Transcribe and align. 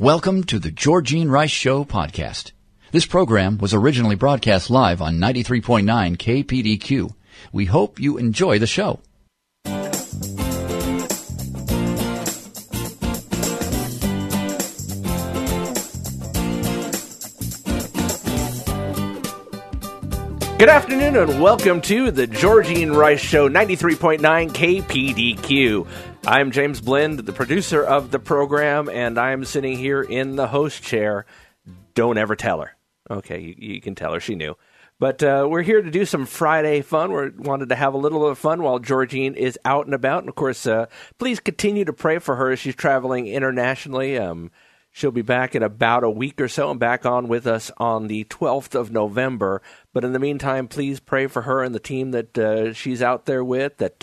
Welcome 0.00 0.44
to 0.44 0.58
the 0.58 0.70
Georgene 0.70 1.28
Rice 1.28 1.50
Show 1.50 1.84
podcast. 1.84 2.52
This 2.90 3.04
program 3.04 3.58
was 3.58 3.74
originally 3.74 4.16
broadcast 4.16 4.70
live 4.70 5.02
on 5.02 5.18
93.9 5.18 6.16
KPDQ. 6.16 7.10
We 7.52 7.66
hope 7.66 8.00
you 8.00 8.16
enjoy 8.16 8.58
the 8.58 8.66
show. 8.66 9.00
Good 20.56 20.68
afternoon 20.70 21.16
and 21.16 21.42
welcome 21.42 21.82
to 21.82 22.10
the 22.10 22.26
Georgene 22.26 22.96
Rice 22.96 23.20
Show, 23.20 23.50
93.9 23.50 24.20
KPDQ. 24.50 25.86
I'm 26.26 26.50
James 26.50 26.80
Blind, 26.80 27.18
the 27.18 27.32
producer 27.32 27.82
of 27.82 28.10
the 28.10 28.18
program, 28.18 28.88
and 28.88 29.18
I'm 29.18 29.44
sitting 29.44 29.78
here 29.78 30.02
in 30.02 30.36
the 30.36 30.48
host 30.48 30.82
chair. 30.82 31.24
Don't 31.94 32.18
ever 32.18 32.36
tell 32.36 32.60
her. 32.60 32.76
Okay, 33.10 33.40
you, 33.40 33.54
you 33.56 33.80
can 33.80 33.94
tell 33.94 34.12
her. 34.12 34.20
She 34.20 34.34
knew. 34.34 34.56
But 34.98 35.22
uh, 35.22 35.48
we're 35.50 35.62
here 35.62 35.80
to 35.80 35.90
do 35.90 36.04
some 36.04 36.26
Friday 36.26 36.82
fun. 36.82 37.12
We 37.12 37.30
wanted 37.30 37.70
to 37.70 37.74
have 37.74 37.94
a 37.94 37.98
little 37.98 38.20
bit 38.20 38.32
of 38.32 38.38
fun 38.38 38.62
while 38.62 38.78
Georgene 38.78 39.34
is 39.34 39.58
out 39.64 39.86
and 39.86 39.94
about. 39.94 40.22
And 40.22 40.28
of 40.28 40.34
course, 40.34 40.66
uh, 40.66 40.86
please 41.18 41.40
continue 41.40 41.86
to 41.86 41.92
pray 41.92 42.18
for 42.18 42.36
her 42.36 42.50
as 42.50 42.58
she's 42.58 42.76
traveling 42.76 43.26
internationally. 43.26 44.18
Um, 44.18 44.50
She'll 44.92 45.12
be 45.12 45.22
back 45.22 45.54
in 45.54 45.62
about 45.62 46.02
a 46.02 46.10
week 46.10 46.40
or 46.40 46.48
so 46.48 46.70
and 46.70 46.80
back 46.80 47.06
on 47.06 47.28
with 47.28 47.46
us 47.46 47.70
on 47.76 48.08
the 48.08 48.24
12th 48.24 48.74
of 48.74 48.90
November. 48.90 49.62
But 49.92 50.04
in 50.04 50.12
the 50.12 50.18
meantime, 50.18 50.66
please 50.66 50.98
pray 50.98 51.28
for 51.28 51.42
her 51.42 51.62
and 51.62 51.74
the 51.74 51.78
team 51.80 52.10
that 52.10 52.36
uh, 52.36 52.72
she's 52.72 53.00
out 53.00 53.24
there 53.24 53.44
with, 53.44 53.76
that 53.76 54.02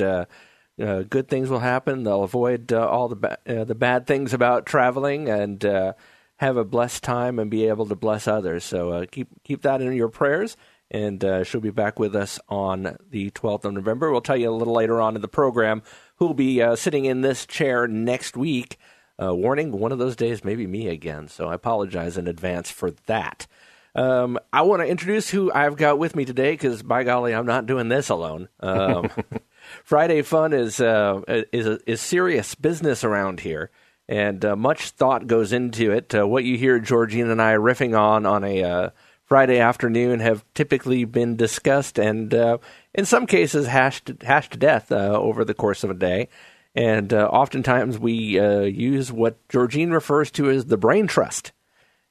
uh, 0.80 0.84
uh, 0.84 1.04
good 1.04 1.28
things 1.28 1.50
will 1.50 1.60
happen. 1.60 2.04
They'll 2.04 2.24
avoid 2.24 2.72
uh, 2.72 2.88
all 2.88 3.08
the, 3.08 3.16
ba- 3.16 3.38
uh, 3.48 3.64
the 3.64 3.76
bad 3.76 4.08
things 4.08 4.34
about 4.34 4.66
traveling 4.66 5.30
and 5.30 5.64
uh, 5.64 5.94
have 6.38 6.58
a 6.58 6.64
blessed 6.64 7.04
time 7.04 7.40
and 7.40 7.52
be 7.52 7.68
able 7.68 7.86
to 7.88 7.96
bless 7.96 8.28
others. 8.28 8.64
So 8.64 9.06
keep, 9.12 9.30
keep 9.44 9.62
that 9.64 9.82
in 9.82 9.94
your 9.94 10.10
prayers. 10.10 10.58
And 10.90 11.22
she'll 11.46 11.60
be 11.60 11.70
back 11.70 12.00
with 12.00 12.16
us 12.16 12.40
on 12.48 12.96
the 13.10 13.30
12th 13.32 13.66
of 13.66 13.74
November. 13.74 14.10
We'll 14.10 14.22
tell 14.22 14.38
you 14.38 14.50
a 14.50 14.56
little 14.56 14.74
later 14.74 15.02
on 15.02 15.18
in 15.18 15.22
the 15.22 15.28
program 15.28 15.84
who'll 16.16 16.34
be 16.34 16.64
sitting 16.78 17.04
in 17.04 17.20
this 17.20 17.46
chair 17.46 17.90
next 17.90 18.38
week. 18.38 18.78
Uh, 19.22 19.36
warning, 19.36 19.72
one 19.72 19.92
of 19.92 19.98
those 19.98 20.16
days 20.16 20.44
may 20.44 20.56
be 20.56 20.68
me 20.68 20.88
again, 20.88 21.28
so 21.28 21.48
I 21.50 21.56
apologize 21.56 22.18
in 22.18 22.28
advance 22.28 22.70
for 22.70 22.92
that. 23.08 23.48
Um, 23.96 24.38
I 24.54 24.62
want 24.62 24.84
to 24.84 24.88
introduce 24.88 25.30
who 25.30 25.52
I've 25.52 25.76
got 25.76 25.98
with 25.98 26.16
me 26.16 26.24
today 26.24 26.52
because, 26.52 26.84
by 26.84 27.04
golly, 27.04 27.34
I'm 27.34 27.48
not 27.48 27.66
doing 27.66 27.90
this 27.90 28.10
alone. 28.10 28.48
Um, 28.60 29.10
Friday 29.88 30.22
Fun 30.22 30.52
is 30.52 30.82
uh, 30.82 31.22
is 31.54 31.66
is 31.88 32.02
serious 32.02 32.56
business 32.56 33.06
around 33.06 33.40
here, 33.40 33.72
and 34.10 34.44
uh, 34.44 34.54
much 34.58 34.90
thought 34.90 35.28
goes 35.28 35.54
into 35.54 35.94
it. 35.94 36.14
Uh, 36.14 36.28
what 36.28 36.44
you 36.44 36.58
hear 36.58 36.78
Georgene 36.78 37.32
and 37.32 37.42
I 37.42 37.54
riffing 37.54 37.98
on 37.98 38.26
on 38.26 38.44
a 38.44 38.64
uh, 38.66 38.90
Friday 39.24 39.60
afternoon 39.60 40.20
have 40.20 40.44
typically 40.54 41.06
been 41.06 41.38
discussed 41.38 41.98
and, 41.98 42.34
uh, 42.34 42.58
in 42.94 43.06
some 43.06 43.26
cases, 43.26 43.68
hashed 43.68 44.12
hashed 44.24 44.52
to 44.52 44.58
death 44.58 44.92
over 44.92 45.46
the 45.46 45.54
course 45.54 45.86
of 45.86 45.90
a 45.90 45.94
day. 45.94 46.28
And 46.76 47.14
uh, 47.14 47.26
oftentimes 47.30 47.98
we 47.98 48.38
uh, 48.38 48.64
use 48.64 49.10
what 49.10 49.38
Georgene 49.48 49.94
refers 49.94 50.32
to 50.32 50.50
as 50.50 50.66
the 50.66 50.76
brain 50.76 51.08
trust. 51.08 51.54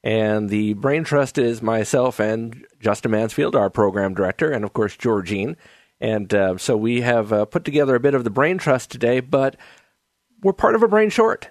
And 0.03 0.49
the 0.49 0.73
brain 0.73 1.05
trust 1.05 1.37
is 1.37 1.61
myself 1.61 2.21
and 2.21 2.65
Justin 2.81 3.11
Mansfield, 3.11 3.55
our 3.55 3.69
program 3.69 4.15
director, 4.15 4.51
and 4.51 4.65
of 4.65 4.73
course, 4.73 4.97
Georgene. 4.97 5.57
And 6.01 6.33
uh, 6.35 6.59
so 6.59 6.77
we 6.77 7.01
have 7.01 7.33
uh, 7.33 7.45
put 7.47 7.65
together 7.65 7.95
a 7.95 8.01
bit 8.01 8.15
of 8.15 8.25
the 8.25 8.31
brain 8.31 8.59
trust 8.59 8.91
today, 8.91 9.21
but 9.21 9.57
we're 10.43 10.53
part 10.53 10.75
of 10.75 10.83
a 10.83 10.89
brain 10.89 11.11
short. 11.11 11.51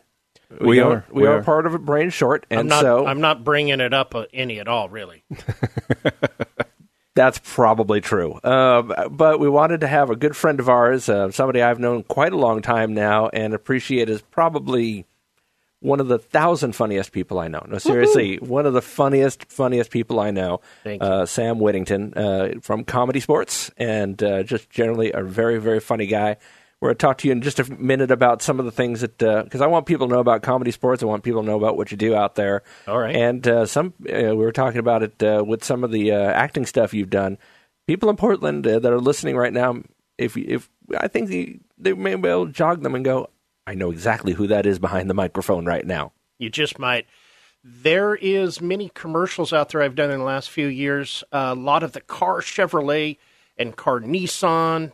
We, 0.60 0.68
we 0.68 0.80
are. 0.80 1.06
We, 1.12 1.24
we 1.24 1.28
are. 1.28 1.40
are. 1.40 1.44
part 1.44 1.66
of 1.66 1.74
a 1.74 1.80
brain 1.80 2.12
short, 2.12 2.46
and 2.50 2.60
I'm 2.60 2.68
not, 2.68 2.82
so 2.82 3.06
I'm 3.06 3.22
not 3.22 3.44
bringing 3.44 3.80
it 3.80 3.94
up 3.94 4.14
uh, 4.14 4.26
any 4.34 4.60
at 4.60 4.68
all, 4.68 4.90
really. 4.90 5.24
That's 7.16 7.40
probably 7.44 8.02
true. 8.02 8.34
Uh, 8.34 9.08
but 9.10 9.40
we 9.40 9.50
wanted 9.50 9.82
to 9.82 9.88
have 9.88 10.10
a 10.10 10.16
good 10.16 10.36
friend 10.36 10.60
of 10.60 10.68
ours, 10.68 11.08
uh, 11.08 11.32
somebody 11.32 11.62
I've 11.62 11.80
known 11.80 12.04
quite 12.04 12.34
a 12.34 12.38
long 12.38 12.62
time 12.62 12.94
now 12.94 13.30
and 13.30 13.54
appreciate 13.54 14.10
as 14.10 14.22
probably 14.22 15.06
one 15.86 16.00
of 16.00 16.08
the 16.08 16.18
thousand 16.20 16.74
funniest 16.76 17.12
people 17.12 17.40
I 17.40 17.48
know. 17.48 17.64
No, 17.68 17.78
seriously, 17.78 18.40
Woo-hoo! 18.40 18.52
one 18.52 18.66
of 18.66 18.74
the 18.74 18.82
funniest, 18.82 19.52
funniest 19.52 19.92
people 19.92 20.20
I 20.20 20.32
know. 20.32 20.62
Uh, 20.86 21.26
Sam 21.26 21.60
Whittington 21.60 22.14
uh, 22.16 22.54
from 22.62 22.84
Comedy 22.84 23.22
Sportz, 23.22 23.72
and 23.78 24.22
uh, 24.24 24.44
just 24.44 24.70
generally 24.70 25.12
a 25.14 25.24
very, 25.24 25.60
very 25.60 25.80
funny 25.80 26.08
guy. 26.08 26.38
We're 26.82 26.90
going 26.90 26.98
to 26.98 27.02
talk 27.02 27.18
to 27.20 27.28
you 27.28 27.32
in 27.32 27.42
just 27.42 27.60
a 27.60 27.74
minute 27.74 28.12
about 28.12 28.42
some 28.42 28.60
of 28.60 28.66
the 28.66 28.72
things 28.72 29.02
that, 29.02 29.18
because 29.18 29.62
uh, 29.62 29.64
I 29.64 29.68
want 29.68 29.86
people 29.86 30.08
to 30.08 30.14
know 30.14 30.20
about 30.20 30.42
Comedy 30.42 30.72
Sportz. 30.72 31.02
I 31.02 31.06
want 31.06 31.24
people 31.24 31.42
to 31.42 31.48
know 31.48 31.58
about 31.58 31.78
what 31.78 31.90
you 31.90 31.98
do 31.98 32.14
out 32.16 32.36
there. 32.36 32.64
All 32.88 33.00
right. 33.00 33.16
And 33.16 33.48
uh, 33.48 33.66
some, 33.66 33.94
uh, 34.02 34.36
we 34.36 34.36
were 34.36 34.52
talking 34.52 34.80
about 34.80 35.02
it 35.02 35.24
uh, 35.24 35.44
with 35.48 35.64
some 35.64 35.84
of 35.84 35.92
the 35.92 36.12
uh, 36.12 36.18
acting 36.18 36.66
stuff 36.66 36.94
you've 36.94 37.10
done. 37.10 37.38
People 37.88 38.10
in 38.10 38.18
Portland 38.18 38.68
uh, 38.68 38.80
that 38.80 38.92
are 38.92 39.00
listening 39.00 39.38
right 39.38 39.54
now, 39.54 39.82
if 40.18 40.36
if 40.36 40.70
I 40.98 41.08
think 41.08 41.30
the, 41.30 41.60
they 41.78 41.94
may 41.94 42.16
be 42.16 42.30
able 42.30 42.48
to 42.48 42.52
jog 42.52 42.82
them 42.84 42.94
and 42.94 43.06
go, 43.06 43.30
I 43.68 43.74
know 43.74 43.92
exactly 43.92 44.34
who 44.34 44.48
that 44.48 44.66
is 44.66 44.80
behind 44.80 45.10
the 45.10 45.14
microphone 45.14 45.66
right 45.66 45.86
now. 45.86 46.12
You 46.38 46.50
just 46.50 46.78
might. 46.78 47.08
There 47.64 48.16
is 48.16 48.62
many 48.62 48.90
commercials 48.94 49.52
out 49.52 49.70
there 49.70 49.82
I've 49.82 49.96
done 49.96 50.12
in 50.12 50.20
the 50.20 50.26
last 50.26 50.50
few 50.50 50.68
years. 50.68 51.24
a 51.32 51.56
lot 51.56 51.82
of 51.82 51.94
the 51.94 52.02
car 52.02 52.42
Chevrolet 52.42 53.18
and 53.58 53.76
car 53.76 54.00
Nissan 54.00 54.92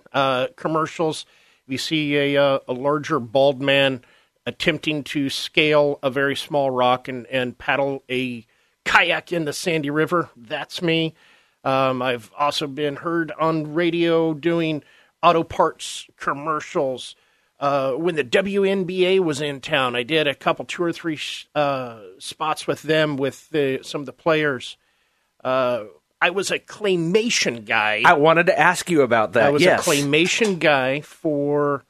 commercials 0.55 1.25
we 1.71 1.77
see 1.77 2.17
a, 2.17 2.43
uh, 2.43 2.59
a 2.67 2.73
larger 2.73 3.17
bald 3.19 3.61
man 3.61 4.01
attempting 4.45 5.05
to 5.05 5.29
scale 5.29 5.99
a 6.03 6.09
very 6.09 6.35
small 6.35 6.69
rock 6.69 7.07
and, 7.07 7.25
and 7.27 7.57
paddle 7.57 8.03
a 8.09 8.45
kayak 8.83 9.31
in 9.31 9.45
the 9.45 9.53
Sandy 9.53 9.89
River. 9.89 10.29
That's 10.35 10.81
me. 10.81 11.15
Um, 11.63 12.01
I've 12.01 12.29
also 12.37 12.67
been 12.67 12.97
heard 12.97 13.31
on 13.39 13.73
radio 13.73 14.33
doing 14.33 14.83
auto 15.23 15.43
parts 15.43 16.07
commercials. 16.17 17.15
Uh, 17.61 17.93
when 17.93 18.15
the 18.15 18.23
WNBA 18.23 19.19
was 19.19 19.39
in 19.39 19.61
town, 19.61 19.95
I 19.95 20.01
did 20.01 20.27
a 20.27 20.33
couple, 20.33 20.65
two 20.65 20.81
or 20.81 20.91
three 20.91 21.19
uh, 21.53 21.99
spots 22.17 22.65
with 22.65 22.81
them 22.81 23.17
with 23.17 23.47
the, 23.49 23.81
some 23.83 24.01
of 24.01 24.07
the 24.07 24.13
players. 24.13 24.77
Uh, 25.43 25.83
I 26.19 26.31
was 26.31 26.49
a 26.49 26.57
claymation 26.57 27.63
guy. 27.63 28.01
I 28.03 28.13
wanted 28.13 28.47
to 28.47 28.59
ask 28.59 28.89
you 28.89 29.03
about 29.03 29.33
that. 29.33 29.43
I 29.43 29.49
was 29.51 29.61
yes. 29.61 29.85
a 29.85 29.89
claymation 29.89 30.57
guy 30.57 31.01
for 31.01 31.85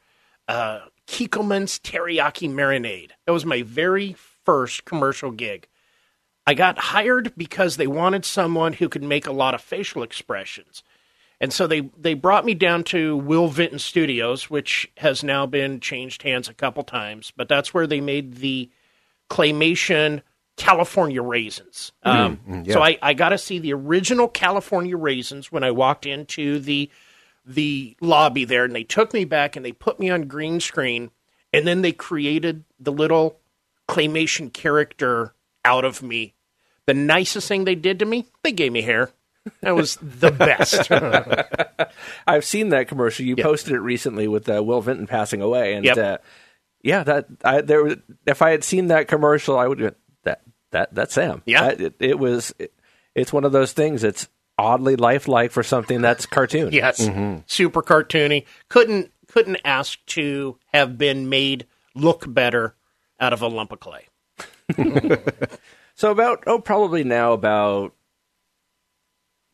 uh, 0.46 0.80
Kikkoman's 1.06 1.78
Teriyaki 1.78 2.50
Marinade. 2.50 3.12
That 3.26 3.32
was 3.32 3.46
my 3.46 3.62
very 3.62 4.14
first 4.44 4.84
commercial 4.84 5.30
gig. 5.30 5.68
I 6.46 6.52
got 6.52 6.78
hired 6.78 7.32
because 7.34 7.78
they 7.78 7.86
wanted 7.86 8.26
someone 8.26 8.74
who 8.74 8.90
could 8.90 9.02
make 9.02 9.26
a 9.26 9.32
lot 9.32 9.54
of 9.54 9.62
facial 9.62 10.02
expressions. 10.02 10.82
And 11.42 11.52
so 11.52 11.66
they, 11.66 11.80
they 11.98 12.14
brought 12.14 12.44
me 12.44 12.54
down 12.54 12.84
to 12.84 13.16
Will 13.16 13.48
Vinton 13.48 13.80
Studios, 13.80 14.48
which 14.48 14.88
has 14.98 15.24
now 15.24 15.44
been 15.44 15.80
changed 15.80 16.22
hands 16.22 16.48
a 16.48 16.54
couple 16.54 16.84
times, 16.84 17.32
but 17.36 17.48
that's 17.48 17.74
where 17.74 17.88
they 17.88 18.00
made 18.00 18.34
the 18.36 18.70
claymation 19.28 20.22
California 20.56 21.20
raisins. 21.20 21.90
Mm-hmm. 22.06 22.18
Um, 22.18 22.40
mm, 22.48 22.66
yeah. 22.66 22.74
So 22.74 22.82
I, 22.82 22.96
I 23.02 23.14
got 23.14 23.30
to 23.30 23.38
see 23.38 23.58
the 23.58 23.72
original 23.72 24.28
California 24.28 24.96
raisins 24.96 25.50
when 25.50 25.64
I 25.64 25.72
walked 25.72 26.06
into 26.06 26.60
the 26.60 26.88
the 27.44 27.96
lobby 28.00 28.44
there, 28.44 28.64
and 28.64 28.72
they 28.72 28.84
took 28.84 29.12
me 29.12 29.24
back 29.24 29.56
and 29.56 29.66
they 29.66 29.72
put 29.72 29.98
me 29.98 30.10
on 30.10 30.28
green 30.28 30.60
screen, 30.60 31.10
and 31.52 31.66
then 31.66 31.82
they 31.82 31.90
created 31.90 32.62
the 32.78 32.92
little 32.92 33.40
claymation 33.88 34.52
character 34.52 35.34
out 35.64 35.84
of 35.84 36.04
me. 36.04 36.34
The 36.86 36.94
nicest 36.94 37.48
thing 37.48 37.64
they 37.64 37.74
did 37.74 37.98
to 37.98 38.04
me, 38.04 38.26
they 38.44 38.52
gave 38.52 38.70
me 38.70 38.82
hair. 38.82 39.10
That 39.60 39.74
was 39.74 39.96
the 40.00 40.30
best. 40.30 40.90
I've 42.26 42.44
seen 42.44 42.68
that 42.70 42.88
commercial. 42.88 43.24
You 43.24 43.34
yep. 43.36 43.44
posted 43.44 43.74
it 43.74 43.80
recently 43.80 44.28
with 44.28 44.48
uh, 44.48 44.62
Will 44.62 44.80
Vinton 44.80 45.06
passing 45.06 45.42
away, 45.42 45.74
and 45.74 45.84
yep. 45.84 45.96
uh, 45.98 46.18
yeah, 46.82 47.02
that 47.04 47.26
I, 47.44 47.60
there. 47.60 47.96
If 48.26 48.42
I 48.42 48.50
had 48.50 48.64
seen 48.64 48.88
that 48.88 49.08
commercial, 49.08 49.58
I 49.58 49.66
would 49.66 49.94
that 50.24 50.42
that 50.70 50.94
that's 50.94 51.14
Sam. 51.14 51.42
Yeah, 51.44 51.68
that, 51.68 51.80
it, 51.80 51.94
it, 51.98 52.18
was. 52.18 52.54
It, 52.58 52.72
it's 53.14 53.32
one 53.32 53.44
of 53.44 53.52
those 53.52 53.72
things. 53.72 54.04
It's 54.04 54.28
oddly 54.58 54.96
lifelike 54.96 55.50
for 55.50 55.62
something 55.62 56.00
that's 56.00 56.26
cartoon. 56.26 56.70
yes, 56.72 57.00
mm-hmm. 57.00 57.40
super 57.46 57.82
cartoony. 57.82 58.46
Couldn't 58.68 59.12
couldn't 59.28 59.58
ask 59.64 60.04
to 60.06 60.58
have 60.72 60.98
been 60.98 61.28
made 61.28 61.66
look 61.94 62.24
better 62.32 62.74
out 63.18 63.32
of 63.32 63.42
a 63.42 63.48
lump 63.48 63.72
of 63.72 63.80
clay. 63.80 64.08
so 65.94 66.10
about 66.10 66.44
oh 66.46 66.58
probably 66.58 67.04
now 67.04 67.32
about 67.32 67.94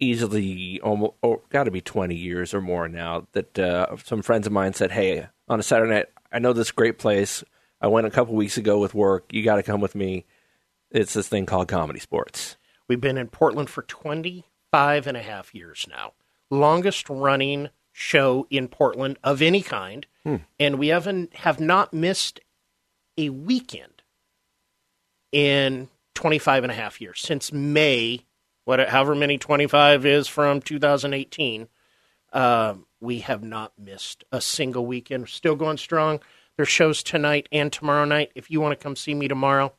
easily 0.00 0.80
almost 0.80 1.14
oh, 1.22 1.42
got 1.50 1.64
to 1.64 1.70
be 1.70 1.80
20 1.80 2.14
years 2.14 2.54
or 2.54 2.60
more 2.60 2.88
now 2.88 3.26
that 3.32 3.58
uh, 3.58 3.96
some 4.04 4.22
friends 4.22 4.46
of 4.46 4.52
mine 4.52 4.72
said 4.72 4.92
hey 4.92 5.26
on 5.48 5.58
a 5.58 5.62
saturday 5.62 5.92
night 5.92 6.06
i 6.32 6.38
know 6.38 6.52
this 6.52 6.70
great 6.70 6.98
place. 6.98 7.42
I 7.80 7.86
went 7.86 8.06
a 8.06 8.10
couple 8.10 8.34
weeks 8.34 8.56
ago 8.56 8.78
with 8.78 8.94
work. 8.94 9.32
You 9.32 9.44
got 9.44 9.56
to 9.56 9.62
come 9.62 9.80
with 9.80 9.94
me. 9.94 10.26
It's 10.90 11.14
this 11.14 11.28
thing 11.28 11.46
called 11.46 11.68
Comedy 11.68 12.00
Sportz. 12.00 12.56
We've 12.88 13.00
been 13.00 13.18
in 13.18 13.28
Portland 13.28 13.70
for 13.70 13.82
25 13.82 15.06
and 15.06 15.16
a 15.16 15.22
half 15.22 15.54
years 15.54 15.86
now. 15.88 16.12
Longest 16.50 17.08
running 17.08 17.68
show 17.92 18.46
in 18.50 18.68
Portland 18.68 19.18
of 19.22 19.42
any 19.42 19.62
kind. 19.62 20.06
And 20.58 20.78
we 20.78 20.88
haven't 20.88 21.36
have 21.36 21.60
not 21.60 21.92
missed 21.92 22.40
a 23.16 23.28
weekend 23.28 24.02
in 25.30 25.88
25 26.14 26.64
and 26.64 26.72
a 26.72 26.74
half 26.74 27.00
years 27.00 27.20
since 27.20 27.52
May, 27.52 28.24
what 28.68 28.86
however 28.90 29.14
many 29.14 29.38
25 29.38 30.04
is 30.04 30.28
from 30.28 30.60
2018. 30.60 31.68
Uh, 32.30 32.74
we 33.00 33.20
have 33.20 33.42
not 33.42 33.72
missed 33.78 34.24
a 34.30 34.42
single 34.42 34.84
weekend. 34.84 35.26
Still 35.30 35.56
going 35.56 35.78
strong. 35.78 36.20
There's 36.54 36.68
shows 36.68 37.02
tonight 37.02 37.48
and 37.50 37.72
tomorrow 37.72 38.04
night. 38.04 38.30
If 38.34 38.50
you 38.50 38.60
want 38.60 38.78
to 38.78 38.82
come 38.82 38.94
see 38.94 39.14
me 39.14 39.26
tomorrow, 39.26 39.72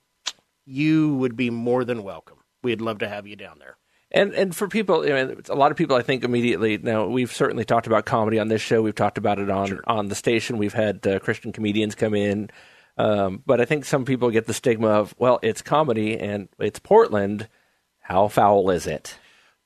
you 0.65 1.13
would 1.17 1.35
be 1.35 1.51
more 1.51 1.85
than 1.85 2.01
welcome. 2.01 2.39
We'd 2.63 2.81
love 2.81 2.97
to 2.99 3.07
have 3.07 3.27
you 3.27 3.35
down 3.35 3.59
there. 3.59 3.77
And 4.09 4.33
and 4.33 4.55
for 4.55 4.67
people, 4.67 5.05
you 5.05 5.13
know, 5.13 5.35
a 5.49 5.55
lot 5.55 5.69
of 5.69 5.77
people, 5.77 5.95
I 5.95 6.01
think 6.01 6.23
immediately. 6.23 6.79
Now 6.79 7.05
we've 7.05 7.31
certainly 7.31 7.65
talked 7.65 7.85
about 7.85 8.05
comedy 8.05 8.39
on 8.39 8.47
this 8.47 8.63
show. 8.63 8.81
We've 8.81 8.95
talked 8.95 9.19
about 9.19 9.37
it 9.37 9.51
on 9.51 9.81
on 9.85 10.07
the 10.07 10.15
station. 10.15 10.57
We've 10.57 10.73
had 10.73 11.05
uh, 11.05 11.19
Christian 11.19 11.51
comedians 11.51 11.93
come 11.93 12.15
in, 12.15 12.49
um, 12.97 13.43
but 13.45 13.61
I 13.61 13.65
think 13.65 13.85
some 13.85 14.03
people 14.03 14.31
get 14.31 14.47
the 14.47 14.53
stigma 14.55 14.87
of, 14.87 15.13
well, 15.19 15.37
it's 15.43 15.61
comedy 15.61 16.19
and 16.19 16.49
it's 16.57 16.79
Portland. 16.79 17.47
How 18.09 18.27
foul 18.27 18.69
is 18.71 18.87
it? 18.87 19.19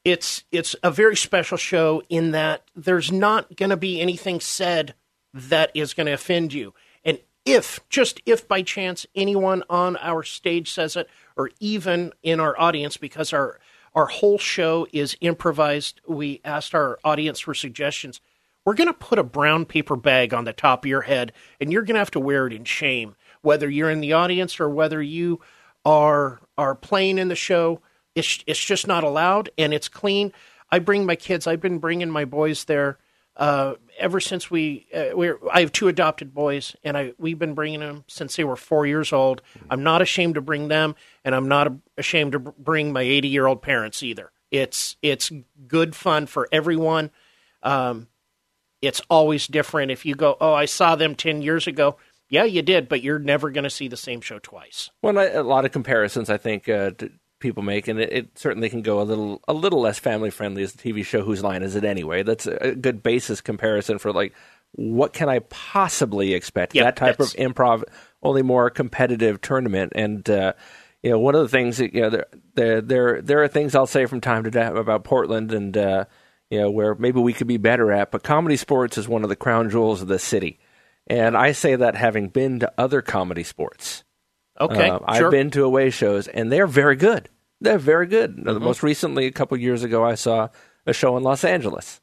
it's 0.03 0.43
it's 0.51 0.75
a 0.83 0.91
very 0.91 1.15
special 1.15 1.57
show 1.57 2.01
in 2.09 2.31
that 2.31 2.63
there's 2.75 3.11
not 3.11 3.55
going 3.55 3.69
to 3.69 3.77
be 3.77 4.01
anything 4.01 4.39
said 4.39 4.93
that 5.33 5.71
is 5.73 5.93
going 5.93 6.07
to 6.07 6.13
offend 6.13 6.53
you. 6.53 6.73
And 7.05 7.19
if 7.45 7.79
just 7.89 8.21
if 8.25 8.47
by 8.47 8.61
chance 8.61 9.05
anyone 9.15 9.63
on 9.69 9.97
our 9.97 10.23
stage 10.23 10.71
says 10.71 10.95
it 10.95 11.09
or 11.35 11.51
even 11.59 12.11
in 12.21 12.39
our 12.39 12.59
audience 12.59 12.97
because 12.97 13.33
our 13.33 13.59
our 13.95 14.07
whole 14.07 14.37
show 14.37 14.87
is 14.91 15.15
improvised, 15.21 16.01
we 16.07 16.41
asked 16.43 16.73
our 16.73 16.99
audience 17.03 17.39
for 17.39 17.53
suggestions. 17.53 18.19
We're 18.65 18.73
going 18.73 18.87
to 18.87 18.93
put 18.93 19.19
a 19.19 19.23
brown 19.23 19.65
paper 19.65 19.95
bag 19.95 20.33
on 20.33 20.45
the 20.45 20.53
top 20.53 20.83
of 20.83 20.89
your 20.89 21.01
head 21.01 21.33
and 21.59 21.71
you're 21.71 21.83
going 21.83 21.95
to 21.95 21.99
have 21.99 22.11
to 22.11 22.19
wear 22.19 22.47
it 22.47 22.53
in 22.53 22.63
shame 22.65 23.15
whether 23.41 23.69
you're 23.69 23.91
in 23.91 23.99
the 23.99 24.13
audience 24.13 24.59
or 24.59 24.69
whether 24.69 25.01
you 25.01 25.41
are 25.85 26.41
are 26.57 26.75
playing 26.75 27.17
in 27.17 27.27
the 27.27 27.35
show 27.35 27.81
it's 28.15 28.43
it's 28.47 28.63
just 28.63 28.87
not 28.87 29.03
allowed, 29.03 29.49
and 29.57 29.73
it's 29.73 29.89
clean. 29.89 30.31
I 30.71 30.79
bring 30.79 31.05
my 31.05 31.15
kids. 31.15 31.47
I've 31.47 31.61
been 31.61 31.79
bringing 31.79 32.09
my 32.09 32.25
boys 32.25 32.65
there 32.65 32.97
uh, 33.35 33.73
ever 33.97 34.19
since 34.19 34.49
we. 34.51 34.87
Uh, 34.93 35.05
we're, 35.13 35.39
I 35.51 35.61
have 35.61 35.71
two 35.71 35.87
adopted 35.87 36.33
boys, 36.33 36.75
and 36.83 36.97
I 36.97 37.13
we've 37.17 37.39
been 37.39 37.53
bringing 37.53 37.79
them 37.79 38.03
since 38.07 38.35
they 38.35 38.43
were 38.43 38.55
four 38.55 38.85
years 38.85 39.13
old. 39.13 39.41
I'm 39.69 39.83
not 39.83 40.01
ashamed 40.01 40.35
to 40.35 40.41
bring 40.41 40.67
them, 40.67 40.95
and 41.23 41.33
I'm 41.33 41.47
not 41.47 41.71
ashamed 41.97 42.33
to 42.33 42.39
bring 42.39 42.93
my 42.93 43.01
80 43.01 43.27
year 43.27 43.47
old 43.47 43.61
parents 43.61 44.03
either. 44.03 44.31
It's 44.51 44.97
it's 45.01 45.31
good 45.67 45.95
fun 45.95 46.27
for 46.27 46.47
everyone. 46.51 47.11
Um, 47.63 48.07
it's 48.81 49.01
always 49.09 49.47
different. 49.47 49.91
If 49.91 50.05
you 50.05 50.13
go, 50.13 50.37
oh, 50.41 50.53
I 50.53 50.65
saw 50.65 50.95
them 50.95 51.15
10 51.15 51.41
years 51.41 51.67
ago. 51.67 51.97
Yeah, 52.29 52.43
you 52.43 52.61
did, 52.61 52.89
but 52.89 53.01
you're 53.01 53.19
never 53.19 53.49
going 53.51 53.63
to 53.63 53.69
see 53.69 53.87
the 53.87 53.97
same 53.97 54.19
show 54.19 54.39
twice. 54.39 54.89
Well, 55.01 55.17
a 55.17 55.43
lot 55.43 55.65
of 55.65 55.71
comparisons, 55.71 56.29
I 56.29 56.37
think, 56.37 56.67
uh, 56.67 56.91
to 56.97 57.11
people 57.43 57.61
make, 57.61 57.87
and 57.87 57.99
it, 57.99 58.11
it 58.11 58.39
certainly 58.39 58.69
can 58.69 58.81
go 58.81 58.99
a 58.99 59.03
little 59.03 59.39
a 59.47 59.53
little 59.53 59.81
less 59.81 59.99
family 59.99 60.31
friendly 60.31 60.63
as 60.63 60.73
the 60.73 60.91
TV 60.91 61.05
show 61.05 61.23
Whose 61.23 61.43
Line 61.43 61.61
Is 61.61 61.75
It 61.75 61.83
Anyway? 61.83 62.23
That's 62.23 62.47
a 62.47 62.73
good 62.73 63.03
basis 63.03 63.41
comparison 63.41 63.99
for 63.99 64.11
like 64.11 64.33
what 64.71 65.13
can 65.13 65.29
I 65.29 65.39
possibly 65.39 66.33
expect? 66.33 66.73
Yeah, 66.73 66.85
that 66.85 66.95
type 66.95 67.19
of 67.19 67.27
improv, 67.33 67.83
only 68.23 68.41
more 68.41 68.71
competitive 68.71 69.41
tournament, 69.41 69.93
and 69.95 70.27
uh, 70.27 70.53
you 71.03 71.11
know 71.11 71.19
one 71.19 71.35
of 71.35 71.41
the 71.41 71.49
things 71.49 71.77
that, 71.77 71.93
you 71.93 72.01
know 72.01 72.09
there 72.09 72.25
there 72.55 72.81
there 72.81 73.21
there 73.21 73.43
are 73.43 73.47
things 73.47 73.75
I'll 73.75 73.85
say 73.85 74.07
from 74.07 74.21
time 74.21 74.45
to 74.45 74.51
time 74.51 74.75
about 74.75 75.03
Portland 75.03 75.51
and. 75.51 75.77
Uh, 75.77 76.05
you 76.49 76.59
know, 76.59 76.69
where 76.69 76.93
maybe 76.93 77.19
we 77.19 77.33
could 77.33 77.47
be 77.47 77.57
better 77.57 77.91
at, 77.91 78.11
but 78.11 78.21
Comedy 78.21 78.57
Sportz 78.57 78.95
is 78.99 79.07
one 79.07 79.23
of 79.23 79.29
the 79.29 79.35
crown 79.35 79.71
jewels 79.71 80.03
of 80.03 80.07
the 80.07 80.19
city. 80.19 80.59
And 81.07 81.35
I 81.35 81.51
say 81.51 81.75
that 81.75 81.95
having 81.95 82.29
been 82.29 82.59
to 82.59 82.71
other 82.77 83.01
Comedy 83.01 83.43
Sportz. 83.43 84.03
Okay, 84.59 84.89
Uh, 84.89 84.99
sure. 85.15 85.25
I've 85.27 85.31
been 85.31 85.51
to 85.51 85.63
away 85.63 85.89
shows, 85.89 86.27
and 86.27 86.51
they're 86.51 86.67
very 86.67 86.95
good. 86.95 87.29
They're 87.61 87.77
very 87.79 88.07
good. 88.07 88.35
Mm-hmm. 88.37 88.63
Most 88.63 88.83
recently, 88.83 89.25
a 89.25 89.31
couple 89.31 89.57
years 89.57 89.83
ago, 89.83 90.03
I 90.03 90.15
saw 90.15 90.49
a 90.85 90.93
show 90.93 91.15
in 91.17 91.23
Los 91.23 91.43
Angeles. 91.43 92.01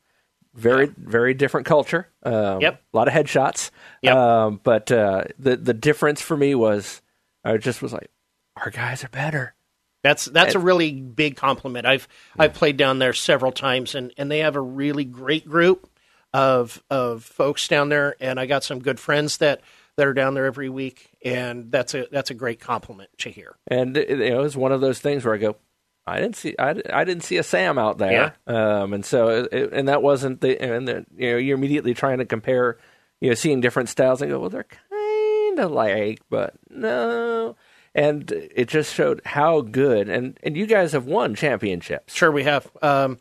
Very, 0.54 0.86
very 0.96 1.32
different 1.34 1.66
culture. 1.66 2.08
Um, 2.24 2.60
Yep. 2.60 2.82
A 2.92 2.96
lot 2.96 3.06
of 3.08 3.14
headshots. 3.14 3.70
Yep. 4.02 4.16
Um, 4.16 4.60
but 4.64 4.90
uh, 4.90 5.24
the 5.38 5.56
the 5.56 5.74
difference 5.74 6.20
for 6.20 6.36
me 6.36 6.54
was, 6.56 7.00
I 7.44 7.56
just 7.56 7.82
was 7.82 7.92
like, 7.92 8.10
our 8.56 8.70
guys 8.70 9.04
are 9.04 9.08
better. 9.08 9.54
That's 10.02 10.24
that's 10.24 10.54
a 10.54 10.58
really 10.58 10.92
big 10.92 11.36
compliment. 11.36 11.86
I've 11.86 12.08
I've 12.38 12.54
played 12.54 12.76
down 12.78 12.98
there 12.98 13.12
several 13.12 13.52
times, 13.52 13.94
and, 13.94 14.12
and 14.16 14.30
they 14.30 14.38
have 14.38 14.56
a 14.56 14.60
really 14.60 15.04
great 15.04 15.46
group 15.46 15.88
of 16.32 16.82
of 16.90 17.22
folks 17.22 17.68
down 17.68 17.90
there, 17.90 18.16
and 18.18 18.40
I 18.40 18.46
got 18.46 18.64
some 18.64 18.80
good 18.80 18.98
friends 18.98 19.36
that, 19.38 19.60
that 20.00 20.06
are 20.06 20.14
down 20.14 20.32
there 20.32 20.46
every 20.46 20.70
week, 20.70 21.10
and 21.22 21.70
that's 21.70 21.92
a 21.92 22.06
that's 22.10 22.30
a 22.30 22.34
great 22.34 22.58
compliment 22.58 23.10
to 23.18 23.28
hear. 23.28 23.54
And 23.66 23.94
it, 23.98 24.08
you 24.08 24.30
know, 24.30 24.40
it 24.40 24.42
was 24.42 24.56
one 24.56 24.72
of 24.72 24.80
those 24.80 24.98
things 24.98 25.26
where 25.26 25.34
I 25.34 25.36
go, 25.36 25.56
I 26.06 26.20
didn't 26.20 26.36
see, 26.36 26.54
I, 26.58 26.80
I 26.90 27.04
didn't 27.04 27.24
see 27.24 27.36
a 27.36 27.42
Sam 27.42 27.76
out 27.76 27.98
there, 27.98 28.34
um, 28.46 28.94
and 28.94 29.04
so, 29.04 29.46
it, 29.52 29.74
and 29.74 29.88
that 29.88 30.02
wasn't 30.02 30.40
the, 30.40 30.58
and 30.58 30.88
the, 30.88 31.04
you 31.14 31.32
know, 31.32 31.36
you're 31.36 31.58
immediately 31.58 31.92
trying 31.92 32.16
to 32.16 32.24
compare, 32.24 32.78
you 33.20 33.28
know, 33.28 33.34
seeing 33.34 33.60
different 33.60 33.90
styles 33.90 34.22
and 34.22 34.30
go, 34.30 34.38
well, 34.38 34.48
they're 34.48 34.64
kind 34.64 35.58
of 35.58 35.70
like, 35.70 36.20
but 36.30 36.54
no, 36.70 37.56
and 37.94 38.32
it 38.32 38.68
just 38.68 38.94
showed 38.94 39.20
how 39.26 39.60
good, 39.60 40.08
and 40.08 40.38
and 40.42 40.56
you 40.56 40.64
guys 40.64 40.92
have 40.92 41.04
won 41.04 41.34
championships. 41.34 42.14
Sure, 42.14 42.32
we 42.32 42.44
have. 42.44 42.70
Um, 42.80 43.18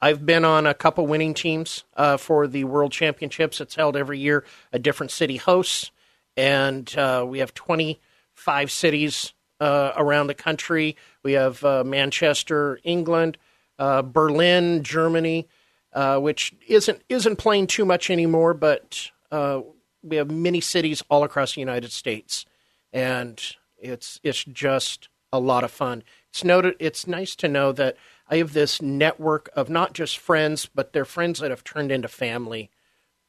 I've 0.00 0.26
been 0.26 0.44
on 0.44 0.66
a 0.66 0.74
couple 0.74 1.06
winning 1.06 1.32
teams 1.32 1.84
uh, 1.96 2.18
for 2.18 2.46
the 2.46 2.64
World 2.64 2.92
Championships. 2.92 3.60
It's 3.60 3.74
held 3.74 3.96
every 3.96 4.18
year. 4.18 4.44
A 4.72 4.78
different 4.78 5.10
city 5.10 5.38
hosts, 5.38 5.90
and 6.38 6.96
uh, 6.96 7.26
we 7.26 7.40
have 7.40 7.52
25 7.52 8.70
cities 8.70 9.34
uh, 9.60 9.92
around 9.96 10.28
the 10.28 10.34
country. 10.34 10.96
We 11.24 11.32
have 11.32 11.62
uh, 11.64 11.82
Manchester, 11.82 12.78
England, 12.84 13.36
uh, 13.76 14.02
Berlin, 14.02 14.84
Germany, 14.84 15.48
uh, 15.92 16.18
which 16.18 16.54
isn't 16.68 17.02
isn't 17.08 17.36
playing 17.36 17.66
too 17.66 17.84
much 17.84 18.08
anymore, 18.08 18.54
but 18.54 19.10
uh, 19.32 19.62
we 20.02 20.16
have 20.16 20.30
many 20.30 20.60
cities 20.60 21.02
all 21.10 21.24
across 21.24 21.54
the 21.54 21.60
United 21.60 21.90
States, 21.90 22.46
and 22.92 23.56
it's 23.76 24.20
it's 24.22 24.44
just 24.44 25.08
a 25.32 25.40
lot 25.40 25.64
of 25.64 25.72
fun. 25.72 26.04
It's 26.30 26.44
noted. 26.44 26.76
It's 26.78 27.08
nice 27.08 27.34
to 27.36 27.48
know 27.48 27.72
that 27.72 27.96
I 28.28 28.36
have 28.36 28.52
this 28.52 28.80
network 28.80 29.50
of 29.56 29.68
not 29.68 29.92
just 29.92 30.18
friends, 30.18 30.66
but 30.72 30.92
they're 30.92 31.04
friends 31.04 31.40
that 31.40 31.50
have 31.50 31.64
turned 31.64 31.90
into 31.90 32.06
family 32.06 32.70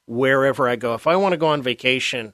wherever 0.05 0.69
I 0.69 0.75
go. 0.75 0.93
If 0.93 1.07
I 1.07 1.15
want 1.15 1.34
to 1.34 1.38
go 1.38 1.48
on 1.48 1.63
vacation, 1.63 2.34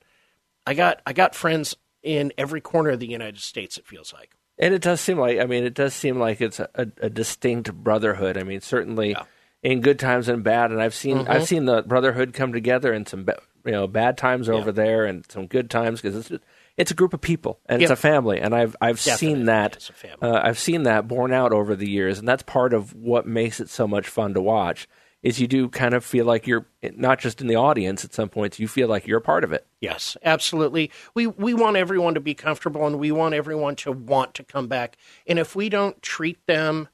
I 0.66 0.74
got 0.74 1.02
I 1.06 1.14
got 1.14 1.36
friends 1.36 1.76
in 2.04 2.32
every 2.38 2.62
corner 2.62 2.92
of 2.92 3.00
the 3.00 3.08
United 3.08 3.40
States. 3.40 3.78
It 3.78 3.86
feels 3.86 4.14
like. 4.14 4.32
And 4.58 4.74
it 4.74 4.82
does 4.82 5.02
seem 5.02 5.18
like, 5.18 5.40
I 5.40 5.46
mean, 5.46 5.66
it 5.66 5.74
does 5.74 5.94
seem 5.94 6.18
like 6.18 6.40
it's 6.40 6.60
a, 6.60 6.70
a 6.76 7.10
distinct 7.10 7.74
brotherhood. 7.74 8.38
I 8.38 8.44
mean, 8.44 8.62
certainly 8.62 9.16
in 9.64 9.82
good 9.82 10.00
times 10.00 10.30
and 10.30 10.44
bad. 10.44 10.72
And 10.72 10.82
I've 10.82 10.94
seen, 10.96 11.18
Mm-hmm. 11.18 11.32
I've 11.32 11.46
seen 11.48 11.66
the 11.66 11.82
brotherhood 11.82 12.34
come 12.34 12.54
together 12.54 12.94
in 12.94 13.06
some, 13.06 13.26
ba- 13.26 13.40
you 13.66 13.72
know, 13.74 13.86
bad 13.88 14.18
times 14.18 14.48
over 14.48 14.72
there 14.72 15.04
and 15.06 15.30
some 15.30 15.48
good 15.48 15.70
times 15.70 16.00
because 16.02 16.16
it's, 16.16 16.30
just- 16.30 16.44
it's 16.78 16.92
a 16.92 16.94
group 16.94 17.14
of 17.14 17.20
people 17.22 17.60
and 17.66 17.82
it's 17.82 17.92
a 17.92 17.96
family. 17.98 18.40
And 18.40 18.54
I've, 18.56 18.76
I've 18.80 18.98
Definitely 19.04 19.36
seen 19.36 19.46
that 19.46 19.90
uh, 20.22 20.40
I've 20.44 20.60
seen 20.60 20.84
that 20.84 21.08
borne 21.08 21.34
out 21.34 21.52
over 21.52 21.76
the 21.76 21.90
years. 21.90 22.20
And 22.20 22.28
that's 22.28 22.44
part 22.44 22.74
of 22.74 22.94
what 22.94 23.26
makes 23.28 23.60
it 23.60 23.70
so 23.70 23.88
much 23.88 24.08
fun 24.08 24.34
to 24.36 24.42
watch 24.42 24.88
is 25.26 25.42
you 25.42 25.48
do 25.48 25.68
kind 25.68 25.96
of 25.96 26.06
feel 26.06 26.24
like 26.24 26.46
you're 26.46 26.68
not 26.94 27.18
just 27.18 27.42
in 27.42 27.48
the 27.48 27.56
audience 27.56 28.06
at 28.06 28.14
some 28.14 28.30
points, 28.30 28.60
you 28.60 28.68
feel 28.68 28.88
like 28.88 29.08
you're 29.08 29.18
a 29.18 29.22
part 29.22 29.44
of 29.44 29.52
it. 29.52 29.66
Yes, 29.82 30.16
absolutely. 30.24 30.92
We 31.16 31.26
we 31.26 31.56
want 31.56 31.78
everyone 31.78 32.14
to 32.14 32.20
be 32.20 32.36
comfortable, 32.36 32.86
and 32.86 33.00
we 33.00 33.12
want 33.12 33.34
everyone 33.34 33.76
to 33.78 33.92
want 33.92 34.36
to 34.36 34.44
come 34.44 34.68
back. 34.68 34.98
And 35.26 35.40
if 35.40 35.56
we 35.56 35.68
don't 35.68 36.00
treat 36.04 36.46
them 36.46 36.90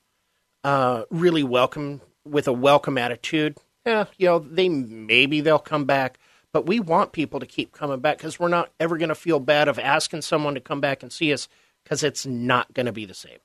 uh, 0.64 1.04
really 1.12 1.44
welcome 1.44 2.00
with 2.24 2.48
a 2.48 2.54
welcome 2.54 2.98
attitude, 2.98 3.58
yeah, 3.86 4.06
you 4.18 4.28
know, 4.28 4.40
they 4.40 4.70
maybe 4.70 5.42
they'll 5.42 5.60
come 5.60 5.84
back. 5.84 6.18
But 6.54 6.66
we 6.66 6.80
want 6.80 7.12
people 7.12 7.42
to 7.42 7.46
keep 7.46 7.74
coming 7.74 8.00
back 8.00 8.18
because 8.18 8.40
we're 8.40 8.48
not 8.48 8.72
ever 8.80 8.98
going 8.98 9.10
to 9.10 9.16
feel 9.16 9.42
bad 9.42 9.68
of 9.68 9.78
asking 9.78 10.22
someone 10.22 10.54
to 10.54 10.62
come 10.62 10.80
back 10.80 11.04
and 11.04 11.12
see 11.12 11.34
us 11.34 11.50
because 11.84 12.02
it's 12.02 12.26
not 12.26 12.74
going 12.74 12.86
to 12.86 12.92
be 12.94 13.06
the 13.06 13.14
same. 13.14 13.40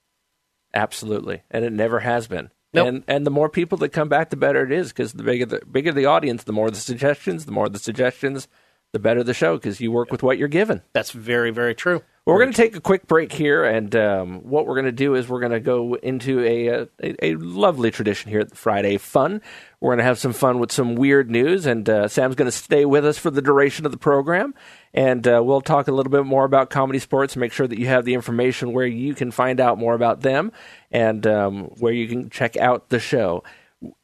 Absolutely, 0.73 1.43
and 1.51 1.65
it 1.65 1.73
never 1.73 2.01
has 2.01 2.29
been. 2.29 2.51
Nope. 2.73 2.89
And 2.89 3.05
and 3.07 3.27
the 3.27 3.31
more 3.31 3.49
people 3.49 3.79
that 3.79 3.91
come 3.91 4.09
back, 4.09 4.31
the 4.31 4.37
better 4.37 4.65
it 4.65 4.73
is 4.73 4.89
because 4.89 5.13
the 5.13 5.23
bigger 5.23 5.47
the 5.47 5.63
bigger 5.71 5.93
the 5.93 6.07
audience, 6.07 6.45
the 6.45 6.53
more 6.53 6.71
the 6.71 6.77
suggestions, 6.77 7.47
the 7.47 7.53
more 7.53 7.69
the 7.69 7.79
suggestions, 7.79 8.49
the 8.93 8.99
better 8.99 9.23
the 9.23 9.35
show 9.35 9.57
because 9.57 9.81
you 9.81 9.93
work 9.93 10.11
with 10.11 10.23
what 10.23 10.39
you're 10.39 10.49
given. 10.49 10.83
That's 10.93 11.11
very 11.11 11.51
very 11.51 11.75
true. 11.75 12.03
Well, 12.27 12.35
we're 12.35 12.43
going 12.43 12.55
to 12.55 12.61
take 12.61 12.75
a 12.75 12.81
quick 12.81 13.07
break 13.07 13.31
here, 13.31 13.65
and 13.65 13.95
um, 13.95 14.41
what 14.41 14.67
we're 14.67 14.75
going 14.75 14.87
to 14.87 14.91
do 14.91 15.15
is 15.15 15.29
we're 15.29 15.39
going 15.39 15.53
to 15.53 15.61
go 15.61 15.95
into 15.95 16.43
a, 16.43 16.69
uh, 16.71 16.87
a, 17.01 17.25
a 17.25 17.35
lovely 17.37 17.93
tradition 17.93 18.33
here 18.33 18.41
at 18.41 18.51
the 18.51 18.57
Friday 18.57 18.99
Fun. 18.99 19.41
We're 19.79 19.91
going 19.91 19.99
to 19.99 20.05
have 20.07 20.19
some 20.19 20.33
fun 20.33 20.59
with 20.59 20.73
some 20.73 20.97
weird 20.97 21.31
news, 21.31 21.67
and 21.67 21.89
uh, 21.89 22.09
Sam's 22.09 22.35
going 22.35 22.51
to 22.51 22.57
stay 22.57 22.85
with 22.85 23.07
us 23.07 23.17
for 23.17 23.31
the 23.31 23.41
duration 23.41 23.87
of 23.87 23.93
the 23.93 23.97
program, 23.99 24.55
and 24.93 25.25
uh, 25.29 25.41
we'll 25.45 25.61
talk 25.61 25.87
a 25.87 25.93
little 25.93 26.11
bit 26.11 26.27
more 26.27 26.45
about 26.45 26.69
Comedy 26.69 26.99
Sportz. 26.99 27.37
Make 27.37 27.53
sure 27.53 27.69
that 27.69 27.79
you 27.79 27.87
have 27.87 28.05
the 28.05 28.15
information 28.15 28.73
where 28.73 28.87
you 28.87 29.15
can 29.15 29.31
find 29.31 29.61
out 29.61 29.79
more 29.79 29.95
about 29.95 30.23
them 30.23 30.51
and 30.91 31.25
um, 31.29 31.67
where 31.79 31.93
you 31.93 32.09
can 32.09 32.29
check 32.29 32.57
out 32.57 32.89
the 32.89 32.99
show. 32.99 33.45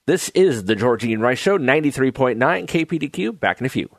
This 0.06 0.28
is 0.28 0.66
the 0.66 0.76
Georgene 0.76 1.18
Rice 1.18 1.40
Show, 1.40 1.56
ninety 1.56 1.90
three 1.90 2.12
point 2.12 2.38
nine 2.38 2.68
KPDQ. 2.68 3.40
Back 3.40 3.58
in 3.58 3.66
a 3.66 3.68
few. 3.68 3.90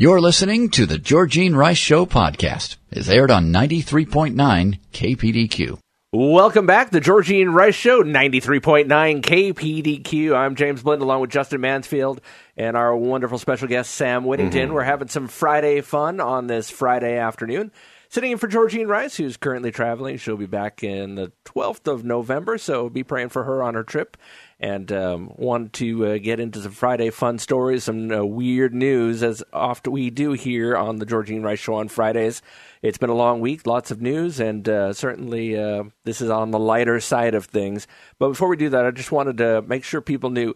You're 0.00 0.20
listening 0.20 0.68
to 0.70 0.86
the 0.86 0.96
Georgene 0.96 1.56
Rice 1.56 1.76
Show 1.76 2.06
podcast. 2.06 2.76
It's 2.92 3.08
aired 3.08 3.32
on 3.32 3.52
93.9 3.52 4.78
KPDQ. 4.92 5.76
Welcome 6.12 6.66
back, 6.66 6.90
the 6.90 7.00
Georgene 7.00 7.52
Rice 7.52 7.74
Show, 7.74 8.04
93.9 8.04 8.86
KPDQ. 8.86 10.36
I'm 10.36 10.54
James 10.54 10.84
Blind 10.84 11.02
along 11.02 11.22
with 11.22 11.30
Justin 11.30 11.62
Mansfield 11.62 12.20
and 12.56 12.76
our 12.76 12.96
wonderful 12.96 13.38
special 13.38 13.66
guest, 13.66 13.90
Sam 13.90 14.24
Whittington. 14.24 14.66
Mm-hmm. 14.66 14.74
We're 14.74 14.84
having 14.84 15.08
some 15.08 15.26
Friday 15.26 15.80
fun 15.80 16.20
on 16.20 16.46
this 16.46 16.70
Friday 16.70 17.18
afternoon. 17.18 17.72
Sitting 18.10 18.32
in 18.32 18.38
for 18.38 18.48
Georgene 18.48 18.88
Rice, 18.88 19.16
who's 19.16 19.36
currently 19.36 19.70
traveling. 19.70 20.16
She'll 20.16 20.38
be 20.38 20.46
back 20.46 20.82
in 20.82 21.16
the 21.16 21.30
12th 21.44 21.86
of 21.86 22.04
November, 22.04 22.56
so 22.56 22.88
be 22.88 23.02
praying 23.02 23.28
for 23.28 23.44
her 23.44 23.62
on 23.62 23.74
her 23.74 23.84
trip 23.84 24.16
and 24.58 24.90
um, 24.90 25.30
want 25.36 25.74
to 25.74 26.06
uh, 26.06 26.18
get 26.18 26.40
into 26.40 26.62
some 26.62 26.72
Friday 26.72 27.10
fun 27.10 27.38
stories, 27.38 27.84
some 27.84 28.10
uh, 28.10 28.24
weird 28.24 28.74
news, 28.74 29.22
as 29.22 29.42
often 29.52 29.92
we 29.92 30.08
do 30.08 30.32
here 30.32 30.74
on 30.74 30.96
the 30.96 31.04
Georgene 31.06 31.44
Rice 31.44 31.58
Show 31.58 31.74
on 31.74 31.88
Fridays. 31.88 32.40
It's 32.80 32.98
been 32.98 33.10
a 33.10 33.14
long 33.14 33.40
week, 33.40 33.66
lots 33.66 33.90
of 33.90 34.00
news, 34.00 34.40
and 34.40 34.66
uh, 34.66 34.94
certainly 34.94 35.58
uh, 35.58 35.84
this 36.04 36.22
is 36.22 36.30
on 36.30 36.50
the 36.50 36.58
lighter 36.58 37.00
side 37.00 37.34
of 37.34 37.44
things. 37.44 37.86
But 38.18 38.30
before 38.30 38.48
we 38.48 38.56
do 38.56 38.70
that, 38.70 38.86
I 38.86 38.90
just 38.90 39.12
wanted 39.12 39.36
to 39.38 39.62
make 39.62 39.84
sure 39.84 40.00
people 40.00 40.30
knew. 40.30 40.54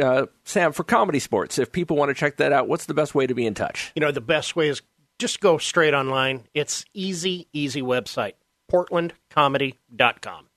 Uh, 0.00 0.26
Sam, 0.44 0.72
for 0.72 0.82
Comedy 0.82 1.20
Sportz, 1.20 1.58
if 1.58 1.70
people 1.70 1.98
want 1.98 2.08
to 2.08 2.14
check 2.14 2.38
that 2.38 2.52
out, 2.52 2.66
what's 2.66 2.86
the 2.86 2.94
best 2.94 3.14
way 3.14 3.26
to 3.26 3.34
be 3.34 3.44
in 3.46 3.52
touch? 3.52 3.92
You 3.94 4.00
know, 4.00 4.10
the 4.10 4.22
best 4.22 4.56
way 4.56 4.68
is 4.68 4.80
just 5.24 5.40
go 5.40 5.56
straight 5.56 5.94
online. 5.94 6.42
It's 6.52 6.84
easy, 6.92 7.48
easy 7.54 7.80
website. 7.80 8.34
PortlandComedy.com. 8.70 10.48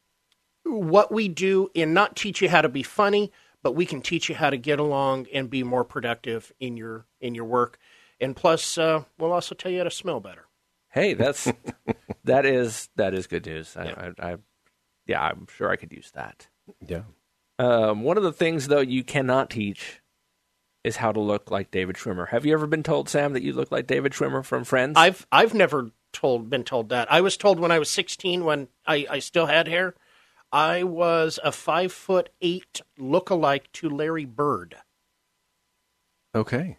what 0.63 1.11
we 1.11 1.27
do 1.27 1.69
and 1.75 1.93
not 1.93 2.15
teach 2.15 2.41
you 2.41 2.49
how 2.49 2.63
to 2.63 2.69
be 2.69 2.85
funny, 2.85 3.33
but 3.61 3.73
we 3.73 3.85
can 3.85 4.01
teach 4.01 4.29
you 4.29 4.37
how 4.37 4.49
to 4.49 4.57
get 4.57 4.79
along 4.79 5.27
and 5.35 5.51
be 5.51 5.65
more 5.65 5.83
productive 5.83 6.53
in 6.61 6.77
your 6.77 7.07
in 7.21 7.35
your 7.35 7.45
work. 7.45 7.77
And 8.21 8.37
plus, 8.37 8.79
uh, 8.79 9.03
we'll 9.19 9.33
also 9.33 9.57
tell 9.57 9.73
you 9.73 9.79
how 9.79 9.85
to 9.85 9.91
smell 9.91 10.21
better. 10.21 10.47
Hey, 10.91 11.15
that's 11.15 11.51
that 12.23 12.47
is 12.47 12.89
that 12.95 13.15
is 13.15 13.27
good 13.27 13.45
news. 13.45 13.77
I, 13.77 13.85
yeah. 13.87 14.13
I, 14.21 14.31
I, 14.31 14.37
yeah, 15.07 15.21
I'm 15.21 15.49
sure 15.57 15.71
I 15.71 15.75
could 15.75 15.91
use 15.91 16.13
that. 16.13 16.47
Yeah. 16.87 17.03
Um, 17.59 18.05
one 18.05 18.17
of 18.17 18.23
the 18.23 18.33
things 18.33 18.69
though 18.69 18.79
you 18.79 19.03
cannot 19.03 19.51
teach 19.51 20.03
is 20.85 20.99
how 20.99 21.11
to 21.11 21.19
look 21.19 21.51
like 21.51 21.73
David 21.73 21.97
Schwimmer. 21.97 22.29
Have 22.29 22.47
you 22.47 22.53
ever 22.53 22.69
been 22.69 22.85
told, 22.85 23.09
Sam, 23.09 23.33
that 23.33 23.43
you 23.43 23.53
look 23.53 23.73
like 23.73 23.89
David 23.89 24.13
Schwimmer 24.13 24.45
from 24.45 24.63
Friends? 24.63 24.95
I've 24.97 25.27
I've 25.33 25.53
never 25.53 25.91
told 26.19 26.51
been 26.51 26.65
told 26.65 26.89
that. 26.89 27.11
I 27.13 27.21
was 27.21 27.37
told 27.37 27.61
when 27.61 27.71
I 27.71 27.79
was 27.79 27.91
16 27.91 28.45
when 28.45 28.69
I, 28.87 29.07
I 29.11 29.19
still 29.21 29.47
had 29.47 29.69
hair 29.69 29.95
I 30.53 30.83
was 30.83 31.39
a 31.45 31.53
five 31.53 31.93
foot 31.93 32.31
eight 32.41 32.81
look-alike 32.97 33.71
to 33.75 33.89
Larry 33.91 34.25
Bird. 34.25 34.77
Okay. 36.35 36.77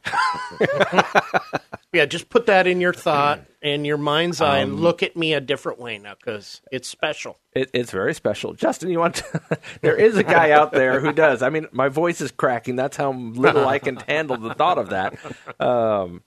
yeah, 1.94 2.06
just 2.06 2.30
put 2.30 2.46
that 2.46 2.68
in 2.68 2.80
your 2.80 2.94
thought 2.94 3.42
and 3.62 3.86
your 3.86 3.98
mind's 3.98 4.42
eye 4.42 4.62
um, 4.62 4.72
and 4.72 4.80
look 4.80 5.04
at 5.04 5.18
me 5.18 5.34
a 5.34 5.42
different 5.42 5.80
way 5.80 5.98
now 5.98 6.14
because 6.16 6.62
it's 6.72 6.88
special. 6.88 7.38
It, 7.54 7.70
it's 7.74 7.92
very 7.92 8.14
special. 8.14 8.54
Justin, 8.54 8.90
you 8.90 9.00
want 9.00 9.16
to, 9.16 9.60
there 9.82 9.96
is 9.96 10.18
a 10.18 10.24
guy 10.24 10.52
out 10.52 10.72
there 10.72 11.00
who 11.00 11.12
does. 11.12 11.42
I 11.42 11.50
mean, 11.50 11.68
my 11.72 11.90
voice 11.90 12.22
is 12.22 12.32
cracking. 12.32 12.76
That's 12.76 12.96
how 12.96 13.12
little 13.12 13.68
I 13.68 13.80
can 13.80 13.96
handle 14.08 14.38
the 14.38 14.54
thought 14.54 14.78
of 14.78 14.90
that. 14.90 15.18
Um, 15.60 16.24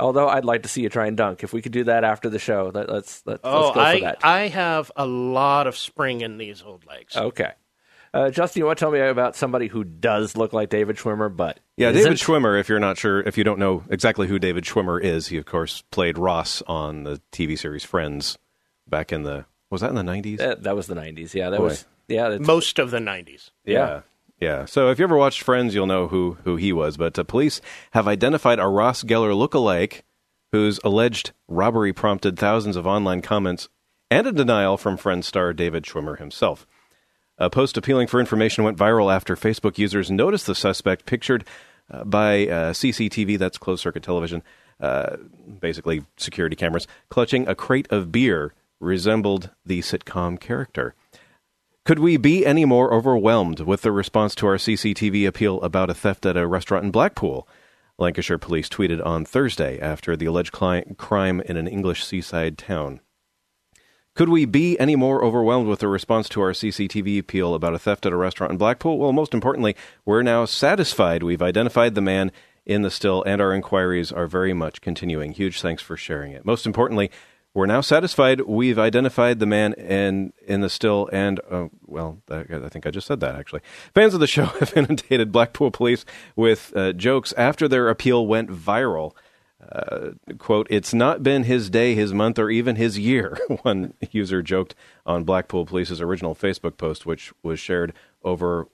Although 0.00 0.28
I'd 0.28 0.44
like 0.44 0.62
to 0.64 0.68
see 0.68 0.82
you 0.82 0.88
try 0.88 1.06
and 1.06 1.16
dunk. 1.16 1.44
If 1.44 1.52
we 1.52 1.62
could 1.62 1.72
do 1.72 1.84
that 1.84 2.04
after 2.04 2.28
the 2.28 2.38
show, 2.38 2.70
let, 2.74 2.90
us 2.90 3.22
let, 3.26 3.40
oh, 3.44 3.66
let's 3.66 3.74
go 3.74 3.80
I, 3.80 3.94
for 3.94 4.00
that. 4.00 4.24
I 4.24 4.48
have 4.48 4.90
a 4.96 5.06
lot 5.06 5.66
of 5.66 5.76
spring 5.76 6.20
in 6.20 6.36
these 6.38 6.62
old 6.62 6.84
legs. 6.86 7.16
Okay. 7.16 7.52
Uh, 8.12 8.30
Justin, 8.30 8.60
you 8.60 8.66
want 8.66 8.78
to 8.78 8.84
tell 8.84 8.92
me 8.92 9.00
about 9.00 9.34
somebody 9.34 9.66
who 9.66 9.82
does 9.82 10.36
look 10.36 10.52
like 10.52 10.68
David 10.68 10.96
Schwimmer, 10.96 11.34
but 11.34 11.58
yeah, 11.76 11.90
isn't? 11.90 12.02
David 12.02 12.18
Schwimmer. 12.18 12.58
If 12.58 12.68
you're 12.68 12.78
not 12.78 12.96
sure, 12.96 13.20
if 13.20 13.36
you 13.36 13.42
don't 13.42 13.58
know 13.58 13.82
exactly 13.90 14.28
who 14.28 14.38
David 14.38 14.64
Schwimmer 14.64 15.02
is, 15.02 15.26
he 15.28 15.36
of 15.36 15.46
course 15.46 15.82
played 15.90 16.16
Ross 16.16 16.62
on 16.68 17.02
the 17.02 17.20
TV 17.32 17.58
series 17.58 17.82
Friends 17.82 18.38
back 18.88 19.12
in 19.12 19.22
the 19.22 19.46
was 19.70 19.80
that 19.80 19.90
in 19.90 19.96
the 19.96 20.02
90s? 20.02 20.40
Uh, 20.40 20.54
that 20.60 20.76
was 20.76 20.86
the 20.86 20.94
90s. 20.94 21.34
Yeah, 21.34 21.50
that 21.50 21.58
Boy. 21.58 21.64
was 21.64 21.86
yeah. 22.06 22.38
Most 22.38 22.78
of 22.78 22.92
the 22.92 22.98
90s. 22.98 23.50
Yeah. 23.64 23.78
yeah. 23.86 24.00
Yeah. 24.44 24.66
So 24.66 24.90
if 24.90 24.98
you 24.98 25.04
ever 25.04 25.16
watched 25.16 25.40
Friends, 25.40 25.74
you'll 25.74 25.86
know 25.86 26.06
who 26.06 26.36
who 26.44 26.56
he 26.56 26.70
was. 26.70 26.98
But 26.98 27.18
uh, 27.18 27.24
police 27.24 27.62
have 27.92 28.06
identified 28.06 28.58
a 28.58 28.66
Ross 28.66 29.02
Geller 29.02 29.34
look-alike 29.34 30.04
whose 30.52 30.78
alleged 30.84 31.32
robbery 31.48 31.94
prompted 31.94 32.38
thousands 32.38 32.76
of 32.76 32.86
online 32.86 33.22
comments 33.22 33.70
and 34.10 34.26
a 34.26 34.32
denial 34.32 34.76
from 34.76 34.98
Friends 34.98 35.26
star 35.26 35.54
David 35.54 35.84
Schwimmer 35.84 36.18
himself. 36.18 36.66
A 37.38 37.48
post 37.48 37.78
appealing 37.78 38.06
for 38.06 38.20
information 38.20 38.64
went 38.64 38.76
viral 38.76 39.12
after 39.12 39.34
Facebook 39.34 39.78
users 39.78 40.10
noticed 40.10 40.46
the 40.46 40.54
suspect 40.54 41.06
pictured 41.06 41.46
uh, 41.90 42.04
by 42.04 42.46
uh, 42.46 42.72
CCTV, 42.74 43.38
that's 43.38 43.56
closed 43.56 43.82
circuit 43.82 44.02
television, 44.02 44.42
uh, 44.78 45.16
basically 45.58 46.04
security 46.18 46.54
cameras, 46.54 46.86
clutching 47.08 47.48
a 47.48 47.54
crate 47.54 47.90
of 47.90 48.12
beer 48.12 48.52
resembled 48.78 49.48
the 49.64 49.80
sitcom 49.80 50.38
character. 50.38 50.94
Could 51.84 51.98
we 51.98 52.16
be 52.16 52.46
any 52.46 52.64
more 52.64 52.94
overwhelmed 52.94 53.60
with 53.60 53.82
the 53.82 53.92
response 53.92 54.34
to 54.36 54.46
our 54.46 54.56
CCTV 54.56 55.26
appeal 55.26 55.60
about 55.60 55.90
a 55.90 55.94
theft 55.94 56.24
at 56.24 56.34
a 56.34 56.46
restaurant 56.46 56.86
in 56.86 56.90
Blackpool? 56.90 57.46
Lancashire 57.98 58.38
police 58.38 58.70
tweeted 58.70 59.04
on 59.04 59.26
Thursday 59.26 59.78
after 59.78 60.16
the 60.16 60.24
alleged 60.24 60.50
crime 60.50 61.42
in 61.42 61.58
an 61.58 61.68
English 61.68 62.02
seaside 62.02 62.56
town. 62.56 63.00
Could 64.14 64.30
we 64.30 64.46
be 64.46 64.78
any 64.78 64.96
more 64.96 65.22
overwhelmed 65.22 65.68
with 65.68 65.80
the 65.80 65.88
response 65.88 66.26
to 66.30 66.40
our 66.40 66.52
CCTV 66.52 67.18
appeal 67.18 67.54
about 67.54 67.74
a 67.74 67.78
theft 67.78 68.06
at 68.06 68.14
a 68.14 68.16
restaurant 68.16 68.52
in 68.52 68.56
Blackpool? 68.56 68.96
Well, 68.96 69.12
most 69.12 69.34
importantly, 69.34 69.76
we're 70.06 70.22
now 70.22 70.46
satisfied 70.46 71.22
we've 71.22 71.42
identified 71.42 71.94
the 71.94 72.00
man 72.00 72.32
in 72.64 72.80
the 72.80 72.90
still, 72.90 73.22
and 73.24 73.42
our 73.42 73.52
inquiries 73.52 74.10
are 74.10 74.26
very 74.26 74.54
much 74.54 74.80
continuing. 74.80 75.32
Huge 75.32 75.60
thanks 75.60 75.82
for 75.82 75.98
sharing 75.98 76.32
it. 76.32 76.46
Most 76.46 76.64
importantly, 76.64 77.10
We're 77.54 77.66
now 77.66 77.82
satisfied 77.82 78.40
we've 78.40 78.80
identified 78.80 79.38
the 79.38 79.46
man 79.46 79.74
in, 79.74 80.32
in 80.44 80.60
the 80.60 80.68
still 80.68 81.08
and, 81.12 81.40
uh, 81.48 81.68
well, 81.86 82.18
I 82.28 82.42
think 82.68 82.84
I 82.84 82.90
just 82.90 83.06
said 83.06 83.20
that 83.20 83.36
actually. 83.36 83.60
Fans 83.94 84.12
of 84.12 84.18
the 84.18 84.26
show 84.26 84.44
have 84.60 84.76
inundated 84.76 85.30
Blackpool 85.30 85.70
police 85.70 86.04
with 86.34 86.72
uh, 86.74 86.92
jokes 86.92 87.32
after 87.36 87.68
their 87.68 87.88
appeal 87.88 88.26
went 88.26 88.50
viral. 88.50 89.12
Uh, 89.70 90.10
quote, 90.36 90.66
it's 90.68 90.92
not 90.92 91.22
been 91.22 91.44
his 91.44 91.70
day, 91.70 91.94
his 91.94 92.12
month, 92.12 92.38
or 92.38 92.50
even 92.50 92.76
his 92.76 92.98
year, 92.98 93.38
one 93.62 93.94
user 94.10 94.42
joked 94.42 94.74
on 95.06 95.24
Blackpool 95.24 95.64
Police's 95.64 96.00
original 96.00 96.34
Facebook 96.34 96.76
post, 96.76 97.06
which 97.06 97.32
was 97.42 97.58
shared 97.60 97.94
over 98.22 98.68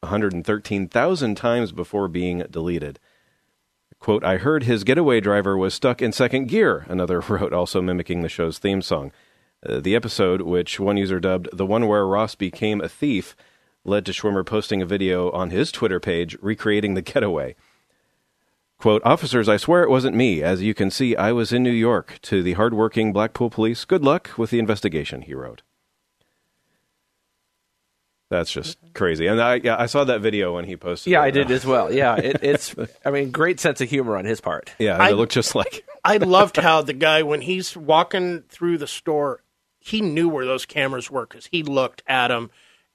113,000 0.00 1.34
times 1.36 1.72
before 1.72 2.06
being 2.06 2.44
deleted. 2.50 3.00
Quote, 3.98 4.24
I 4.24 4.36
heard 4.36 4.64
his 4.64 4.84
getaway 4.84 5.20
driver 5.20 5.56
was 5.56 5.74
stuck 5.74 6.00
in 6.00 6.12
second 6.12 6.46
gear, 6.46 6.84
another 6.88 7.20
wrote, 7.28 7.52
also 7.52 7.80
mimicking 7.80 8.22
the 8.22 8.28
show's 8.28 8.58
theme 8.58 8.82
song. 8.82 9.12
Uh, 9.64 9.80
the 9.80 9.96
episode, 9.96 10.42
which 10.42 10.78
one 10.78 10.96
user 10.96 11.18
dubbed 11.18 11.48
the 11.52 11.66
one 11.66 11.88
where 11.88 12.06
Ross 12.06 12.34
became 12.34 12.80
a 12.80 12.88
thief, 12.88 13.34
led 13.84 14.04
to 14.06 14.12
Schwimmer 14.12 14.44
posting 14.44 14.82
a 14.82 14.86
video 14.86 15.30
on 15.30 15.50
his 15.50 15.72
Twitter 15.72 15.98
page 15.98 16.36
recreating 16.40 16.94
the 16.94 17.02
getaway. 17.02 17.54
Quote, 18.78 19.00
Officers, 19.04 19.48
I 19.48 19.56
swear 19.56 19.82
it 19.82 19.90
wasn't 19.90 20.16
me. 20.16 20.42
As 20.42 20.62
you 20.62 20.74
can 20.74 20.90
see, 20.90 21.16
I 21.16 21.32
was 21.32 21.52
in 21.52 21.62
New 21.62 21.70
York. 21.70 22.18
To 22.22 22.42
the 22.42 22.52
hardworking 22.54 23.12
Blackpool 23.12 23.48
police, 23.48 23.86
good 23.86 24.04
luck 24.04 24.30
with 24.36 24.50
the 24.50 24.58
investigation, 24.58 25.22
he 25.22 25.34
wrote. 25.34 25.62
That's 28.28 28.50
just 28.50 28.78
crazy. 28.92 29.26
And 29.28 29.40
I, 29.40 29.60
yeah, 29.62 29.76
I 29.78 29.86
saw 29.86 30.02
that 30.04 30.20
video 30.20 30.54
when 30.54 30.64
he 30.64 30.76
posted 30.76 31.12
Yeah, 31.12 31.22
it. 31.22 31.26
I 31.26 31.30
did 31.30 31.50
as 31.50 31.64
well. 31.64 31.92
Yeah, 31.92 32.16
it, 32.20 32.38
it's. 32.42 32.74
I 33.04 33.10
mean, 33.10 33.30
great 33.30 33.60
sense 33.60 33.80
of 33.80 33.88
humor 33.88 34.16
on 34.16 34.24
his 34.24 34.40
part. 34.40 34.72
Yeah, 34.78 34.96
I- 34.98 35.10
it 35.10 35.14
looked 35.14 35.32
just 35.32 35.54
like. 35.54 35.84
I 36.04 36.16
loved 36.18 36.56
how 36.56 36.82
the 36.82 36.92
guy, 36.92 37.22
when 37.22 37.40
he's 37.40 37.76
walking 37.76 38.42
through 38.48 38.78
the 38.78 38.86
store, 38.88 39.42
he 39.78 40.00
knew 40.00 40.28
where 40.28 40.44
those 40.44 40.66
cameras 40.66 41.10
were 41.10 41.26
because 41.26 41.46
he 41.46 41.62
looked 41.62 42.02
at 42.08 42.28
them 42.28 42.50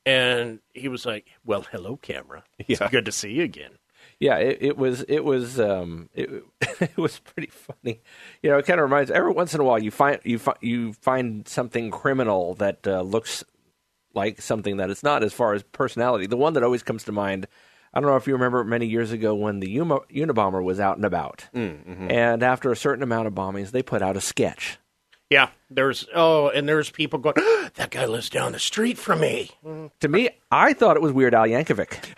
and 0.06 0.60
he 0.74 0.88
was 0.90 1.06
like, 1.06 1.28
"Well, 1.46 1.66
hello, 1.72 1.96
camera. 1.98 2.44
It's 2.60 2.82
Yeah. 2.82 2.90
good 2.90 3.06
to 3.06 3.12
see 3.12 3.32
you 3.32 3.44
again." 3.44 3.72
Yeah, 4.20 4.38
it, 4.38 4.58
it 4.62 4.78
was. 4.78 5.04
It 5.04 5.22
was. 5.24 5.60
Um, 5.60 6.10
it, 6.14 6.30
it 6.82 6.98
was 6.98 7.20
pretty 7.20 7.50
funny. 7.52 8.02
You 8.44 8.50
know, 8.50 8.58
it 8.58 8.66
kind 8.66 8.80
of 8.80 8.84
reminds. 8.84 9.12
Every 9.12 9.32
once 9.32 9.54
in 9.54 9.62
a 9.62 9.64
while, 9.64 9.80
you 9.80 9.92
find 9.92 10.20
you 10.24 10.40
find 10.40 10.58
you 10.62 10.94
find 10.94 11.48
something 11.48 11.90
criminal 11.92 12.54
that 12.56 12.86
uh, 12.86 13.02
looks 13.02 13.44
like 14.14 14.42
something 14.42 14.78
that 14.78 14.90
it's 14.90 15.04
not 15.04 15.24
as 15.24 15.34
far 15.34 15.54
as 15.54 15.64
personality. 15.64 16.28
The 16.28 16.38
one 16.38 16.54
that 16.54 16.64
always 16.64 16.84
comes 16.84 17.04
to 17.06 17.12
mind. 17.12 17.48
I 17.94 18.00
don't 18.00 18.10
know 18.10 18.16
if 18.16 18.26
you 18.26 18.34
remember 18.34 18.64
many 18.64 18.86
years 18.86 19.12
ago 19.12 19.36
when 19.36 19.60
the 19.60 19.70
Uma, 19.72 20.00
Unabomber 20.16 20.64
was 20.64 20.80
out 20.80 20.96
and 20.96 21.04
about, 21.06 21.46
and 21.54 22.42
after 22.42 22.72
a 22.72 22.76
certain 22.78 23.04
amount 23.04 23.28
of 23.28 23.34
bombings, 23.34 23.72
they 23.72 23.84
put 23.84 24.02
out 24.02 24.16
a 24.16 24.22
sketch. 24.22 24.78
Yeah, 25.30 25.50
there's 25.70 26.06
oh, 26.16 26.50
and 26.50 26.68
there's 26.70 26.90
people 26.90 27.20
going, 27.20 27.36
"That 27.76 27.90
guy 27.90 28.06
lives 28.06 28.30
down 28.30 28.52
the 28.54 28.60
street 28.60 28.98
from 28.98 29.20
me." 29.22 29.52
To 30.02 30.08
me, 30.08 30.30
I 30.52 30.72
thought 30.74 30.96
it 30.98 31.02
was 31.02 31.12
Weird 31.14 31.34
Al 31.34 31.46
Yankovic. 31.48 32.14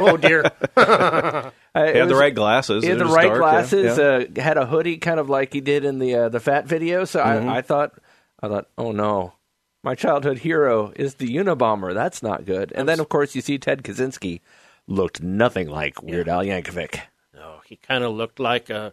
oh 0.00 0.16
dear. 0.16 0.42
Uh, 1.74 1.92
He 1.92 1.98
had 1.98 2.08
the 2.08 2.16
right 2.16 2.34
glasses. 2.34 2.82
He 2.82 2.90
had 2.90 2.98
the 2.98 3.04
right 3.04 3.28
dark, 3.28 3.34
yeah, 3.34 3.38
glasses. 3.38 3.98
yeah. 3.98 4.40
Uh, 4.40 4.42
had 4.42 4.56
a 4.58 4.66
hoodie, 4.66 4.96
kind 4.96 5.20
of 5.20 5.28
like 5.30 5.52
he 5.52 5.60
did 5.60 5.84
in 5.84 5.98
the 6.00 6.14
uh, 6.14 6.28
the 6.28 6.40
Fat 6.40 6.66
video. 6.66 7.04
So 7.04 7.20
Mm-hmm. 7.22 7.48
I, 7.48 7.58
I 7.58 7.62
thought, 7.62 7.92
I 8.42 8.48
thought, 8.48 8.66
oh 8.76 8.90
no, 8.90 9.34
my 9.82 9.94
childhood 9.94 10.38
hero 10.38 10.92
is 10.96 11.14
the 11.14 11.34
Unabomber. 11.36 11.94
That's 11.94 12.22
not 12.22 12.44
good. 12.44 12.72
And 12.74 12.88
then 12.88 13.00
of 13.00 13.08
course 13.08 13.34
you 13.34 13.40
see 13.40 13.58
Ted 13.58 13.82
Kaczynski 13.82 14.40
looked 14.86 15.22
nothing 15.22 15.68
like 15.68 16.02
Weird 16.02 16.28
Al 16.28 16.42
Yankovic. 16.42 17.00
No, 17.34 17.60
he 17.66 17.76
kind 17.76 18.04
of 18.04 18.14
looked 18.14 18.40
like 18.40 18.70
a, 18.70 18.92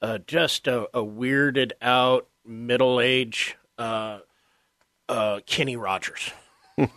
a 0.00 0.18
just 0.18 0.66
a, 0.66 0.82
a 0.96 1.04
weirded 1.04 1.72
out 1.80 2.28
middle 2.44 3.00
age 3.00 3.56
uh, 3.78 4.20
uh, 5.08 5.40
Kenny 5.46 5.76
Rogers. 5.76 6.30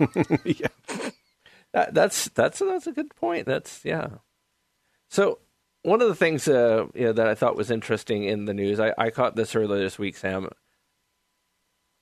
That, 1.73 1.93
that's 1.93 2.29
that's 2.29 2.59
that's 2.59 2.87
a 2.87 2.91
good 2.91 3.15
point. 3.15 3.45
That's 3.45 3.85
yeah. 3.85 4.07
So 5.09 5.39
one 5.83 6.01
of 6.01 6.07
the 6.07 6.15
things 6.15 6.47
uh, 6.47 6.87
you 6.95 7.05
know, 7.05 7.13
that 7.13 7.27
I 7.27 7.35
thought 7.35 7.55
was 7.55 7.71
interesting 7.71 8.23
in 8.23 8.45
the 8.45 8.53
news, 8.53 8.79
I, 8.79 8.93
I 8.97 9.09
caught 9.11 9.35
this 9.35 9.55
earlier 9.55 9.81
this 9.81 9.99
week, 9.99 10.17
Sam. 10.17 10.49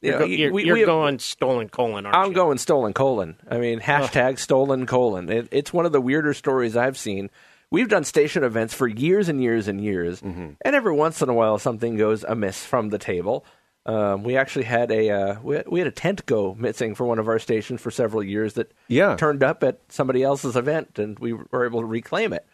You 0.01 0.09
You're, 0.11 0.19
go- 0.19 0.25
you're, 0.25 0.51
we- 0.53 0.65
you're 0.65 0.75
we- 0.75 0.85
going 0.85 1.19
stolen 1.19 1.69
colon, 1.69 2.05
aren't 2.05 2.15
I'm 2.17 2.27
you? 2.29 2.35
going 2.35 2.57
stolen 2.59 2.93
colon. 2.93 3.35
I 3.49 3.57
mean, 3.57 3.79
hashtag 3.79 4.37
stolen 4.39 4.85
colon. 4.85 5.29
It, 5.31 5.47
it's 5.51 5.73
one 5.73 5.85
of 5.85 5.91
the 5.91 6.01
weirder 6.01 6.33
stories 6.33 6.77
I've 6.77 6.97
seen. 6.97 7.29
We've 7.71 7.89
done 7.89 8.03
station 8.05 8.43
events 8.43 8.73
for 8.73 8.87
years 8.87 9.27
and 9.27 9.41
years 9.41 9.67
and 9.67 9.81
years, 9.83 10.21
and 10.21 10.55
every 10.63 10.93
once 10.93 11.21
in 11.21 11.27
a 11.29 11.33
while 11.33 11.57
something 11.57 11.97
goes 11.97 12.23
amiss 12.23 12.63
from 12.63 12.89
the 12.89 12.97
table. 12.97 13.43
Um, 13.85 14.23
we 14.23 14.37
actually 14.37 14.65
had 14.65 14.91
a 14.91 15.09
uh, 15.09 15.39
we, 15.41 15.55
had, 15.57 15.67
we 15.67 15.79
had 15.79 15.87
a 15.87 15.91
tent 15.91 16.25
go 16.25 16.53
missing 16.55 16.93
for 16.95 17.05
one 17.05 17.19
of 17.19 17.27
our 17.27 17.39
stations 17.39 17.81
for 17.81 17.89
several 17.91 18.21
years 18.23 18.53
that 18.53 18.71
Yeah. 18.87 19.15
turned 19.17 19.43
up 19.43 19.63
at 19.63 19.79
somebody 19.89 20.23
else's 20.23 20.55
event, 20.55 20.97
and 20.99 21.17
we 21.19 21.33
were 21.33 21.65
able 21.65 21.79
to 21.81 21.85
reclaim 21.85 22.31
it. 22.33 22.45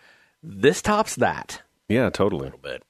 This 0.41 0.81
tops 0.81 1.15
that. 1.17 1.61
Yeah, 1.89 2.09
totally. 2.09 2.51
bit. 2.61 2.83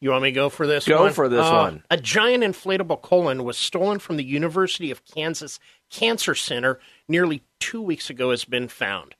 You 0.00 0.10
want 0.10 0.24
me 0.24 0.28
to 0.30 0.34
go 0.34 0.48
for 0.50 0.66
this 0.66 0.86
Go 0.86 1.04
one? 1.04 1.12
for 1.12 1.28
this 1.28 1.44
Uh, 1.46 1.50
one. 1.52 1.82
A 1.90 1.96
giant 1.96 2.44
inflatable 2.44 3.00
colon 3.00 3.44
was 3.44 3.56
stolen 3.56 3.98
from 3.98 4.16
the 4.18 4.24
University 4.24 4.90
of 4.90 5.04
Kansas 5.04 5.58
Cancer 5.90 6.34
Center 6.34 6.78
nearly 7.08 7.42
two 7.60 7.80
weeks 7.80 8.10
ago 8.10 8.30
has 8.30 8.44
been 8.44 8.68
found. 8.68 9.14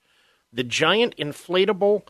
The 0.53 0.65
giant 0.65 1.17
inflatable 1.17 2.03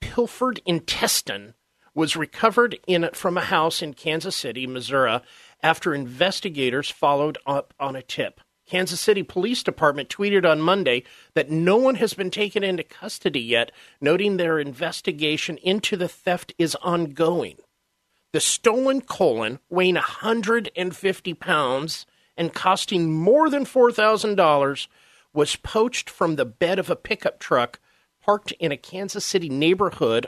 pilfered 0.00 0.60
intestine 0.66 1.54
was 1.94 2.16
recovered 2.16 2.78
in 2.86 3.08
from 3.12 3.36
a 3.36 3.42
house 3.42 3.82
in 3.82 3.94
Kansas 3.94 4.36
City, 4.36 4.66
Missouri, 4.66 5.20
after 5.62 5.94
investigators 5.94 6.90
followed 6.90 7.38
up 7.46 7.72
on 7.78 7.96
a 7.96 8.02
tip. 8.02 8.40
Kansas 8.68 9.00
City 9.00 9.22
Police 9.22 9.62
Department 9.62 10.08
tweeted 10.08 10.48
on 10.48 10.60
Monday 10.60 11.02
that 11.34 11.50
no 11.50 11.76
one 11.76 11.94
has 11.96 12.14
been 12.14 12.30
taken 12.30 12.62
into 12.62 12.82
custody 12.82 13.40
yet, 13.40 13.72
noting 14.00 14.36
their 14.36 14.58
investigation 14.58 15.56
into 15.58 15.96
the 15.96 16.08
theft 16.08 16.52
is 16.58 16.74
ongoing. 16.76 17.56
The 18.32 18.40
stolen 18.40 19.00
colon, 19.00 19.58
weighing 19.70 19.94
150 19.94 21.34
pounds 21.34 22.06
and 22.36 22.52
costing 22.52 23.12
more 23.12 23.48
than 23.48 23.64
$4,000, 23.64 24.86
was 25.32 25.56
poached 25.56 26.10
from 26.10 26.36
the 26.36 26.44
bed 26.44 26.78
of 26.78 26.90
a 26.90 26.96
pickup 26.96 27.38
truck 27.38 27.80
parked 28.20 28.52
in 28.52 28.70
a 28.70 28.76
Kansas 28.76 29.24
City 29.24 29.48
neighborhood 29.48 30.26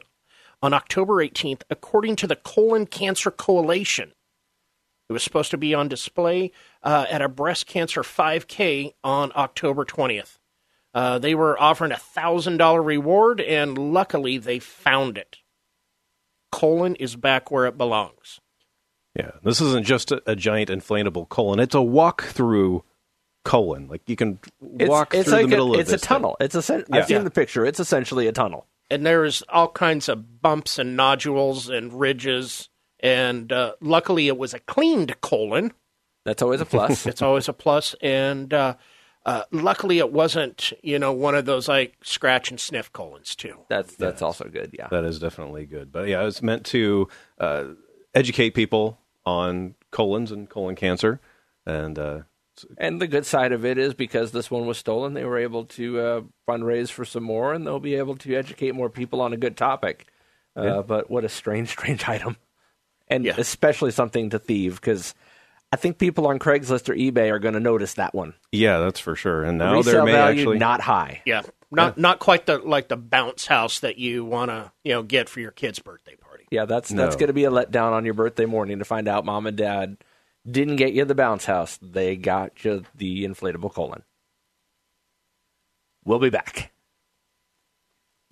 on 0.62 0.72
October 0.72 1.16
18th, 1.16 1.62
according 1.68 2.16
to 2.16 2.26
the 2.26 2.36
Colon 2.36 2.86
Cancer 2.86 3.30
Coalition. 3.30 4.12
It 5.08 5.12
was 5.12 5.22
supposed 5.22 5.50
to 5.50 5.58
be 5.58 5.74
on 5.74 5.88
display 5.88 6.52
uh, 6.82 7.04
at 7.10 7.20
a 7.20 7.28
breast 7.28 7.66
cancer 7.66 8.02
5K 8.02 8.94
on 9.04 9.32
October 9.34 9.84
20th. 9.84 10.38
Uh, 10.94 11.18
they 11.18 11.34
were 11.34 11.60
offering 11.60 11.92
a 11.92 11.96
$1,000 11.96 12.84
reward, 12.84 13.40
and 13.40 13.92
luckily 13.92 14.38
they 14.38 14.58
found 14.58 15.18
it 15.18 15.39
colon 16.52 16.94
is 16.96 17.16
back 17.16 17.50
where 17.50 17.66
it 17.66 17.76
belongs. 17.78 18.40
Yeah, 19.16 19.32
this 19.42 19.60
isn't 19.60 19.84
just 19.86 20.12
a, 20.12 20.22
a 20.26 20.36
giant 20.36 20.70
inflatable 20.70 21.28
colon; 21.28 21.58
it's 21.60 21.74
a 21.74 21.82
walk-through 21.82 22.84
colon. 23.44 23.88
Like 23.88 24.02
you 24.08 24.16
can 24.16 24.38
walk 24.60 25.14
it's 25.14 25.24
through 25.28 25.32
like 25.38 25.42
the 25.44 25.48
middle 25.48 25.70
a, 25.70 25.74
of 25.74 25.78
it. 25.78 25.80
it's 25.82 25.90
a 25.90 25.92
this 25.92 26.00
thing. 26.02 26.08
tunnel. 26.08 26.36
It's 26.40 26.54
a. 26.70 26.72
Yeah. 26.88 26.96
I've 26.96 27.06
seen 27.06 27.16
Yeah. 27.18 27.22
the 27.24 27.30
picture. 27.30 27.64
It's 27.66 27.80
essentially 27.80 28.26
a 28.26 28.32
tunnel. 28.32 28.66
And 28.90 29.06
there's 29.06 29.42
all 29.48 29.68
kinds 29.68 30.08
of 30.08 30.42
bumps 30.42 30.78
and 30.78 30.96
nodules 30.96 31.68
and 31.68 31.92
ridges. 31.98 32.68
And 33.00 33.52
uh, 33.52 33.74
luckily, 33.80 34.26
it 34.28 34.36
was 34.36 34.52
a 34.52 34.58
cleaned 34.60 35.20
colon. 35.20 35.72
That's 36.24 36.42
always 36.42 36.60
a 36.60 36.66
plus. 36.66 37.06
It's 37.06 37.22
always 37.22 37.48
a 37.48 37.52
plus. 37.52 37.94
And 38.02 38.52
uh, 38.52 38.74
uh, 39.30 39.44
luckily, 39.52 39.98
it 39.98 40.12
wasn't, 40.12 40.72
you 40.82 40.98
know, 40.98 41.12
one 41.12 41.34
of 41.34 41.44
those 41.44 41.68
like 41.68 41.94
scratch 42.02 42.50
and 42.50 42.58
sniff 42.60 42.92
colons, 42.92 43.34
too. 43.36 43.56
that's 43.68 43.94
that's 43.96 44.22
also 44.22 44.44
good. 44.48 44.70
Yeah. 44.78 44.88
That 44.90 45.04
is 45.04 45.18
definitely 45.18 45.66
good. 45.66 45.92
But 45.92 46.08
yeah, 46.08 46.26
it's 46.26 46.42
meant 46.42 46.64
to 46.66 47.08
uh, 47.38 47.64
educate 48.14 48.50
people 48.54 48.98
on 49.24 49.74
colons 49.90 50.30
and 50.32 50.48
colon 50.48 50.74
cancer, 50.76 51.20
and 51.66 51.98
uh, 51.98 52.18
And 52.78 53.00
the 53.00 53.06
good 53.06 53.26
side 53.26 53.52
of 53.52 53.64
it 53.64 53.78
is 53.78 53.94
because 53.94 54.32
this 54.32 54.50
one 54.50 54.66
was 54.66 54.78
stolen, 54.78 55.14
they 55.14 55.24
were 55.24 55.38
able 55.38 55.64
to 55.66 56.00
uh, 56.00 56.20
fundraise 56.48 56.90
for 56.90 57.04
some 57.04 57.22
more, 57.24 57.52
and 57.54 57.66
they'll 57.66 57.80
be 57.80 57.94
able 57.96 58.16
to 58.16 58.34
educate 58.34 58.74
more 58.74 58.90
people 58.90 59.20
on 59.20 59.32
a 59.32 59.36
good 59.36 59.56
topic. 59.56 60.06
Uh, 60.56 60.82
But 60.82 61.10
what 61.10 61.24
a 61.24 61.28
strange, 61.28 61.68
strange 61.78 62.08
item, 62.08 62.36
and 63.08 63.24
Yeah. 63.24 63.34
especially 63.38 63.92
something 63.92 64.30
to 64.30 64.38
thieve 64.38 64.80
because 64.80 65.14
I 65.72 65.76
think 65.76 65.98
people 65.98 66.26
on 66.26 66.38
Craigslist 66.38 66.88
or 66.88 66.94
eBay 66.94 67.30
are 67.30 67.38
going 67.38 67.54
to 67.54 67.60
notice 67.60 67.94
that 67.94 68.12
one. 68.14 68.34
yeah, 68.50 68.78
that's 68.78 68.98
for 68.98 69.14
sure. 69.14 69.44
And 69.44 69.58
now 69.58 69.74
Resale 69.74 69.92
there 69.92 70.04
may 70.04 70.12
value 70.12 70.40
actually 70.40 70.58
not 70.58 70.80
high. 70.80 71.22
Yeah. 71.24 71.42
Not 71.72 71.96
not 71.96 72.18
quite 72.18 72.46
the 72.46 72.58
like 72.58 72.88
the 72.88 72.96
bounce 72.96 73.46
house 73.46 73.78
that 73.78 73.96
you 73.96 74.24
want 74.24 74.50
to, 74.50 74.72
you 74.82 74.92
know, 74.92 75.04
get 75.04 75.28
for 75.28 75.38
your 75.38 75.52
kid's 75.52 75.78
birthday 75.78 76.16
party. 76.16 76.46
Yeah, 76.50 76.64
that's 76.64 76.90
that's 76.90 77.14
going 77.14 77.28
to 77.28 77.32
be 77.32 77.44
a 77.44 77.50
letdown 77.50 77.92
on 77.92 78.04
your 78.04 78.14
birthday 78.14 78.44
morning 78.46 78.80
to 78.80 78.84
find 78.84 79.06
out 79.06 79.24
mom 79.24 79.46
and 79.46 79.56
dad 79.56 79.96
didn't 80.50 80.76
get 80.76 80.94
you 80.94 81.04
the 81.04 81.14
bounce 81.14 81.44
house; 81.44 81.78
they 81.80 82.16
got 82.16 82.64
you 82.64 82.82
the 82.96 83.24
inflatable 83.24 83.72
colon. 83.72 84.02
We'll 86.04 86.18
be 86.18 86.30
back. 86.30 86.72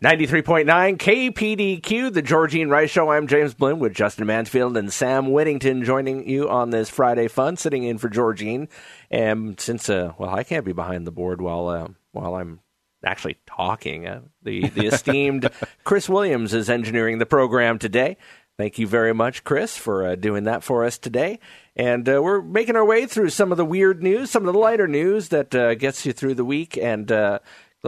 93.9 0.00 0.96
KPDQ, 0.96 2.12
the 2.12 2.22
Georgene 2.22 2.70
Rice 2.70 2.88
Show. 2.88 3.10
I'm 3.10 3.26
James 3.26 3.52
Blind 3.54 3.80
with 3.80 3.94
Justin 3.94 4.28
Mansfield 4.28 4.76
and 4.76 4.92
Sam 4.92 5.32
Whittington 5.32 5.82
joining 5.82 6.28
you 6.28 6.48
on 6.48 6.70
this 6.70 6.88
Friday 6.88 7.26
fun, 7.26 7.56
sitting 7.56 7.82
in 7.82 7.98
for 7.98 8.08
Georgene. 8.08 8.68
And 9.10 9.58
since, 9.58 9.90
uh, 9.90 10.12
well, 10.16 10.30
I 10.30 10.44
can't 10.44 10.64
be 10.64 10.72
behind 10.72 11.04
the 11.04 11.10
board 11.10 11.40
while 11.40 11.66
uh, 11.66 11.88
while 12.12 12.36
I'm 12.36 12.60
actually 13.04 13.38
talking, 13.44 14.06
uh, 14.06 14.20
the, 14.44 14.68
the 14.68 14.86
esteemed 14.86 15.50
Chris 15.82 16.08
Williams 16.08 16.54
is 16.54 16.70
engineering 16.70 17.18
the 17.18 17.26
program 17.26 17.80
today. 17.80 18.18
Thank 18.56 18.78
you 18.78 18.86
very 18.86 19.12
much, 19.12 19.42
Chris, 19.42 19.76
for 19.76 20.06
uh, 20.06 20.14
doing 20.14 20.44
that 20.44 20.62
for 20.62 20.84
us 20.84 20.96
today. 20.98 21.40
And 21.74 22.08
uh, 22.08 22.20
we're 22.22 22.42
making 22.42 22.76
our 22.76 22.84
way 22.84 23.06
through 23.06 23.30
some 23.30 23.50
of 23.50 23.58
the 23.58 23.64
weird 23.64 24.00
news, 24.00 24.30
some 24.30 24.46
of 24.46 24.52
the 24.52 24.58
lighter 24.60 24.86
news 24.86 25.28
that 25.30 25.54
uh, 25.56 25.74
gets 25.74 26.06
you 26.06 26.12
through 26.12 26.34
the 26.34 26.44
week. 26.44 26.76
And 26.76 27.10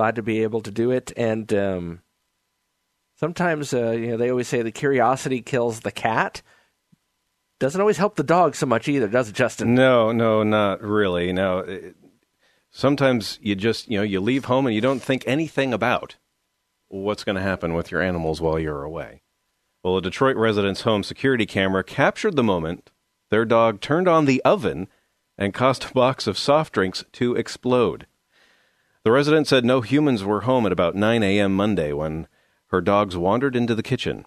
glad 0.00 0.16
to 0.16 0.22
be 0.22 0.42
able 0.42 0.62
to 0.62 0.70
do 0.70 0.90
it. 0.90 1.12
And 1.14 1.52
um, 1.52 2.00
sometimes, 3.16 3.74
uh, 3.74 3.90
you 3.90 4.06
know, 4.06 4.16
they 4.16 4.30
always 4.30 4.48
say 4.48 4.62
the 4.62 4.72
curiosity 4.72 5.42
kills 5.42 5.80
the 5.80 5.92
cat. 5.92 6.40
Doesn't 7.58 7.82
always 7.82 7.98
help 7.98 8.16
the 8.16 8.22
dog 8.22 8.54
so 8.54 8.64
much 8.64 8.88
either, 8.88 9.08
does 9.08 9.28
it, 9.28 9.34
Justin? 9.34 9.74
No, 9.74 10.10
no, 10.10 10.42
not 10.42 10.80
really. 10.80 11.34
No, 11.34 11.58
it, 11.58 11.96
sometimes 12.70 13.38
you 13.42 13.54
just, 13.54 13.90
you 13.90 13.98
know, 13.98 14.02
you 14.02 14.22
leave 14.22 14.46
home 14.46 14.64
and 14.64 14.74
you 14.74 14.80
don't 14.80 15.02
think 15.02 15.22
anything 15.26 15.74
about 15.74 16.16
what's 16.88 17.22
going 17.22 17.36
to 17.36 17.42
happen 17.42 17.74
with 17.74 17.90
your 17.90 18.00
animals 18.00 18.40
while 18.40 18.58
you're 18.58 18.84
away. 18.84 19.20
Well, 19.84 19.98
a 19.98 20.02
Detroit 20.02 20.36
resident's 20.36 20.80
home 20.80 21.02
security 21.02 21.44
camera 21.44 21.84
captured 21.84 22.36
the 22.36 22.42
moment 22.42 22.90
their 23.28 23.44
dog 23.44 23.82
turned 23.82 24.08
on 24.08 24.24
the 24.24 24.42
oven 24.44 24.88
and 25.36 25.52
caused 25.52 25.90
a 25.90 25.92
box 25.92 26.26
of 26.26 26.38
soft 26.38 26.72
drinks 26.72 27.04
to 27.12 27.36
explode. 27.36 28.06
The 29.02 29.12
resident 29.12 29.46
said 29.46 29.64
no 29.64 29.80
humans 29.80 30.24
were 30.24 30.42
home 30.42 30.66
at 30.66 30.72
about 30.72 30.94
9 30.94 31.22
a.m. 31.22 31.56
Monday 31.56 31.92
when 31.92 32.28
her 32.66 32.82
dogs 32.82 33.16
wandered 33.16 33.56
into 33.56 33.74
the 33.74 33.82
kitchen. 33.82 34.26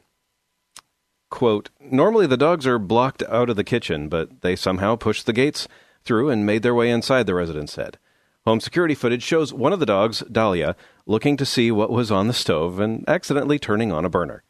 Quote, 1.30 1.70
Normally 1.80 2.26
the 2.26 2.38
dogs 2.38 2.66
are 2.66 2.80
blocked 2.80 3.22
out 3.24 3.50
of 3.50 3.56
the 3.56 3.64
kitchen, 3.64 4.10
but 4.10 4.42
they 4.42 4.56
somehow 4.56 4.96
pushed 4.96 5.28
the 5.28 5.34
gates 5.34 5.68
through 6.04 6.30
and 6.30 6.46
made 6.46 6.64
their 6.64 6.74
way 6.74 6.90
inside, 6.90 7.28
the 7.28 7.36
resident 7.36 7.70
said. 7.70 8.00
Home 8.46 8.60
security 8.60 8.96
footage 8.96 9.24
shows 9.24 9.54
one 9.54 9.74
of 9.74 9.80
the 9.80 9.86
dogs, 9.86 10.24
Dahlia, 10.32 10.76
looking 11.06 11.38
to 11.38 11.46
see 11.46 11.72
what 11.72 11.92
was 11.92 12.12
on 12.12 12.28
the 12.28 12.34
stove 12.34 12.80
and 12.80 13.08
accidentally 13.08 13.60
turning 13.60 13.92
on 13.92 14.06
a 14.06 14.10
burner. 14.10 14.44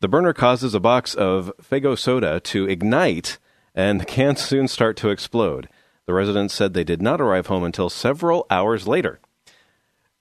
The 0.00 0.08
burner 0.08 0.32
causes 0.32 0.74
a 0.74 0.80
box 0.80 1.14
of 1.14 1.52
Faygo 1.62 1.96
soda 1.96 2.40
to 2.40 2.68
ignite, 2.68 3.38
and 3.74 4.00
the 4.00 4.04
cans 4.04 4.40
soon 4.40 4.66
start 4.66 4.96
to 4.98 5.10
explode. 5.10 5.68
The 6.06 6.14
residents 6.14 6.52
said 6.52 6.74
they 6.74 6.84
did 6.84 7.00
not 7.00 7.20
arrive 7.20 7.46
home 7.46 7.62
until 7.62 7.88
several 7.88 8.44
hours 8.50 8.88
later. 8.88 9.20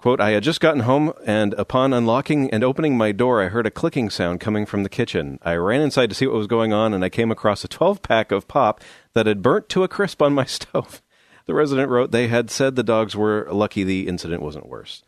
Quote, 0.01 0.19
I 0.19 0.31
had 0.31 0.41
just 0.41 0.59
gotten 0.61 0.79
home, 0.81 1.13
and 1.27 1.53
upon 1.53 1.93
unlocking 1.93 2.49
and 2.49 2.63
opening 2.63 2.97
my 2.97 3.11
door, 3.11 3.39
I 3.39 3.49
heard 3.49 3.67
a 3.67 3.71
clicking 3.71 4.09
sound 4.09 4.39
coming 4.39 4.65
from 4.65 4.81
the 4.81 4.89
kitchen. 4.89 5.37
I 5.43 5.53
ran 5.53 5.79
inside 5.81 6.09
to 6.09 6.15
see 6.15 6.25
what 6.25 6.35
was 6.37 6.47
going 6.47 6.73
on, 6.73 6.91
and 6.95 7.05
I 7.05 7.09
came 7.09 7.29
across 7.29 7.63
a 7.63 7.67
12 7.67 8.01
pack 8.01 8.31
of 8.31 8.47
pop 8.47 8.81
that 9.13 9.27
had 9.27 9.43
burnt 9.43 9.69
to 9.69 9.83
a 9.83 9.87
crisp 9.87 10.19
on 10.23 10.33
my 10.33 10.45
stove. 10.45 11.03
The 11.45 11.53
resident 11.53 11.89
wrote 11.89 12.09
they 12.11 12.29
had 12.29 12.49
said 12.49 12.75
the 12.75 12.81
dogs 12.81 13.15
were 13.15 13.47
lucky 13.51 13.83
the 13.83 14.07
incident 14.07 14.41
wasn't 14.41 14.67
worse. 14.67 15.03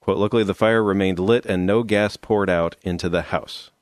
Quote, 0.00 0.18
luckily 0.18 0.44
the 0.44 0.54
fire 0.54 0.82
remained 0.82 1.18
lit 1.18 1.44
and 1.44 1.66
no 1.66 1.82
gas 1.82 2.16
poured 2.16 2.48
out 2.50 2.76
into 2.82 3.08
the 3.08 3.22
house. 3.22 3.72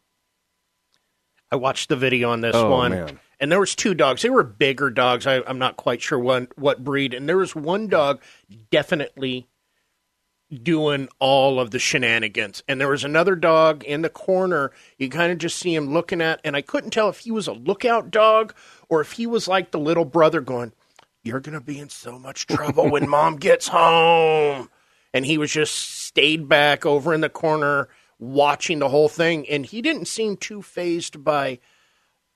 I 1.50 1.56
watched 1.56 1.90
the 1.90 1.96
video 1.96 2.30
on 2.30 2.40
this 2.40 2.56
Oh, 2.56 2.70
one. 2.70 2.92
man. 2.92 3.20
And 3.38 3.52
there 3.52 3.60
was 3.60 3.74
two 3.74 3.92
dogs. 3.92 4.22
They 4.22 4.30
were 4.30 4.44
bigger 4.44 4.88
dogs. 4.88 5.26
I, 5.26 5.42
I'm 5.46 5.58
not 5.58 5.76
quite 5.76 6.00
sure 6.00 6.18
what, 6.18 6.56
what 6.56 6.82
breed. 6.84 7.12
And 7.12 7.28
there 7.28 7.36
was 7.36 7.54
one 7.54 7.88
dog 7.88 8.22
definitely 8.70 9.48
doing 10.52 11.08
all 11.18 11.58
of 11.58 11.70
the 11.70 11.78
shenanigans. 11.78 12.62
And 12.68 12.80
there 12.80 12.88
was 12.88 13.04
another 13.04 13.34
dog 13.34 13.84
in 13.84 14.02
the 14.02 14.10
corner. 14.10 14.72
You 14.98 15.08
kind 15.08 15.32
of 15.32 15.38
just 15.38 15.58
see 15.58 15.74
him 15.74 15.92
looking 15.92 16.20
at, 16.20 16.40
and 16.44 16.56
I 16.56 16.62
couldn't 16.62 16.90
tell 16.90 17.08
if 17.08 17.20
he 17.20 17.30
was 17.30 17.46
a 17.46 17.52
lookout 17.52 18.10
dog 18.10 18.54
or 18.88 19.00
if 19.00 19.12
he 19.12 19.26
was 19.26 19.48
like 19.48 19.70
the 19.70 19.78
little 19.78 20.04
brother 20.04 20.40
going, 20.40 20.72
You're 21.22 21.40
going 21.40 21.58
to 21.58 21.64
be 21.64 21.78
in 21.78 21.88
so 21.88 22.18
much 22.18 22.46
trouble 22.46 22.90
when 22.90 23.08
mom 23.10 23.36
gets 23.36 23.68
home. 23.68 24.68
And 25.14 25.26
he 25.26 25.38
was 25.38 25.52
just 25.52 25.74
stayed 25.74 26.48
back 26.48 26.86
over 26.86 27.12
in 27.12 27.20
the 27.20 27.28
corner 27.28 27.88
watching 28.18 28.78
the 28.78 28.88
whole 28.88 29.08
thing. 29.08 29.48
And 29.48 29.66
he 29.66 29.82
didn't 29.82 30.06
seem 30.06 30.36
too 30.36 30.62
phased 30.62 31.22
by 31.22 31.58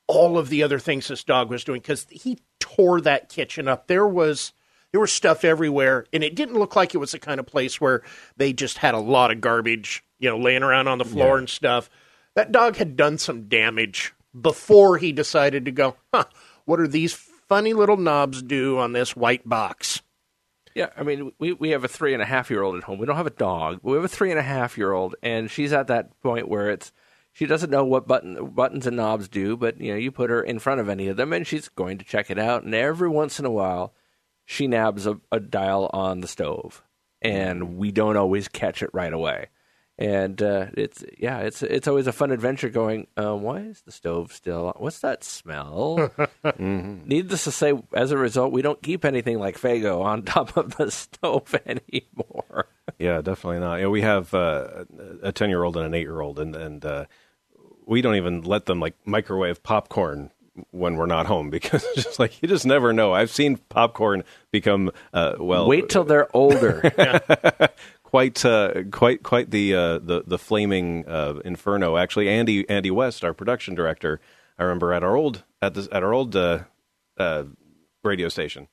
all 0.07 0.39
of 0.39 0.49
the 0.49 0.63
other 0.63 0.79
things 0.79 1.09
this 1.09 1.25
dog 1.25 1.51
was 1.51 1.65
doing 1.65 1.81
because 1.81 2.07
he 2.11 2.39
tore 2.61 3.01
that 3.01 3.29
kitchen 3.29 3.69
up. 3.69 3.87
There 3.87 4.07
was 4.07 4.53
there 4.97 5.01
was 5.03 5.13
stuff 5.13 5.45
everywhere, 5.45 6.07
and 6.11 6.25
it 6.25 6.35
didn't 6.35 6.59
look 6.59 6.75
like 6.75 6.95
it 6.95 6.97
was 6.97 7.13
the 7.13 7.19
kind 7.19 7.39
of 7.39 7.45
place 7.45 7.79
where 7.79 8.01
they 8.39 8.55
just 8.55 8.79
had 8.79 8.95
a 8.95 8.99
lot 8.99 9.31
of 9.31 9.43
garbage, 9.43 10.03
you 10.19 10.27
know, 10.27 10.39
laying 10.39 10.63
around 10.63 10.89
on 10.89 10.97
the 10.97 11.05
floor 11.05 11.37
and 11.37 11.51
stuff. 11.51 11.91
That 12.35 12.51
dog 12.51 12.77
had 12.77 12.97
done 12.97 13.19
some 13.19 13.47
damage 13.47 14.15
before 14.41 14.97
he 14.97 15.13
decided 15.13 15.67
to 15.67 15.71
go. 15.71 15.97
Huh? 16.15 16.25
What 16.65 16.81
are 16.81 16.89
these 16.89 17.13
funny 17.13 17.75
little 17.75 17.99
knobs 17.99 18.41
do 18.41 18.79
on 18.79 18.93
this 18.93 19.15
white 19.15 19.47
box? 19.47 20.01
Yeah, 20.75 20.89
I 20.97 21.03
mean, 21.03 21.31
we, 21.39 21.53
we 21.53 21.69
have 21.73 21.85
a 21.85 21.89
three 21.89 22.15
and 22.15 22.23
a 22.23 22.27
half 22.27 22.49
year 22.49 22.63
old 22.63 22.77
at 22.77 22.85
home. 22.85 22.99
We 22.99 23.05
don't 23.05 23.17
have 23.17 23.27
a 23.27 23.31
dog. 23.31 23.81
But 23.83 23.91
we 23.91 23.97
have 23.97 24.05
a 24.05 24.09
three 24.09 24.31
and 24.31 24.41
a 24.41 24.43
half 24.43 24.79
year 24.79 24.93
old, 24.93 25.15
and 25.23 25.51
she's 25.51 25.75
at 25.75 25.89
that 25.89 26.19
point 26.23 26.49
where 26.49 26.71
it's 26.71 26.91
she 27.33 27.45
doesn't 27.45 27.69
know 27.69 27.85
what 27.85 28.09
button 28.09 28.47
buttons 28.47 28.87
and 28.87 28.97
knobs 28.97 29.29
do, 29.29 29.59
but 29.59 29.79
you 29.79 29.93
know, 29.93 29.99
you 29.99 30.11
put 30.11 30.31
her 30.31 30.41
in 30.43 30.59
front 30.59 30.81
of 30.81 30.89
any 30.89 31.09
of 31.09 31.19
them, 31.19 31.35
and 31.35 31.47
she's 31.47 31.69
going 31.69 31.99
to 31.99 32.05
check 32.07 32.31
it 32.31 32.39
out. 32.39 32.63
And 32.63 32.75
every 32.75 33.11
once 33.11 33.39
in 33.39 33.45
a 33.45 33.51
while, 33.51 33.93
she 34.47 34.67
nabs 34.67 35.07
a, 35.07 35.21
a 35.31 35.41
dial 35.41 35.91
on 35.93 36.21
the 36.21 36.29
stove, 36.29 36.83
and 37.21 37.77
we 37.77 37.93
don't 37.93 38.17
always 38.17 38.49
catch 38.49 38.83
it 38.83 38.91
right 38.95 39.13
away. 39.13 39.49
And 39.99 40.41
uh, 40.43 40.67
it's 40.75 41.03
yeah, 41.19 41.39
it's 41.39 41.63
it's 41.63 41.89
always 41.89 42.07
a 42.07 42.13
fun 42.13 42.31
adventure. 42.31 42.69
Going, 42.69 43.07
um, 43.17 43.41
why 43.43 43.61
is 43.61 43.81
the 43.81 43.93
stove 43.93 44.31
still? 44.33 44.67
on? 44.67 44.75
What's 44.77 44.99
that 45.01 45.25
smell? 45.25 46.11
Needless 46.59 47.45
to 47.45 47.51
say, 47.51 47.73
as 47.95 48.11
a 48.11 48.19
result, 48.19 48.53
we 48.53 48.61
don't 48.61 48.83
keep 48.83 49.07
anything 49.07 49.39
like 49.39 49.59
Faygo 49.59 50.03
on 50.03 50.23
top 50.25 50.57
of 50.57 50.77
the 50.77 50.91
stove 50.91 51.55
anymore. 51.67 52.67
Yeah, 52.99 53.21
definitely 53.21 53.61
not. 53.61 53.77
You 53.77 53.83
know, 53.83 53.91
we 53.91 54.01
have 54.01 54.33
uh, 54.33 54.85
a 55.23 55.31
ten 55.31 55.51
year 55.51 55.63
old 55.65 55.77
and 55.77 55.85
an 55.85 55.93
eight 55.93 56.03
year 56.03 56.21
old, 56.21 56.39
and 56.39 56.57
and 56.57 56.83
uh, 56.83 57.05
we 57.85 58.01
don't 58.01 58.15
even 58.15 58.41
let 58.43 58.65
them 58.65 58.81
like 58.81 58.95
microwave 59.05 59.63
popcorn 59.63 60.31
when 60.71 60.97
we're 60.97 61.07
not 61.07 61.27
home 61.27 61.51
because 61.57 61.85
it's 61.85 62.05
just 62.05 62.19
like 62.19 62.43
you 62.43 62.49
just 62.49 62.67
never 62.67 62.93
know. 62.93 63.13
I've 63.13 63.31
seen 63.31 63.57
popcorn 63.69 64.25
become 64.51 64.91
uh, 65.13 65.35
well. 65.39 65.69
Wait 65.69 65.89
till 65.89 66.05
they're 66.05 66.35
older. 66.35 66.83
quite 68.03 68.45
uh, 68.45 68.85
quite 68.91 69.23
quite 69.23 69.51
the 69.51 69.75
uh, 69.75 69.99
the 69.99 70.25
the 70.27 70.39
flaming 70.39 71.07
uh, 71.07 71.41
inferno. 71.45 71.97
Actually, 71.97 72.29
Andy 72.29 72.69
Andy 72.69 72.91
West, 72.91 73.25
our 73.25 73.35
production 73.35 73.75
director, 73.75 74.21
I 74.59 74.65
remember 74.65 74.93
at 74.93 75.03
our 75.03 75.17
old 75.17 75.45
at 75.61 75.75
this 75.75 75.89
at 75.93 76.03
our 76.03 76.13
old 76.13 76.35
uh, 76.37 76.61
uh, 77.19 77.45
radio 78.03 78.29
station, 78.29 78.69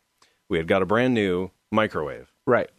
we 0.49 0.57
had 0.57 0.67
got 0.67 0.81
a 0.81 0.85
brand 0.85 1.13
new 1.13 1.51
microwave. 1.71 2.31
right. 2.45 2.69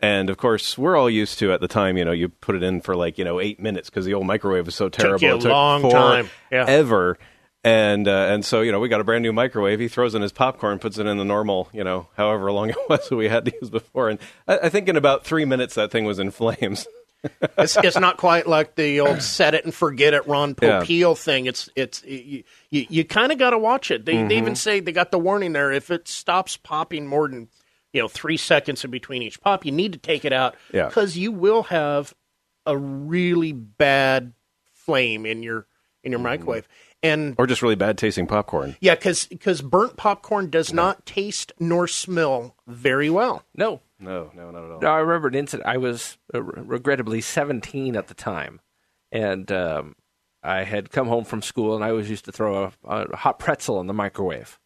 And 0.00 0.30
of 0.30 0.36
course, 0.36 0.78
we're 0.78 0.96
all 0.96 1.10
used 1.10 1.40
to 1.40 1.52
at 1.52 1.60
the 1.60 1.66
time, 1.66 1.96
you 1.96 2.04
know, 2.04 2.12
you 2.12 2.28
put 2.28 2.54
it 2.54 2.62
in 2.62 2.80
for 2.80 2.94
like, 2.94 3.18
you 3.18 3.24
know, 3.24 3.40
eight 3.40 3.58
minutes 3.58 3.90
because 3.90 4.04
the 4.04 4.14
old 4.14 4.26
microwave 4.26 4.66
was 4.66 4.76
so 4.76 4.88
terrible. 4.88 5.20
you 5.26 5.32
a 5.32 5.36
it 5.36 5.40
took 5.40 5.50
long 5.50 5.90
time. 5.90 6.30
Yeah. 6.52 6.66
Ever. 6.68 7.18
And 7.64 8.06
uh, 8.06 8.28
and 8.30 8.44
so, 8.44 8.60
you 8.60 8.70
know, 8.70 8.78
we 8.78 8.88
got 8.88 9.00
a 9.00 9.04
brand 9.04 9.22
new 9.22 9.32
microwave. 9.32 9.80
He 9.80 9.88
throws 9.88 10.14
in 10.14 10.22
his 10.22 10.30
popcorn, 10.32 10.78
puts 10.78 10.96
it 10.98 11.06
in 11.06 11.18
the 11.18 11.24
normal, 11.24 11.68
you 11.72 11.82
know, 11.82 12.06
however 12.16 12.52
long 12.52 12.70
it 12.70 12.76
was 12.88 13.08
that 13.08 13.16
we 13.16 13.28
had 13.28 13.44
to 13.46 13.52
use 13.60 13.68
before. 13.70 14.08
And 14.08 14.18
I, 14.46 14.58
I 14.64 14.68
think 14.68 14.88
in 14.88 14.96
about 14.96 15.24
three 15.24 15.44
minutes, 15.44 15.74
that 15.74 15.90
thing 15.90 16.04
was 16.04 16.18
in 16.20 16.30
flames. 16.30 16.86
it's, 17.58 17.76
it's 17.78 17.98
not 17.98 18.16
quite 18.16 18.46
like 18.46 18.76
the 18.76 19.00
old 19.00 19.20
set 19.22 19.52
it 19.54 19.64
and 19.64 19.74
forget 19.74 20.14
it 20.14 20.24
Ron 20.28 20.54
Yeah. 20.62 20.80
Popeil 20.82 21.18
thing. 21.18 21.46
It's 21.46 21.68
it's 21.74 22.04
you 22.04 22.44
you, 22.70 22.86
you 22.88 23.04
kind 23.04 23.32
of 23.32 23.38
got 23.38 23.50
to 23.50 23.58
watch 23.58 23.90
it. 23.90 24.04
They 24.04 24.12
they 24.12 24.18
Mm-hmm. 24.22 24.32
even 24.32 24.54
say 24.56 24.78
they 24.78 24.92
got 24.92 25.10
the 25.10 25.18
warning 25.18 25.52
there. 25.52 25.72
If 25.72 25.90
it 25.90 26.06
stops 26.06 26.56
popping 26.56 27.08
more 27.08 27.26
than 27.28 27.48
you 27.92 28.00
know 28.00 28.06
three 28.08 28.36
seconds 28.36 28.84
in 28.84 28.92
between 28.92 29.22
each 29.22 29.40
pop, 29.40 29.66
you 29.66 29.72
need 29.72 29.94
to 29.94 29.98
take 29.98 30.24
it 30.24 30.32
out 30.32 30.54
Yeah. 30.72 30.86
because 30.86 31.16
you 31.18 31.32
will 31.32 31.64
have 31.64 32.14
a 32.66 32.78
really 32.78 33.50
bad 33.52 34.32
flame 34.74 35.26
in 35.26 35.42
your 35.42 35.66
in 36.04 36.12
Mm-hmm. 36.12 36.12
your 36.12 36.20
microwave. 36.20 36.68
And 37.02 37.36
Or 37.38 37.46
just 37.46 37.62
really 37.62 37.76
bad 37.76 37.96
tasting 37.96 38.26
popcorn. 38.26 38.76
yeah, 38.80 38.94
because 38.96 39.26
because 39.26 39.62
burnt 39.62 39.96
popcorn 39.96 40.50
does 40.50 40.72
not 40.72 41.06
taste 41.06 41.52
nor 41.60 41.86
smell 41.86 42.56
very 42.66 43.08
well. 43.08 43.44
No. 43.54 43.80
No, 44.00 44.30
no, 44.34 44.50
not 44.50 44.64
at 44.64 44.70
all. 44.70 44.80
No, 44.80 44.88
I 44.88 44.98
remember 44.98 45.28
an 45.28 45.34
incident. 45.34 45.68
I 45.68 45.76
was 45.76 46.18
uh, 46.34 46.42
regrettably 46.42 47.20
17 47.20 47.96
at 47.96 48.06
the 48.08 48.14
time, 48.14 48.60
and 49.12 49.50
um, 49.50 49.96
I 50.42 50.62
had 50.64 50.90
come 50.90 51.08
home 51.08 51.24
from 51.24 51.42
school, 51.42 51.74
and 51.74 51.84
I 51.84 51.90
always 51.90 52.08
used 52.10 52.24
to 52.26 52.32
throw 52.32 52.64
a, 52.64 52.72
a 52.88 53.16
hot 53.16 53.38
pretzel 53.40 53.80
in 53.80 53.86
the 53.88 53.94
microwave 53.94 54.58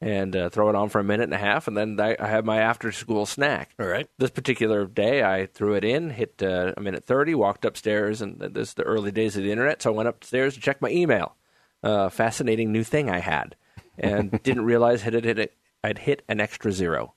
and 0.00 0.34
uh, 0.36 0.48
throw 0.48 0.68
it 0.70 0.74
on 0.76 0.88
for 0.88 0.98
a 1.00 1.04
minute 1.04 1.24
and 1.24 1.34
a 1.34 1.38
half, 1.38 1.66
and 1.68 1.76
then 1.76 2.00
I, 2.00 2.16
I 2.18 2.26
had 2.28 2.44
my 2.46 2.58
after-school 2.58 3.26
snack. 3.26 3.70
All 3.78 3.86
right. 3.86 4.08
This 4.18 4.30
particular 4.30 4.86
day, 4.86 5.22
I 5.22 5.46
threw 5.46 5.74
it 5.74 5.84
in, 5.84 6.10
hit 6.10 6.40
uh, 6.42 6.72
a 6.76 6.80
minute 6.80 7.04
30, 7.04 7.34
walked 7.34 7.64
upstairs, 7.64 8.22
and 8.22 8.38
this 8.40 8.68
is 8.68 8.74
the 8.74 8.82
early 8.84 9.10
days 9.12 9.36
of 9.36 9.42
the 9.42 9.50
internet, 9.52 9.82
so 9.82 9.92
I 9.92 9.96
went 9.96 10.08
upstairs 10.08 10.54
to 10.54 10.60
check 10.60 10.80
my 10.80 10.88
email. 10.90 11.36
Uh, 11.82 12.08
fascinating 12.08 12.72
new 12.72 12.84
thing 12.84 13.08
I 13.08 13.20
had, 13.20 13.56
and 13.98 14.30
didn't 14.42 14.64
realize 14.64 15.02
had 15.02 15.14
it 15.14 15.24
hit 15.24 15.38
it, 15.38 15.56
I'd 15.82 15.98
hit 15.98 16.22
an 16.28 16.40
extra 16.40 16.72
zero. 16.72 17.14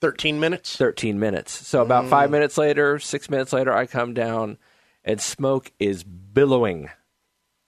Thirteen 0.00 0.38
minutes. 0.38 0.76
13 0.76 1.18
minutes. 1.18 1.66
So 1.66 1.82
about 1.82 2.06
five 2.06 2.30
minutes 2.30 2.56
later, 2.56 2.98
six 3.00 3.28
minutes 3.28 3.52
later, 3.52 3.72
I 3.72 3.86
come 3.86 4.14
down 4.14 4.56
and 5.04 5.20
smoke 5.20 5.72
is 5.78 6.04
billowing 6.04 6.90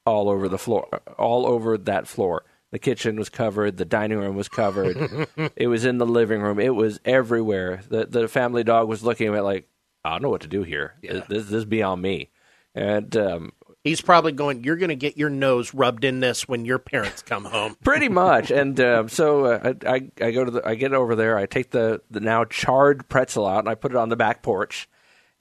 all 0.07 0.29
over 0.29 0.48
the 0.48 0.59
floor, 0.59 0.88
all 1.18 1.46
over 1.46 1.76
that 1.76 2.07
floor. 2.07 2.44
The 2.70 2.79
kitchen 2.79 3.16
was 3.16 3.29
covered. 3.29 3.76
The 3.76 3.85
dining 3.85 4.18
room 4.18 4.37
was 4.37 4.48
covered. 4.48 5.26
it 5.57 5.66
was 5.66 5.85
in 5.85 5.98
the 5.98 6.07
living 6.07 6.40
room. 6.40 6.61
It 6.61 6.74
was 6.74 7.00
everywhere. 7.05 7.83
The 7.88 8.07
the 8.07 8.29
family 8.29 8.62
dog 8.62 8.88
was 8.88 9.03
looking 9.03 9.29
at 9.29 9.35
it 9.35 9.42
like, 9.42 9.68
I 10.05 10.11
don't 10.11 10.22
know 10.22 10.31
what 10.31 10.42
to 10.42 10.48
do 10.48 10.62
here. 10.62 10.94
This, 11.03 11.24
this, 11.26 11.44
this 11.44 11.53
is 11.53 11.64
beyond 11.64 12.00
me. 12.00 12.31
And 12.74 13.14
um, 13.16 13.53
He's 13.83 14.03
probably 14.03 14.33
going, 14.33 14.62
You're 14.64 14.77
going 14.77 14.90
to 14.90 14.97
get 14.97 15.16
your 15.16 15.31
nose 15.31 15.73
rubbed 15.73 16.05
in 16.05 16.21
this 16.21 16.47
when 16.47 16.64
your 16.64 16.79
parents 16.79 17.23
come 17.23 17.45
home. 17.45 17.77
pretty 17.85 18.09
much. 18.09 18.51
And 18.51 18.79
um, 18.81 19.09
so 19.09 19.47
uh, 19.47 19.75
I, 19.87 20.11
I 20.21 20.31
go 20.33 20.45
to 20.45 20.51
the 20.51 20.66
I 20.66 20.75
get 20.75 20.93
over 20.93 21.14
there. 21.16 21.38
I 21.38 21.47
take 21.47 21.71
the 21.71 22.03
the 22.11 22.21
now 22.21 22.45
charred 22.45 23.09
pretzel 23.09 23.47
out 23.47 23.61
and 23.61 23.69
I 23.69 23.75
put 23.75 23.93
it 23.93 23.97
on 23.97 24.09
the 24.09 24.16
back 24.16 24.43
porch. 24.43 24.88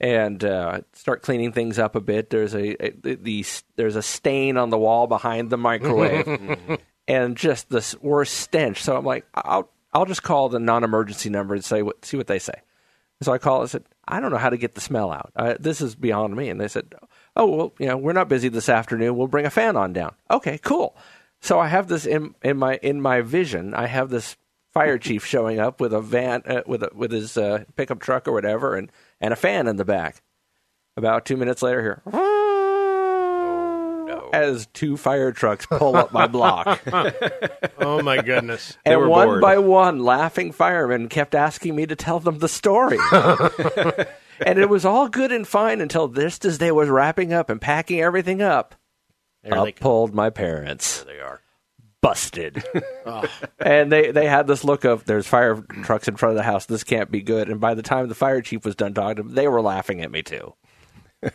And 0.02 0.42
uh, 0.42 0.80
start 0.94 1.20
cleaning 1.20 1.52
things 1.52 1.78
up 1.78 1.94
a 1.94 2.00
bit. 2.00 2.30
There's 2.30 2.54
a, 2.54 2.86
a 2.86 2.90
the, 3.02 3.14
the 3.16 3.46
there's 3.76 3.96
a 3.96 4.02
stain 4.02 4.56
on 4.56 4.70
the 4.70 4.78
wall 4.78 5.06
behind 5.06 5.50
the 5.50 5.58
microwave, 5.58 6.80
and 7.08 7.36
just 7.36 7.68
the 7.68 7.96
worst 8.00 8.32
stench. 8.32 8.82
So 8.82 8.96
I'm 8.96 9.04
like, 9.04 9.26
I'll 9.34 9.68
I'll 9.92 10.06
just 10.06 10.22
call 10.22 10.48
the 10.48 10.58
non-emergency 10.58 11.28
number 11.28 11.52
and 11.52 11.62
say 11.62 11.82
what 11.82 12.02
see 12.06 12.16
what 12.16 12.28
they 12.28 12.38
say. 12.38 12.54
So 13.22 13.32
I 13.32 13.36
call. 13.36 13.62
I 13.62 13.66
said, 13.66 13.84
I 14.08 14.20
don't 14.20 14.30
know 14.30 14.38
how 14.38 14.50
to 14.50 14.56
get 14.56 14.74
the 14.74 14.80
smell 14.80 15.12
out. 15.12 15.32
Uh, 15.36 15.54
this 15.60 15.80
is 15.80 15.94
beyond 15.94 16.34
me. 16.34 16.48
And 16.48 16.60
they 16.60 16.68
said, 16.68 16.94
Oh 17.40 17.46
well, 17.46 17.72
you 17.78 17.86
know, 17.86 17.96
we're 17.96 18.12
not 18.12 18.28
busy 18.28 18.50
this 18.50 18.68
afternoon. 18.68 19.16
We'll 19.16 19.26
bring 19.26 19.46
a 19.46 19.50
fan 19.50 19.74
on 19.74 19.94
down. 19.94 20.14
Okay, 20.30 20.58
cool. 20.58 20.94
So 21.40 21.58
I 21.58 21.68
have 21.68 21.88
this 21.88 22.04
in 22.04 22.34
in 22.42 22.58
my 22.58 22.76
in 22.82 23.00
my 23.00 23.22
vision. 23.22 23.72
I 23.72 23.86
have 23.86 24.10
this 24.10 24.36
fire 24.74 24.98
chief 25.06 25.24
showing 25.24 25.58
up 25.58 25.80
with 25.80 25.94
a 25.94 26.02
van 26.02 26.42
uh, 26.44 26.60
with 26.66 26.82
a, 26.82 26.90
with 26.94 27.10
his 27.12 27.38
uh, 27.38 27.64
pickup 27.76 28.00
truck 28.00 28.28
or 28.28 28.32
whatever, 28.32 28.76
and 28.76 28.92
and 29.22 29.32
a 29.32 29.36
fan 29.36 29.68
in 29.68 29.76
the 29.76 29.86
back. 29.86 30.20
About 30.98 31.24
two 31.24 31.38
minutes 31.38 31.62
later, 31.62 31.80
here. 31.80 32.02
As 34.34 34.66
two 34.74 34.98
fire 34.98 35.32
trucks 35.32 35.64
pull 35.66 35.96
up 35.96 36.12
my 36.12 36.26
block. 36.26 36.80
Oh, 37.82 38.02
my 38.02 38.20
goodness. 38.20 38.76
They 38.84 38.92
and 38.92 39.00
were 39.00 39.08
one 39.08 39.26
bored. 39.26 39.40
by 39.40 39.56
one, 39.56 40.00
laughing 40.00 40.52
firemen 40.52 41.08
kept 41.08 41.34
asking 41.34 41.74
me 41.74 41.86
to 41.86 41.96
tell 41.96 42.20
them 42.20 42.38
the 42.38 42.48
story. 42.48 42.98
And 44.44 44.58
it 44.58 44.68
was 44.68 44.84
all 44.84 45.08
good 45.08 45.32
and 45.32 45.46
fine 45.46 45.80
until 45.80 46.08
just 46.08 46.44
as 46.44 46.58
they 46.58 46.72
was 46.72 46.88
wrapping 46.88 47.32
up 47.32 47.50
and 47.50 47.60
packing 47.60 48.00
everything 48.00 48.42
up, 48.42 48.74
There 49.42 49.56
up 49.58 49.76
pulled 49.76 50.14
my 50.14 50.30
parents. 50.30 51.02
They 51.04 51.20
are. 51.20 51.40
Busted. 52.00 52.62
And 53.58 53.92
they, 53.92 54.10
they 54.10 54.26
had 54.26 54.46
this 54.46 54.64
look 54.64 54.84
of 54.84 55.04
there's 55.04 55.26
fire 55.26 55.56
trucks 55.82 56.08
in 56.08 56.16
front 56.16 56.30
of 56.30 56.36
the 56.36 56.42
house. 56.42 56.64
This 56.64 56.82
can't 56.84 57.10
be 57.10 57.20
good. 57.20 57.50
And 57.50 57.60
by 57.60 57.74
the 57.74 57.82
time 57.82 58.08
the 58.08 58.14
fire 58.14 58.40
chief 58.40 58.64
was 58.64 58.74
done 58.74 58.94
talking 58.94 59.16
to 59.16 59.22
them, 59.22 59.34
they 59.34 59.48
were 59.48 59.60
laughing 59.60 60.00
at 60.00 60.10
me 60.10 60.22
too. 60.22 60.54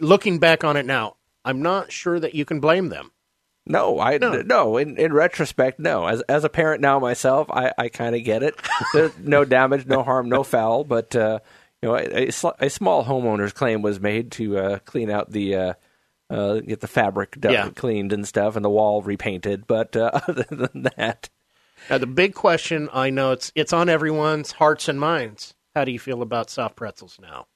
Looking 0.00 0.38
back 0.38 0.62
on 0.64 0.76
it 0.76 0.86
now, 0.86 1.16
I'm 1.44 1.62
not 1.62 1.90
sure 1.92 2.20
that 2.20 2.34
you 2.34 2.44
can 2.44 2.60
blame 2.60 2.88
them. 2.90 3.10
No, 3.66 3.98
I 3.98 4.18
No. 4.18 4.42
no. 4.42 4.76
in, 4.76 4.96
in 4.96 5.12
retrospect, 5.12 5.80
no. 5.80 6.06
As 6.06 6.20
as 6.22 6.44
a 6.44 6.48
parent 6.48 6.80
now 6.80 7.00
myself, 7.00 7.50
I, 7.50 7.72
I 7.76 7.88
kind 7.88 8.14
of 8.14 8.22
get 8.22 8.44
it. 8.44 8.54
There's 8.94 9.18
no 9.18 9.44
damage, 9.44 9.86
no 9.86 10.04
harm, 10.04 10.28
no 10.28 10.44
foul. 10.44 10.84
But 10.84 11.16
uh, 11.16 11.40
you 11.86 11.92
know, 11.92 11.96
a, 11.96 12.26
a, 12.28 12.66
a 12.66 12.70
small 12.70 13.04
homeowner's 13.04 13.52
claim 13.52 13.82
was 13.82 14.00
made 14.00 14.32
to 14.32 14.58
uh, 14.58 14.78
clean 14.80 15.10
out 15.10 15.30
the 15.30 15.54
uh, 15.54 15.74
uh, 16.30 16.54
get 16.60 16.80
the 16.80 16.88
fabric 16.88 17.38
done, 17.40 17.52
Yeah. 17.52 17.68
cleaned 17.70 18.12
and 18.12 18.26
stuff, 18.26 18.56
and 18.56 18.64
the 18.64 18.70
wall 18.70 19.02
repainted. 19.02 19.66
But 19.66 19.96
uh, 19.96 20.10
other 20.28 20.44
than 20.50 20.82
that, 20.96 21.28
Now, 21.88 21.98
the 21.98 22.06
big 22.06 22.34
question 22.34 22.88
I 22.92 23.10
know 23.10 23.32
it's 23.32 23.52
it's 23.54 23.72
on 23.72 23.88
everyone's 23.88 24.52
hearts 24.52 24.88
and 24.88 24.98
minds. 24.98 25.54
How 25.74 25.84
do 25.84 25.92
you 25.92 25.98
feel 25.98 26.22
about 26.22 26.50
soft 26.50 26.74
pretzels 26.76 27.18
now? 27.20 27.46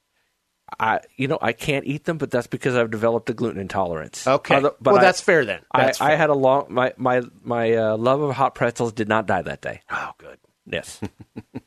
I 0.79 1.01
you 1.17 1.27
know 1.27 1.37
I 1.41 1.51
can't 1.51 1.85
eat 1.85 2.05
them, 2.05 2.17
but 2.17 2.31
that's 2.31 2.47
because 2.47 2.75
I've 2.77 2.91
developed 2.91 3.29
a 3.29 3.33
gluten 3.33 3.59
intolerance. 3.59 4.25
Okay, 4.25 4.61
but 4.61 4.81
well 4.81 4.97
I- 4.99 5.01
that's 5.01 5.19
fair 5.19 5.43
then. 5.43 5.59
I, 5.71 5.85
That's 5.85 5.99
I 5.99 6.09
fair. 6.09 6.17
had 6.17 6.29
a 6.29 6.33
long 6.33 6.67
my 6.69 6.93
my 6.95 7.23
my 7.43 7.73
uh, 7.73 7.97
love 7.97 8.21
of 8.21 8.33
hot 8.35 8.55
pretzels 8.55 8.93
did 8.93 9.09
not 9.09 9.25
die 9.25 9.41
that 9.41 9.61
day. 9.61 9.81
oh 9.91 10.11
good 10.17 10.37
Yes. 10.71 10.99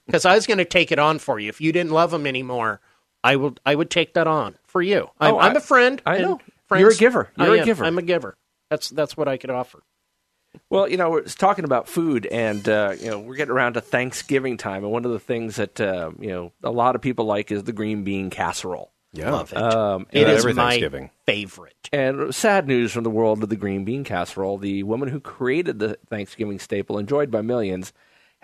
because 0.07 0.25
I 0.27 0.35
was 0.35 0.47
going 0.47 0.59
to 0.59 0.65
take 0.65 0.91
it 0.93 0.99
on 0.99 1.19
for 1.19 1.39
you. 1.39 1.49
If 1.49 1.61
you 1.61 1.73
didn't 1.73 1.93
love 1.93 2.11
them 2.11 2.27
anymore, 2.27 2.81
I 3.23 3.37
would 3.37 3.61
I 3.65 3.75
would 3.75 3.91
take 3.91 4.15
that 4.15 4.27
on 4.27 4.57
for 4.67 4.83
you. 4.83 5.11
I'm, 5.21 5.35
Oh, 5.35 5.39
I'm 5.39 5.53
I- 5.53 5.59
a 5.59 5.61
friend. 5.61 6.03
I 6.07 6.19
know. 6.19 6.41
friends- 6.67 6.81
You're 6.81 6.93
a 6.93 6.97
giver. 6.97 7.31
You're 7.37 7.55
a 7.55 7.59
am. 7.61 7.65
giver. 7.65 7.85
I'm 7.85 7.99
a 7.99 8.03
giver. 8.03 8.37
That's 8.71 8.89
that's 8.91 9.17
what 9.17 9.29
I 9.29 9.37
could 9.37 9.51
offer. 9.51 9.83
Well, 10.71 10.89
you 10.89 10.97
know, 10.97 11.11
we're 11.11 11.23
talking 11.25 11.65
about 11.65 11.89
food, 11.89 12.27
and 12.27 12.67
uh, 12.69 12.95
you 13.01 13.11
know, 13.11 13.19
we're 13.19 13.35
getting 13.35 13.53
around 13.53 13.75
to 13.75 13.81
Thanksgiving 13.81 14.57
time, 14.57 14.85
and 14.85 14.93
one 14.93 15.05
of 15.05 15.11
the 15.11 15.19
things 15.19 15.57
that 15.57 15.81
uh, 15.81 16.13
you 16.21 16.29
know 16.31 16.53
a 16.63 16.71
lot 16.71 16.95
of 16.95 17.03
people 17.03 17.25
like 17.25 17.51
is 17.51 17.65
the 17.65 17.73
green 17.73 18.05
bean 18.05 18.31
casserole. 18.31 18.93
Yeah. 19.13 19.31
Love 19.33 19.53
it. 19.53 19.59
Um, 19.59 20.07
it 20.13 20.27
Yeah, 20.27 20.33
is 20.35 20.45
my 20.45 20.53
Thanksgiving. 20.53 21.11
favorite. 21.25 21.89
And 21.93 22.35
sad 22.35 22.67
news 22.67 22.91
from 22.93 23.05
the 23.05 23.11
world 23.11 23.43
of 23.45 23.49
the 23.49 23.57
green 23.57 23.85
bean 23.85 24.05
casserole: 24.05 24.59
the 24.59 24.85
woman 24.85 25.09
who 25.09 25.19
created 25.21 25.79
the 25.81 25.99
Thanksgiving 26.09 26.59
staple, 26.61 26.99
enjoyed 26.99 27.31
by 27.33 27.41
millions, 27.43 27.93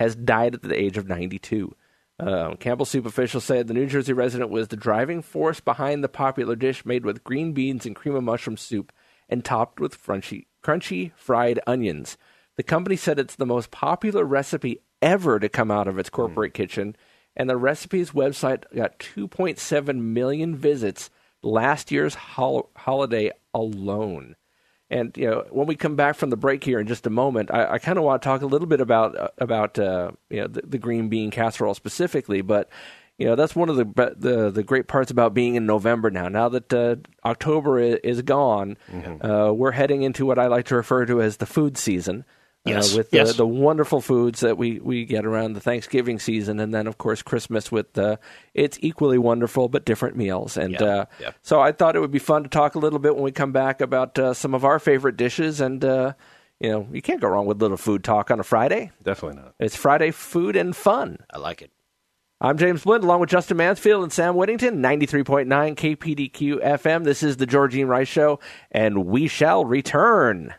has 0.00 0.16
died 0.16 0.54
at 0.54 0.62
the 0.62 0.80
age 0.80 0.96
of 0.96 1.06
92. 1.06 1.76
Uh, 2.18 2.56
Campbell 2.56 2.86
Soup 2.86 3.04
officials 3.04 3.44
said 3.44 3.68
the 3.68 3.74
New 3.74 3.86
Jersey 3.86 4.14
resident 4.14 4.48
was 4.50 4.68
the 4.68 4.76
driving 4.76 5.20
force 5.20 5.60
behind 5.60 6.02
the 6.02 6.08
popular 6.08 6.56
dish 6.56 6.86
made 6.86 7.04
with 7.04 7.22
green 7.22 7.52
beans 7.52 7.84
and 7.84 7.94
cream 7.94 8.14
of 8.14 8.24
mushroom 8.24 8.56
soup 8.56 8.92
and 9.28 9.44
topped 9.44 9.78
with 9.78 10.02
crunchy, 10.02 10.46
crunchy 10.64 11.12
fried 11.16 11.60
onions. 11.66 12.16
The 12.56 12.62
company 12.62 12.96
said 12.96 13.18
it's 13.18 13.36
the 13.36 13.44
most 13.44 13.70
popular 13.70 14.24
recipe 14.24 14.80
ever 15.02 15.38
to 15.38 15.50
come 15.50 15.70
out 15.70 15.86
of 15.86 15.98
its 15.98 16.08
corporate 16.08 16.54
kitchen, 16.54 16.96
and 17.36 17.48
the 17.48 17.58
recipe's 17.58 18.12
website 18.12 18.64
got 18.74 18.98
2.7 18.98 19.96
million 20.00 20.56
visits 20.56 21.10
last 21.42 21.90
year's 21.90 22.14
hol- 22.14 22.70
holiday 22.74 23.32
alone. 23.52 24.34
And 24.90 25.16
you 25.16 25.31
know, 25.31 25.46
when 25.50 25.66
we 25.66 25.76
come 25.76 25.94
back 25.94 26.16
from 26.16 26.31
the 26.31 26.37
break 26.37 26.64
here 26.64 26.81
in 26.81 26.87
just 26.88 27.07
a 27.07 27.11
moment, 27.11 27.50
I, 27.53 27.74
I 27.74 27.79
kind 27.79 27.96
of 27.96 28.05
want 28.05 28.22
to 28.22 28.26
talk 28.29 28.42
a 28.42 28.46
little 28.46 28.66
bit 28.66 28.81
about 28.81 29.16
uh, 29.16 29.29
about 29.38 29.79
uh, 29.79 30.11
you 30.29 30.40
know 30.40 30.48
the, 30.48 30.62
the 30.62 30.79
green 30.79 31.09
bean 31.09 31.31
casserole 31.31 31.74
specifically. 31.74 32.40
But 32.42 32.68
you 33.16 33.26
know, 33.26 33.37
that's 33.37 33.55
one 33.55 33.68
of 33.68 33.76
the 33.76 34.14
the 34.16 34.50
the 34.50 34.62
great 34.64 34.88
parts 34.88 35.11
about 35.11 35.33
being 35.33 35.55
in 35.55 35.64
November 35.64 36.11
now. 36.11 36.29
Now 36.29 36.48
that 36.48 36.72
uh, 36.72 36.96
October 37.24 37.79
is, 37.79 37.98
is 38.03 38.22
gone, 38.22 38.76
uh, 39.22 39.53
we're 39.55 39.72
heading 39.72 40.03
into 40.03 40.26
what 40.26 40.38
I 40.38 40.46
like 40.48 40.64
to 40.66 40.74
refer 40.74 41.07
to 41.07 41.22
as 41.22 41.37
the 41.37 41.46
food 41.46 41.79
season. 41.79 42.24
Uh, 42.66 42.70
Yes, 42.70 42.94
with 42.94 43.08
yes. 43.12 43.28
the, 43.28 43.34
the 43.38 43.46
wonderful 43.46 44.02
foods 44.02 44.40
that 44.40 44.58
we, 44.58 44.80
we 44.80 45.06
get 45.06 45.24
around 45.24 45.54
the 45.54 45.60
Thanksgiving 45.60 46.18
season, 46.18 46.60
and 46.60 46.74
then 46.74 46.86
of 46.86 46.98
course 46.98 47.22
Christmas 47.22 47.72
with 47.72 47.96
uh, 47.96 48.16
its 48.52 48.78
equally 48.82 49.16
wonderful 49.16 49.68
but 49.70 49.86
different 49.86 50.14
meals. 50.16 50.58
And 50.58 50.72
Yeah, 50.74 50.82
uh, 50.84 51.04
yeah. 51.18 51.30
so 51.42 51.60
I 51.60 51.72
thought 51.72 51.96
it 51.96 52.00
would 52.00 52.10
be 52.10 52.18
fun 52.18 52.42
to 52.42 52.50
talk 52.50 52.74
a 52.74 52.78
little 52.78 52.98
bit 52.98 53.14
when 53.14 53.24
we 53.24 53.32
come 53.32 53.52
back 53.52 53.80
about 53.80 54.18
uh, 54.18 54.34
some 54.34 54.52
of 54.54 54.64
our 54.66 54.78
favorite 54.78 55.16
dishes. 55.16 55.60
And 55.62 55.82
uh, 55.82 56.12
you 56.58 56.68
know, 56.70 56.86
you 56.92 57.00
can't 57.00 57.20
go 57.22 57.28
wrong 57.28 57.46
with 57.46 57.56
a 57.56 57.60
little 57.64 57.78
food 57.78 58.04
talk 58.04 58.30
on 58.30 58.40
a 58.40 58.44
Friday. 58.44 58.90
Definitely 59.02 59.40
not. 59.42 59.54
It's 59.58 59.74
Friday 59.76 60.10
food 60.10 60.54
and 60.54 60.76
fun. 60.76 61.18
I 61.32 61.38
like 61.38 61.62
it. 61.62 61.70
I'm 62.42 62.58
James 62.58 62.84
Blind, 62.84 63.04
along 63.04 63.20
with 63.20 63.30
Justin 63.30 63.56
Mansfield 63.58 64.02
and 64.02 64.12
Sam 64.12 64.34
Whittington, 64.34 64.82
93.9 64.82 65.46
KPDQ 65.76 66.62
FM. 66.62 67.04
This 67.04 67.22
is 67.22 67.36
the 67.38 67.46
Georgene 67.46 67.86
Rice 67.86 68.08
Show, 68.08 68.40
and 68.70 69.06
we 69.06 69.28
shall 69.28 69.64
return. 69.64 70.54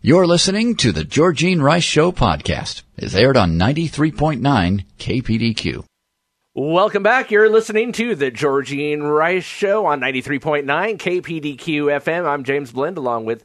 You're 0.00 0.28
listening 0.28 0.76
to 0.76 0.92
the 0.92 1.02
Georgene 1.02 1.60
Rice 1.60 1.82
Show 1.82 2.12
podcast. 2.12 2.82
It's 2.96 3.16
aired 3.16 3.36
on 3.36 3.58
93.9 3.58 4.84
KPDQ. 4.96 5.84
Welcome 6.54 7.02
back. 7.02 7.32
You're 7.32 7.50
listening 7.50 7.90
to 7.92 8.14
the 8.14 8.30
Georgene 8.30 9.02
Rice 9.02 9.42
Show 9.42 9.86
on 9.86 10.00
93.9 10.00 10.64
KPDQ 10.66 11.58
FM. 12.00 12.28
I'm 12.28 12.44
James 12.44 12.70
Blind 12.70 12.96
along 12.96 13.24
with 13.24 13.42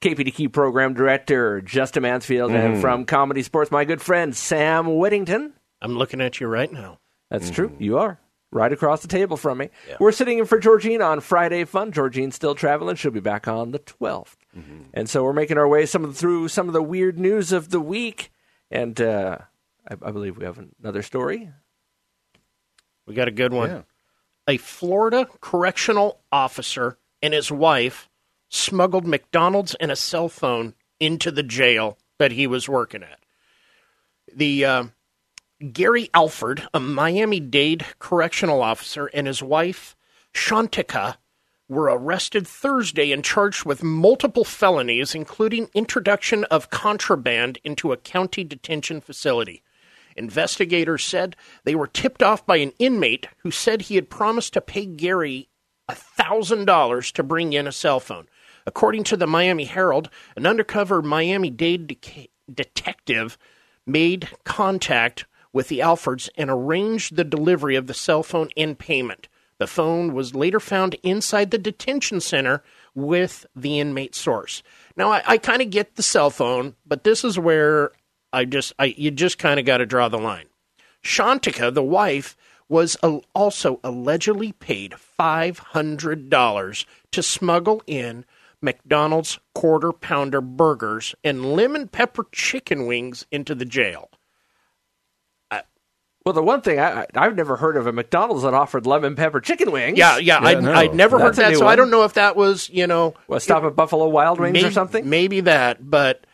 KPDQ 0.00 0.52
Program 0.52 0.94
Director 0.94 1.60
Justin 1.60 2.04
Mansfield, 2.04 2.52
and 2.52 2.76
mm. 2.76 2.80
from 2.80 3.04
Comedy 3.04 3.42
Sportz, 3.42 3.72
my 3.72 3.84
good 3.84 4.00
friend 4.00 4.34
Sam 4.36 4.98
Whittington. 4.98 5.54
I'm 5.82 5.98
looking 5.98 6.20
at 6.20 6.38
you 6.38 6.46
right 6.46 6.72
now. 6.72 6.98
That's 7.32 7.50
mm. 7.50 7.54
true. 7.54 7.76
You 7.80 7.98
are 7.98 8.20
right 8.52 8.72
across 8.72 9.02
the 9.02 9.08
table 9.08 9.36
from 9.36 9.58
me. 9.58 9.70
We're 10.00 10.12
sitting 10.12 10.38
in 10.38 10.46
for 10.46 10.58
Georgene 10.60 11.04
on 11.04 11.20
Friday 11.20 11.64
Fun. 11.64 11.92
Georgene's 11.92 12.34
still 12.34 12.54
traveling. 12.54 12.96
She'll 12.96 13.10
be 13.10 13.20
back 13.20 13.48
on 13.48 13.72
the 13.72 13.78
12th. 13.78 14.36
And 14.94 15.08
so 15.08 15.22
we're 15.22 15.32
making 15.32 15.58
our 15.58 15.68
way 15.68 15.84
some 15.86 16.04
of 16.04 16.12
the, 16.14 16.18
through 16.18 16.48
some 16.48 16.66
of 16.68 16.72
the 16.72 16.82
weird 16.82 17.18
news 17.18 17.52
of 17.52 17.70
the 17.70 17.80
week. 17.80 18.32
And 18.70 18.98
uh, 19.00 19.38
I, 19.88 19.94
I 19.94 20.10
believe 20.10 20.38
we 20.38 20.44
have 20.44 20.58
another 20.80 21.02
story. 21.02 21.50
We 23.06 23.14
got 23.14 23.28
a 23.28 23.32
good 23.32 23.52
one. 23.52 23.70
Yeah. 23.70 23.82
A 24.48 24.56
Florida 24.56 25.28
correctional 25.40 26.20
officer 26.32 26.98
and 27.22 27.34
his 27.34 27.50
wife 27.50 28.08
smuggled 28.48 29.06
McDonald's 29.06 29.74
and 29.74 29.90
a 29.90 29.96
cell 29.96 30.28
phone 30.28 30.74
into 31.00 31.30
the 31.30 31.42
jail 31.42 31.98
that 32.18 32.32
he 32.32 32.46
was 32.46 32.68
working 32.68 33.02
at. 33.02 33.18
The 34.34 34.64
uh, 34.64 34.84
Gary 35.72 36.10
Alford, 36.12 36.68
a 36.74 36.80
Miami 36.80 37.40
Dade 37.40 37.86
correctional 37.98 38.60
officer, 38.62 39.06
and 39.06 39.26
his 39.26 39.42
wife 39.42 39.96
Shantika 40.34 41.16
were 41.66 41.84
arrested 41.84 42.46
Thursday 42.46 43.10
and 43.10 43.24
charged 43.24 43.64
with 43.64 43.82
multiple 43.82 44.44
felonies, 44.44 45.14
including 45.14 45.70
introduction 45.72 46.44
of 46.44 46.68
contraband 46.68 47.58
into 47.64 47.90
a 47.90 47.96
county 47.96 48.44
detention 48.44 49.00
facility. 49.00 49.62
Investigators 50.14 51.02
said 51.04 51.36
they 51.64 51.74
were 51.74 51.86
tipped 51.86 52.22
off 52.22 52.44
by 52.44 52.58
an 52.58 52.72
inmate 52.78 53.26
who 53.38 53.50
said 53.50 53.82
he 53.82 53.94
had 53.94 54.10
promised 54.10 54.52
to 54.52 54.60
pay 54.60 54.84
Gary 54.84 55.48
$1,000 55.88 57.12
to 57.12 57.22
bring 57.22 57.54
in 57.54 57.66
a 57.66 57.72
cell 57.72 57.98
phone. 57.98 58.28
According 58.66 59.04
to 59.04 59.16
the 59.16 59.26
Miami 59.26 59.64
Herald, 59.64 60.10
an 60.36 60.44
undercover 60.44 61.00
Miami 61.00 61.48
Dade 61.48 61.88
deca- 61.88 62.28
detective 62.52 63.38
made 63.86 64.28
contact 64.44 65.24
with 65.56 65.68
the 65.68 65.78
Alfords 65.78 66.28
and 66.36 66.50
arranged 66.50 67.16
the 67.16 67.24
delivery 67.24 67.76
of 67.76 67.86
the 67.86 67.94
cell 67.94 68.22
phone 68.22 68.50
in 68.56 68.74
payment. 68.74 69.26
The 69.56 69.66
phone 69.66 70.12
was 70.12 70.34
later 70.34 70.60
found 70.60 70.96
inside 71.02 71.50
the 71.50 71.56
detention 71.56 72.20
center 72.20 72.62
with 72.94 73.46
the 73.56 73.80
inmate 73.80 74.14
source. 74.14 74.62
Now, 74.98 75.12
I, 75.12 75.22
I 75.26 75.38
kind 75.38 75.62
of 75.62 75.70
get 75.70 75.96
the 75.96 76.02
cell 76.02 76.28
phone, 76.28 76.74
but 76.84 77.04
this 77.04 77.24
is 77.24 77.38
where 77.38 77.92
I 78.34 78.44
just, 78.44 78.74
I, 78.78 78.94
you 78.98 79.10
just 79.10 79.38
kind 79.38 79.58
of 79.58 79.64
got 79.64 79.78
to 79.78 79.86
draw 79.86 80.10
the 80.10 80.18
line. 80.18 80.44
Shantika, 81.02 81.72
the 81.72 81.82
wife, 81.82 82.36
was 82.68 82.98
al- 83.02 83.24
also 83.34 83.80
allegedly 83.82 84.52
paid 84.52 84.94
$500 85.18 86.84
to 87.12 87.22
smuggle 87.22 87.82
in 87.86 88.26
McDonald's 88.60 89.38
quarter 89.54 89.92
pounder 89.92 90.42
burgers 90.42 91.14
and 91.24 91.54
lemon 91.54 91.88
pepper 91.88 92.26
chicken 92.30 92.84
wings 92.84 93.24
into 93.32 93.54
the 93.54 93.64
jail. 93.64 94.10
Well, 96.26 96.32
the 96.32 96.42
one 96.42 96.60
thing 96.60 96.80
I, 96.80 97.02
I- 97.02 97.06
I've 97.14 97.36
never 97.36 97.54
heard 97.56 97.76
of 97.76 97.86
a 97.86 97.92
McDonald's 97.92 98.42
that 98.42 98.52
offered 98.52 98.84
lemon 98.84 99.14
pepper 99.14 99.40
chicken 99.40 99.70
wings. 99.70 99.96
Yeah, 99.96 100.18
yeah, 100.18 100.40
Yeah, 100.42 100.48
I, 100.48 100.54
no. 100.60 100.72
I'd 100.72 100.92
never 100.94 101.18
heard 101.20 101.28
That's 101.28 101.38
a 101.38 101.42
that, 101.42 101.48
new 101.50 101.56
so 101.58 101.62
I 101.66 101.68
one. 101.68 101.78
don't 101.78 101.90
know 101.92 102.02
if 102.02 102.14
that 102.14 102.34
was, 102.34 102.68
you 102.68 102.88
know, 102.88 103.14
Well, 103.28 103.38
stop 103.38 103.62
at 103.62 103.76
Buffalo 103.76 104.08
Wild 104.08 104.40
Wings 104.40 104.52
maybe, 104.52 104.66
or 104.66 104.72
something. 104.72 105.08
Maybe 105.08 105.40
that, 105.42 105.88
but 105.88 106.26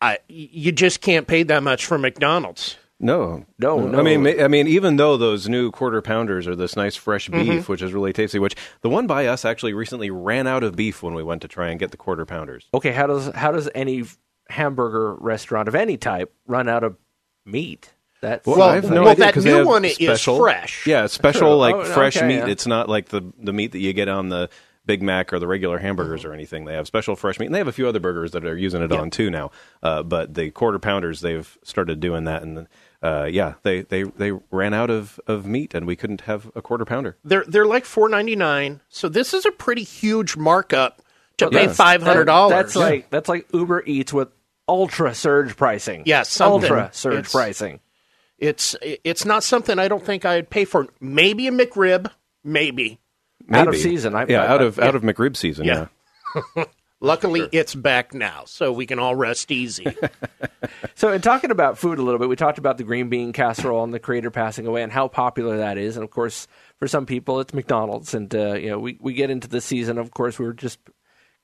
I, 0.00 0.18
you 0.28 0.72
just 0.72 1.00
can't 1.00 1.28
pay 1.28 1.44
that 1.44 1.62
much 1.62 1.86
for 1.86 1.96
McDonald's. 1.96 2.76
No, 2.98 3.44
No, 3.58 3.78
no. 3.86 3.98
I 3.98 4.02
mean, 4.02 4.22
ma- 4.24 4.42
I 4.44 4.48
mean, 4.48 4.66
even 4.66 4.96
though 4.96 5.16
those 5.16 5.48
new 5.48 5.70
quarter 5.70 6.02
pounders 6.02 6.46
are 6.48 6.54
this 6.56 6.74
nice 6.76 6.96
fresh 6.96 7.28
beef, 7.28 7.46
Mm-hmm. 7.48 7.72
which 7.72 7.82
is 7.82 7.92
really 7.92 8.12
tasty. 8.12 8.38
Which 8.40 8.56
the 8.80 8.88
one 8.88 9.06
by 9.08 9.26
us 9.26 9.44
actually 9.44 9.74
recently 9.74 10.10
ran 10.10 10.46
out 10.48 10.62
of 10.64 10.74
beef 10.76 11.02
when 11.04 11.14
we 11.14 11.22
went 11.22 11.42
to 11.42 11.48
try 11.48 11.68
and 11.70 11.78
get 11.80 11.90
the 11.92 11.96
quarter 11.96 12.24
pounders. 12.26 12.66
Okay, 12.74 12.90
how 12.92 13.06
does 13.08 13.28
how 13.34 13.50
does 13.52 13.68
any 13.76 14.04
hamburger 14.48 15.14
restaurant 15.16 15.66
of 15.68 15.74
any 15.76 15.96
type 15.96 16.32
run 16.46 16.68
out 16.68 16.82
of 16.84 16.96
meat? 17.44 17.92
That's 18.22 18.46
Well, 18.46 18.62
I 18.62 18.76
have 18.76 18.88
no 18.88 19.02
well, 19.02 19.10
idea, 19.10 19.24
that 19.26 19.34
'cause 19.34 19.44
they 19.44 19.50
new 19.50 19.56
have 19.58 19.66
one 19.66 19.84
is 19.84 19.98
fresh. 20.24 20.86
Yeah, 20.86 21.06
special 21.08 21.58
like 21.58 21.74
Oh, 21.74 21.84
fresh 21.84 22.16
okay, 22.16 22.26
meat. 22.26 22.36
yeah. 22.36 22.46
It's 22.46 22.66
not 22.66 22.88
like 22.88 23.08
the 23.10 23.20
the 23.38 23.52
meat 23.52 23.72
that 23.72 23.80
you 23.80 23.92
get 23.92 24.08
on 24.08 24.28
the 24.30 24.48
Big 24.86 25.02
Mac 25.02 25.32
or 25.32 25.38
the 25.40 25.46
regular 25.48 25.78
hamburgers 25.78 26.22
Mm-hmm. 26.22 26.30
or 26.30 26.34
anything. 26.34 26.64
They 26.64 26.74
have 26.74 26.86
special 26.86 27.14
fresh 27.16 27.38
meat, 27.40 27.46
and 27.46 27.54
they 27.54 27.58
have 27.58 27.68
a 27.68 27.72
few 27.72 27.86
other 27.88 28.00
burgers 28.00 28.30
that 28.32 28.44
are 28.44 28.56
using 28.56 28.80
it 28.82 28.90
on 28.92 29.10
too 29.10 29.28
now. 29.30 29.50
Uh, 29.82 30.02
but 30.04 30.34
the 30.34 30.50
quarter 30.52 30.78
pounders, 30.78 31.20
they've 31.20 31.58
started 31.64 31.98
doing 32.00 32.24
that, 32.24 32.42
and 32.42 32.66
uh, 33.02 33.28
yeah, 33.30 33.54
they, 33.64 33.82
they 33.82 34.04
they 34.04 34.30
ran 34.52 34.72
out 34.72 34.88
of, 34.90 35.18
of 35.26 35.44
meat, 35.44 35.74
and 35.74 35.84
we 35.86 35.96
couldn't 35.96 36.22
have 36.22 36.48
a 36.54 36.62
quarter 36.62 36.84
pounder. 36.84 37.16
They're 37.24 37.44
they're 37.46 37.66
like 37.66 37.84
four 37.84 38.08
ninety 38.08 38.36
nine. 38.36 38.80
So 38.88 39.08
this 39.08 39.34
is 39.34 39.44
a 39.44 39.50
pretty 39.50 39.82
huge 39.82 40.36
markup 40.36 41.02
to 41.38 41.50
pay 41.50 41.64
yeah. 41.64 41.72
five 41.72 42.02
hundred 42.04 42.26
dollars. 42.26 42.52
That's 42.52 42.76
like 42.76 43.10
that's 43.10 43.28
like 43.28 43.46
Uber 43.52 43.82
Eats 43.86 44.12
with 44.12 44.28
ultra 44.68 45.12
surge 45.14 45.56
pricing. 45.56 46.04
Yeah, 46.06 46.22
ultra 46.40 46.90
surge 46.92 47.14
It's- 47.14 47.32
pricing. 47.32 47.80
It's 48.42 48.76
it's 48.82 49.24
not 49.24 49.44
something 49.44 49.78
I 49.78 49.88
don't 49.88 50.04
think 50.04 50.24
I'd 50.24 50.50
pay 50.50 50.64
for. 50.64 50.88
Maybe 51.00 51.46
a 51.46 51.52
McRib, 51.52 52.10
maybe. 52.44 53.00
Out 53.50 53.68
of 53.68 53.76
season. 53.76 54.14
I- 54.14 54.26
yeah, 54.28 54.42
I- 54.42 54.46
out 54.48 54.60
of 54.62 54.76
yeah. 54.78 54.86
out 54.86 54.94
of 54.94 55.02
McRib 55.02 55.36
season. 55.36 55.64
Yeah. 55.64 55.86
Yeah. 56.56 56.64
Luckily, 57.00 57.48
it's 57.50 57.74
back 57.74 58.14
now, 58.14 58.44
so 58.46 58.72
we 58.72 58.86
can 58.86 59.00
all 59.00 59.14
rest 59.16 59.50
easy. 59.50 59.86
So, 60.94 61.10
in 61.10 61.20
talking 61.20 61.50
about 61.50 61.78
food 61.78 61.98
a 61.98 62.02
little 62.02 62.20
bit, 62.20 62.28
we 62.28 62.36
talked 62.36 62.58
about 62.58 62.78
the 62.78 62.84
green 62.84 63.08
bean 63.08 63.32
casserole 63.32 63.82
and 63.82 63.92
the 63.92 63.98
creator 63.98 64.30
passing 64.30 64.66
away 64.66 64.82
and 64.84 64.92
how 64.92 65.08
popular 65.08 65.56
that 65.56 65.78
is. 65.78 65.96
And 65.96 66.04
of 66.04 66.10
course, 66.10 66.46
for 66.78 66.86
some 66.86 67.06
people, 67.06 67.40
it's 67.40 67.52
McDonald's. 67.52 68.14
And 68.14 68.32
uh, 68.32 68.52
you 68.54 68.70
know, 68.70 68.78
we 68.78 68.96
we 69.00 69.14
get 69.14 69.30
into 69.30 69.48
the 69.48 69.60
season. 69.60 69.98
Of 69.98 70.12
course, 70.12 70.38
we're 70.38 70.52
just 70.52 70.78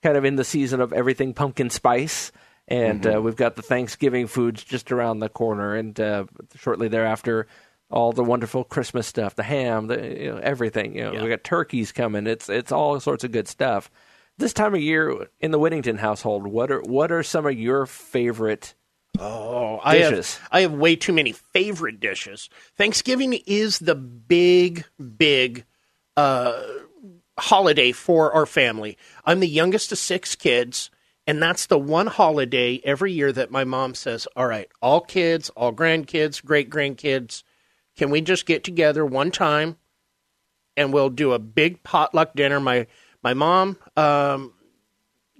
kind 0.01 0.15
of 0.15 0.23
in 0.23 0.37
the 0.37 0.45
season 0.45 0.79
of 0.79 0.93
everything 0.93 1.33
pumpkin 1.33 1.69
spice, 1.69 2.31
and 2.69 3.05
uh, 3.05 3.21
we've 3.21 3.35
got 3.35 3.55
the 3.57 3.61
Thanksgiving 3.61 4.27
foods 4.27 4.63
just 4.63 4.91
around 4.91 5.19
the 5.19 5.27
corner, 5.29 5.75
and 5.75 5.99
uh, 5.99 6.25
shortly 6.55 6.87
thereafter. 6.87 7.47
All 7.91 8.11
the 8.13 8.23
wonderful 8.23 8.63
Christmas 8.63 9.07
stuff, 9.07 9.35
the 9.35 9.41
ham, 9.43 9.87
the 9.87 9.97
you 10.21 10.31
know, 10.31 10.37
everything. 10.37 10.95
You 10.95 11.11
know, 11.11 11.23
we 11.23 11.29
got 11.29 11.43
turkeys 11.43 11.91
coming. 11.91 12.27
It's 12.27 12.47
it's 12.47 12.71
all 12.71 12.99
sorts 12.99 13.23
of 13.23 13.31
good 13.31 13.47
stuff. 13.47 13.89
This 14.37 14.53
time 14.53 14.75
of 14.75 14.79
year 14.81 15.27
in 15.39 15.49
the 15.51 15.57
Whittington 15.59 15.97
household, 15.97 16.45
what 16.45 16.71
are 16.71 16.81
what 16.81 17.11
are 17.11 17.23
some 17.23 17.45
of 17.47 17.57
your 17.57 17.87
favorite 17.87 18.75
Oh, 19.19 19.79
I 19.83 19.97
Dishes. 19.97 20.37
have 20.37 20.47
I 20.51 20.61
have 20.61 20.71
way 20.73 20.95
too 20.95 21.13
many 21.13 21.31
favorite 21.31 21.99
dishes. 21.99 22.47
Thanksgiving 22.77 23.33
is 23.47 23.79
the 23.79 23.95
big, 23.95 24.85
big 25.17 25.65
uh, 26.15 26.61
holiday 27.39 27.91
for 27.91 28.31
our 28.33 28.45
family. 28.45 28.97
I'm 29.25 29.39
the 29.39 29.47
youngest 29.47 29.91
of 29.91 29.97
six 29.97 30.35
kids, 30.35 30.91
and 31.29 31.43
that's 31.43 31.67
the 31.67 31.77
one 31.77 32.07
holiday 32.07 32.81
every 32.83 33.13
year 33.13 33.31
that 33.31 33.51
my 33.51 33.63
mom 33.63 33.93
says, 33.93 34.27
"All 34.35 34.47
right, 34.47 34.67
all 34.81 34.99
kids, 34.99 35.51
all 35.51 35.71
grandkids, 35.71 36.43
great 36.43 36.71
grandkids, 36.71 37.43
can 37.95 38.09
we 38.09 38.19
just 38.21 38.47
get 38.47 38.63
together 38.63 39.05
one 39.05 39.29
time 39.29 39.77
and 40.75 40.91
we'll 40.91 41.09
do 41.11 41.33
a 41.33 41.39
big 41.39 41.83
potluck 41.83 42.33
dinner?" 42.33 42.59
My 42.59 42.87
my 43.21 43.35
mom 43.35 43.77
um, 43.95 44.53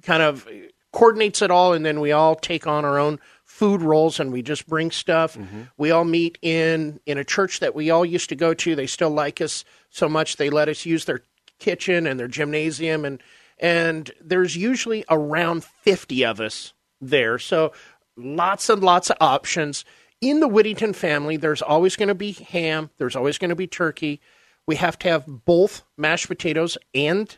kind 0.03 0.21
of 0.21 0.47
coordinates 0.91 1.41
it 1.41 1.49
all, 1.49 1.73
and 1.73 1.83
then 1.83 1.99
we 1.99 2.11
all 2.11 2.35
take 2.35 2.67
on 2.67 2.85
our 2.85 2.99
own 2.99 3.19
food 3.43 3.81
roles 3.81 4.19
and 4.19 4.31
we 4.31 4.43
just 4.43 4.67
bring 4.67 4.91
stuff. 4.91 5.35
We 5.75 5.89
all 5.89 6.05
meet 6.05 6.37
in 6.43 6.99
in 7.07 7.17
a 7.17 7.23
church 7.23 7.61
that 7.61 7.73
we 7.73 7.89
all 7.89 8.05
used 8.05 8.29
to 8.29 8.35
go 8.35 8.53
to. 8.53 8.75
They 8.75 8.85
still 8.85 9.09
like 9.09 9.41
us 9.41 9.65
so 9.89 10.07
much 10.07 10.35
they 10.35 10.51
let 10.51 10.69
us 10.69 10.85
use 10.85 11.05
their 11.05 11.23
kitchen 11.57 12.05
and 12.05 12.19
their 12.19 12.27
gymnasium 12.27 13.05
and 13.05 13.23
and 13.59 14.09
there's 14.21 14.55
usually 14.55 15.03
around 15.09 15.63
50 15.63 16.25
of 16.25 16.39
us 16.39 16.73
there. 17.01 17.37
So 17.39 17.71
lots 18.17 18.69
and 18.69 18.81
lots 18.83 19.09
of 19.09 19.17
options. 19.19 19.85
In 20.21 20.39
the 20.41 20.47
Whittington 20.47 20.93
family, 20.93 21.37
there's 21.37 21.61
always 21.61 21.95
going 21.95 22.09
to 22.09 22.15
be 22.15 22.31
ham, 22.33 22.89
there's 22.97 23.15
always 23.15 23.37
going 23.37 23.49
to 23.49 23.55
be 23.55 23.67
turkey. 23.67 24.19
We 24.67 24.75
have 24.75 24.99
to 24.99 25.09
have 25.09 25.25
both 25.45 25.83
mashed 25.97 26.27
potatoes 26.27 26.77
and 26.93 27.35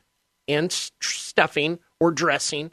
and 0.48 0.72
s- 0.72 0.92
stuffing 1.02 1.80
or 2.00 2.12
dressing. 2.12 2.72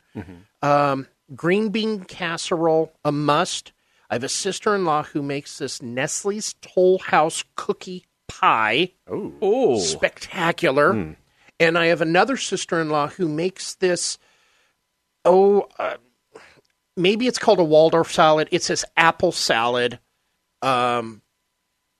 Um, 0.63 1.07
green 1.35 1.69
bean 1.69 2.05
casserole, 2.05 2.93
a 3.05 3.13
must. 3.13 3.73
I 4.11 4.15
have 4.15 4.25
a 4.25 4.29
sister 4.29 4.75
in 4.75 4.85
law 4.87 5.03
who 5.03 5.23
makes 5.23 5.59
this 5.59 5.83
Nestle's 5.83 6.55
Toll 6.63 6.99
House 6.99 7.45
cookie 7.57 8.07
pie. 8.27 8.93
Oh, 9.07 9.79
Spectacular. 9.79 11.17
And 11.61 11.77
I 11.77 11.87
have 11.87 12.01
another 12.01 12.37
sister 12.37 12.81
in 12.81 12.89
law 12.89 13.09
who 13.09 13.29
makes 13.29 13.75
this, 13.75 14.19
oh, 15.25 15.69
uh, 15.79 15.97
maybe 16.97 17.27
it's 17.27 17.39
called 17.39 17.59
a 17.59 17.65
Waldorf 17.65 18.13
salad. 18.13 18.49
It's 18.53 18.69
this 18.69 18.85
apple 18.97 19.33
salad. 19.33 19.99
Um, 20.63 21.23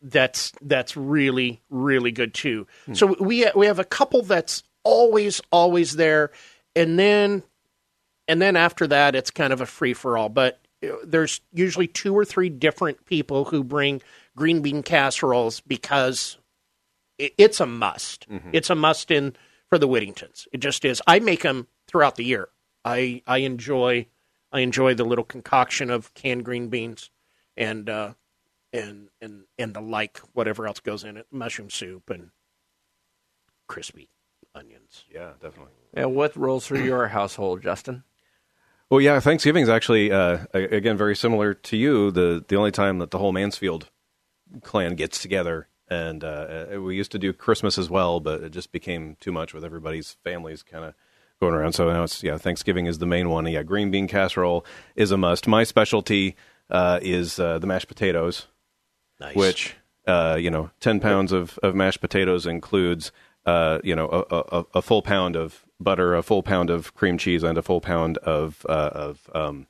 that's 0.01 0.53
that's 0.63 0.97
really 0.97 1.61
really 1.71 2.13
good 2.13 2.33
too. 2.33 2.67
So 2.93 3.17
we 3.21 3.47
we 3.55 3.67
have 3.67 3.81
a 3.81 3.85
couple 3.85 4.23
that's 4.23 4.63
always 4.85 5.41
always 5.51 5.97
there, 5.97 6.31
and 6.77 6.99
then 6.99 7.43
and 8.29 8.41
then 8.41 8.55
after 8.55 8.87
that 8.87 9.17
it's 9.17 9.31
kind 9.31 9.53
of 9.53 9.61
a 9.61 9.67
free 9.67 9.95
for 9.95 10.17
all. 10.17 10.29
But 10.29 10.61
uh, 10.85 10.89
there's 11.05 11.41
usually 11.53 11.89
two 11.89 12.17
or 12.17 12.25
three 12.25 12.49
different 12.49 13.07
people 13.07 13.47
who 13.47 13.65
bring 13.65 14.01
green 14.37 14.63
bean 14.63 14.85
casseroles 14.85 15.61
because 15.61 16.39
it, 17.19 17.35
it's 17.37 17.59
a 17.59 17.67
must. 17.67 18.27
It's 18.53 18.71
a 18.71 18.77
must 18.77 19.11
in 19.11 19.35
for 19.69 19.79
the 19.79 19.89
Whittingtons. 19.89 20.47
It 20.53 20.59
just 20.59 20.85
is. 20.85 21.03
I 21.07 21.19
make 21.21 21.43
them 21.43 21.67
throughout 21.87 22.17
the 22.17 22.25
year. 22.25 22.49
I 22.85 23.23
I 23.27 23.39
enjoy 23.39 24.07
I 24.53 24.61
enjoy 24.61 24.95
the 24.95 25.05
little 25.05 25.25
concoction 25.25 25.91
of 25.91 26.15
canned 26.15 26.45
green 26.45 26.69
beans 26.69 27.11
and 27.57 27.89
uh, 27.91 28.15
and 28.73 29.09
and 29.21 29.45
and 29.59 29.75
the 29.75 29.81
like 29.81 30.19
whatever 30.33 30.67
else 30.67 30.81
goes 30.81 31.05
in 31.05 31.17
it, 31.17 31.27
mushroom 31.31 31.71
soup 31.71 32.11
and 32.11 32.31
crispy 33.67 34.09
onions. 34.55 35.05
Yeah, 35.13 35.33
definitely. 35.41 35.73
and 35.95 36.15
what 36.15 36.37
rolls 36.37 36.67
through 36.67 36.83
your 36.85 37.09
household, 37.19 37.63
Justin? 37.63 38.05
Well, 38.91 39.03
yeah, 39.03 39.21
Thanksgiving 39.21 39.63
is 39.63 39.69
actually 39.69 40.11
uh, 40.11 40.47
again 40.55 40.97
very 40.97 41.15
similar 41.15 41.53
to 41.53 41.77
you. 41.77 42.11
The 42.11 42.45
the 42.47 42.57
only 42.57 42.71
time 42.71 42.99
that 42.99 43.11
the 43.11 43.19
whole 43.19 43.33
Mansfield 43.33 43.91
clan 44.63 44.95
gets 44.95 45.21
together, 45.21 45.69
and 45.91 46.23
uh, 46.25 46.67
we 46.81 46.97
used 46.97 47.13
to 47.13 47.19
do 47.19 47.33
Christmas 47.33 47.79
as 47.79 47.89
well, 47.89 48.21
but 48.21 48.43
it 48.43 48.51
just 48.51 48.73
became 48.73 49.17
too 49.21 49.33
much 49.33 49.55
with 49.55 49.65
everybody's 49.65 50.17
families 50.25 50.63
kind 50.63 50.85
of 50.85 50.95
going 51.41 51.55
around. 51.55 51.73
So 51.73 51.91
now 51.91 52.05
it's 52.05 52.23
yeah, 52.23 52.39
Thanksgiving 52.39 52.87
is 52.87 52.99
the 52.99 53.07
main 53.07 53.31
one. 53.31 53.47
Yeah, 53.47 53.63
green 53.63 53.91
bean 53.91 54.09
casserole 54.09 54.65
is 54.97 55.11
a 55.11 55.17
must. 55.17 55.47
My 55.49 55.65
specialty 55.65 56.37
uh, 56.71 56.99
is 57.03 57.39
uh, 57.39 57.59
the 57.59 57.67
mashed 57.67 57.89
potatoes, 57.89 58.47
Nice. 59.21 59.35
which 59.35 59.75
uh, 60.07 60.37
you 60.41 60.51
know, 60.51 60.71
ten 60.81 61.01
pounds 61.01 61.33
of, 61.33 61.59
of 61.63 61.75
mashed 61.75 62.01
potatoes 62.01 62.47
includes 62.47 63.13
uh, 63.47 63.79
you 63.85 63.95
know 63.95 64.09
a, 64.31 64.59
a, 64.59 64.65
a 64.75 64.83
full 64.83 65.03
pound 65.03 65.37
of 65.37 65.65
butter, 65.81 66.15
a 66.15 66.23
full 66.23 66.43
pound 66.43 66.71
of 66.71 66.95
cream 66.95 67.19
cheese, 67.19 67.43
and 67.43 67.57
a 67.57 67.63
full 67.63 67.81
pound 67.81 68.19
of 68.19 68.65
uh, 68.69 68.91
of 68.93 69.31
um, 69.35 69.67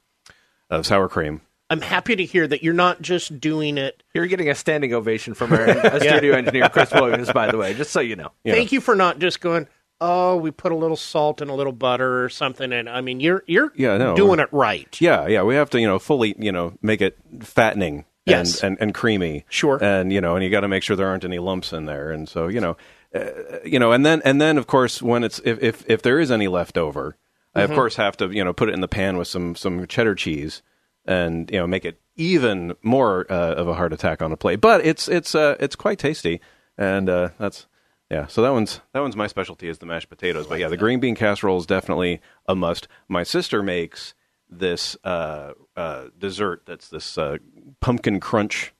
of 0.70 0.86
sour 0.86 1.08
cream. 1.08 1.40
I'm 1.70 1.80
happy 1.82 2.16
to 2.16 2.24
hear 2.24 2.46
that 2.46 2.62
you're 2.62 2.72
not 2.74 3.02
just 3.02 3.40
doing 3.40 3.76
it. 3.78 4.02
You're 4.14 4.26
getting 4.26 4.48
a 4.48 4.54
standing 4.54 4.94
ovation 4.94 5.34
from 5.34 5.52
our 5.52 5.68
uh, 5.68 6.00
studio 6.00 6.34
engineer, 6.34 6.68
Chris 6.70 6.90
Williams, 6.92 7.30
by 7.32 7.50
the 7.50 7.58
way, 7.58 7.74
just 7.74 7.90
so 7.92 8.00
you 8.00 8.16
know. 8.16 8.30
Thank 8.44 8.72
you 8.72 8.80
for 8.80 8.94
not 8.96 9.18
just 9.18 9.40
going. 9.40 9.66
oh, 10.00 10.36
we 10.36 10.50
put 10.52 10.70
a 10.72 10.76
little 10.76 10.96
salt 10.96 11.40
and 11.40 11.50
a 11.50 11.54
little 11.54 11.72
butter 11.72 12.24
or 12.24 12.28
something, 12.28 12.72
and 12.72 12.88
I 12.88 13.00
mean, 13.00 13.20
you're 13.20 13.42
you're 13.46 13.72
Yeah, 13.76 13.98
no. 13.98 14.14
doing 14.16 14.38
it 14.40 14.48
right. 14.52 14.98
Yeah, 15.00 15.26
yeah, 15.26 15.42
we 15.42 15.56
have 15.56 15.70
to, 15.70 15.80
you 15.80 15.86
know, 15.88 15.98
fully, 15.98 16.34
you 16.38 16.52
know, 16.52 16.72
make 16.82 17.00
it 17.02 17.18
fattening 17.40 18.04
Yes. 18.24 18.62
and, 18.62 18.72
and, 18.72 18.82
and 18.82 18.94
creamy. 18.94 19.44
Sure. 19.48 19.82
And, 19.82 20.12
you 20.12 20.20
know, 20.20 20.36
and 20.36 20.44
you 20.44 20.50
got 20.50 20.60
to 20.60 20.68
make 20.68 20.82
sure 20.82 20.94
there 20.96 21.08
aren't 21.08 21.24
any 21.24 21.38
lumps 21.38 21.72
in 21.72 21.86
there. 21.86 22.10
And 22.12 22.28
so, 22.28 22.46
you 22.48 22.60
know, 22.60 22.76
uh, 23.14 23.24
you 23.64 23.78
know, 23.78 23.90
and 23.92 24.04
then, 24.06 24.20
and 24.24 24.38
then 24.40 24.56
of 24.58 24.66
course, 24.66 25.00
when 25.02 25.24
it's, 25.24 25.40
if, 25.44 25.62
if, 25.62 25.88
if 25.90 26.02
there 26.02 26.20
is 26.20 26.30
any 26.30 26.46
left 26.46 26.76
over, 26.78 27.16
I 27.54 27.62
Mm-hmm. 27.62 27.72
of 27.72 27.76
course 27.76 27.96
have 27.96 28.16
to, 28.18 28.28
you 28.30 28.44
know, 28.44 28.52
put 28.52 28.68
it 28.68 28.74
in 28.74 28.80
the 28.82 28.88
pan 28.88 29.16
with 29.16 29.28
some, 29.28 29.54
some 29.56 29.86
cheddar 29.86 30.14
cheese 30.14 30.62
and, 31.09 31.50
you 31.50 31.59
know, 31.59 31.66
make 31.66 31.84
it 31.84 32.00
even 32.14 32.76
more 32.82 33.26
uh, 33.28 33.54
of 33.54 33.66
a 33.66 33.74
heart 33.74 33.92
attack 33.92 34.22
on 34.22 34.30
a 34.30 34.36
plate. 34.36 34.61
But 34.61 34.86
it's, 34.86 35.09
it's, 35.09 35.34
uh, 35.34 35.56
it's 35.59 35.74
quite 35.74 35.98
tasty. 35.98 36.40
And, 36.76 37.09
uh, 37.09 37.30
that's, 37.38 37.66
yeah, 38.11 38.26
so 38.26 38.40
that 38.40 38.52
one's 38.52 38.80
that 38.94 39.00
one's 39.00 39.16
my 39.16 39.26
specialty 39.26 39.68
is 39.68 39.78
the 39.78 39.86
mashed 39.86 40.09
potatoes. 40.09 40.46
But 40.46 40.61
yeah, 40.61 40.68
the 40.68 40.78
green 40.78 40.98
bean 40.98 41.14
casserole 41.14 41.59
is 41.59 41.66
definitely 41.66 42.22
a 42.46 42.54
must. 42.54 42.88
My 43.06 43.22
sister 43.22 43.62
makes 43.62 44.14
this 44.48 44.96
uh, 45.04 45.52
uh, 45.76 46.06
dessert 46.18 46.62
that's 46.64 46.88
this 46.88 47.18
uh, 47.18 47.36
pumpkin 47.80 48.18
crunch 48.18 48.72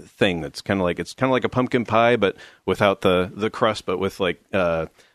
thing 0.00 0.40
that's 0.40 0.62
kind 0.62 0.80
of 0.80 0.84
like 0.84 0.98
it's 0.98 1.12
kind 1.12 1.28
of 1.28 1.32
like 1.32 1.44
a 1.44 1.50
pumpkin 1.50 1.84
pie, 1.84 2.16
but 2.16 2.36
without 2.64 3.02
the 3.02 3.30
the 3.34 3.50
crust, 3.50 3.84
but 3.84 3.98
with 3.98 4.18
like 4.18 4.40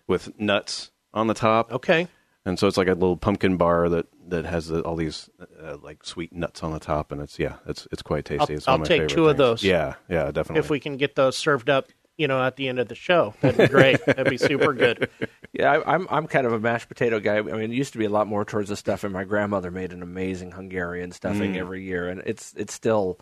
with 0.06 0.40
nuts 0.40 0.92
on 1.12 1.26
the 1.26 1.34
top. 1.34 1.72
Okay. 1.72 2.08
And 2.46 2.60
so 2.60 2.68
it's 2.68 2.76
like 2.78 2.88
a 2.88 2.94
little 2.94 3.16
pumpkin 3.18 3.56
bar 3.58 3.88
that 3.90 4.08
that 4.28 4.46
has 4.46 4.68
the, 4.68 4.82
all 4.82 4.96
these 4.98 5.30
uh, 5.62 5.78
like 5.82 6.04
sweet 6.06 6.34
nuts 6.34 6.62
on 6.64 6.74
the 6.74 6.80
top, 6.80 7.12
and 7.12 7.22
it's 7.22 7.40
yeah, 7.40 7.56
it's 7.68 7.88
it's 7.92 8.02
quite 8.02 8.26
tasty. 8.26 8.54
I'll- 8.54 8.58
it's 8.58 8.68
I'll 8.68 8.76
of 8.76 8.82
my 8.82 8.86
take 8.86 9.02
favorite 9.04 9.10
two 9.16 9.28
of 9.30 9.38
things. 9.38 9.38
those. 9.38 9.64
Yeah, 9.64 9.96
yeah, 10.10 10.26
definitely. 10.32 10.60
If 10.60 10.70
we 10.70 10.80
can 10.82 10.98
get 10.98 11.16
those 11.16 11.38
served 11.38 11.70
up, 11.70 11.88
you 12.18 12.28
know, 12.28 12.44
at 12.44 12.58
the 12.58 12.68
end 12.68 12.80
of 12.80 12.90
the 12.90 12.96
show, 12.96 13.34
that'd 13.42 13.58
be 13.58 13.68
great. 13.68 14.04
that'd 14.06 14.30
be 14.30 14.38
super 14.38 14.74
good. 14.74 15.10
Yeah, 15.54 15.72
I, 15.72 15.94
I'm 15.96 16.06
I'm 16.10 16.28
kind 16.28 16.46
of 16.46 16.52
a 16.52 16.60
mashed 16.60 16.90
potato 16.90 17.20
guy. 17.22 17.38
I 17.38 17.42
mean, 17.44 17.72
it 17.72 17.76
used 17.76 17.94
to 17.94 17.98
be 18.00 18.06
a 18.06 18.10
lot 18.10 18.28
more 18.28 18.44
towards 18.44 18.68
the 18.70 18.76
stuffing. 18.76 19.14
My 19.14 19.24
grandmother 19.24 19.72
made 19.72 19.94
an 19.94 20.04
amazing 20.04 20.52
Hungarian 20.52 21.12
stuffing 21.14 21.58
every 21.58 21.84
year, 21.84 22.10
and 22.10 22.22
it's 22.26 22.54
it's 22.58 22.74
still 22.74 23.20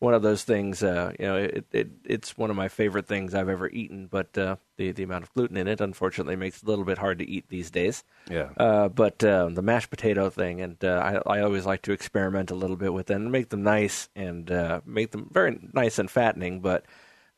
one 0.00 0.12
of 0.14 0.22
those 0.22 0.44
things. 0.44 0.82
Uh, 0.82 1.12
you 1.18 1.24
know, 1.26 1.36
it, 1.36 1.64
it 1.72 1.88
it's 2.04 2.36
one 2.36 2.50
of 2.50 2.56
my 2.56 2.68
favorite 2.68 3.06
things 3.06 3.34
I've 3.34 3.48
ever 3.48 3.68
eaten. 3.70 4.06
But 4.06 4.36
uh, 4.36 4.56
the 4.76 4.92
the 4.92 5.02
amount 5.02 5.24
of 5.24 5.32
gluten 5.34 5.56
in 5.56 5.66
it, 5.68 5.80
unfortunately, 5.80 6.36
makes 6.36 6.58
it 6.62 6.66
a 6.66 6.70
little 6.70 6.84
bit 6.84 6.98
hard 6.98 7.18
to 7.20 7.28
eat 7.28 7.48
these 7.48 7.70
days. 7.70 8.04
Yeah. 8.30 8.50
Uh, 8.56 8.88
but 8.88 9.22
uh, 9.24 9.48
the 9.50 9.62
mashed 9.62 9.90
potato 9.90 10.30
thing, 10.30 10.60
and 10.60 10.82
uh, 10.84 11.20
I 11.26 11.38
I 11.38 11.40
always 11.42 11.64
like 11.66 11.82
to 11.82 11.92
experiment 11.92 12.50
a 12.50 12.54
little 12.54 12.76
bit 12.76 12.92
with 12.92 13.06
them 13.06 13.22
and 13.22 13.32
make 13.32 13.48
them 13.48 13.62
nice 13.62 14.08
and 14.14 14.50
uh, 14.50 14.80
make 14.84 15.10
them 15.12 15.28
very 15.32 15.58
nice 15.72 15.98
and 15.98 16.10
fattening. 16.10 16.60
But 16.60 16.84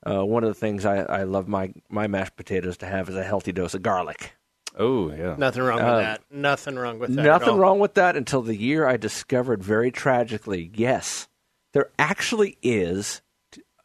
uh, 0.06 0.24
one 0.24 0.42
of 0.44 0.48
the 0.48 0.54
things 0.58 0.84
I, 0.84 0.98
I 1.02 1.22
love 1.24 1.48
my 1.48 1.72
my 1.88 2.06
mashed 2.06 2.36
potatoes 2.36 2.76
to 2.78 2.86
have 2.86 3.08
is 3.08 3.16
a 3.16 3.24
healthy 3.24 3.52
dose 3.52 3.74
of 3.74 3.82
garlic. 3.82 4.32
oh 4.78 5.10
yeah. 5.12 5.36
Nothing 5.38 5.62
wrong 5.62 5.78
with 5.78 5.86
Uh, 5.86 5.98
that. 5.98 6.20
Nothing 6.30 6.76
wrong 6.76 6.98
with 6.98 7.14
that. 7.14 7.20
at 7.20 7.24
Nothing 7.24 7.48
all. 7.50 7.58
wrong 7.58 7.78
with 7.78 7.94
that 7.94 8.16
until 8.16 8.42
the 8.42 8.56
year 8.56 8.86
I 8.86 8.96
discovered 8.96 9.62
very 9.64 9.90
tragically, 9.90 10.70
yes, 10.74 11.28
there 11.76 11.90
actually 11.98 12.56
is 12.62 13.20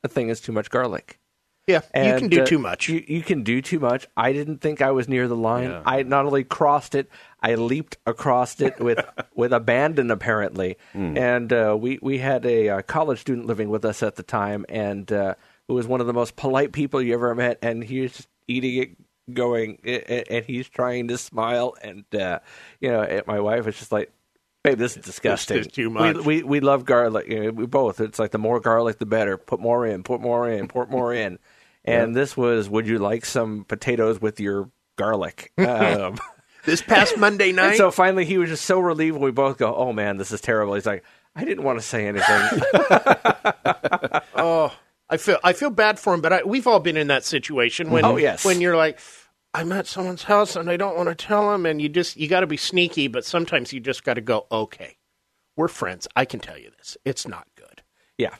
a 0.02 0.08
thing 0.08 0.30
as 0.30 0.40
too 0.40 0.54
much 0.54 0.70
garlic. 0.70 1.20
Yeah, 1.68 1.82
you 1.94 2.18
can 2.18 2.30
do 2.30 2.42
uh, 2.42 2.46
too 2.46 2.58
much. 2.58 2.88
You, 2.88 3.04
you 3.06 3.22
can 3.22 3.44
do 3.44 3.62
too 3.62 3.82
much. 3.82 4.08
I 4.16 4.32
didn't 4.32 4.60
think 4.60 4.82
I 4.82 4.92
was 4.92 5.10
near 5.10 5.28
the 5.28 5.36
line. 5.36 5.70
Yeah. 5.70 5.84
I 5.86 6.04
not 6.04 6.26
only 6.26 6.46
crossed 6.46 6.96
it, 6.96 7.10
I 7.42 7.56
leaped 7.56 7.98
across 8.06 8.62
it 8.62 8.80
with 8.80 9.04
with 9.36 9.52
abandon 9.52 10.10
apparently. 10.10 10.78
Hmm. 10.94 11.18
And 11.18 11.52
uh, 11.52 11.78
we 11.78 12.00
we 12.02 12.18
had 12.20 12.46
a, 12.46 12.70
uh 12.70 12.82
college 12.82 13.20
student 13.20 13.46
living 13.46 13.68
with 13.68 13.84
us 13.84 14.02
at 14.02 14.16
the 14.16 14.24
time, 14.24 14.66
and 14.70 15.12
uh, 15.12 15.36
who 15.68 15.74
was 15.74 15.86
one 15.86 16.00
of 16.00 16.08
the 16.08 16.14
most 16.14 16.38
polite 16.38 16.72
people 16.72 17.02
you 17.02 17.14
ever 17.14 17.36
met. 17.36 17.60
And 17.62 17.84
he 17.84 18.00
was 18.00 18.14
just 18.14 18.30
eating 18.48 18.78
it, 18.78 19.34
going, 19.34 19.80
and 19.84 20.24
and 20.30 20.46
he's 20.46 20.70
trying 20.70 21.10
to 21.10 21.18
smile. 21.18 21.76
And 21.82 22.06
uh, 22.16 22.40
you 22.80 22.90
know, 22.90 23.22
my 23.28 23.42
wife 23.42 23.66
was 23.66 23.78
just 23.78 23.92
like. 23.92 24.14
Babe, 24.64 24.78
this 24.78 24.96
is 24.96 25.04
disgusting. 25.04 25.58
Is 25.58 25.68
too 25.68 25.90
much. 25.90 26.18
We, 26.18 26.44
we 26.44 26.60
love 26.60 26.86
garlic. 26.86 27.28
We 27.28 27.66
both. 27.66 28.00
It's 28.00 28.20
like 28.20 28.32
the 28.32 28.38
more 28.38 28.60
garlic, 28.60 29.00
the 29.00 29.06
better. 29.08 29.38
Put 29.38 29.60
more 29.60 29.86
in. 29.88 30.04
Put 30.04 30.22
more 30.22 30.48
in. 30.48 30.68
Put 30.68 30.90
more 30.90 31.14
in. 31.14 31.40
And 31.84 32.16
this 32.16 32.38
was, 32.38 32.70
would 32.70 32.86
you 32.86 33.00
like 33.00 33.26
some 33.26 33.64
potatoes 33.64 34.22
with 34.22 34.40
your 34.40 34.70
garlic? 34.98 35.52
Um, 35.58 36.20
this 36.66 36.80
past 36.84 37.18
Monday 37.18 37.48
and 37.50 37.56
night, 37.56 37.78
so 37.78 37.90
finally, 37.90 38.24
he 38.24 38.38
was 38.38 38.50
just 38.50 38.66
so 38.66 38.80
relieved. 38.80 39.18
We 39.18 39.32
both 39.32 39.58
go, 39.58 39.74
"Oh 39.74 39.92
man, 39.92 40.18
this 40.18 40.32
is 40.32 40.42
terrible." 40.42 40.76
He's 40.76 40.86
like, 40.86 41.04
"I 41.36 41.44
didn't 41.44 41.64
want 41.64 41.80
to 41.80 41.84
say 41.84 42.06
anything." 42.08 42.62
oh, 44.36 44.72
I 45.10 45.18
feel 45.18 45.40
I 45.44 45.54
feel 45.54 45.72
bad 45.72 46.00
for 46.00 46.14
him, 46.14 46.22
but 46.22 46.34
I, 46.34 46.44
we've 46.44 46.68
all 46.68 46.80
been 46.80 46.98
in 46.98 47.08
that 47.08 47.26
situation 47.26 47.90
when 47.90 48.06
Oh, 48.06 48.18
yes. 48.18 48.46
when 48.46 48.62
you're 48.62 48.78
like. 48.78 49.00
I'm 49.54 49.72
at 49.72 49.88
someone's 49.88 50.24
house 50.24 50.56
and 50.56 50.70
I 50.70 50.78
don't 50.78 50.96
want 50.96 51.10
to 51.10 51.16
tell 51.16 51.52
them, 51.52 51.66
and 51.66 51.82
you 51.82 51.90
just 51.90 52.18
you 52.18 52.28
got 52.28 52.40
to 52.42 52.48
be 52.48 52.58
sneaky, 52.58 53.08
but 53.08 53.26
sometimes 53.26 53.74
you 53.74 53.80
just 53.80 54.04
got 54.04 54.14
to 54.14 54.22
go. 54.22 54.48
Okay, 54.52 54.98
we're 55.56 55.68
friends. 55.68 56.08
I 56.16 56.26
can 56.26 56.40
tell 56.40 56.58
you 56.58 56.72
this. 56.78 56.98
It's 57.04 57.28
not 57.28 57.48
good. 57.56 57.84
Yeah, 58.18 58.36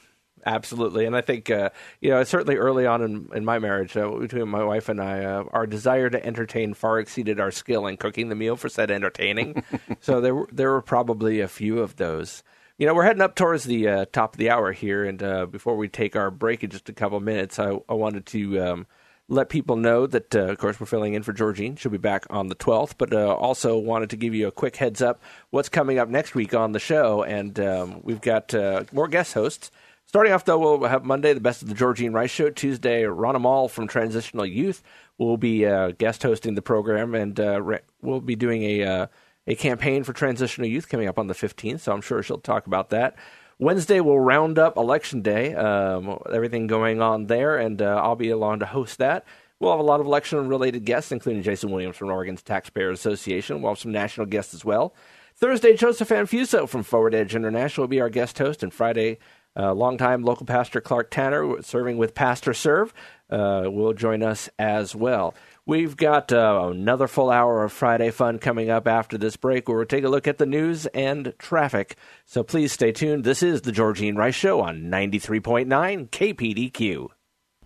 absolutely. 0.46 1.04
And 1.04 1.14
I 1.14 1.20
think, 1.20 1.50
uh, 1.50 1.70
you 2.00 2.10
know, 2.10 2.24
certainly 2.24 2.56
early 2.56 2.86
on 2.86 3.02
in, 3.02 3.28
in 3.34 3.44
my 3.44 3.58
marriage, 3.58 3.96
uh, 3.96 4.08
between 4.10 4.48
my 4.48 4.64
wife 4.64 4.88
and 4.88 5.00
I, 5.00 5.24
uh, 5.24 5.44
our 5.52 5.66
desire 5.66 6.08
to 6.08 6.24
entertain 6.24 6.74
far 6.74 6.98
exceeded 6.98 7.40
our 7.40 7.50
skill 7.50 7.86
in 7.86 7.96
cooking 7.96 8.28
the 8.28 8.34
meal 8.34 8.56
for 8.56 8.68
said 8.68 8.90
entertaining. 8.90 9.62
so 10.00 10.20
there 10.20 10.34
were, 10.34 10.48
there 10.52 10.70
were 10.70 10.82
probably 10.82 11.40
a 11.40 11.48
few 11.48 11.80
of 11.80 11.96
those. 11.96 12.42
You 12.78 12.86
know, 12.86 12.94
we're 12.94 13.04
heading 13.04 13.22
up 13.22 13.34
towards 13.34 13.64
the 13.64 13.86
uh, 13.86 14.04
top 14.12 14.34
of 14.34 14.38
the 14.38 14.50
hour 14.50 14.72
here. 14.72 15.04
And 15.04 15.22
uh, 15.22 15.46
before 15.46 15.76
we 15.76 15.88
take 15.88 16.16
our 16.16 16.30
break 16.30 16.64
in 16.64 16.70
just 16.70 16.88
a 16.88 16.94
couple 16.94 17.20
minutes, 17.20 17.58
I, 17.58 17.78
I 17.88 17.94
wanted 17.94 18.24
to. 18.26 18.60
Um, 18.60 18.86
let 19.28 19.48
people 19.48 19.76
know 19.76 20.06
that, 20.06 20.34
uh, 20.34 20.44
of 20.44 20.58
course, 20.58 20.78
we're 20.78 20.86
filling 20.86 21.14
in 21.14 21.22
for 21.22 21.32
Georgene. 21.32 21.78
She'll 21.78 21.92
be 21.92 21.98
back 21.98 22.26
on 22.28 22.48
the 22.48 22.54
12th, 22.54 22.94
but 22.98 23.12
uh, 23.14 23.34
also 23.34 23.78
wanted 23.78 24.10
to 24.10 24.16
give 24.16 24.34
you 24.34 24.46
a 24.48 24.52
quick 24.52 24.76
heads 24.76 25.00
up 25.00 25.22
what's 25.50 25.68
coming 25.68 25.98
up 25.98 26.08
next 26.08 26.34
week 26.34 26.54
on 26.54 26.72
the 26.72 26.78
show. 26.78 27.22
And 27.22 27.58
um, 27.60 28.00
we've 28.02 28.20
got 28.20 28.52
uh, 28.54 28.84
more 28.92 29.08
guest 29.08 29.34
hosts. 29.34 29.70
Starting 30.06 30.32
off, 30.32 30.44
though, 30.44 30.58
we'll 30.58 30.88
have 30.88 31.04
Monday, 31.04 31.32
the 31.32 31.40
best 31.40 31.62
of 31.62 31.68
the 31.68 31.74
Georgene 31.74 32.12
Rice 32.12 32.30
Show. 32.30 32.50
Tuesday, 32.50 33.04
Ron 33.04 33.36
Amal 33.36 33.68
from 33.68 33.86
Transitional 33.88 34.44
Youth 34.44 34.82
will 35.16 35.38
be 35.38 35.64
uh, 35.64 35.92
guest 35.92 36.22
hosting 36.22 36.54
the 36.54 36.62
program, 36.62 37.14
and 37.14 37.38
uh, 37.40 37.62
we'll 38.02 38.20
be 38.20 38.36
doing 38.36 38.62
a, 38.62 38.84
uh, 38.84 39.06
a 39.46 39.54
campaign 39.54 40.04
for 40.04 40.12
Transitional 40.12 40.68
Youth 40.68 40.88
coming 40.88 41.08
up 41.08 41.18
on 41.18 41.28
the 41.28 41.34
15th, 41.34 41.80
so 41.80 41.92
I'm 41.92 42.02
sure 42.02 42.22
she'll 42.22 42.38
talk 42.38 42.66
about 42.66 42.90
that. 42.90 43.16
Wednesday 43.62 44.00
we'll 44.00 44.18
round 44.18 44.58
up 44.58 44.76
election 44.76 45.22
day, 45.22 45.54
um, 45.54 46.18
everything 46.32 46.66
going 46.66 47.00
on 47.00 47.26
there, 47.26 47.56
and 47.56 47.80
uh, 47.80 48.00
I'll 48.02 48.16
be 48.16 48.30
along 48.30 48.58
to 48.58 48.66
host 48.66 48.98
that. 48.98 49.24
We'll 49.60 49.70
have 49.70 49.78
a 49.78 49.84
lot 49.84 50.00
of 50.00 50.06
election-related 50.06 50.84
guests, 50.84 51.12
including 51.12 51.44
Jason 51.44 51.70
Williams 51.70 51.96
from 51.96 52.10
Oregon's 52.10 52.42
Taxpayers 52.42 52.98
Association. 52.98 53.62
We'll 53.62 53.70
have 53.70 53.78
some 53.78 53.92
national 53.92 54.26
guests 54.26 54.52
as 54.52 54.64
well. 54.64 54.92
Thursday, 55.36 55.76
Joseph 55.76 56.08
Anfuso 56.08 56.68
from 56.68 56.82
Forward 56.82 57.14
Edge 57.14 57.36
International 57.36 57.84
will 57.84 57.88
be 57.88 58.00
our 58.00 58.10
guest 58.10 58.36
host, 58.38 58.64
and 58.64 58.74
Friday, 58.74 59.18
uh, 59.56 59.72
longtime 59.72 60.24
local 60.24 60.44
pastor 60.44 60.80
Clark 60.80 61.12
Tanner, 61.12 61.62
serving 61.62 61.98
with 61.98 62.14
Pastor 62.14 62.54
Serve, 62.54 62.92
uh, 63.30 63.62
will 63.66 63.92
join 63.92 64.24
us 64.24 64.48
as 64.58 64.96
well. 64.96 65.34
We've 65.64 65.96
got 65.96 66.32
uh, 66.32 66.70
another 66.72 67.06
full 67.06 67.30
hour 67.30 67.62
of 67.62 67.70
Friday 67.72 68.10
fun 68.10 68.40
coming 68.40 68.68
up 68.68 68.88
after 68.88 69.16
this 69.16 69.36
break 69.36 69.68
where 69.68 69.76
we'll 69.76 69.86
take 69.86 70.02
a 70.02 70.08
look 70.08 70.26
at 70.26 70.38
the 70.38 70.46
news 70.46 70.86
and 70.86 71.34
traffic. 71.38 71.96
So 72.26 72.42
please 72.42 72.72
stay 72.72 72.90
tuned. 72.90 73.22
This 73.22 73.44
is 73.44 73.60
the 73.60 73.70
Georgene 73.70 74.16
Rice 74.16 74.34
Show 74.34 74.60
on 74.60 74.82
93.9 74.90 76.10
KPDQ. 76.10 77.08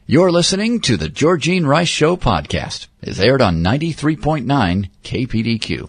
You're 0.05 0.31
listening 0.31 0.81
to 0.83 0.99
the 0.99 1.09
Georgene 1.09 1.67
Rice 1.67 1.89
Show 1.89 2.17
podcast. 2.19 2.89
It's 3.01 3.19
aired 3.19 3.41
on 3.41 3.65
93.9 3.65 4.91
KPDQ. 5.03 5.89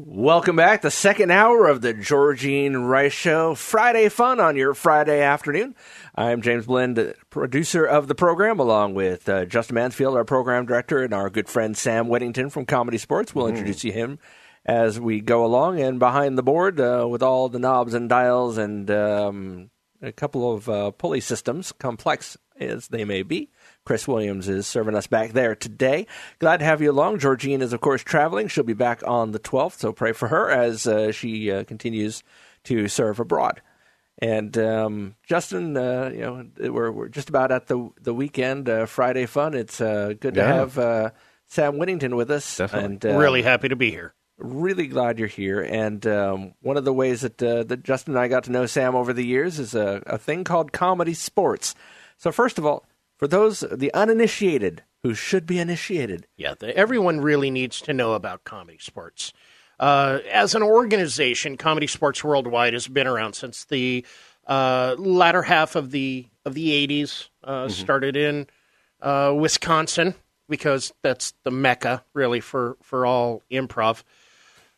Welcome 0.00 0.54
back. 0.54 0.82
The 0.82 0.92
second 0.92 1.32
hour 1.32 1.66
of 1.66 1.80
the 1.80 1.92
Georgene 1.92 2.88
Rice 2.88 3.12
Show. 3.12 3.56
Friday 3.56 4.08
fun 4.08 4.38
on 4.38 4.54
your 4.54 4.72
Friday 4.72 5.22
afternoon. 5.22 5.74
I'm 6.14 6.40
James 6.40 6.66
Blind, 6.66 7.14
producer 7.30 7.84
of 7.84 8.06
the 8.06 8.14
program, 8.14 8.60
along 8.60 8.94
with 8.94 9.28
uh, 9.28 9.44
Justin 9.46 9.74
Mansfield, 9.74 10.14
our 10.14 10.24
program 10.24 10.66
director, 10.66 11.02
and 11.02 11.12
our 11.12 11.28
good 11.28 11.48
friend 11.48 11.76
Sam 11.76 12.06
Whittington 12.06 12.48
from 12.48 12.64
Comedy 12.64 12.96
Sportz. 12.96 13.34
We'll 13.34 13.48
introduce 13.48 13.82
you 13.82 13.90
him 13.90 14.20
as 14.64 15.00
we 15.00 15.20
go 15.20 15.44
along. 15.44 15.80
And 15.80 15.98
behind 15.98 16.38
the 16.38 16.44
board, 16.44 16.78
uh, 16.78 17.04
with 17.10 17.24
all 17.24 17.48
the 17.48 17.58
knobs 17.58 17.92
and 17.92 18.08
dials 18.08 18.56
and 18.56 18.88
um, 18.92 19.70
a 20.00 20.12
couple 20.12 20.54
of 20.54 20.68
uh, 20.68 20.92
pulley 20.92 21.20
systems, 21.20 21.72
complex 21.72 22.36
as 22.60 22.86
they 22.86 23.04
may 23.04 23.24
be, 23.24 23.50
Chris 23.88 24.06
Williams 24.06 24.50
is 24.50 24.66
serving 24.66 24.94
us 24.94 25.06
back 25.06 25.32
there 25.32 25.54
today. 25.54 26.06
Glad 26.40 26.58
to 26.58 26.66
have 26.66 26.82
you 26.82 26.90
along. 26.90 27.20
Georgene 27.20 27.62
is, 27.62 27.72
of 27.72 27.80
course, 27.80 28.02
traveling. 28.02 28.46
She'll 28.48 28.62
be 28.62 28.74
back 28.74 29.02
on 29.06 29.32
the 29.32 29.38
12th, 29.38 29.78
so 29.78 29.94
pray 29.94 30.12
for 30.12 30.28
her 30.28 30.50
as 30.50 30.86
uh, 30.86 31.10
she 31.10 31.50
uh, 31.50 31.64
continues 31.64 32.22
to 32.64 32.86
serve 32.88 33.18
abroad. 33.18 33.62
And 34.18 34.58
um, 34.58 35.14
Justin, 35.26 35.74
uh, 35.74 36.10
you 36.12 36.20
know, 36.20 36.70
we're 36.70 36.92
we're 36.92 37.08
just 37.08 37.30
about 37.30 37.50
at 37.50 37.68
the 37.68 37.88
the 37.98 38.12
weekend, 38.12 38.68
uh, 38.68 38.84
Friday 38.84 39.24
fun. 39.24 39.54
It's 39.54 39.80
uh, 39.80 40.12
good 40.20 40.34
to 40.34 40.40
Yeah. 40.40 40.52
have 40.54 40.78
uh, 40.78 41.10
Sam 41.46 41.78
Whittington 41.78 42.14
with 42.14 42.30
us. 42.30 42.58
Definitely. 42.58 42.84
And, 42.84 43.06
uh, 43.06 43.16
really 43.18 43.40
happy 43.40 43.68
to 43.70 43.76
be 43.76 43.90
here. 43.90 44.12
really 44.36 44.86
glad 44.86 45.18
you're 45.18 45.28
here. 45.28 45.62
And 45.62 46.06
um, 46.06 46.52
one 46.60 46.76
of 46.76 46.84
the 46.84 46.92
ways 46.92 47.22
that 47.22 47.42
uh, 47.42 47.62
that 47.64 47.84
Justin 47.84 48.16
and 48.16 48.20
I 48.20 48.28
got 48.28 48.44
to 48.44 48.52
know 48.52 48.66
Sam 48.66 48.94
over 48.94 49.14
the 49.14 49.24
years 49.24 49.58
is 49.58 49.74
a, 49.74 50.02
a 50.06 50.18
thing 50.18 50.44
called 50.44 50.72
comedy 50.72 51.14
sports. 51.14 51.74
So 52.18 52.30
first 52.32 52.58
of 52.58 52.66
all, 52.66 52.84
for 53.18 53.28
those 53.28 53.60
the 53.70 53.92
uninitiated 53.92 54.82
who 55.02 55.12
should 55.14 55.44
be 55.46 55.58
initiated. 55.58 56.26
Yeah, 56.36 56.54
the, 56.58 56.74
everyone 56.76 57.20
really 57.20 57.50
needs 57.50 57.80
to 57.82 57.92
know 57.92 58.14
about 58.14 58.44
comedy 58.44 58.78
sports. 58.80 59.32
Uh, 59.78 60.18
as 60.32 60.54
an 60.56 60.62
organization, 60.62 61.56
Comedy 61.56 61.86
Sportz 61.86 62.24
Worldwide 62.24 62.72
has 62.72 62.88
been 62.88 63.06
around 63.06 63.34
since 63.34 63.64
the 63.66 64.04
uh, 64.46 64.96
latter 64.98 65.42
half 65.42 65.76
of 65.76 65.90
the 65.92 66.26
of 66.44 66.54
the 66.54 66.86
80s. 66.88 67.28
Uh, 67.44 67.68
Started 67.68 68.16
in 68.16 68.46
uh, 69.02 69.32
Wisconsin 69.38 70.14
because 70.48 70.92
that's 71.02 71.32
the 71.44 71.50
mecca, 71.52 72.02
really, 72.14 72.40
for 72.40 72.76
for 72.82 73.06
all 73.06 73.42
improv. 73.52 74.02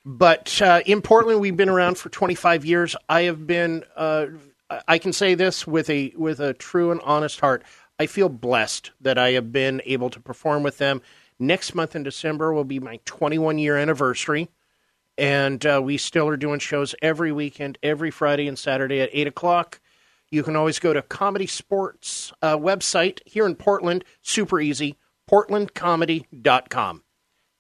But 0.05 0.61
uh, 0.63 0.81
in 0.87 1.03
Portland, 1.03 1.41
we've 1.41 1.57
been 1.57 1.69
around 1.69 1.99
for 1.99 2.09
25 2.09 2.65
years. 2.65 2.97
I 3.09 3.23
have 3.23 3.47
been. 3.47 3.85
Uh, 3.97 4.27
I- 4.69 4.81
I 4.87 4.99
can 4.99 5.13
say 5.13 5.35
this 5.35 5.67
with 5.67 5.91
a 5.91 6.13
with 6.17 6.39
a 6.41 6.55
true 6.55 6.93
and 6.93 7.01
honest 7.01 7.41
heart. 7.41 7.65
I 8.01 8.07
feel 8.07 8.31
blessed 8.31 8.93
that 9.03 9.19
I 9.19 9.33
have 9.33 9.53
been 9.53 9.83
able 9.85 10.09
to 10.09 10.21
perform 10.21 10.63
with 10.63 10.79
them. 10.79 11.03
Next 11.39 11.75
month 11.75 11.95
in 11.95 12.03
December 12.03 12.51
will 12.51 12.65
be 12.65 12.81
my 12.81 12.99
21 13.05 13.59
year 13.59 13.77
anniversary, 13.77 14.49
and 15.19 15.65
uh, 15.67 15.83
we 15.85 15.99
still 15.99 16.27
are 16.27 16.39
doing 16.39 16.61
shows 16.61 16.95
every 17.03 17.31
weekend, 17.31 17.77
every 17.83 18.11
Friday 18.11 18.49
and 18.49 18.59
Saturday 18.59 19.03
at 19.03 19.11
eight 19.13 19.27
o'clock. 19.27 19.83
You 20.31 20.43
can 20.43 20.57
always 20.57 20.79
go 20.79 20.95
to 20.95 21.03
Comedy 21.03 21.47
Sportz 21.47 22.33
uh, 22.41 22.57
website 22.57 23.19
here 23.27 23.45
in 23.45 23.55
Portland. 23.55 24.07
Super 24.23 24.61
easy, 24.61 24.97
portlandcomedy.com 25.31 27.05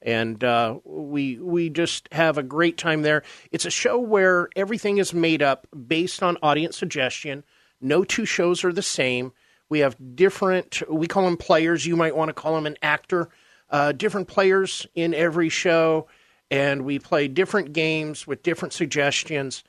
and 0.00 0.42
uh, 0.42 0.78
we 0.84 1.38
we 1.38 1.68
just 1.68 2.08
have 2.12 2.38
a 2.38 2.42
great 2.42 2.78
time 2.78 3.02
there. 3.02 3.22
It's 3.52 3.66
a 3.66 3.70
show 3.70 3.98
where 3.98 4.48
everything 4.56 4.96
is 4.96 5.12
made 5.12 5.42
up 5.42 5.66
based 5.86 6.22
on 6.22 6.38
audience 6.42 6.78
suggestion. 6.78 7.44
No 7.78 8.04
two 8.04 8.24
shows 8.24 8.64
are 8.64 8.72
the 8.72 8.80
same. 8.80 9.32
We 9.70 9.78
have 9.78 9.96
different. 10.16 10.82
We 10.90 11.06
call 11.06 11.24
them 11.24 11.38
players. 11.38 11.86
You 11.86 11.96
might 11.96 12.14
want 12.14 12.28
to 12.28 12.34
call 12.34 12.54
them 12.54 12.66
an 12.66 12.76
actor. 12.82 13.30
Uh, 13.70 13.92
different 13.92 14.26
players 14.26 14.86
in 14.96 15.14
every 15.14 15.48
show, 15.48 16.08
and 16.50 16.84
we 16.84 16.98
play 16.98 17.28
different 17.28 17.72
games 17.72 18.26
with 18.26 18.42
different 18.42 18.74
suggestions, 18.74 19.62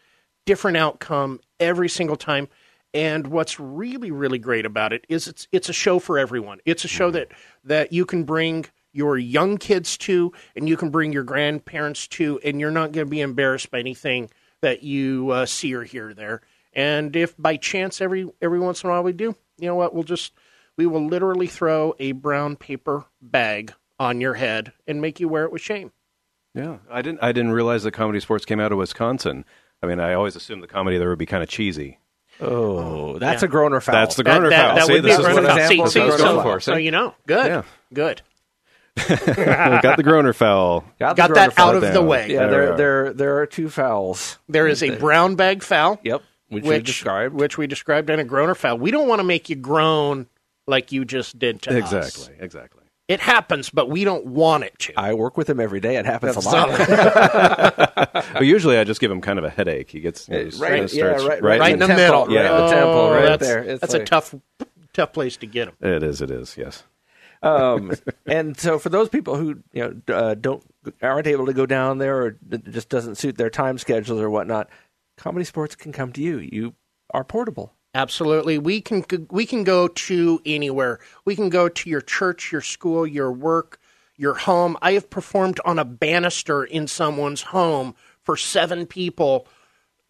different 0.45 0.75
outcome 0.75 1.39
every 1.59 1.87
single 1.87 2.15
time. 2.15 2.47
And 2.95 3.27
what's 3.27 3.59
really, 3.59 4.09
really 4.11 4.39
great 4.39 4.65
about 4.65 4.91
it 4.91 5.05
is 5.07 5.27
it's 5.27 5.47
it's 5.51 5.69
a 5.69 5.73
show 5.73 5.99
for 5.99 6.17
everyone. 6.17 6.59
It's 6.65 6.83
a 6.83 6.89
show 6.89 7.11
that 7.11 7.29
that 7.63 7.93
you 7.93 8.05
can 8.05 8.23
bring 8.23 8.65
your 8.91 9.17
young 9.17 9.57
kids 9.57 9.97
to, 9.97 10.33
and 10.55 10.67
you 10.67 10.75
can 10.75 10.89
bring 10.89 11.13
your 11.13 11.23
grandparents 11.23 12.07
to, 12.07 12.39
and 12.43 12.59
you're 12.59 12.71
not 12.71 12.91
going 12.91 13.05
to 13.05 13.09
be 13.09 13.21
embarrassed 13.21 13.71
by 13.71 13.79
anything 13.79 14.29
that 14.61 14.83
you 14.83 15.29
uh, 15.29 15.45
see 15.45 15.73
or 15.73 15.83
hear 15.83 16.13
there. 16.13 16.41
And 16.73 17.15
if 17.15 17.35
by 17.37 17.57
chance 17.57 18.01
every 18.01 18.29
every 18.41 18.59
once 18.59 18.83
in 18.83 18.89
a 18.89 18.93
while 18.93 19.03
we 19.03 19.13
do, 19.13 19.35
you 19.57 19.67
know 19.67 19.75
what? 19.75 19.93
We'll 19.93 20.03
just 20.03 20.33
we 20.77 20.85
will 20.85 21.05
literally 21.05 21.47
throw 21.47 21.93
a 21.99 22.13
brown 22.13 22.55
paper 22.55 23.05
bag 23.21 23.73
on 23.99 24.21
your 24.21 24.33
head 24.35 24.71
and 24.87 25.01
make 25.01 25.19
you 25.19 25.27
wear 25.27 25.43
it 25.43 25.51
with 25.51 25.61
shame. 25.61 25.91
Yeah, 26.53 26.77
I 26.89 27.01
didn't. 27.01 27.19
I 27.21 27.31
didn't 27.31 27.51
realize 27.51 27.83
that 27.83 27.91
comedy 27.91 28.19
sports 28.19 28.45
came 28.45 28.59
out 28.59 28.71
of 28.71 28.77
Wisconsin. 28.77 29.45
I 29.83 29.87
mean, 29.87 29.99
I 29.99 30.13
always 30.13 30.35
assumed 30.35 30.61
the 30.63 30.67
comedy 30.67 30.97
there 30.97 31.09
would 31.09 31.19
be 31.19 31.25
kind 31.25 31.43
of 31.43 31.49
cheesy. 31.49 31.99
Oh, 32.39 33.17
that's 33.19 33.41
Yeah. 33.41 33.47
a 33.47 33.49
groaner 33.51 33.79
foul. 33.81 33.93
That's 33.93 34.15
the 34.15 34.23
That, 34.23 34.31
Groner 34.39 34.49
that, 34.49 34.65
foul. 34.67 34.75
that 34.75 34.85
See, 34.87 34.93
would 34.93 35.03
be 35.03 35.09
this 35.09 35.17
a 35.17 35.21
is 35.21 35.25
Groner 35.27 35.41
what 35.43 35.49
foul. 35.57 35.57
See, 35.67 35.81
example 35.81 35.87
see, 35.87 35.99
so, 35.99 36.17
Groner 36.17 36.43
foul. 36.43 36.59
so 36.61 36.75
you 36.75 36.91
know, 36.91 37.13
good, 37.27 37.45
Yeah. 37.45 37.61
good. 37.93 38.21
Got 38.97 39.97
the 39.97 40.03
Groner 40.03 40.33
foul. 40.33 40.83
Got, 40.99 41.15
Got 41.15 41.29
Groner 41.29 41.33
that 41.47 41.53
foul 41.53 41.69
out 41.69 41.75
of 41.83 41.93
the 41.93 42.01
way. 42.01 42.31
Yeah, 42.31 42.47
There 42.47 42.49
there 42.49 42.73
are. 42.73 42.77
there 42.77 43.13
there 43.13 43.37
are 43.39 43.45
two 43.45 43.69
fouls. 43.69 44.37
There 44.49 44.67
is 44.67 44.83
a 44.83 44.97
brown 44.97 45.35
bag 45.35 45.63
foul. 45.63 45.99
Yep, 46.03 46.21
which, 46.51 46.63
which 46.63 46.79
we 46.79 46.83
described. 46.83 47.35
which 47.35 47.57
we 47.57 47.67
described, 47.67 48.09
and 48.09 48.19
a 48.19 48.23
groaner 48.23 48.55
foul. 48.55 48.77
We 48.77 48.91
don't 48.91 49.07
want 49.07 49.19
to 49.19 49.23
make 49.23 49.49
you 49.49 49.55
groan 49.55 50.27
like 50.67 50.91
you 50.91 51.05
just 51.05 51.39
did 51.39 51.61
to 51.63 51.71
us. 51.71 51.93
Exactly. 51.93 52.35
Exactly. 52.39 52.81
It 53.07 53.19
happens, 53.19 53.69
but 53.69 53.89
we 53.89 54.03
don't 54.05 54.25
want 54.27 54.63
it 54.63 54.77
to. 54.79 54.93
I 54.97 55.13
work 55.13 55.35
with 55.35 55.49
him 55.49 55.59
every 55.59 55.81
day. 55.81 55.97
It 55.97 56.05
happens 56.05 56.37
a 56.37 56.39
lot. 56.39 56.69
Well, 58.33 58.43
usually 58.43 58.77
I 58.77 58.85
just 58.85 59.01
give 59.01 59.11
him 59.11 59.19
kind 59.19 59.37
of 59.37 59.43
a 59.43 59.49
headache. 59.49 59.89
He 59.89 59.99
gets 59.99 60.29
you 60.29 60.35
know, 60.35 60.43
right, 60.43 60.89
starts 60.89 60.93
yeah, 60.93 61.03
right, 61.05 61.41
right, 61.41 61.59
right 61.59 61.73
in 61.73 61.79
the 61.79 61.87
temple, 61.87 62.27
middle. 62.27 62.27
right 62.27 62.45
at 62.45 62.57
the 62.57 62.73
temple, 62.73 63.09
right 63.11 63.25
that's, 63.25 63.43
there. 63.45 63.63
It's 63.63 63.81
that's 63.81 63.93
like- 63.93 64.03
a 64.03 64.05
tough, 64.05 64.35
tough 64.93 65.11
place 65.11 65.35
to 65.37 65.45
get 65.45 65.67
him. 65.69 65.75
It 65.81 66.03
is. 66.03 66.21
It 66.21 66.31
is. 66.31 66.55
Yes. 66.57 66.83
um, 67.43 67.91
and 68.25 68.57
so 68.57 68.79
for 68.79 68.89
those 68.89 69.09
people 69.09 69.35
who 69.35 69.61
you 69.73 70.01
know 70.07 70.15
uh, 70.15 70.35
don't 70.35 70.63
aren't 71.01 71.27
able 71.27 71.47
to 71.47 71.53
go 71.53 71.65
down 71.65 71.97
there 71.97 72.21
or 72.21 72.37
it 72.49 72.71
just 72.71 72.87
doesn't 72.87 73.15
suit 73.15 73.35
their 73.37 73.49
time 73.49 73.77
schedules 73.77 74.21
or 74.21 74.29
whatnot, 74.29 74.69
comedy 75.21 75.45
sports 75.45 75.75
can 75.75 75.91
come 75.91 76.11
to 76.13 76.21
you. 76.21 76.39
You 76.39 76.73
are 77.11 77.23
portable. 77.23 77.73
Absolutely, 77.93 78.57
we 78.57 78.81
can 78.81 79.05
we 79.29 79.45
can 79.45 79.63
go 79.63 79.87
to 79.87 80.41
anywhere. 80.45 80.99
We 81.25 81.35
can 81.35 81.49
go 81.49 81.69
to 81.69 81.89
your 81.89 82.01
church, 82.01 82.51
your 82.51 82.61
school, 82.61 83.05
your 83.05 83.31
work, 83.31 83.79
your 84.15 84.33
home. 84.33 84.77
I 84.81 84.93
have 84.93 85.09
performed 85.09 85.59
on 85.65 85.77
a 85.77 85.85
banister 85.85 86.63
in 86.63 86.87
someone's 86.87 87.41
home 87.41 87.95
for 88.23 88.35
seven 88.37 88.85
people 88.85 89.47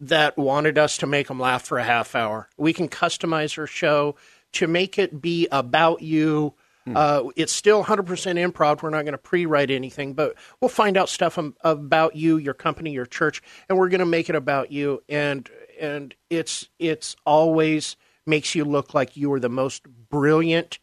that 0.00 0.38
wanted 0.38 0.78
us 0.78 0.96
to 0.98 1.06
make 1.06 1.28
them 1.28 1.40
laugh 1.40 1.62
for 1.64 1.78
a 1.78 1.84
half 1.84 2.14
hour. 2.14 2.48
We 2.56 2.72
can 2.72 2.88
customize 2.88 3.58
our 3.58 3.66
show 3.66 4.16
to 4.52 4.66
make 4.66 4.98
it 4.98 5.20
be 5.20 5.48
about 5.50 6.02
you. 6.02 6.54
Uh, 6.86 7.28
it's 7.36 7.52
still 7.52 7.84
100% 7.84 8.04
improv. 8.06 8.82
We're 8.82 8.90
not 8.90 9.02
going 9.02 9.12
to 9.12 9.18
pre-write 9.18 9.70
anything, 9.70 10.14
but 10.14 10.34
we'll 10.60 10.68
find 10.68 10.96
out 10.96 11.08
stuff 11.08 11.38
am- 11.38 11.54
about 11.62 12.16
you, 12.16 12.38
your 12.38 12.54
company, 12.54 12.90
your 12.90 13.06
church, 13.06 13.40
and 13.68 13.78
we're 13.78 13.88
going 13.88 14.00
to 14.00 14.06
make 14.06 14.28
it 14.28 14.34
about 14.34 14.72
you. 14.72 15.02
And 15.08 15.48
and 15.80 16.14
it's 16.30 16.68
it's 16.78 17.16
always 17.24 17.96
makes 18.26 18.54
you 18.54 18.64
look 18.64 18.94
like 18.94 19.16
you 19.16 19.32
are 19.32 19.40
the 19.40 19.48
most 19.48 19.82
brilliant 20.10 20.78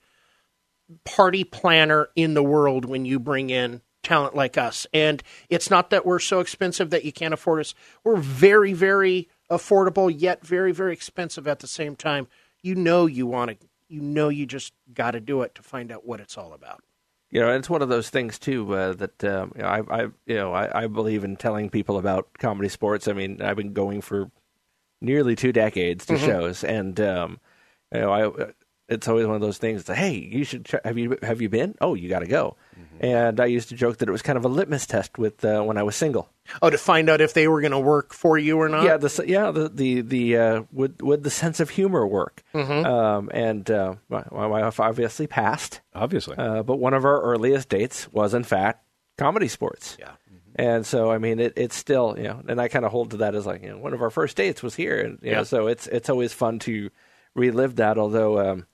party 1.04 1.44
planner 1.44 2.10
in 2.16 2.34
the 2.34 2.44
world 2.44 2.86
when 2.86 3.06
you 3.06 3.20
bring 3.20 3.50
in 3.50 3.82
talent 4.04 4.36
like 4.36 4.58
us. 4.58 4.88
And 4.94 5.22
it's 5.50 5.70
not 5.70 5.90
that 5.90 6.06
we're 6.06 6.20
so 6.20 6.40
expensive 6.40 6.90
that 6.90 7.06
you 7.06 7.12
can't 7.12 7.34
afford 7.34 7.60
us. 7.60 7.76
We're 8.04 8.18
very, 8.18 8.74
very 8.74 9.30
affordable, 9.50 10.14
yet 10.16 10.46
very, 10.46 10.72
very 10.72 10.94
expensive 10.94 11.48
at 11.48 11.60
the 11.60 11.68
same 11.68 11.96
time. 11.96 12.28
You 12.62 12.76
know 12.76 13.06
you 13.06 13.28
want 13.28 13.60
to. 13.60 13.69
You 13.90 14.02
know 14.02 14.30
you 14.30 14.46
just 14.46 14.74
got 14.94 15.12
to 15.12 15.20
do 15.20 15.42
it 15.42 15.56
to 15.56 15.64
find 15.64 15.92
out 15.92 16.06
what 16.06 16.20
it's 16.20 16.38
all 16.38 16.54
about. 16.54 16.84
You 17.32 17.42
know, 17.42 17.52
it's 17.54 17.70
one 17.70 17.82
of 17.82 17.90
those 17.90 18.10
things 18.10 18.40
too 18.40 18.74
uh, 18.74 18.94
that 18.94 19.14
you 19.22 19.62
know, 19.62 19.68
I, 19.68 19.82
I, 19.90 20.02
you 20.26 20.36
know, 20.36 20.54
I, 20.54 20.84
I 20.84 20.88
believe 20.88 21.24
in 21.24 21.36
telling 21.36 21.70
people 21.70 21.98
about 21.98 22.28
comedy 22.40 22.70
sports. 22.70 23.08
I 23.08 23.14
mean, 23.14 23.42
I've 23.42 23.58
been 23.58 23.74
going 23.74 24.02
for 24.02 24.32
nearly 25.02 25.36
two 25.36 25.52
decades 25.52 26.06
to 26.08 26.18
shows, 26.18 26.64
and 26.64 27.00
um, 27.00 27.40
you 27.94 28.00
know, 28.00 28.12
I, 28.12 28.52
it's 28.90 29.08
always 29.08 29.26
one 29.28 29.36
of 29.36 29.42
those 29.42 29.58
things. 29.58 29.86
That, 29.86 29.96
hey, 29.98 30.16
you 30.18 30.44
should 30.44 30.66
ch- 30.66 30.76
have 30.84 30.98
you 30.98 31.18
have 31.24 31.42
you 31.42 31.50
been? 31.50 31.76
Oh, 31.80 31.94
you 31.94 32.10
got 32.10 32.20
to 32.20 32.28
go. 32.28 32.56
And 33.02 33.40
I 33.40 33.46
used 33.46 33.70
to 33.70 33.76
joke 33.76 33.98
that 34.00 34.10
it 34.10 34.12
was 34.12 34.22
kind 34.22 34.38
of 34.38 34.44
a 34.44 34.50
litmus 34.50 34.86
test 34.86 35.18
with 35.18 35.46
uh, 35.46 35.62
when 35.62 35.78
I 35.78 35.84
was 35.84 35.96
single. 35.96 36.30
Oh, 36.62 36.70
to 36.70 36.78
find 36.78 37.10
out 37.10 37.22
if 37.22 37.34
they 37.34 37.48
were 37.48 37.62
going 37.62 37.72
to 37.72 37.80
work 37.80 38.14
for 38.14 38.38
you 38.38 38.58
or 38.60 38.68
not. 38.68 38.84
yeah, 38.84 38.98
the 38.98 39.06
s- 39.06 39.22
yeah 39.26 39.52
the 39.52 39.70
the 39.70 40.02
the 40.02 40.38
uh, 40.38 40.64
would 40.74 41.02
would 41.02 41.24
the 41.24 41.30
sense 41.30 41.62
of 41.62 41.70
humor 41.70 42.06
work? 42.06 42.44
Um, 42.54 43.30
and 43.34 43.70
uh, 43.72 43.96
my, 44.10 44.26
my 44.32 44.48
wife 44.48 44.80
obviously 44.82 45.28
passed. 45.28 45.80
Obviously. 45.96 46.36
Uh, 46.38 46.64
but 46.64 46.76
one 46.78 46.94
of 46.94 47.06
our 47.06 47.22
earliest 47.22 47.70
dates 47.70 48.12
was, 48.12 48.34
in 48.34 48.44
fact, 48.44 48.84
comedy 49.18 49.48
sports. 49.48 49.96
Yeah. 50.00 50.12
And 50.56 50.86
so, 50.86 51.10
I 51.10 51.20
mean, 51.20 51.40
it, 51.40 51.54
it's 51.56 51.76
still, 51.78 52.16
you 52.18 52.24
know, 52.26 52.42
and 52.50 52.60
I 52.60 52.68
kind 52.68 52.84
of 52.84 52.92
hold 52.92 53.12
to 53.12 53.18
that 53.18 53.34
as 53.34 53.46
like, 53.46 53.64
you 53.64 53.70
know, 53.70 53.78
one 53.78 53.94
of 53.94 54.02
our 54.02 54.10
first 54.10 54.36
dates 54.36 54.62
was 54.62 54.76
here, 54.76 55.00
and 55.00 55.20
you 55.22 55.30
Yeah. 55.32 55.38
know, 55.38 55.44
so 55.46 55.68
it's 55.68 55.88
it's 55.88 56.10
always 56.10 56.34
fun 56.34 56.60
to 56.60 56.90
relive 57.34 57.78
that. 57.78 57.98
Although, 57.98 58.40
um, 58.40 58.66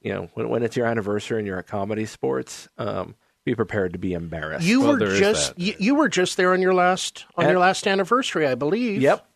you 0.00 0.12
know, 0.12 0.30
when 0.34 0.48
when 0.48 0.62
it's 0.62 0.76
your 0.76 0.86
anniversary 0.86 1.38
and 1.38 1.46
you're 1.46 1.58
at 1.58 1.66
comedy 1.66 2.06
sports, 2.06 2.68
um, 2.78 3.14
be 3.44 3.54
prepared 3.54 3.92
to 3.92 3.98
be 3.98 4.12
embarrassed. 4.12 4.66
You 4.66 4.80
Well, 4.82 4.98
were 4.98 5.16
just 5.18 5.58
you, 5.58 5.74
you 5.78 5.94
were 5.94 6.08
just 6.08 6.36
there 6.36 6.52
on 6.52 6.60
your 6.62 6.74
last 6.74 7.24
on 7.36 7.44
And- 7.44 7.52
your 7.52 7.60
last 7.60 7.86
anniversary, 7.86 8.46
I 8.46 8.54
believe. 8.54 9.00
Yep. 9.02 9.26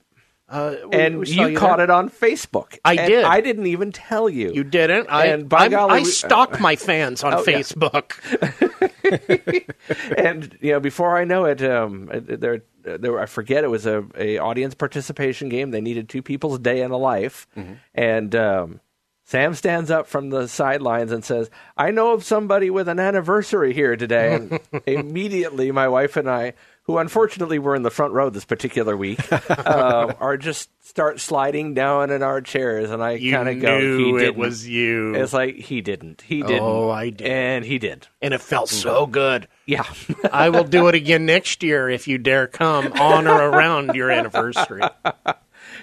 Uh, 0.49 0.75
we- 0.91 0.99
And 0.99 1.19
we 1.21 1.27
saw 1.27 1.47
you, 1.47 1.57
caught 1.57 1.77
there. 1.77 1.85
it 1.85 1.91
on 1.91 2.11
Facebook. 2.11 2.77
I 2.85 2.95
And 2.97 3.07
did. 3.09 3.25
I 3.25 3.41
didn't 3.41 3.67
even 3.69 3.93
tell 3.93 4.29
you. 4.29 4.51
You 4.53 4.65
didn't. 4.65 5.07
I 5.09 5.27
And 5.27 5.49
by 5.49 5.59
I'm- 5.61 5.71
golly, 5.71 6.01
I 6.01 6.03
stalk 6.03 6.59
my 6.59 6.75
fans 6.75 7.23
on 7.23 7.35
Oh, 7.35 7.45
yeah. 7.47 7.59
Facebook. 7.59 8.15
and 10.17 10.57
you 10.61 10.73
know, 10.73 10.81
before 10.81 11.17
I 11.17 11.25
know 11.25 11.45
it, 11.45 11.63
um, 11.63 12.11
there, 12.13 12.63
there, 12.83 13.21
I 13.21 13.27
forget 13.27 13.65
it 13.65 13.69
was 13.71 13.87
a, 13.87 14.05
a 14.17 14.39
audience 14.39 14.75
participation 14.75 15.49
game. 15.49 15.71
They 15.71 15.81
needed 15.81 16.09
two 16.09 16.23
people's 16.23 16.59
day 16.59 16.83
in 16.83 16.91
a 16.91 16.97
life, 16.97 17.47
and 17.95 18.35
um, 18.35 18.81
Sam 19.31 19.55
stands 19.55 19.93
up 19.93 20.09
from 20.09 20.31
the 20.31 20.49
sidelines 20.49 21.13
and 21.13 21.25
says, 21.25 21.51
"I 21.77 21.93
know 21.93 22.15
of 22.15 22.25
somebody 22.25 22.69
with 22.69 22.89
an 22.89 22.99
anniversary 22.99 23.73
here 23.73 23.95
today." 23.95 24.35
And 24.35 24.61
immediately, 24.87 25.71
my 25.71 25.87
wife 25.87 26.17
and 26.17 26.29
I, 26.29 26.55
who 26.83 26.99
unfortunately 26.99 27.61
were 27.61 27.77
in 27.77 27.83
the 27.85 27.93
front 27.93 28.13
row 28.13 28.29
this 28.31 28.45
particular 28.45 28.97
week, 28.97 29.21
uh, 29.49 30.15
are 30.19 30.37
just 30.37 30.69
start 30.85 31.21
sliding 31.21 31.75
down 31.75 32.11
in 32.11 32.25
our 32.25 32.41
chairs, 32.41 32.91
and 32.91 33.01
I 33.01 33.21
kind 33.21 33.49
of 33.49 33.61
go, 33.61 33.79
"He 33.79 34.11
it 34.11 34.19
didn't." 34.19 34.39
was 34.39 34.67
you. 34.67 35.15
It's 35.15 35.33
like 35.33 35.55
he 35.55 35.81
didn't. 35.81 36.23
He 36.23 36.43
didn't. 36.43 36.63
Oh, 36.63 36.91
I 36.91 37.11
did. 37.11 37.29
and 37.29 37.65
he 37.65 37.79
did. 37.79 38.09
and 38.21 38.35
it 38.35 38.41
felt 38.41 38.69
so 38.69 39.07
good. 39.07 39.47
Yeah. 39.65 39.85
I 40.33 40.49
will 40.49 40.65
do 40.65 40.89
it 40.89 40.95
again 40.97 41.25
next 41.25 41.63
year 41.63 41.89
if 41.89 42.09
you 42.09 42.19
dare 42.19 42.49
come 42.49 42.93
on 42.95 43.29
or 43.29 43.51
around 43.51 43.95
your 43.95 44.11
anniversary. 44.11 44.83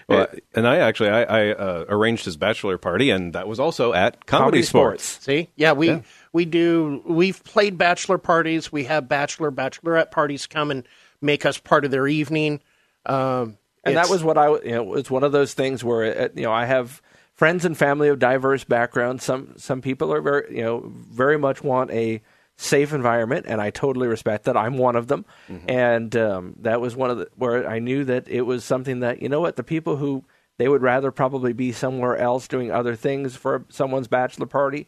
Well, 0.08 0.28
and 0.56 0.68
I 0.68 0.78
actually 0.78 1.10
I, 1.10 1.24
I 1.24 1.52
uh, 1.52 1.86
arranged 1.90 2.26
his 2.26 2.38
bachelor 2.38 2.78
party, 2.78 3.10
and 3.10 3.34
that 3.34 3.48
was 3.48 3.60
also 3.60 3.94
at 3.94 4.26
Comedy, 4.26 4.44
Comedy 4.44 4.62
Sportz. 4.62 4.68
Sports. 4.68 5.04
See, 5.26 5.50
yeah, 5.56 5.74
we 5.74 5.88
Yeah. 5.88 6.02
we 6.32 6.46
do. 6.46 7.02
We've 7.06 7.44
played 7.44 7.78
bachelor 7.78 8.18
parties. 8.18 8.72
We 8.72 8.86
have 8.86 9.10
bachelor 9.10 9.52
bachelorette 9.52 10.12
parties 10.12 10.48
come 10.48 10.72
and 10.72 10.88
make 11.22 11.46
us 11.46 11.58
part 11.58 11.84
of 11.84 11.92
their 11.92 12.08
evening. 12.08 12.62
Um, 13.06 13.58
and 13.84 13.98
that 13.98 14.10
was 14.10 14.24
what 14.24 14.38
I 14.38 14.50
you 14.62 14.72
know 14.72 14.94
it's 14.96 15.12
one 15.12 15.24
of 15.24 15.32
those 15.32 15.54
things 15.54 15.84
where 15.84 16.24
uh, 16.24 16.30
you 16.36 16.44
know 16.44 16.52
I 16.52 16.66
have 16.66 17.02
friends 17.34 17.66
and 17.66 17.78
family 17.78 18.08
of 18.08 18.20
diverse 18.20 18.64
backgrounds. 18.64 19.24
Some 19.24 19.56
some 19.58 19.82
people 19.82 20.14
are 20.14 20.22
very 20.22 20.56
you 20.58 20.64
know 20.64 20.84
very 20.86 21.38
much 21.38 21.64
want 21.64 21.92
a 21.92 22.22
safe 22.58 22.92
environment, 22.94 23.46
and 23.48 23.62
I 23.62 23.70
totally 23.70 24.08
respect 24.08 24.46
that. 24.46 24.58
I'm 24.58 24.78
one 24.78 24.96
of 24.96 25.08
them, 25.08 25.26
and 25.68 26.16
um, 26.16 26.56
that 26.62 26.82
was 26.82 26.96
one 26.96 27.10
of 27.12 27.18
the 27.20 27.30
where 27.36 27.70
I 27.70 27.80
knew 27.80 28.04
that 28.06 28.28
it 28.28 28.42
was 28.42 28.64
something 28.64 29.02
that 29.02 29.22
you 29.22 29.30
know 29.30 29.40
what 29.42 29.56
the 29.56 29.64
people 29.64 29.96
who 29.98 30.24
they 30.58 30.68
would 30.68 30.82
rather 30.82 31.12
probably 31.12 31.54
be 31.54 31.72
somewhere 31.72 32.18
else 32.18 32.48
doing 32.48 32.72
other 32.72 32.96
things 32.96 33.36
for 33.36 33.64
someone's 33.70 34.08
bachelor 34.08 34.48
party. 34.48 34.88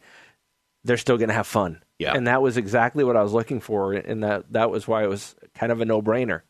They're 0.82 0.96
still 0.96 1.18
going 1.18 1.28
to 1.28 1.34
have 1.34 1.46
fun, 1.46 1.82
Yeah. 1.98 2.14
and 2.14 2.26
that 2.26 2.40
was 2.42 2.56
exactly 2.56 3.04
what 3.04 3.16
I 3.16 3.22
was 3.22 3.32
looking 3.32 3.60
for, 3.60 3.92
and 3.92 4.24
that 4.24 4.52
that 4.52 4.70
was 4.70 4.88
why 4.88 5.04
it 5.04 5.08
was 5.08 5.34
kind 5.54 5.70
of 5.70 5.80
a 5.80 5.84
no 5.84 6.00
brainer. 6.02 6.40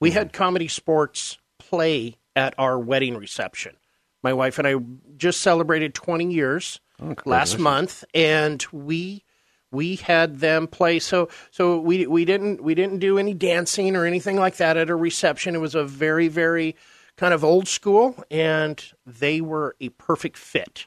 We 0.00 0.10
had 0.12 0.32
comedy 0.32 0.68
sports 0.68 1.38
play 1.58 2.18
at 2.36 2.54
our 2.58 2.78
wedding 2.78 3.16
reception. 3.16 3.76
My 4.22 4.32
wife 4.32 4.58
and 4.58 4.68
I 4.68 4.74
just 5.16 5.40
celebrated 5.40 5.94
20 5.94 6.32
years 6.32 6.80
last 7.24 7.58
month, 7.58 8.04
and 8.14 8.64
we 8.72 9.24
we 9.70 9.96
had 9.96 10.38
them 10.40 10.66
play. 10.66 10.98
So 10.98 11.28
so 11.50 11.78
we 11.78 12.06
we 12.06 12.24
didn't 12.24 12.62
we 12.62 12.74
didn't 12.74 12.98
do 12.98 13.18
any 13.18 13.34
dancing 13.34 13.96
or 13.96 14.04
anything 14.04 14.36
like 14.36 14.56
that 14.56 14.76
at 14.76 14.90
a 14.90 14.96
reception. 14.96 15.54
It 15.54 15.60
was 15.60 15.74
a 15.74 15.84
very 15.84 16.28
very 16.28 16.76
kind 17.16 17.34
of 17.34 17.44
old 17.44 17.68
school, 17.68 18.22
and 18.30 18.82
they 19.04 19.40
were 19.40 19.76
a 19.80 19.90
perfect 19.90 20.36
fit 20.36 20.86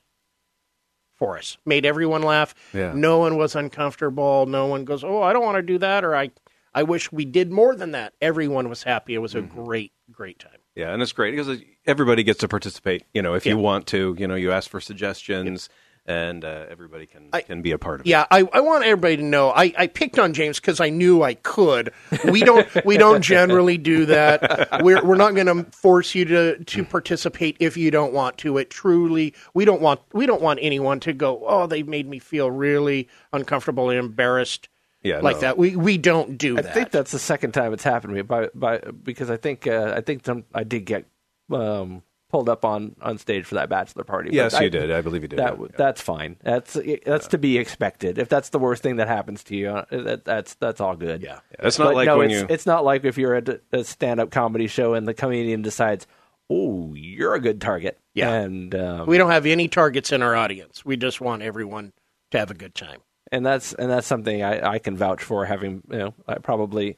for 1.14 1.38
us. 1.38 1.58
Made 1.66 1.86
everyone 1.86 2.24
laugh. 2.24 2.56
Yeah. 2.74 2.94
No 2.96 3.20
one 3.20 3.38
was 3.38 3.56
uncomfortable. 3.56 4.46
No 4.48 4.66
one 4.66 4.86
goes, 4.86 5.04
"Oh, 5.04 5.22
I 5.22 5.34
don't 5.34 5.44
want 5.44 5.58
to 5.58 5.62
do 5.62 5.78
that," 5.80 6.04
or 6.04 6.16
"I 6.16 6.32
I 6.74 6.84
wish 6.84 7.12
we 7.12 7.26
did 7.26 7.52
more 7.52 7.76
than 7.76 7.92
that." 7.92 8.14
Everyone 8.22 8.70
was 8.70 8.84
happy. 8.84 9.14
It 9.14 9.20
was 9.20 9.36
a 9.36 9.42
mm-hmm. 9.42 9.64
great 9.64 9.92
great 10.12 10.40
time. 10.40 10.58
Yeah, 10.76 10.94
and 10.94 11.02
it's 11.02 11.12
great 11.12 11.32
because 11.32 11.50
uh, 11.50 11.58
everybody 11.86 12.24
gets 12.24 12.40
to 12.40 12.48
participate. 12.48 13.04
You 13.14 13.22
know, 13.22 13.34
if 13.34 13.46
you 13.46 13.58
want 13.58 13.88
to, 13.88 14.16
you 14.18 14.28
know, 14.28 14.36
you 14.36 14.52
ask 14.52 14.70
for 14.70 14.80
suggestions, 14.80 15.70
and 16.12 16.44
uh, 16.46 16.66
everybody 16.70 17.06
can 17.06 17.30
I- 17.34 17.42
can 17.42 17.62
be 17.62 17.72
a 17.72 17.78
part 17.78 18.02
of 18.02 18.06
it. 18.06 18.10
Yeah, 18.10 18.26
I, 18.30 18.48
I 18.54 18.60
want 18.60 18.84
everybody 18.84 19.18
to 19.18 19.24
know 19.24 19.52
I, 19.52 19.74
I 19.78 19.88
picked 19.88 20.20
on 20.20 20.34
James 20.34 20.60
because 20.60 20.80
I 20.80 20.90
knew 20.90 21.24
I 21.24 21.36
could. 21.36 21.92
We 22.26 22.42
don't 22.42 22.68
we 22.86 22.98
don't 22.98 23.22
generally 23.22 23.78
do 23.78 24.06
that. 24.08 24.82
We're 24.84 25.04
we're 25.04 25.16
not 25.16 25.34
going 25.36 25.48
to 25.48 25.64
force 25.72 26.14
you 26.14 26.26
to 26.26 26.64
to 26.64 26.84
participate 26.84 27.58
if 27.60 27.78
you 27.78 27.92
don't 27.92 28.14
want 28.14 28.38
to. 28.40 28.58
It 28.58 28.70
truly 28.70 29.34
we 29.54 29.66
don't 29.66 29.82
want 29.82 30.02
we 30.14 30.26
don't 30.26 30.42
want 30.42 30.60
anyone 30.62 31.00
to 31.02 31.14
go. 31.14 31.44
Oh, 31.46 31.68
they 31.68 31.84
made 31.84 32.08
me 32.08 32.20
feel 32.20 32.52
really 32.52 33.08
uncomfortable 33.34 33.90
and 33.90 34.00
embarrassed. 34.00 34.68
Yeah, 35.04 35.20
like 35.20 35.38
no. 35.38 35.42
that. 35.42 35.58
We 35.58 35.76
we 35.76 35.98
don't 35.98 36.38
do 36.38 36.58
I 36.58 36.62
that. 36.62 36.74
think 36.74 36.92
that's 36.92 37.12
the 37.12 37.20
second 37.20 37.54
time 37.54 37.74
it's 37.74 37.84
happened 37.84 38.12
to 38.12 38.16
me. 38.16 38.22
By 38.22 38.50
by 38.54 38.80
because 38.80 39.32
I 39.32 39.38
think 39.38 39.66
uh, 39.66 39.94
I 39.98 40.02
think 40.02 40.26
some, 40.26 40.44
I 40.54 40.64
did 40.64 40.86
get 40.86 41.06
um, 41.50 42.04
pulled 42.32 42.50
up 42.50 42.64
on, 42.66 42.96
on 43.02 43.18
stage 43.18 43.46
for 43.46 43.56
that 43.56 43.70
bachelor 43.70 44.04
party. 44.04 44.30
but 44.30 44.36
Yes, 44.36 44.54
I- 44.54 44.62
you 44.64 44.70
did. 44.70 44.92
I 44.92 45.02
believe 45.02 45.22
you 45.22 45.28
did. 45.28 45.40
That 45.40 45.60
yeah. 45.60 45.68
that's 45.78 46.02
fine. 46.02 46.38
That's 46.44 46.78
that's 47.06 47.28
to 47.28 47.38
be 47.38 47.58
expected. 47.58 48.18
If 48.18 48.30
that's 48.30 48.50
the 48.50 48.60
worst 48.60 48.82
thing 48.82 48.96
that 48.96 49.08
happens 49.08 49.44
to 49.46 49.56
you, 49.56 49.70
uh, 49.70 49.86
that, 49.92 50.26
that's 50.26 50.54
that's 50.56 50.80
all 50.82 50.96
good. 50.96 51.22
Yeah. 51.22 51.40
Yeah, 51.52 51.68
it's 51.68 51.78
not 51.78 51.86
But 51.90 51.96
like 51.96 52.06
no, 52.08 52.18
when 52.20 52.32
it's 52.32 52.42
you. 52.42 52.48
it's 52.50 52.66
not 52.66 52.84
like 52.86 53.04
if 53.06 53.18
you're 53.18 53.36
at 53.36 53.50
a, 53.50 53.62
a 53.74 53.84
stand 53.84 54.20
up 54.20 54.32
comedy 54.32 54.68
show 54.68 54.94
and 54.94 55.08
the 55.08 55.14
comedian 55.14 55.62
decides, 55.62 56.08
oh, 56.50 56.94
you're 56.96 57.36
a 57.36 57.40
good 57.42 57.62
target. 57.62 58.00
Yeah. 58.14 58.32
and 58.32 58.74
um, 58.76 59.08
we 59.08 59.18
don't 59.18 59.32
have 59.32 59.46
any 59.46 59.68
targets 59.68 60.12
in 60.12 60.22
our 60.22 60.36
audience. 60.36 60.84
We 60.84 60.98
just 60.98 61.22
want 61.22 61.44
everyone 61.44 61.94
to 62.32 62.40
have 62.40 62.52
a 62.52 62.54
good 62.56 62.76
time. 62.76 63.00
and 63.32 63.46
that's 63.46 63.74
and 63.74 63.90
that's 63.90 64.08
something 64.08 64.44
I, 64.44 64.74
I 64.74 64.80
can 64.80 64.98
vouch 64.98 65.24
for. 65.24 65.46
Having 65.46 65.84
you 65.92 65.98
know, 65.98 66.14
I 66.28 66.36
probably 66.40 66.98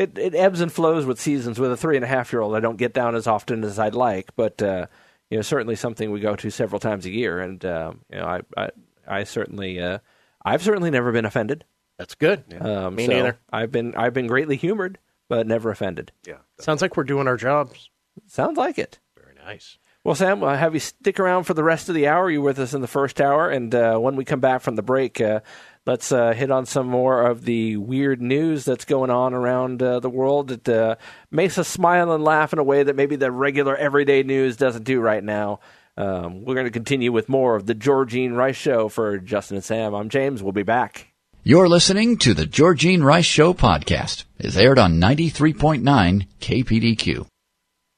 it, 0.00 0.18
it 0.18 0.34
ebbs 0.34 0.60
and 0.60 0.72
flows 0.72 1.04
with 1.06 1.20
seasons. 1.20 1.58
With 1.60 1.70
a 1.72 1.76
three 1.76 1.96
and 1.96 2.04
a 2.04 2.08
half 2.08 2.32
year 2.32 2.40
old, 2.42 2.56
I 2.56 2.60
don't 2.60 2.76
get 2.76 2.92
down 2.94 3.14
as 3.14 3.26
often 3.26 3.62
as 3.64 3.78
I'd 3.78 3.94
like, 3.94 4.34
but 4.36 4.60
uh, 4.62 4.86
you 5.30 5.38
know, 5.38 5.42
certainly 5.42 5.76
something 5.76 6.10
we 6.10 6.20
go 6.20 6.34
to 6.36 6.50
several 6.50 6.80
times 6.80 7.06
a 7.06 7.10
year. 7.10 7.40
And 7.40 7.64
um, 7.64 8.00
you 8.10 8.18
know, 8.18 8.26
I 8.26 8.40
I, 8.56 8.70
I 9.06 9.24
certainly 9.24 9.80
uh, 9.80 9.98
I've 10.44 10.62
certainly 10.62 10.90
never 10.90 11.12
been 11.12 11.24
offended. 11.24 11.64
That's 11.98 12.14
good. 12.14 12.44
Um, 12.60 12.94
Me 12.96 13.06
so 13.06 13.12
neither. 13.12 13.38
I've 13.52 13.70
been 13.70 13.94
I've 13.94 14.14
been 14.14 14.26
greatly 14.26 14.56
humored, 14.56 14.98
but 15.28 15.46
never 15.46 15.70
offended. 15.70 16.12
yeah. 16.26 16.38
Sounds 16.58 16.80
like 16.82 16.96
we're 16.96 17.04
doing 17.04 17.28
our 17.28 17.36
jobs. 17.36 17.90
Sounds 18.26 18.56
like 18.56 18.78
it. 18.78 18.98
Very 19.16 19.34
nice. 19.34 19.76
Well, 20.02 20.14
Sam, 20.14 20.42
uh, 20.42 20.56
have 20.56 20.72
you 20.72 20.80
stick 20.80 21.20
around 21.20 21.44
for 21.44 21.52
the 21.52 21.62
rest 21.62 21.90
of 21.90 21.94
the 21.94 22.08
hour? 22.08 22.30
You 22.30 22.40
were 22.40 22.46
with 22.46 22.58
us 22.58 22.72
in 22.72 22.80
the 22.80 22.86
first 22.88 23.20
hour, 23.20 23.50
and 23.50 23.74
uh, 23.74 23.98
when 23.98 24.16
we 24.16 24.24
come 24.24 24.40
back 24.40 24.62
from 24.62 24.76
the 24.76 24.82
break, 24.82 25.20
uh, 25.20 25.40
let's 25.86 26.12
uh, 26.12 26.32
hit 26.32 26.50
on 26.50 26.66
some 26.66 26.86
more 26.86 27.22
of 27.22 27.44
the 27.44 27.76
weird 27.76 28.20
news 28.20 28.64
that's 28.64 28.84
going 28.84 29.10
on 29.10 29.34
around 29.34 29.82
uh, 29.82 30.00
the 30.00 30.10
world 30.10 30.48
that 30.48 30.68
uh, 30.68 30.96
makes 31.30 31.58
us 31.58 31.68
smile 31.68 32.12
and 32.12 32.24
laugh 32.24 32.52
in 32.52 32.58
a 32.58 32.64
way 32.64 32.82
that 32.82 32.96
maybe 32.96 33.16
the 33.16 33.30
regular 33.30 33.76
everyday 33.76 34.22
news 34.22 34.56
doesn't 34.56 34.84
do 34.84 35.00
right 35.00 35.24
now. 35.24 35.60
Um, 35.96 36.44
we're 36.44 36.54
going 36.54 36.66
to 36.66 36.70
continue 36.70 37.12
with 37.12 37.28
more 37.28 37.56
of 37.56 37.66
the 37.66 37.74
Georgene 37.74 38.34
Rice 38.34 38.56
Show 38.56 38.88
for 38.88 39.18
Justin 39.18 39.56
and 39.56 39.64
Sam. 39.64 39.94
I'm 39.94 40.08
James. 40.08 40.42
We'll 40.42 40.52
be 40.52 40.62
back. 40.62 41.08
You're 41.42 41.68
listening 41.68 42.18
to 42.18 42.34
the 42.34 42.46
Georgene 42.46 43.02
Rice 43.02 43.24
Show 43.24 43.54
podcast. 43.54 44.24
It's 44.38 44.56
aired 44.56 44.78
on 44.78 45.00
93.9 45.00 46.26
KPDQ. 46.40 47.26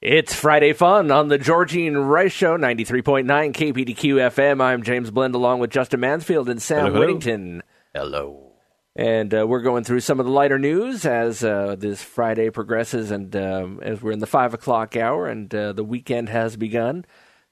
It's 0.01 0.35
Friday 0.35 0.73
fun 0.73 1.11
on 1.11 1.29
the 1.29 1.37
Georgene 1.37 1.95
Rice 2.09 2.33
Show, 2.33 2.57
93.9 2.57 3.25
KPDQ 3.25 3.95
FM. 3.95 4.61
I'm 4.61 4.83
James 4.83 5.11
Blind 5.11 5.33
along 5.33 5.59
with 5.59 5.71
Justin 5.71 6.01
Mansfield 6.01 6.49
and 6.49 6.61
Sam 6.61 6.79
Hello, 6.79 6.89
hello. 6.91 6.99
Whittington. 6.99 7.63
Hello. 7.95 8.53
And 8.95 9.31
uh, 9.35 9.45
we're 9.45 9.61
going 9.61 9.83
through 9.83 9.99
some 9.99 10.19
of 10.19 10.25
the 10.25 10.31
lighter 10.31 10.57
news 10.57 11.05
as 11.05 11.43
uh, 11.43 11.75
this 11.77 12.01
Friday 12.01 12.49
progresses 12.49 13.11
and 13.11 13.35
um, 13.35 13.79
as 13.83 14.01
we're 14.01 14.13
in 14.13 14.19
the 14.19 14.25
5 14.25 14.55
o'clock 14.55 14.95
hour 14.95 15.27
and 15.27 15.53
uh, 15.53 15.73
the 15.73 15.83
weekend 15.83 16.29
has 16.29 16.57
begun. 16.57 17.05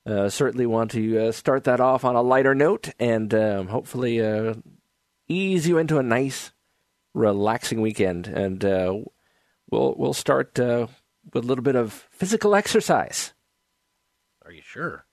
Uh, 0.04 0.30
certainly 0.30 0.66
want 0.66 0.90
to 0.92 1.28
uh, 1.28 1.32
start 1.32 1.66
that 1.66 1.80
off 1.80 2.04
on 2.04 2.16
a 2.16 2.24
lighter 2.24 2.56
note 2.56 2.90
and 3.00 3.36
um, 3.36 3.68
hopefully 3.68 4.20
uh, 4.20 4.56
ease 5.28 5.68
you 5.68 5.78
into 5.78 6.00
a 6.00 6.04
nice, 6.04 6.52
relaxing 7.14 7.80
weekend. 7.80 8.28
And 8.28 8.66
uh, 8.66 8.96
we'll, 9.70 9.94
we'll 9.96 10.14
start 10.14 10.60
uh, 10.60 10.88
with 11.32 11.44
a 11.44 11.48
little 11.48 11.64
bit 11.64 11.76
of 11.76 12.08
physical 12.10 12.56
exercise. 12.56 13.34
Are 14.44 14.52
you 14.52 14.64
sure? 14.64 15.06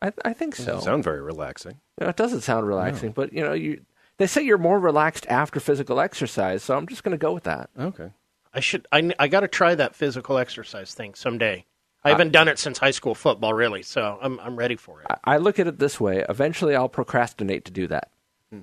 I, 0.00 0.12
I 0.24 0.32
think 0.32 0.56
so. 0.56 0.64
Doesn't 0.64 0.84
sound 0.84 1.04
very 1.04 1.20
relaxing. 1.20 1.80
Know, 2.00 2.08
it 2.08 2.16
doesn't 2.16 2.42
sound 2.42 2.66
relaxing, 2.66 3.12
but 3.12 3.32
you 3.32 3.42
know, 3.42 3.52
you 3.52 3.82
they 4.18 4.26
say 4.26 4.42
you're 4.42 4.58
more 4.58 4.78
relaxed 4.78 5.26
after 5.28 5.58
physical 5.60 6.00
exercise, 6.00 6.62
so 6.62 6.76
I'm 6.76 6.86
just 6.86 7.02
going 7.02 7.12
to 7.12 7.18
go 7.18 7.32
with 7.32 7.44
that. 7.44 7.70
Okay. 7.78 8.10
I 8.52 8.60
should. 8.60 8.86
I, 8.92 9.12
I 9.18 9.28
got 9.28 9.40
to 9.40 9.48
try 9.48 9.74
that 9.74 9.94
physical 9.94 10.38
exercise 10.38 10.92
thing 10.94 11.14
someday. 11.14 11.64
I 12.04 12.10
haven't 12.10 12.32
done 12.32 12.48
it 12.48 12.58
since 12.58 12.78
high 12.78 12.92
school 12.92 13.14
football, 13.14 13.52
really. 13.52 13.82
So 13.82 14.18
I'm 14.22 14.38
I'm 14.40 14.56
ready 14.56 14.76
for 14.76 15.00
it. 15.00 15.06
I, 15.10 15.34
I 15.34 15.36
look 15.38 15.58
at 15.58 15.66
it 15.66 15.78
this 15.78 16.00
way: 16.00 16.24
eventually, 16.28 16.74
I'll 16.74 16.88
procrastinate 16.88 17.64
to 17.66 17.70
do 17.72 17.86
that. 17.88 18.10
Hmm. 18.50 18.60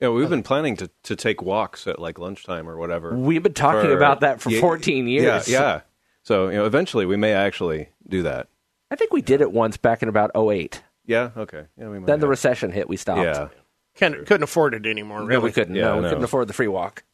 Yeah, 0.00 0.10
we've 0.10 0.26
uh, 0.26 0.30
been 0.30 0.42
planning 0.42 0.76
to, 0.76 0.90
to 1.04 1.16
take 1.16 1.42
walks 1.42 1.86
at 1.86 1.98
like 1.98 2.18
lunchtime 2.18 2.68
or 2.68 2.76
whatever. 2.76 3.16
We've 3.16 3.42
been 3.42 3.54
talking 3.54 3.90
for- 3.90 3.96
about 3.96 4.20
that 4.20 4.40
for 4.40 4.50
Yeah, 4.50 4.60
14 4.60 5.08
years. 5.08 5.48
Yeah, 5.48 5.60
yeah. 5.60 5.80
So 6.22 6.48
you 6.48 6.56
know, 6.56 6.66
eventually 6.66 7.06
we 7.06 7.16
may 7.16 7.32
actually 7.32 7.88
do 8.08 8.22
that. 8.22 8.48
I 8.90 8.96
think 8.96 9.12
we 9.12 9.22
did 9.22 9.40
it 9.40 9.52
once 9.52 9.76
back 9.76 10.02
in 10.02 10.08
about 10.08 10.30
08. 10.36 10.82
Yeah. 11.06 11.30
Okay. 11.36 11.64
Yeah, 11.76 11.88
we 11.88 11.98
might. 11.98 12.06
Then 12.06 12.20
the 12.20 12.26
have. 12.26 12.30
recession 12.30 12.70
hit. 12.72 12.88
We 12.88 12.96
stopped. 12.96 13.20
Yeah. 13.22 13.48
Couldn't, 14.00 14.26
couldn't 14.26 14.42
afford 14.42 14.74
it 14.74 14.86
anymore. 14.86 15.20
Really. 15.20 15.34
No, 15.34 15.40
we 15.40 15.52
couldn't. 15.52 15.74
Yeah, 15.74 15.84
no, 15.84 15.96
we 15.96 16.02
no. 16.02 16.08
couldn't 16.08 16.24
afford 16.24 16.48
the 16.48 16.54
free 16.54 16.68
walk. 16.68 17.04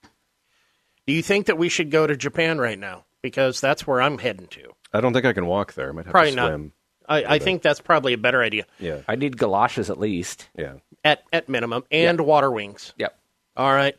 Do 1.06 1.12
you 1.12 1.22
think 1.22 1.46
that 1.46 1.58
we 1.58 1.68
should 1.68 1.90
go 1.90 2.06
to 2.06 2.16
Japan 2.16 2.58
right 2.58 2.78
now? 2.78 3.04
Because 3.22 3.60
that's 3.60 3.86
where 3.86 4.00
I'm 4.00 4.18
heading 4.18 4.46
to. 4.48 4.72
I 4.92 5.00
don't 5.00 5.12
think 5.12 5.26
I 5.26 5.32
can 5.32 5.46
walk 5.46 5.74
there. 5.74 5.88
I 5.88 5.92
might 5.92 6.04
have 6.04 6.12
Probably 6.12 6.30
to 6.30 6.36
not. 6.36 6.60
I, 7.08 7.34
I 7.34 7.38
think 7.38 7.62
that's 7.62 7.80
probably 7.80 8.12
a 8.12 8.18
better 8.18 8.42
idea 8.42 8.66
Yeah. 8.78 9.00
I 9.06 9.16
need 9.16 9.36
galoshes 9.36 9.90
at 9.90 9.98
least. 9.98 10.48
Yeah. 10.56 10.74
at 11.04 11.22
at 11.32 11.48
minimum, 11.48 11.84
and 11.90 12.20
water 12.20 12.50
wings. 12.50 12.92
Yep. 12.98 13.18
All 13.56 13.72
right. 13.72 13.98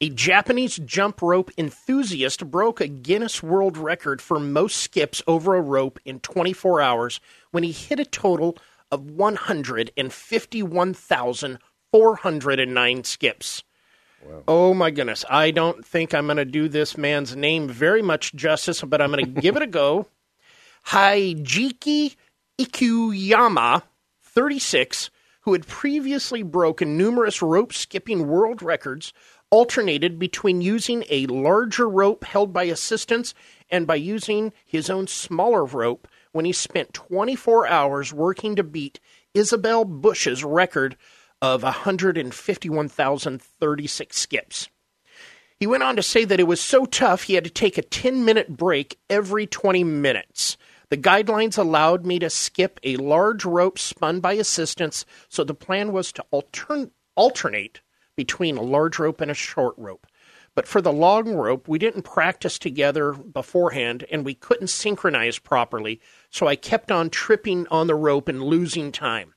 A 0.00 0.08
Japanese 0.08 0.76
jump 0.76 1.20
rope 1.20 1.50
enthusiast 1.58 2.50
broke 2.50 2.80
a 2.80 2.88
Guinness 2.88 3.42
World 3.42 3.76
Record 3.76 4.22
for 4.22 4.40
most 4.40 4.78
skips 4.78 5.20
over 5.26 5.56
a 5.56 5.60
rope 5.60 5.98
in 6.04 6.20
24 6.20 6.80
hours 6.80 7.20
when 7.50 7.64
he 7.64 7.72
hit 7.72 8.00
a 8.00 8.06
total 8.06 8.56
of 8.90 9.00
151,409 11.92 13.04
skips. 13.04 13.64
Oh 14.46 14.74
my 14.74 14.90
goodness. 14.90 15.24
I 15.28 15.50
don't 15.50 15.84
think 15.84 16.14
I'm 16.14 16.26
going 16.26 16.36
to 16.36 16.44
do 16.44 16.68
this 16.68 16.96
man's 16.96 17.34
name 17.34 17.68
very 17.68 18.02
much 18.02 18.34
justice, 18.34 18.82
but 18.82 19.00
I'm 19.00 19.12
going 19.12 19.24
to 19.34 19.40
give 19.40 19.56
it 19.56 19.62
a 19.62 19.66
go. 19.66 20.06
Haijiki 20.86 22.16
Ikuyama, 22.58 23.82
36, 24.22 25.10
who 25.42 25.52
had 25.52 25.66
previously 25.66 26.42
broken 26.42 26.96
numerous 26.96 27.42
rope 27.42 27.72
skipping 27.72 28.28
world 28.28 28.62
records, 28.62 29.12
alternated 29.50 30.18
between 30.18 30.60
using 30.60 31.04
a 31.10 31.26
larger 31.26 31.88
rope 31.88 32.24
held 32.24 32.52
by 32.52 32.64
assistants 32.64 33.34
and 33.68 33.86
by 33.86 33.96
using 33.96 34.52
his 34.64 34.88
own 34.88 35.06
smaller 35.06 35.64
rope 35.64 36.06
when 36.32 36.44
he 36.44 36.52
spent 36.52 36.94
24 36.94 37.66
hours 37.66 38.12
working 38.12 38.54
to 38.54 38.62
beat 38.62 39.00
Isabel 39.34 39.84
Bush's 39.84 40.44
record 40.44 40.96
of 41.42 41.62
151,036 41.62 44.18
skips. 44.18 44.68
He 45.58 45.66
went 45.66 45.82
on 45.82 45.96
to 45.96 46.02
say 46.02 46.24
that 46.24 46.40
it 46.40 46.46
was 46.46 46.60
so 46.60 46.86
tough 46.86 47.24
he 47.24 47.34
had 47.34 47.44
to 47.44 47.50
take 47.50 47.76
a 47.76 47.82
10 47.82 48.24
minute 48.24 48.56
break 48.56 48.98
every 49.10 49.46
20 49.46 49.84
minutes. 49.84 50.56
The 50.88 50.96
guidelines 50.96 51.58
allowed 51.58 52.04
me 52.04 52.18
to 52.18 52.30
skip 52.30 52.80
a 52.82 52.96
large 52.96 53.44
rope 53.44 53.78
spun 53.78 54.20
by 54.20 54.32
assistants, 54.32 55.04
so 55.28 55.44
the 55.44 55.54
plan 55.54 55.92
was 55.92 56.10
to 56.12 56.24
altern- 56.32 56.90
alternate 57.14 57.80
between 58.16 58.56
a 58.56 58.62
large 58.62 58.98
rope 58.98 59.20
and 59.20 59.30
a 59.30 59.34
short 59.34 59.74
rope. 59.76 60.06
But 60.54 60.66
for 60.66 60.80
the 60.80 60.92
long 60.92 61.34
rope, 61.34 61.68
we 61.68 61.78
didn't 61.78 62.02
practice 62.02 62.58
together 62.58 63.12
beforehand 63.12 64.04
and 64.10 64.24
we 64.24 64.34
couldn't 64.34 64.68
synchronize 64.68 65.38
properly, 65.38 66.00
so 66.30 66.48
I 66.48 66.56
kept 66.56 66.90
on 66.90 67.08
tripping 67.08 67.68
on 67.68 67.86
the 67.86 67.94
rope 67.94 68.28
and 68.28 68.42
losing 68.42 68.90
time. 68.90 69.34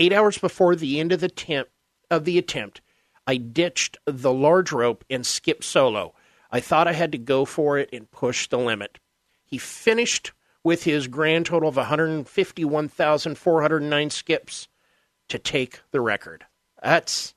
Eight 0.00 0.12
hours 0.14 0.38
before 0.38 0.74
the 0.74 0.98
end 0.98 1.12
of 1.12 1.20
the, 1.20 1.28
temp- 1.28 1.68
of 2.10 2.24
the 2.24 2.38
attempt, 2.38 2.80
I 3.26 3.36
ditched 3.36 3.98
the 4.06 4.32
large 4.32 4.72
rope 4.72 5.04
and 5.10 5.26
skipped 5.26 5.62
solo. 5.62 6.14
I 6.50 6.60
thought 6.60 6.88
I 6.88 6.94
had 6.94 7.12
to 7.12 7.18
go 7.18 7.44
for 7.44 7.76
it 7.76 7.90
and 7.92 8.10
push 8.10 8.48
the 8.48 8.56
limit. 8.56 8.98
He 9.44 9.58
finished 9.58 10.32
with 10.64 10.84
his 10.84 11.06
grand 11.06 11.44
total 11.44 11.68
of 11.68 11.76
151,409 11.76 14.10
skips 14.10 14.68
to 15.28 15.38
take 15.38 15.80
the 15.90 16.00
record. 16.00 16.46
That's 16.82 17.34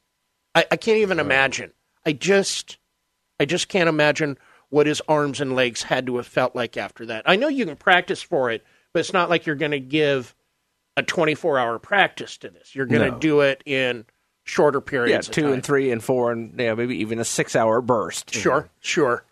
I, 0.55 0.65
I 0.71 0.77
can't 0.77 0.99
even 0.99 1.19
imagine. 1.19 1.73
I 2.05 2.13
just 2.13 2.77
I 3.41 3.45
just 3.45 3.67
can't 3.67 3.89
imagine 3.89 4.37
what 4.69 4.87
his 4.87 5.01
arms 5.09 5.41
and 5.41 5.53
legs 5.53 5.83
had 5.83 6.05
to 6.05 6.15
have 6.15 6.27
felt 6.27 6.55
like 6.55 6.77
after 6.77 7.05
that. 7.07 7.23
I 7.25 7.35
know 7.35 7.49
you 7.49 7.65
can 7.65 7.75
practice 7.75 8.21
for 8.21 8.51
it, 8.51 8.63
but 8.93 9.01
it's 9.01 9.11
not 9.11 9.29
like 9.29 9.45
you're 9.45 9.57
going 9.57 9.71
to 9.71 9.81
give 9.81 10.33
a 10.97 11.03
24 11.03 11.57
hour 11.59 11.79
practice 11.79 12.37
to 12.37 12.49
this. 12.49 12.75
You're 12.75 12.85
going 12.85 13.01
to 13.01 13.11
No. 13.11 13.19
do 13.19 13.41
it 13.41 13.61
in 13.65 14.05
shorter 14.43 14.79
Yeah, 14.85 14.89
periods. 14.89 15.27
of 15.29 15.33
two 15.33 15.43
time. 15.43 15.53
and 15.53 15.63
three 15.63 15.91
and 15.91 16.03
four 16.03 16.31
and 16.31 16.59
yeah, 16.59 16.73
maybe 16.75 16.97
even 16.97 17.19
a 17.19 17.25
six 17.25 17.55
hour 17.55 17.81
burst. 17.81 18.33
Sure, 18.33 18.69
sure. 18.79 19.23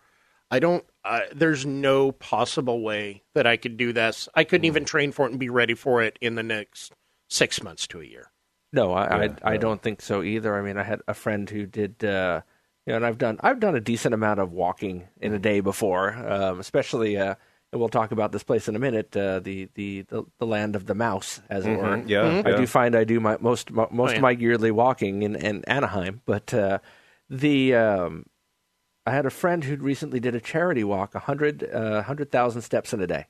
I 0.50 0.58
don't. 0.58 0.84
Uh, 1.04 1.20
there's 1.34 1.66
no 1.66 2.12
possible 2.12 2.80
way 2.82 3.22
that 3.34 3.46
I 3.46 3.56
could 3.56 3.76
do 3.76 3.92
this. 3.92 4.28
I 4.34 4.44
couldn't 4.44 4.66
even 4.66 4.84
train 4.84 5.10
for 5.12 5.26
it 5.26 5.30
and 5.30 5.40
be 5.40 5.48
ready 5.48 5.74
for 5.74 6.02
it 6.02 6.16
in 6.20 6.34
the 6.36 6.42
next 6.42 6.92
six 7.28 7.62
months 7.62 7.86
to 7.88 8.00
a 8.00 8.04
year. 8.04 8.30
No, 8.72 8.92
I, 8.92 9.24
I, 9.24 9.36
I 9.42 9.56
don't 9.56 9.82
think 9.82 10.00
so 10.00 10.22
either. 10.22 10.56
I 10.56 10.62
mean, 10.62 10.78
I 10.78 10.82
had 10.82 11.00
a 11.08 11.12
friend 11.14 11.48
who 11.50 11.66
did, 11.66 12.04
uh, 12.04 12.40
you 12.86 12.92
know, 12.92 12.96
and 12.96 13.04
I've 13.06 13.18
done 13.18 13.38
I've 13.40 13.60
done 13.60 13.74
a 13.74 13.80
decent 13.80 14.14
amount 14.14 14.40
of 14.40 14.52
walking 14.52 15.08
in 15.20 15.34
a 15.34 15.38
day 15.38 15.60
before, 15.60 16.12
um, 16.12 16.60
especially. 16.60 17.16
Uh, 17.16 17.34
and 17.72 17.80
we'll 17.80 17.88
talk 17.88 18.12
about 18.12 18.30
this 18.32 18.42
place 18.42 18.68
in 18.68 18.76
a 18.76 18.78
minute. 18.78 19.16
Uh, 19.16 19.40
the, 19.40 19.68
the 19.74 20.02
the 20.02 20.24
the 20.38 20.46
land 20.46 20.76
of 20.76 20.86
the 20.86 20.94
mouse, 20.94 21.40
as 21.48 21.64
it 21.66 21.76
were. 21.78 21.96
Yeah, 22.06 22.22
Mm-hmm. 22.24 22.48
I 22.48 22.56
do 22.56 22.66
find 22.66 22.94
I 22.94 23.04
do 23.04 23.18
my 23.18 23.36
most 23.40 23.70
mo- 23.70 23.88
most 23.90 24.10
Oh, 24.10 24.12
yeah. 24.12 24.16
of 24.18 24.22
my 24.22 24.30
yearly 24.32 24.70
walking 24.70 25.22
in, 25.22 25.34
in 25.36 25.64
Anaheim, 25.64 26.20
but 26.26 26.52
uh, 26.54 26.78
the 27.30 27.74
um, 27.74 28.26
I 29.06 29.10
had 29.12 29.26
a 29.26 29.30
friend 29.30 29.64
who 29.64 29.76
recently 29.76 30.20
did 30.20 30.34
a 30.34 30.40
charity 30.40 30.84
walk, 30.84 31.14
a 31.14 31.18
hundred 31.20 31.64
uh, 31.72 32.02
hundred 32.02 32.30
thousand 32.30 32.62
steps 32.62 32.92
in 32.92 33.00
a 33.00 33.06
day. 33.06 33.26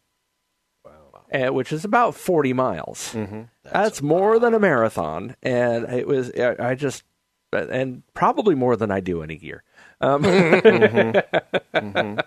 Uh, 1.32 1.50
which 1.50 1.72
is 1.72 1.82
about 1.82 2.14
40 2.14 2.52
miles. 2.52 3.16
That's, 3.64 4.02
more 4.02 4.38
than 4.38 4.52
a 4.52 4.58
marathon. 4.58 5.34
And 5.42 5.86
it 5.90 6.06
was, 6.06 6.30
I 6.38 6.56
I 6.58 6.74
just, 6.74 7.04
and 7.54 8.02
probably 8.12 8.54
more 8.54 8.76
than 8.76 8.90
I 8.90 9.00
do 9.00 9.22
in 9.22 9.30
a 9.30 9.34
year. 9.34 9.62
Um, 10.02 10.22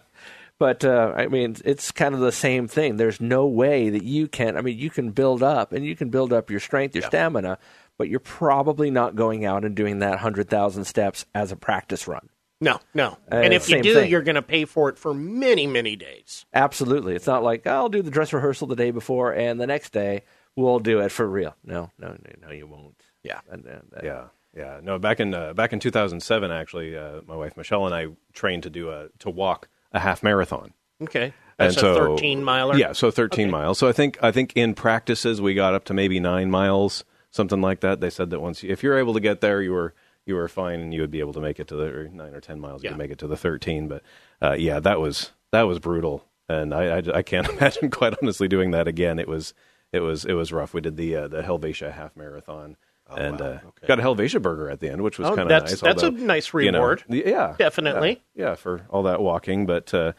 But 0.57 0.85
uh, 0.85 1.13
I 1.15 1.27
mean, 1.27 1.57
it's 1.65 1.91
kind 1.91 2.15
of 2.15 2.21
the 2.21 2.31
same 2.31 2.67
thing. 2.67 2.95
There's 2.95 3.19
no 3.19 3.45
way 3.45 3.89
that 3.89 4.03
you 4.03 4.27
can. 4.27 4.55
I 4.57 4.61
mean, 4.61 4.77
you 4.77 4.89
can 4.89 5.11
build 5.11 5.43
up 5.43 5.73
and 5.73 5.85
you 5.85 5.95
can 5.95 6.09
build 6.09 6.31
up 6.31 6.49
your 6.49 6.61
strength, 6.61 6.95
your 6.95 7.03
stamina, 7.03 7.57
but 7.97 8.07
you're 8.07 8.21
probably 8.21 8.89
not 8.89 9.15
going 9.15 9.45
out 9.45 9.65
and 9.65 9.75
doing 9.75 9.99
that 9.99 10.19
hundred 10.19 10.49
thousand 10.49 10.85
steps 10.85 11.25
as 11.35 11.51
a 11.51 11.55
practice 11.55 12.07
run. 12.07 12.29
No, 12.61 12.79
no. 12.93 13.17
Uh, 13.29 13.35
and 13.35 13.53
if 13.53 13.69
you 13.69 13.81
do, 13.81 13.95
thing. 13.95 14.09
you're 14.09 14.21
going 14.21 14.35
to 14.35 14.41
pay 14.41 14.63
for 14.63 14.87
it 14.87 14.97
for 14.97 15.13
many, 15.13 15.67
many 15.67 15.97
days. 15.97 16.45
Absolutely, 16.53 17.15
it's 17.15 17.27
not 17.27 17.43
like 17.43 17.67
I'll 17.67 17.89
do 17.89 18.01
the 18.01 18.11
dress 18.11 18.31
rehearsal 18.31 18.67
the 18.67 18.77
day 18.77 18.91
before 18.91 19.33
and 19.33 19.59
the 19.59 19.67
next 19.67 19.91
day 19.91 20.23
we'll 20.55 20.79
do 20.79 20.99
it 20.99 21.11
for 21.11 21.27
real. 21.27 21.55
No, 21.63 21.91
no, 21.99 22.09
no, 22.09 22.47
no 22.47 22.51
you 22.51 22.67
won't. 22.67 23.01
Yeah. 23.23 23.41
And, 23.49 23.65
and, 23.65 23.93
uh, 23.95 24.01
Yeah, 24.03 24.23
yeah. 24.55 24.79
No, 24.81 24.99
back 24.99 25.19
in 25.19 25.33
uh, 25.33 25.53
back 25.53 25.73
in 25.73 25.79
2007, 25.79 26.51
actually, 26.51 26.97
uh, 26.97 27.21
my 27.27 27.35
wife 27.35 27.57
Michelle 27.57 27.85
and 27.85 27.93
I 27.93 28.07
trained 28.33 28.63
to 28.63 28.69
do 28.69 28.89
a 28.89 29.09
to 29.19 29.29
walk 29.29 29.67
a 29.95 29.99
half 29.99 30.21
marathon. 30.21 30.73
Okay. 31.01 31.33
That's 31.57 31.77
and 31.77 31.85
a 31.87 31.95
so, 31.95 32.07
13 32.15 32.43
miler. 32.43 32.75
Yeah, 32.77 32.91
so 32.91 33.09
13 33.11 33.49
miles. 33.49 33.79
So 33.79 33.87
I 33.87 33.93
think 33.93 34.17
I 34.21 34.31
think 34.31 34.53
in 34.55 34.73
practices 34.75 35.41
we 35.41 35.53
got 35.53 35.73
up 35.73 35.85
to 35.85 35.93
maybe 35.93 36.19
nine 36.19 36.51
miles, 36.51 37.03
something 37.31 37.61
like 37.61 37.79
that. 37.79 38.01
They 38.01 38.09
said 38.09 38.29
that 38.31 38.41
once 38.41 38.61
you, 38.61 38.71
if 38.71 38.83
you're 38.83 38.99
able 38.99 39.13
to 39.13 39.19
get 39.21 39.39
there, 39.41 39.61
you 39.61 39.71
were 39.71 39.93
you 40.25 40.35
were 40.35 40.47
fine, 40.49 40.79
and 40.81 40.93
you 40.93 41.01
would 41.01 41.11
be 41.11 41.19
able 41.21 41.33
to 41.33 41.39
make 41.39 41.59
it 41.59 41.67
to 41.69 41.75
the 41.75 41.85
or 41.85 42.07
nine 42.09 42.33
or 42.33 42.41
10 42.41 42.59
miles. 42.59 42.83
You 42.83 42.87
Yeah. 42.87 42.91
could 42.93 42.99
make 42.99 43.11
it 43.11 43.19
to 43.19 43.27
the 43.27 43.37
13. 43.37 43.87
But 43.87 44.03
uh, 44.41 44.55
yeah, 44.59 44.79
that 44.81 44.99
was 44.99 45.31
that 45.51 45.63
was 45.63 45.79
brutal, 45.79 46.25
and 46.49 46.73
I, 46.73 46.97
I 46.97 47.03
I 47.15 47.21
can't 47.23 47.47
imagine 47.57 47.89
quite 47.89 48.15
honestly 48.21 48.49
doing 48.49 48.71
that 48.71 48.87
again. 48.89 49.17
It 49.17 49.27
was 49.29 49.53
it 49.93 50.01
was 50.01 50.25
it 50.25 50.33
was 50.33 50.51
rough. 50.51 50.73
We 50.73 50.81
did 50.81 50.97
the 50.97 51.15
uh, 51.15 51.27
the 51.29 51.41
Helvetia 51.41 51.91
half 51.93 52.17
marathon. 52.17 52.75
And 53.15 53.41
uh, 53.41 53.59
got 53.87 53.99
a 53.99 54.01
Helvetia 54.01 54.39
burger 54.39 54.69
at 54.69 54.79
the 54.79 54.89
end, 54.89 55.01
which 55.01 55.17
was 55.19 55.27
Oh, 55.27 55.35
kind 55.35 55.51
of 55.51 55.63
nice. 55.63 55.79
that's 55.79 56.03
a 56.03 56.11
nice 56.11 56.53
you 56.53 56.71
know, 56.71 56.79
reward. 56.79 57.03
yeah, 57.09 57.55
Definitely. 57.57 58.21
yeah, 58.35 58.49
yeah, 58.49 58.55
for 58.55 58.85
all 58.89 59.03
that 59.03 59.21
walking. 59.21 59.65
But 59.65 59.93
uh, 59.93 60.13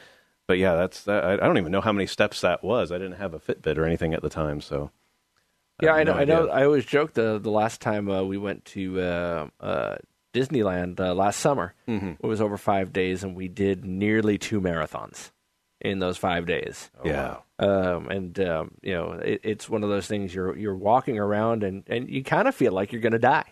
but 0.46 0.58
yeah, 0.58 0.74
that's 0.76 1.04
that, 1.04 1.24
I, 1.24 1.32
I 1.34 1.36
don't 1.36 1.58
even 1.58 1.72
know 1.72 1.80
how 1.80 1.92
many 1.92 2.06
steps 2.06 2.40
that 2.42 2.62
was. 2.62 2.92
I 2.92 2.98
didn't 2.98 3.16
have 3.18 3.34
a 3.34 3.38
Fitbit 3.40 3.76
or 3.78 3.84
anything 3.84 4.14
at 4.14 4.22
the 4.22 4.28
time, 4.30 4.60
so 4.60 4.90
Yeah, 5.82 5.94
I 5.94 6.00
I 6.00 6.04
know. 6.04 6.12
no 6.14 6.18
I 6.18 6.24
know. 6.24 6.48
I 6.48 6.64
always 6.64 6.84
joke 6.84 7.14
the 7.14 7.38
the 7.38 7.50
last 7.50 7.80
time 7.80 8.08
uh, 8.08 8.22
we 8.22 8.38
went 8.38 8.64
to 8.66 9.00
uh, 9.00 9.46
uh, 9.60 9.96
Disneyland 10.32 11.00
uh, 11.00 11.14
last 11.14 11.40
summer, 11.40 11.74
Mm-hmm. 11.88 12.12
it 12.24 12.26
was 12.26 12.40
over 12.40 12.56
five 12.56 12.92
days, 12.92 13.24
and 13.24 13.34
we 13.34 13.48
did 13.48 13.84
nearly 13.84 14.38
two 14.38 14.60
marathons 14.60 15.30
in 15.80 15.98
those 15.98 16.16
five 16.16 16.46
days. 16.46 16.90
yeah. 17.04 17.36
Um, 17.58 18.08
and 18.08 18.38
um, 18.40 18.72
you 18.82 18.92
know, 18.94 19.12
it, 19.12 19.40
it's 19.42 19.68
one 19.68 19.82
of 19.82 19.88
those 19.88 20.06
things. 20.06 20.34
You're 20.34 20.56
you're 20.56 20.76
walking 20.76 21.18
around, 21.18 21.62
and 21.62 21.84
and 21.86 22.08
you 22.08 22.22
kind 22.22 22.46
of 22.48 22.54
feel 22.54 22.72
like 22.72 22.92
you're 22.92 23.00
going 23.00 23.12
to 23.12 23.18
die. 23.18 23.44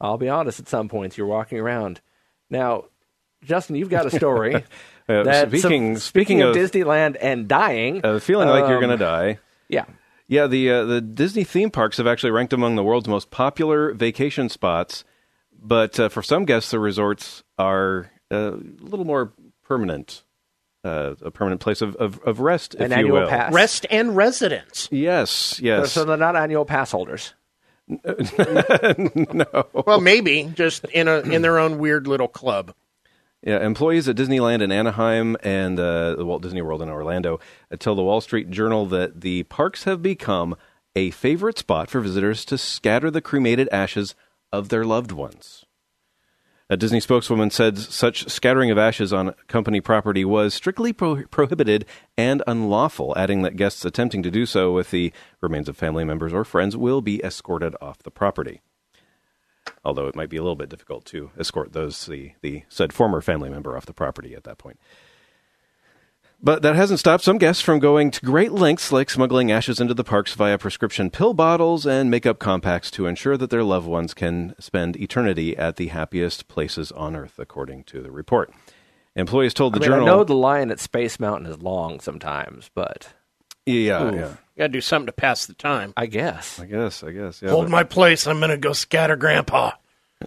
I'll 0.00 0.18
be 0.18 0.28
honest. 0.28 0.60
At 0.60 0.68
some 0.68 0.88
points, 0.88 1.16
you're 1.16 1.26
walking 1.26 1.58
around. 1.58 2.00
Now, 2.50 2.84
Justin, 3.42 3.76
you've 3.76 3.90
got 3.90 4.06
a 4.06 4.10
story. 4.10 4.64
Uh, 5.10 5.22
that 5.22 5.48
speaking 5.48 5.94
some- 5.96 6.00
speaking 6.00 6.42
of 6.42 6.54
Disneyland 6.54 7.16
and 7.18 7.48
dying, 7.48 8.02
uh, 8.04 8.18
feeling 8.18 8.46
like 8.46 8.68
you're 8.68 8.74
um, 8.76 8.82
going 8.82 8.98
to 8.98 9.02
die. 9.02 9.38
yeah. 9.66 9.86
Yeah, 10.26 10.46
the 10.46 10.70
uh, 10.70 10.84
the 10.84 11.00
Disney 11.00 11.44
theme 11.44 11.70
parks 11.70 11.96
have 11.96 12.06
actually 12.06 12.32
ranked 12.32 12.52
among 12.52 12.76
the 12.76 12.84
world's 12.84 13.08
most 13.08 13.30
popular 13.30 13.94
vacation 13.94 14.50
spots, 14.50 15.04
but 15.58 15.98
uh, 15.98 16.10
for 16.10 16.22
some 16.22 16.44
guests, 16.44 16.70
the 16.72 16.78
resorts 16.78 17.42
are 17.58 18.10
uh, 18.30 18.52
a 18.56 18.84
little 18.84 19.06
more 19.06 19.32
permanent, 19.64 20.24
uh, 20.84 21.14
a 21.22 21.30
permanent 21.30 21.60
place 21.60 21.82
of, 21.82 21.96
of, 21.96 22.20
of 22.24 22.40
rest, 22.40 22.74
if 22.74 22.80
An 22.80 22.90
you 22.90 22.96
annual 22.96 23.20
will. 23.20 23.28
pass. 23.28 23.52
Rest 23.52 23.86
and 23.90 24.16
residence. 24.16 24.88
Yes, 24.90 25.58
yes. 25.60 25.92
So 25.92 26.04
they're 26.04 26.16
not 26.16 26.36
annual 26.36 26.64
pass 26.64 26.90
holders. 26.92 27.34
No. 29.32 29.66
Well, 29.86 30.00
maybe 30.00 30.50
just 30.54 30.84
in 30.86 31.08
a 31.08 31.20
in 31.20 31.42
their 31.42 31.58
own 31.58 31.78
weird 31.78 32.06
little 32.06 32.28
club. 32.28 32.74
Yeah, 33.42 33.64
employees 33.64 34.08
at 34.08 34.16
Disneyland 34.16 34.62
in 34.62 34.72
Anaheim 34.72 35.36
and 35.42 35.78
uh, 35.78 36.16
the 36.16 36.24
Walt 36.26 36.42
Disney 36.42 36.60
World 36.60 36.82
in 36.82 36.88
Orlando 36.88 37.38
uh, 37.72 37.76
tell 37.76 37.94
the 37.94 38.02
Wall 38.02 38.20
Street 38.20 38.50
Journal 38.50 38.84
that 38.86 39.20
the 39.20 39.44
parks 39.44 39.84
have 39.84 40.02
become 40.02 40.56
a 40.96 41.10
favorite 41.12 41.56
spot 41.58 41.88
for 41.88 42.00
visitors 42.00 42.44
to 42.46 42.58
scatter 42.58 43.10
the 43.10 43.20
cremated 43.20 43.68
ashes 43.70 44.14
of 44.52 44.70
their 44.70 44.84
loved 44.84 45.12
ones. 45.12 45.64
A 46.70 46.76
Disney 46.76 47.00
spokeswoman 47.00 47.50
said 47.50 47.78
such 47.78 48.28
scattering 48.28 48.70
of 48.70 48.76
ashes 48.76 49.10
on 49.12 49.34
company 49.46 49.80
property 49.80 50.24
was 50.24 50.52
strictly 50.52 50.92
pro- 50.92 51.24
prohibited 51.26 51.86
and 52.16 52.42
unlawful, 52.46 53.14
adding 53.16 53.40
that 53.42 53.56
guests 53.56 53.86
attempting 53.86 54.22
to 54.22 54.30
do 54.30 54.44
so 54.44 54.72
with 54.72 54.90
the 54.90 55.12
remains 55.40 55.68
of 55.68 55.78
family 55.78 56.04
members 56.04 56.34
or 56.34 56.44
friends 56.44 56.76
will 56.76 57.00
be 57.00 57.24
escorted 57.24 57.74
off 57.80 58.02
the 58.02 58.10
property 58.10 58.60
although 59.84 60.06
it 60.06 60.16
might 60.16 60.28
be 60.28 60.36
a 60.36 60.42
little 60.42 60.56
bit 60.56 60.68
difficult 60.68 61.04
to 61.06 61.30
escort 61.38 61.72
those 61.72 62.06
the, 62.06 62.32
the 62.42 62.62
said 62.68 62.92
former 62.92 63.20
family 63.20 63.48
member 63.48 63.76
off 63.76 63.86
the 63.86 63.92
property 63.92 64.34
at 64.34 64.44
that 64.44 64.58
point. 64.58 64.78
But 66.40 66.62
that 66.62 66.76
hasn't 66.76 67.00
stopped 67.00 67.24
some 67.24 67.36
guests 67.38 67.60
from 67.62 67.80
going 67.80 68.12
to 68.12 68.20
great 68.24 68.52
lengths 68.52 68.92
like 68.92 69.10
smuggling 69.10 69.50
ashes 69.50 69.80
into 69.80 69.92
the 69.92 70.04
parks 70.04 70.34
via 70.34 70.56
prescription 70.56 71.10
pill 71.10 71.34
bottles 71.34 71.84
and 71.84 72.10
makeup 72.10 72.38
compacts 72.38 72.92
to 72.92 73.06
ensure 73.06 73.36
that 73.36 73.50
their 73.50 73.64
loved 73.64 73.88
ones 73.88 74.14
can 74.14 74.54
spend 74.60 74.96
eternity 74.96 75.56
at 75.56 75.76
the 75.76 75.88
happiest 75.88 76.46
places 76.46 76.92
on 76.92 77.16
earth, 77.16 77.40
according 77.40 77.82
to 77.84 78.00
the 78.00 78.12
report. 78.12 78.52
Employees 79.16 79.52
told 79.52 79.72
the 79.74 79.78
I 79.78 79.80
mean, 79.80 79.88
journal. 79.90 80.04
I 80.08 80.10
know 80.12 80.24
the 80.24 80.34
line 80.36 80.70
at 80.70 80.78
Space 80.78 81.18
Mountain 81.18 81.50
is 81.50 81.60
long 81.60 81.98
sometimes, 81.98 82.70
but 82.72 83.12
yeah, 83.66 84.12
yeah. 84.14 84.34
Got 84.56 84.64
to 84.64 84.68
do 84.68 84.80
something 84.80 85.06
to 85.06 85.12
pass 85.12 85.46
the 85.46 85.54
time. 85.54 85.92
I 85.96 86.06
guess. 86.06 86.60
I 86.60 86.66
guess, 86.66 87.02
I 87.02 87.10
guess. 87.10 87.42
Yeah, 87.42 87.50
Hold 87.50 87.64
but- 87.66 87.70
my 87.72 87.82
place. 87.82 88.28
I'm 88.28 88.38
going 88.38 88.50
to 88.50 88.56
go 88.56 88.72
scatter 88.72 89.16
Grandpa. 89.16 89.72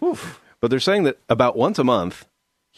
Oof. 0.04 0.42
But 0.60 0.70
they're 0.72 0.80
saying 0.82 1.04
that 1.04 1.20
about 1.30 1.56
once 1.58 1.80
a 1.80 1.84
month, 1.86 2.26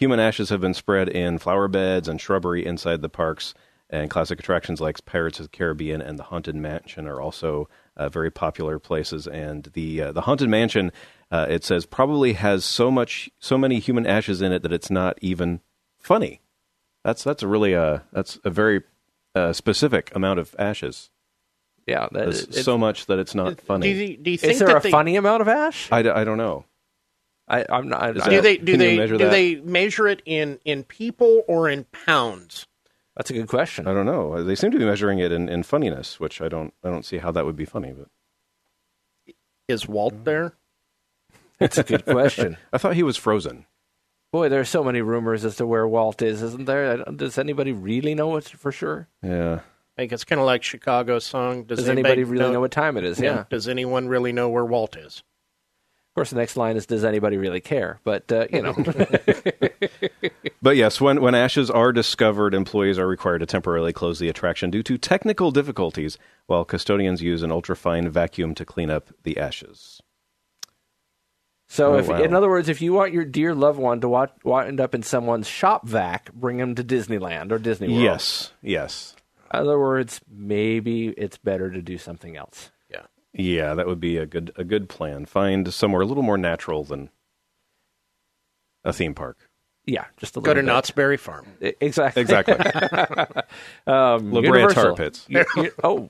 human 0.03 0.19
ashes 0.19 0.49
have 0.49 0.59
been 0.61 0.73
spread 0.73 1.07
in 1.07 1.37
flower 1.37 1.67
beds 1.69 2.07
and 2.09 2.19
shrubbery 2.19 2.65
inside 2.65 3.01
the 3.01 3.09
parks. 3.09 3.53
And 3.89 4.09
classic 4.09 4.39
attractions 4.39 4.81
like 4.81 5.03
Pirates 5.05 5.39
of 5.39 5.45
the 5.45 5.57
Caribbean 5.57 6.01
and 6.01 6.17
the 6.17 6.23
Haunted 6.23 6.55
Mansion 6.55 7.05
are 7.07 7.21
also 7.21 7.69
uh, 7.95 8.09
very 8.09 8.31
popular 8.31 8.79
places. 8.79 9.27
And 9.27 9.65
the 9.73 10.01
uh, 10.01 10.11
the 10.11 10.21
Haunted 10.21 10.49
Mansion, 10.49 10.91
uh, 11.31 11.45
it 11.47 11.63
says, 11.63 11.85
probably 11.85 12.33
has 12.33 12.65
so 12.65 12.89
much, 12.89 13.29
so 13.39 13.55
many 13.55 13.77
human 13.79 14.07
ashes 14.07 14.41
in 14.41 14.51
it 14.51 14.63
that 14.63 14.73
it's 14.73 14.89
not 14.89 15.19
even 15.21 15.61
funny. 15.99 16.41
That's 17.03 17.23
that's 17.23 17.43
a 17.43 17.47
really 17.47 17.75
uh 17.75 17.99
that's 18.11 18.39
a 18.43 18.49
very 18.49 18.81
uh, 19.35 19.53
specific 19.53 20.11
amount 20.15 20.39
of 20.39 20.55
ashes. 20.57 21.11
Yeah, 21.85 22.07
that, 22.13 22.29
It's 22.29 22.43
it's- 22.43 22.65
so 22.65 22.77
much 22.79 23.05
that 23.07 23.19
it's 23.19 23.35
not 23.35 23.57
Do 23.57 23.63
funny. 23.63 23.91
you, 23.91 24.17
do 24.17 24.31
you 24.31 24.37
think 24.39 24.53
Is 24.53 24.59
there 24.59 24.69
that 24.69 24.77
a 24.77 24.79
they, 24.81 24.91
funny 24.91 25.17
amount 25.17 25.41
of 25.41 25.47
ash? 25.47 25.89
I, 25.91 26.01
d- 26.01 26.09
I 26.09 26.23
don't 26.23 26.37
know. 26.39 26.65
I, 27.47 27.65
I'm 27.69 27.89
not. 27.89 28.01
I, 28.01 28.09
Is 28.11 28.23
Do 28.23 28.41
they 28.41 28.57
do 28.57 28.77
they 28.77 28.97
measure 28.97 29.17
do 29.17 29.25
that? 29.25 29.31
they 29.31 29.55
measure 29.55 30.07
it 30.07 30.21
in 30.25 30.59
in 30.65 30.83
people 30.83 31.43
or 31.47 31.69
in 31.69 31.85
pounds? 32.05 32.67
that's 33.15 33.29
a 33.29 33.33
good 33.33 33.47
question. 33.47 33.87
I 33.87 33.93
don't 33.93 34.05
know. 34.05 34.43
They 34.43 34.55
seem 34.55 34.71
to 34.71 34.79
be 34.79 34.85
measuring 34.85 35.19
it 35.19 35.31
in, 35.31 35.47
in 35.47 35.63
funniness, 35.63 36.19
which 36.19 36.41
I 36.41 36.47
don't 36.47 36.73
I 36.83 36.89
don't 36.89 37.05
see 37.05 37.17
how 37.17 37.31
that 37.31 37.45
would 37.45 37.55
be 37.55 37.65
funny. 37.65 37.93
But 37.93 38.07
Is 39.67 39.87
Walt 39.87 40.23
there? 40.23 40.55
That's 41.59 41.77
a 41.77 41.83
good 41.83 42.05
question. 42.05 42.57
I 42.73 42.77
thought 42.77 42.95
he 42.95 43.03
was 43.03 43.17
frozen. 43.17 43.65
Boy, 44.31 44.49
there 44.49 44.59
are 44.59 44.65
so 44.65 44.83
many 44.83 45.01
rumors 45.01 45.45
as 45.45 45.57
to 45.57 45.67
where 45.67 45.87
Walt 45.87 46.21
is, 46.23 46.41
isn't 46.41 46.65
there? 46.65 46.97
Does 47.05 47.37
anybody 47.37 47.71
really 47.71 48.15
know 48.15 48.35
it 48.37 48.45
for 48.45 48.71
sure? 48.71 49.07
Yeah. 49.21 49.59
Like 49.95 50.11
it's 50.11 50.23
kind 50.23 50.39
of 50.39 50.47
like 50.47 50.63
Chicago's 50.63 51.23
song. 51.23 51.65
Does, 51.65 51.79
Does 51.79 51.89
anybody 51.89 52.23
really 52.23 52.51
know 52.51 52.59
what 52.61 52.71
time 52.71 52.97
it 52.97 53.03
is? 53.03 53.19
Yeah. 53.19 53.41
Of 53.41 53.49
Does 53.49 53.67
anyone 53.67 54.07
really 54.07 54.31
know 54.31 54.49
where 54.49 54.65
Walt 54.65 54.95
is? 54.97 55.23
Course, 56.15 56.29
the 56.29 56.35
next 56.37 56.57
line 56.57 56.77
is, 56.77 56.85
"Does 56.85 57.03
anybody 57.03 57.37
really 57.37 57.61
care?" 57.61 57.99
But 58.03 58.31
uh, 58.31 58.47
you 58.51 58.61
know, 58.61 58.73
But 60.61 60.77
yes, 60.77 61.01
when, 61.01 61.19
when 61.21 61.35
ashes 61.35 61.69
are 61.69 61.91
discovered, 61.91 62.53
employees 62.53 62.97
are 62.97 63.07
required 63.07 63.39
to 63.39 63.45
temporarily 63.45 63.91
close 63.91 64.19
the 64.19 64.29
attraction 64.29 64.71
due 64.71 64.83
to 64.83 64.97
technical 64.97 65.51
difficulties, 65.51 66.17
while 66.47 66.63
custodians 66.63 67.21
use 67.21 67.43
an 67.43 67.49
ultrafine 67.49 68.07
vacuum 68.09 68.55
to 68.55 68.63
clean 68.63 68.89
up 68.89 69.09
the 69.23 69.37
ashes. 69.37 70.01
so 71.67 71.95
Oh, 71.95 71.97
if, 71.97 72.07
wow. 72.07 72.21
in 72.21 72.33
other 72.33 72.47
words, 72.49 72.69
if 72.69 72.81
you 72.81 72.93
want 72.93 73.11
your 73.11 73.25
dear 73.25 73.53
loved 73.53 73.77
one 73.77 73.99
to 74.01 74.07
watch, 74.07 74.31
wind 74.45 74.79
up 74.79 74.95
in 74.95 75.03
someone's 75.03 75.47
shop 75.47 75.85
vac, 75.85 76.31
bring 76.33 76.59
him 76.59 76.75
to 76.75 76.83
Disneyland 76.83 77.51
or 77.51 77.59
Disney 77.59 77.89
World. 77.89 78.01
Yes, 78.01 78.53
yes. 78.61 79.15
In 79.53 79.59
other 79.59 79.77
words, 79.77 80.21
maybe 80.31 81.09
it's 81.09 81.37
better 81.37 81.69
to 81.71 81.81
do 81.81 81.97
something 81.97 82.37
else. 82.37 82.71
Yeah. 83.33 83.43
Yeah, 83.67 83.73
that 83.75 83.87
would 83.87 83.99
be 83.99 84.17
a 84.17 84.25
good 84.25 84.51
a 84.55 84.63
good 84.63 84.89
plan. 84.89 85.25
Find 85.25 85.73
somewhere 85.73 86.01
a 86.01 86.05
little 86.05 86.23
more 86.23 86.37
natural 86.37 86.83
than 86.83 87.09
a 88.83 88.93
theme 88.93 89.13
park. 89.15 89.49
Yeah, 89.85 90.05
just 90.17 90.37
a 90.37 90.39
Go 90.39 90.45
to 90.45 90.49
little 90.49 90.63
bit. 90.63 90.65
Knott's 90.67 90.91
Berry 90.91 91.17
Farm. 91.17 91.45
E- 91.61 91.73
Exactly. 91.81 92.21
Exactly. 92.21 92.55
Um, 93.87 94.31
La 94.31 94.41
Brea 94.41 94.67
Tar 94.67 94.93
Pits. 94.95 95.25
You- 95.27 95.45
you- 95.57 95.71
oh. 95.83 96.09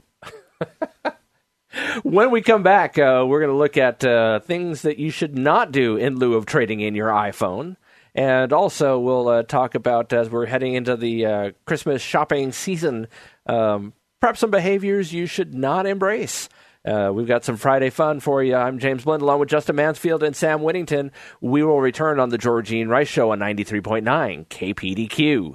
when 2.03 2.29
we 2.31 2.41
come 2.41 2.61
back, 2.63 2.97
uh, 2.99 3.25
we're 3.27 3.39
going 3.39 3.51
to 3.51 3.57
look 3.57 3.77
at 3.77 4.03
uh, 4.05 4.39
things 4.41 4.83
that 4.83 4.99
you 4.99 5.09
should 5.09 5.37
not 5.37 5.71
do 5.71 5.95
in 5.97 6.17
lieu 6.19 6.35
of 6.35 6.45
trading 6.45 6.81
in 6.81 6.93
your 6.95 7.09
iPhone. 7.09 7.77
And 8.15 8.53
also, 8.53 8.99
we'll 8.99 9.27
uh, 9.27 9.43
talk 9.43 9.73
about, 9.73 10.13
as 10.13 10.29
we're 10.29 10.45
heading 10.45 10.75
into 10.75 10.95
the 10.95 11.25
uh, 11.25 11.51
Christmas 11.65 11.99
shopping 12.01 12.51
season, 12.51 13.07
um, 13.47 13.93
perhaps 14.21 14.39
some 14.39 14.51
behaviors 14.51 15.11
you 15.11 15.25
should 15.25 15.55
not 15.55 15.87
embrace. 15.87 16.47
Uh, 16.85 17.11
we've 17.13 17.27
got 17.27 17.45
some 17.45 17.57
Friday 17.57 17.89
fun 17.89 18.19
for 18.19 18.43
you. 18.43 18.55
I'm 18.55 18.79
James 18.79 19.03
Blind, 19.05 19.21
along 19.21 19.39
with 19.39 19.49
Justin 19.49 19.77
Mansfield 19.77 20.21
and 20.21 20.35
Sam 20.35 20.61
Whittington. 20.61 21.11
We 21.39 21.63
will 21.63 21.79
return 21.79 22.19
on 22.19 22.29
the 22.29 22.37
Georgene 22.37 22.89
Rice 22.89 23.07
Show 23.07 23.31
on 23.31 23.39
93.9 23.39 24.47
KPDQ. 24.47 25.53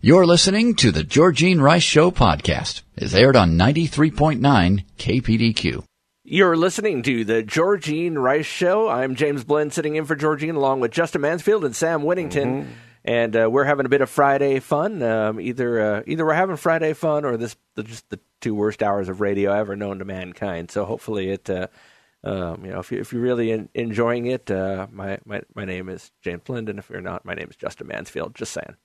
You're 0.00 0.26
listening 0.26 0.74
to 0.76 0.90
the 0.90 1.04
Georgene 1.04 1.60
Rice 1.60 1.82
Show 1.82 2.10
podcast. 2.10 2.82
It's 2.96 3.14
aired 3.14 3.36
on 3.36 3.52
93.9 3.52 4.84
KPDQ. 4.98 5.84
You're 6.24 6.56
listening 6.56 7.02
to 7.02 7.24
the 7.24 7.42
Georgene 7.42 8.16
Rice 8.16 8.46
Show. 8.46 8.88
I'm 8.88 9.16
James 9.16 9.42
Blind, 9.44 9.72
sitting 9.72 9.96
in 9.96 10.04
for 10.04 10.14
Georgene, 10.16 10.54
along 10.54 10.80
with 10.80 10.92
Justin 10.92 11.20
Mansfield 11.22 11.64
and 11.64 11.74
Sam 11.74 12.04
Whittington, 12.04 12.72
and 13.04 13.36
uh, 13.36 13.48
we're 13.50 13.64
having 13.64 13.86
a 13.86 13.88
bit 13.88 14.00
of 14.00 14.10
Friday 14.10 14.60
fun. 14.60 15.02
Um, 15.02 15.40
either 15.40 15.80
uh, 15.80 16.02
either 16.06 16.24
we're 16.24 16.34
having 16.34 16.56
Friday 16.56 16.92
fun, 16.92 17.24
or 17.24 17.36
this 17.36 17.56
the, 17.74 17.82
just 17.82 18.08
the 18.10 18.20
two 18.40 18.54
worst 18.54 18.82
hours 18.82 19.08
of 19.08 19.20
radio 19.20 19.52
ever 19.52 19.76
known 19.76 19.98
to 19.98 20.04
mankind. 20.04 20.70
So 20.70 20.84
hopefully 20.84 21.30
it, 21.30 21.48
uh, 21.48 21.68
um, 22.24 22.64
you 22.64 22.72
know, 22.72 22.80
if 22.80 22.92
you 22.92 23.00
if 23.00 23.12
you're 23.12 23.22
really 23.22 23.52
en- 23.52 23.68
enjoying 23.74 24.26
it, 24.26 24.50
uh, 24.50 24.86
my 24.90 25.18
my 25.24 25.42
my 25.54 25.64
name 25.64 25.88
is 25.88 26.10
James 26.22 26.42
and 26.48 26.78
if 26.78 26.90
you're 26.90 27.00
not, 27.00 27.24
my 27.24 27.34
name 27.34 27.48
is 27.50 27.56
Justin 27.56 27.88
Mansfield. 27.88 28.34
Just 28.34 28.52
saying. 28.52 28.76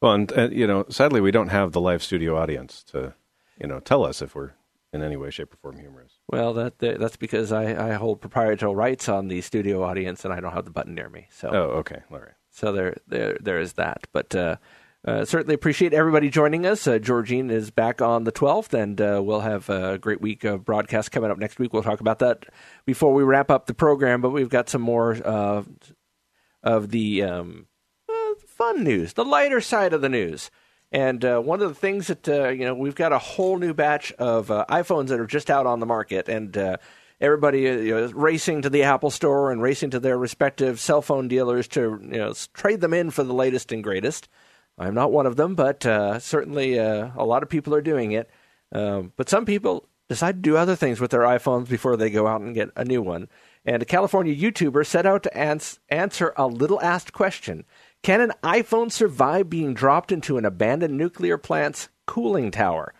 Well, 0.00 0.12
and 0.12 0.32
uh, 0.36 0.48
you 0.50 0.66
know, 0.66 0.84
sadly, 0.88 1.20
we 1.20 1.30
don't 1.30 1.48
have 1.48 1.72
the 1.72 1.80
live 1.80 2.02
studio 2.02 2.36
audience 2.36 2.82
to, 2.84 3.14
you 3.60 3.68
know, 3.68 3.78
tell 3.78 4.04
us 4.04 4.20
if 4.20 4.34
we're 4.34 4.50
in 4.92 5.02
any 5.02 5.16
way, 5.16 5.30
shape, 5.30 5.54
or 5.54 5.56
form 5.56 5.78
humorous. 5.78 6.18
Well, 6.28 6.52
that 6.54 6.78
that's 6.78 7.16
because 7.16 7.52
I, 7.52 7.90
I 7.90 7.92
hold 7.94 8.20
proprietary 8.20 8.74
rights 8.74 9.08
on 9.08 9.28
the 9.28 9.40
studio 9.40 9.82
audience, 9.82 10.24
and 10.24 10.34
I 10.34 10.40
don't 10.40 10.52
have 10.52 10.64
the 10.64 10.70
button 10.70 10.94
near 10.94 11.08
me. 11.08 11.28
So 11.30 11.50
Oh, 11.50 11.78
okay, 11.78 12.02
all 12.10 12.18
right. 12.18 12.34
So 12.52 12.72
there, 12.72 12.96
there, 13.08 13.38
there 13.40 13.60
is 13.60 13.74
that. 13.74 14.06
But 14.12 14.34
uh, 14.34 14.56
uh, 15.04 15.24
certainly 15.24 15.54
appreciate 15.54 15.92
everybody 15.92 16.30
joining 16.30 16.64
us. 16.64 16.86
Uh, 16.86 16.98
Georgene 16.98 17.50
is 17.50 17.70
back 17.70 18.00
on 18.00 18.24
the 18.24 18.30
12th, 18.30 18.72
and 18.72 19.00
uh, 19.00 19.20
we'll 19.24 19.40
have 19.40 19.68
a 19.68 19.98
great 19.98 20.20
week 20.20 20.44
of 20.44 20.64
broadcast 20.64 21.10
coming 21.10 21.30
up 21.30 21.38
next 21.38 21.58
week. 21.58 21.72
We'll 21.72 21.82
talk 21.82 22.00
about 22.00 22.20
that 22.20 22.46
before 22.86 23.12
we 23.12 23.24
wrap 23.24 23.50
up 23.50 23.66
the 23.66 23.74
program. 23.74 24.20
But 24.20 24.30
we've 24.30 24.48
got 24.48 24.68
some 24.68 24.82
more 24.82 25.14
of 25.16 26.90
the 26.90 27.22
um, 27.22 27.66
uh, 28.08 28.34
fun 28.46 28.84
news, 28.84 29.14
the 29.14 29.24
lighter 29.24 29.60
side 29.60 29.92
of 29.92 30.02
the 30.02 30.08
news. 30.08 30.50
And 30.92 31.24
uh, 31.24 31.40
one 31.40 31.62
of 31.62 31.70
the 31.70 31.74
things 31.74 32.08
that 32.08 32.28
uh, 32.28 32.50
you 32.50 32.66
know, 32.66 32.74
we've 32.74 32.94
got 32.94 33.12
a 33.12 33.18
whole 33.18 33.58
new 33.58 33.72
batch 33.72 34.12
of 34.12 34.48
iPhones 34.48 35.08
that 35.08 35.18
are 35.18 35.26
just 35.26 35.50
out 35.50 35.66
on 35.66 35.80
the 35.80 35.86
market, 35.86 36.28
and 36.28 36.78
everybody 37.22 37.68
uh, 37.68 37.76
you 37.76 37.94
know, 37.94 38.04
is 38.04 38.12
racing 38.12 38.62
to 38.62 38.70
the 38.70 38.82
Apple 38.82 39.10
Store 39.10 39.50
and 39.50 39.62
racing 39.62 39.90
to 39.90 40.00
their 40.00 40.18
respective 40.18 40.78
cell 40.78 41.00
phone 41.00 41.28
dealers 41.28 41.68
to 41.68 41.98
you 42.02 42.18
know 42.18 42.34
trade 42.52 42.82
them 42.82 42.92
in 42.92 43.10
for 43.10 43.22
the 43.24 43.32
latest 43.32 43.72
and 43.72 43.82
greatest. 43.82 44.28
I'm 44.76 44.94
not 44.94 45.12
one 45.12 45.26
of 45.26 45.36
them, 45.36 45.54
but 45.54 45.86
uh, 45.86 46.18
certainly 46.18 46.78
uh, 46.78 47.10
a 47.16 47.24
lot 47.24 47.42
of 47.42 47.48
people 47.48 47.74
are 47.74 47.82
doing 47.82 48.12
it. 48.12 48.28
Um, 48.72 49.12
but 49.16 49.28
some 49.28 49.44
people 49.44 49.86
decide 50.08 50.36
to 50.36 50.50
do 50.50 50.56
other 50.56 50.76
things 50.76 51.00
with 51.00 51.10
their 51.10 51.20
iPhones 51.20 51.68
before 51.68 51.96
they 51.96 52.10
go 52.10 52.26
out 52.26 52.40
and 52.40 52.54
get 52.54 52.70
a 52.76 52.84
new 52.84 53.00
one. 53.00 53.28
And 53.64 53.82
a 53.82 53.86
California 53.86 54.34
YouTuber 54.34 54.84
set 54.86 55.06
out 55.06 55.22
to 55.22 55.36
ans- 55.36 55.78
answer 55.88 56.32
a 56.36 56.46
little 56.46 56.80
asked 56.80 57.12
question 57.12 57.64
Can 58.02 58.20
an 58.20 58.32
iPhone 58.42 58.90
survive 58.90 59.48
being 59.48 59.74
dropped 59.74 60.10
into 60.10 60.36
an 60.36 60.44
abandoned 60.44 60.96
nuclear 60.96 61.38
plant's 61.38 61.88
cooling 62.06 62.50
tower? 62.50 62.92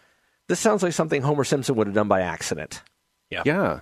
This 0.48 0.60
sounds 0.60 0.82
like 0.82 0.92
something 0.92 1.22
Homer 1.22 1.44
Simpson 1.44 1.74
would 1.76 1.86
have 1.86 1.94
done 1.94 2.08
by 2.08 2.20
accident. 2.20 2.82
Yeah. 3.30 3.42
Yeah. 3.46 3.80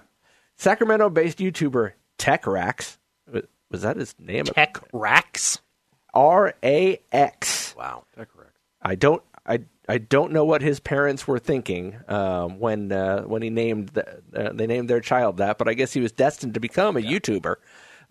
Sacramento 0.61 1.09
based 1.09 1.39
YouTuber 1.39 1.93
TechRax, 2.19 2.99
was 3.71 3.83
that 3.83 3.97
his 3.97 4.15
name? 4.19 4.45
Tech 4.45 4.79
Racks. 4.93 5.61
R 6.13 6.55
A 6.63 7.01
X. 7.13 7.75
Wow. 7.79 8.05
TechRax. 8.19 8.51
I 8.83 8.95
don't 8.95 9.23
I 9.47 9.61
I 9.89 9.99
don't 9.99 10.33
know 10.33 10.45
what 10.45 10.61
his 10.61 10.81
parents 10.81 11.27
were 11.27 11.39
thinking 11.39 11.97
um, 12.09 12.59
when 12.61 12.93
uh, 12.93 13.23
when 13.23 13.43
he 13.43 13.51
named 13.51 13.91
the, 13.91 14.23
uh, 14.35 14.53
they 14.53 14.67
named 14.67 14.91
their 14.91 15.01
child 15.01 15.39
that, 15.39 15.57
but 15.57 15.67
I 15.69 15.75
guess 15.75 15.93
he 15.93 16.01
was 16.01 16.13
destined 16.13 16.55
to 16.55 16.61
become 16.61 16.97
a 16.97 17.01
YouTuber 17.01 17.55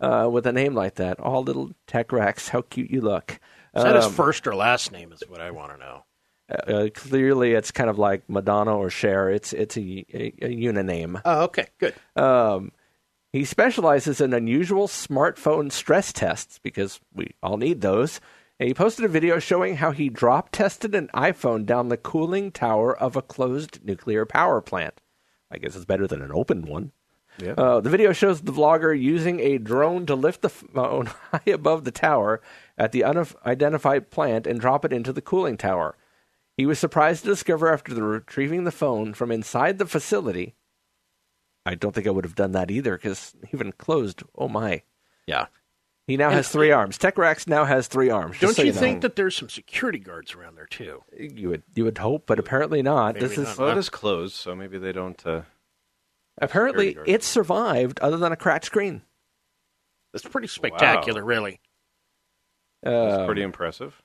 uh, 0.00 0.28
with 0.32 0.46
a 0.46 0.52
name 0.52 0.74
like 0.74 0.96
that. 0.96 1.20
All 1.20 1.42
little 1.42 1.70
tech 1.86 2.10
racks, 2.10 2.48
how 2.48 2.62
cute 2.62 2.90
you 2.90 3.00
look. 3.00 3.38
Is 3.76 3.84
that 3.84 3.94
his 3.96 4.06
Um, 4.06 4.12
first 4.12 4.46
or 4.46 4.56
last 4.56 4.90
name? 4.92 5.12
Is 5.12 5.22
what 5.28 5.40
I 5.40 5.50
want 5.52 5.72
to 5.72 5.78
know. 5.78 6.04
Uh, 6.50 6.88
clearly, 6.94 7.52
it's 7.52 7.70
kind 7.70 7.88
of 7.88 7.98
like 7.98 8.28
Madonna 8.28 8.76
or 8.76 8.90
Cher. 8.90 9.30
It's 9.30 9.52
it's 9.52 9.76
a, 9.76 10.04
a, 10.12 10.34
a 10.42 10.56
uniname. 10.56 11.20
Oh, 11.24 11.44
okay, 11.44 11.66
good. 11.78 11.94
Um, 12.16 12.72
he 13.32 13.44
specializes 13.44 14.20
in 14.20 14.34
unusual 14.34 14.88
smartphone 14.88 15.70
stress 15.70 16.12
tests 16.12 16.58
because 16.58 17.00
we 17.14 17.34
all 17.42 17.56
need 17.56 17.80
those. 17.80 18.20
And 18.58 18.68
he 18.68 18.74
posted 18.74 19.04
a 19.04 19.08
video 19.08 19.38
showing 19.38 19.76
how 19.76 19.92
he 19.92 20.08
drop 20.10 20.50
tested 20.50 20.94
an 20.94 21.08
iPhone 21.14 21.64
down 21.64 21.88
the 21.88 21.96
cooling 21.96 22.50
tower 22.50 22.94
of 22.96 23.16
a 23.16 23.22
closed 23.22 23.84
nuclear 23.84 24.26
power 24.26 24.60
plant. 24.60 25.00
I 25.50 25.58
guess 25.58 25.74
it's 25.74 25.84
better 25.84 26.06
than 26.06 26.20
an 26.20 26.32
open 26.32 26.66
one. 26.66 26.92
Yeah. 27.38 27.52
Uh, 27.52 27.80
the 27.80 27.88
video 27.88 28.12
shows 28.12 28.42
the 28.42 28.52
vlogger 28.52 28.98
using 28.98 29.40
a 29.40 29.58
drone 29.58 30.04
to 30.06 30.14
lift 30.14 30.42
the 30.42 30.50
phone 30.50 31.06
high 31.32 31.40
above 31.46 31.84
the 31.84 31.90
tower 31.90 32.42
at 32.76 32.92
the 32.92 33.04
unidentified 33.04 34.10
plant 34.10 34.46
and 34.46 34.60
drop 34.60 34.84
it 34.84 34.92
into 34.92 35.12
the 35.12 35.22
cooling 35.22 35.56
tower. 35.56 35.96
He 36.60 36.66
was 36.66 36.78
surprised 36.78 37.22
to 37.22 37.30
discover 37.30 37.72
after 37.72 37.94
the 37.94 38.02
retrieving 38.02 38.64
the 38.64 38.70
phone 38.70 39.14
from 39.14 39.32
inside 39.32 39.78
the 39.78 39.86
facility. 39.86 40.56
I 41.64 41.74
don't 41.74 41.94
think 41.94 42.06
I 42.06 42.10
would 42.10 42.26
have 42.26 42.34
done 42.34 42.52
that 42.52 42.70
either 42.70 42.98
because 42.98 43.34
even 43.54 43.72
closed, 43.72 44.22
oh 44.36 44.46
my. 44.46 44.82
Yeah. 45.26 45.46
He 46.06 46.18
now 46.18 46.26
And- 46.26 46.34
has 46.34 46.50
three 46.50 46.70
arms. 46.70 46.98
TechRax 46.98 47.48
now 47.48 47.64
has 47.64 47.88
three 47.88 48.10
arms. 48.10 48.38
Don't 48.40 48.52
so 48.52 48.60
you 48.60 48.74
know. 48.74 48.78
think 48.78 49.00
that 49.00 49.16
there's 49.16 49.34
some 49.34 49.48
security 49.48 50.00
guards 50.00 50.34
around 50.34 50.56
there 50.56 50.66
too? 50.66 51.02
you 51.18 51.48
would 51.48 51.62
you 51.74 51.84
would 51.84 51.96
hope, 51.96 52.26
but 52.26 52.38
apparently 52.38 52.82
not. 52.82 53.14
Maybe 53.14 53.26
this 53.26 53.38
is. 53.38 53.56
Well, 53.56 53.70
it 53.70 53.78
is 53.78 53.88
closed, 53.88 54.34
so 54.34 54.54
maybe 54.54 54.76
they 54.76 54.92
don't. 54.92 55.26
Uh, 55.26 55.42
apparently 56.42 56.88
security 56.88 57.12
it 57.12 57.24
survived 57.24 58.00
other 58.00 58.18
than 58.18 58.32
a 58.32 58.36
cracked 58.36 58.66
screen. 58.66 59.00
That's 60.12 60.28
pretty 60.28 60.48
spectacular, 60.48 61.24
really. 61.24 61.58
That's 62.82 63.24
pretty 63.24 63.40
impressive. 63.40 64.02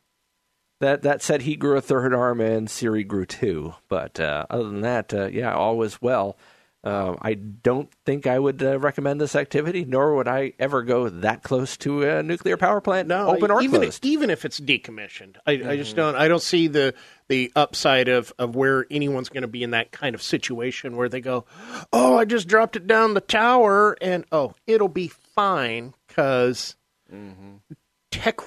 That 0.82 1.04
that 1.04 1.22
said, 1.22 1.44
he 1.44 1.56
grew 1.56 1.78
a 1.78 1.82
third 1.82 2.14
arm 2.14 2.42
and 2.42 2.70
Siri 2.70 3.04
grew 3.04 3.26
two. 3.26 3.76
But 3.88 4.20
uh, 4.20 4.46
other 4.50 4.66
than 4.66 4.82
that, 4.82 5.14
uh, 5.14 5.28
yeah, 5.28 5.54
all 5.54 5.78
was 5.78 6.02
well. 6.02 6.38
Um, 6.84 7.18
I 7.20 7.34
don't 7.34 7.90
think 8.06 8.28
I 8.28 8.38
would 8.38 8.62
uh, 8.62 8.78
recommend 8.78 9.20
this 9.20 9.36
activity, 9.36 9.86
nor 9.86 10.14
would 10.18 10.28
I 10.28 10.54
ever 10.60 10.84
go 10.84 11.10
that 11.10 11.42
close 11.42 11.78
to 11.78 12.04
a 12.04 12.22
nuclear 12.22 12.58
power 12.58 12.80
plant, 12.80 13.08
No, 13.08 13.30
open 13.30 13.50
or 13.50 13.64
even 13.64 13.82
closed. 13.82 14.06
even 14.06 14.30
if 14.30 14.46
it's 14.46 14.60
decommissioned, 14.60 15.38
I, 15.48 15.54
I 15.54 15.78
just 15.78 15.96
don't. 15.96 16.16
I 16.16 16.28
don't 16.28 16.44
see 16.44 16.68
the 16.68 16.94
the 17.28 17.52
upside 17.56 18.08
of 18.08 18.32
of 18.38 18.56
where 18.56 18.86
anyone's 18.92 19.30
going 19.30 19.42
to 19.42 19.48
be 19.48 19.64
in 19.64 19.72
that 19.72 19.92
kind 19.92 20.14
of 20.14 20.22
situation 20.22 20.96
where 20.96 21.10
they 21.10 21.22
go, 21.22 21.46
"Oh, 21.92 22.18
I 22.20 22.26
just 22.26 22.48
dropped 22.48 22.76
it 22.76 22.86
down 22.86 23.16
the 23.16 23.22
tower, 23.22 23.98
and 24.00 24.24
oh, 24.32 24.54
it'll 24.68 24.88
be 24.88 25.08
fine 25.08 25.96
because 26.08 26.76
Tech 27.10 27.78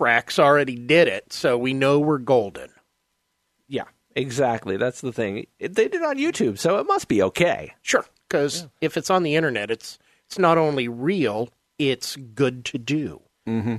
Racks 0.00 0.38
already 0.38 0.76
did 0.76 1.08
it, 1.08 1.32
so 1.32 1.56
we 1.58 1.74
know 1.74 1.98
we're 1.98 2.18
golden." 2.18 2.70
yeah, 3.68 3.84
exactly. 4.16 4.76
That's 4.76 5.00
the 5.00 5.12
thing. 5.12 5.46
It, 5.58 5.74
they 5.74 5.88
did 5.88 6.00
it 6.00 6.06
on 6.06 6.16
YouTube, 6.16 6.58
so 6.58 6.78
it 6.78 6.86
must 6.86 7.08
be 7.08 7.22
okay. 7.22 7.74
Sure, 7.82 8.04
because 8.28 8.66
if 8.80 8.96
it's 8.96 9.10
on 9.10 9.22
the 9.22 9.36
internet, 9.36 9.70
it's 9.70 9.98
it's 10.26 10.38
not 10.38 10.58
only 10.58 10.88
real, 10.88 11.50
it's 11.78 12.16
good 12.16 12.64
to 12.66 12.78
do. 12.78 13.22
Mm-hmm. 13.46 13.76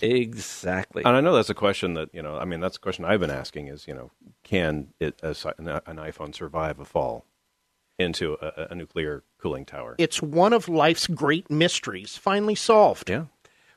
Exactly. 0.00 1.02
And 1.04 1.16
I 1.16 1.20
know 1.20 1.34
that's 1.34 1.50
a 1.50 1.54
question 1.54 1.94
that 1.94 2.10
you 2.12 2.22
know. 2.22 2.36
I 2.36 2.44
mean, 2.44 2.60
that's 2.60 2.76
a 2.76 2.80
question 2.80 3.04
I've 3.04 3.20
been 3.20 3.30
asking: 3.30 3.68
is 3.68 3.86
you 3.86 3.94
know, 3.94 4.10
can 4.42 4.88
it 5.00 5.20
a, 5.22 5.34
an 5.58 5.68
an 5.68 5.96
iPhone 5.96 6.34
survive 6.34 6.78
a 6.78 6.84
fall 6.84 7.24
into 7.98 8.36
a, 8.42 8.68
a 8.70 8.74
nuclear 8.74 9.24
cooling 9.38 9.64
tower? 9.64 9.94
It's 9.98 10.20
one 10.20 10.52
of 10.52 10.68
life's 10.68 11.06
great 11.06 11.50
mysteries 11.50 12.16
finally 12.16 12.54
solved. 12.54 13.08
yeah. 13.08 13.24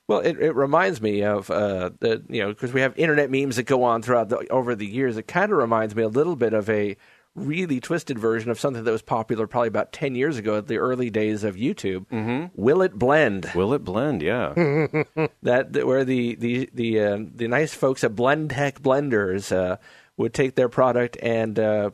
Well, 0.09 0.19
it, 0.19 0.37
it 0.41 0.55
reminds 0.55 1.01
me 1.01 1.23
of 1.23 1.49
uh, 1.49 1.91
the 1.99 2.21
you 2.27 2.41
know 2.41 2.49
because 2.49 2.73
we 2.73 2.81
have 2.81 2.97
internet 2.97 3.29
memes 3.31 3.55
that 3.55 3.63
go 3.63 3.83
on 3.83 4.01
throughout 4.01 4.27
the, 4.29 4.45
over 4.49 4.75
the 4.75 4.85
years. 4.87 5.15
It 5.17 5.27
kind 5.27 5.51
of 5.51 5.57
reminds 5.57 5.95
me 5.95 6.03
a 6.03 6.07
little 6.09 6.35
bit 6.35 6.51
of 6.53 6.69
a 6.69 6.97
really 7.35 7.79
twisted 7.79 8.17
version 8.17 8.49
of 8.49 8.59
something 8.59 8.83
that 8.83 8.91
was 8.91 9.03
popular 9.03 9.45
probably 9.45 9.67
about 9.67 9.93
ten 9.93 10.15
years 10.15 10.37
ago 10.37 10.57
at 10.57 10.67
the 10.67 10.77
early 10.77 11.09
days 11.11 11.43
of 11.43 11.55
YouTube. 11.55 12.07
Mm-hmm. 12.07 12.47
Will 12.61 12.81
it 12.81 12.93
blend? 12.95 13.51
Will 13.55 13.71
it 13.73 13.83
blend? 13.85 14.21
Yeah. 14.23 14.53
that, 15.43 15.73
that 15.73 15.85
where 15.87 16.03
the 16.03 16.33
the 16.35 16.69
the 16.73 16.99
uh, 16.99 17.19
the 17.35 17.47
nice 17.47 17.73
folks 17.75 18.03
at 18.03 18.15
Blendtec 18.15 18.79
Blenders 18.81 19.55
uh, 19.55 19.77
would 20.17 20.33
take 20.33 20.55
their 20.55 20.69
product 20.69 21.17
and 21.21 21.57
uh, 21.59 21.91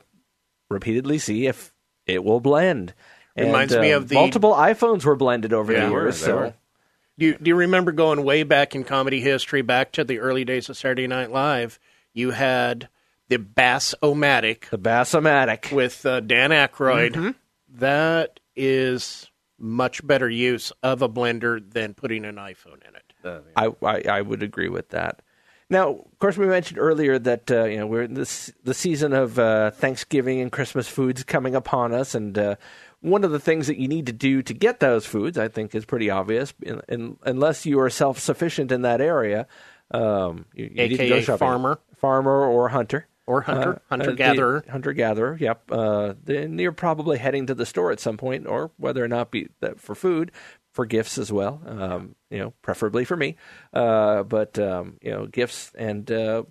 repeatedly 0.69 1.17
see 1.19 1.47
if 1.47 1.73
it 2.07 2.23
will 2.23 2.39
blend. 2.39 2.93
Reminds 3.37 3.73
And, 3.73 3.81
me 3.81 3.91
uh, 3.91 3.97
of 3.97 4.07
the- 4.07 4.15
multiple 4.15 4.53
iPhones 4.53 5.03
were 5.03 5.17
blended 5.17 5.51
over 5.51 5.73
Yeah, 5.73 5.87
the 5.87 5.91
were, 5.91 6.03
years. 6.03 6.21
they 6.21 6.25
so 6.27 6.35
were. 6.37 6.53
Do 7.17 7.27
you, 7.27 7.37
do 7.37 7.49
you 7.49 7.55
remember 7.55 7.91
going 7.91 8.23
way 8.23 8.43
back 8.43 8.75
in 8.75 8.83
comedy 8.83 9.21
history, 9.21 9.61
back 9.61 9.93
to 9.93 10.03
the 10.03 10.19
early 10.19 10.43
days 10.43 10.69
of 10.69 10.77
Saturday 10.77 11.07
Night 11.07 11.31
Live? 11.31 11.79
You 12.13 12.31
had 12.31 12.89
the 13.29 13.37
Bass-O-Matic 13.37 14.69
the 14.69 14.77
Bassomatic. 14.77 15.71
with 15.71 16.05
uh, 16.05 16.19
Dan 16.19 16.51
Aykroyd. 16.51 17.35
That 17.69 18.39
is 18.55 19.29
much 19.57 20.05
better 20.05 20.29
use 20.29 20.71
of 20.83 21.01
a 21.01 21.09
blender 21.09 21.61
than 21.73 21.93
putting 21.93 22.25
an 22.25 22.35
iPhone 22.35 22.85
in 22.87 22.95
it. 22.95 23.13
I, 23.55 23.71
I 23.81 24.17
I 24.17 24.21
would 24.21 24.43
agree 24.43 24.69
with 24.69 24.89
that. 24.89 25.21
Now, 25.69 25.89
of 25.89 26.19
course, 26.19 26.37
we 26.37 26.45
mentioned 26.45 26.77
earlier 26.79 27.17
that 27.17 27.49
uh, 27.49 27.63
you 27.63 27.77
know 27.77 27.87
we're 27.87 28.03
in 28.03 28.13
this 28.13 28.51
the 28.63 28.73
season 28.73 29.13
of 29.13 29.39
uh, 29.39 29.71
Thanksgiving 29.71 30.39
and 30.41 30.51
Christmas 30.51 30.87
foods 30.87 31.23
coming 31.23 31.55
upon 31.55 31.91
us, 31.91 32.13
and 32.13 32.37
uh, 32.37 32.55
one 33.05 33.23
of 33.23 33.31
the 33.31 33.39
things 33.39 33.67
that 33.67 33.77
you 33.77 33.87
need 33.87 34.07
to 34.07 34.13
do 34.13 34.41
to 34.41 34.53
get 34.53 34.79
those 34.79 35.05
foods, 35.05 35.37
I 35.37 35.47
think, 35.47 35.75
is 35.75 35.85
pretty 35.85 36.09
obvious. 36.09 36.53
In, 36.61 36.81
in, 36.89 37.17
unless 37.23 37.65
you 37.65 37.79
are 37.79 37.89
self 37.89 38.19
sufficient 38.19 38.71
in 38.71 38.81
that 38.81 39.01
area, 39.01 39.47
um, 39.91 40.45
you, 40.53 40.65
you 40.65 40.87
need 40.87 40.97
to 40.97 41.09
go 41.09 41.21
shopping. 41.21 41.37
farmer. 41.37 41.79
farmer 41.97 42.45
or 42.45 42.69
hunter. 42.69 43.07
Or 43.27 43.41
hunter, 43.41 43.73
Uh, 43.73 43.79
hunter-gatherer. 43.89 44.65
Hunter 44.69 44.93
gatherer, 44.93 45.35
yep. 45.39 45.63
Uh, 45.71 46.13
then 46.23 46.59
you're 46.59 46.71
probably 46.71 47.17
heading 47.17 47.47
to 47.47 47.55
the 47.55 47.65
store 47.65 47.91
at 47.91 47.99
some 47.99 48.17
point, 48.17 48.45
or 48.45 48.69
whether 48.77 49.03
or 49.03 49.07
not 49.07 49.31
be 49.31 49.49
that 49.61 49.79
for 49.79 49.95
food, 49.95 50.31
for 50.73 50.85
gifts 50.85 51.17
as 51.17 51.31
well. 51.31 51.59
Um, 51.65 52.15
you 52.29 52.37
know, 52.37 52.53
preferably 52.61 53.03
for 53.03 53.17
me. 53.17 53.35
Uh, 53.73 54.21
but 54.21 54.59
um, 54.59 54.97
you 55.01 55.09
know, 55.09 55.25
gifts 55.25 55.71
and 55.75 56.11
uh, 56.11 56.43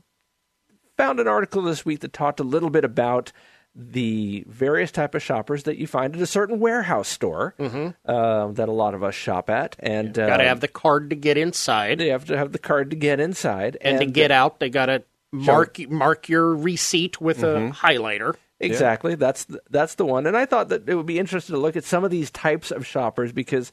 found 0.97 1.21
an 1.21 1.29
article 1.29 1.63
this 1.63 1.85
week 1.85 2.01
that 2.01 2.13
talked 2.13 2.41
a 2.41 2.45
little 2.45 2.71
bit 2.71 2.85
about 2.85 3.31
the 3.75 4.45
various 4.47 4.93
type 4.93 5.15
of 5.15 5.23
shoppers 5.23 5.65
that 5.65 5.79
you 5.79 5.87
find 5.87 6.15
at 6.15 6.23
a 6.23 6.27
certain 6.27 6.61
warehouse 6.61 7.09
store 7.09 7.55
uh, 7.59 8.47
that 8.49 8.69
a 8.69 8.73
lot 8.73 8.95
of 8.95 9.03
us 9.03 9.15
shop 9.15 9.51
at, 9.51 9.77
and 9.81 10.15
Got 10.15 10.37
to 10.37 10.45
uh, 10.45 10.47
have 10.47 10.61
the 10.61 10.69
card 10.69 11.11
to 11.11 11.17
get 11.17 11.37
inside, 11.37 11.99
they 11.99 12.09
have 12.09 12.27
to 12.27 12.37
have 12.37 12.53
the 12.53 12.59
card 12.59 12.91
to 12.91 12.97
get 12.97 13.19
inside, 13.21 13.77
and, 13.81 13.99
to 13.99 14.07
get 14.07 14.31
out, 14.31 14.61
they 14.61 14.71
got 14.71 14.87
to 14.87 15.03
mark 15.33 15.79
mark 15.91 16.29
your 16.29 16.55
receipt 16.55 17.21
with 17.21 17.43
a 17.43 17.73
highlighter. 17.75 18.37
Exactly. 18.61 19.15
That's 19.17 19.45
the, 19.45 19.61
that's 19.69 19.97
the 19.97 20.07
one. 20.07 20.27
And 20.27 20.37
I 20.37 20.47
thought 20.47 20.69
that 20.69 20.89
it 20.89 20.95
would 20.95 21.07
be 21.07 21.19
interesting 21.19 21.55
to 21.55 21.61
look 21.61 21.77
at 21.77 21.85
some 21.85 22.05
of 22.05 22.11
these 22.11 22.31
types 22.31 22.71
of 22.71 22.87
shoppers 22.87 23.33
because 23.33 23.73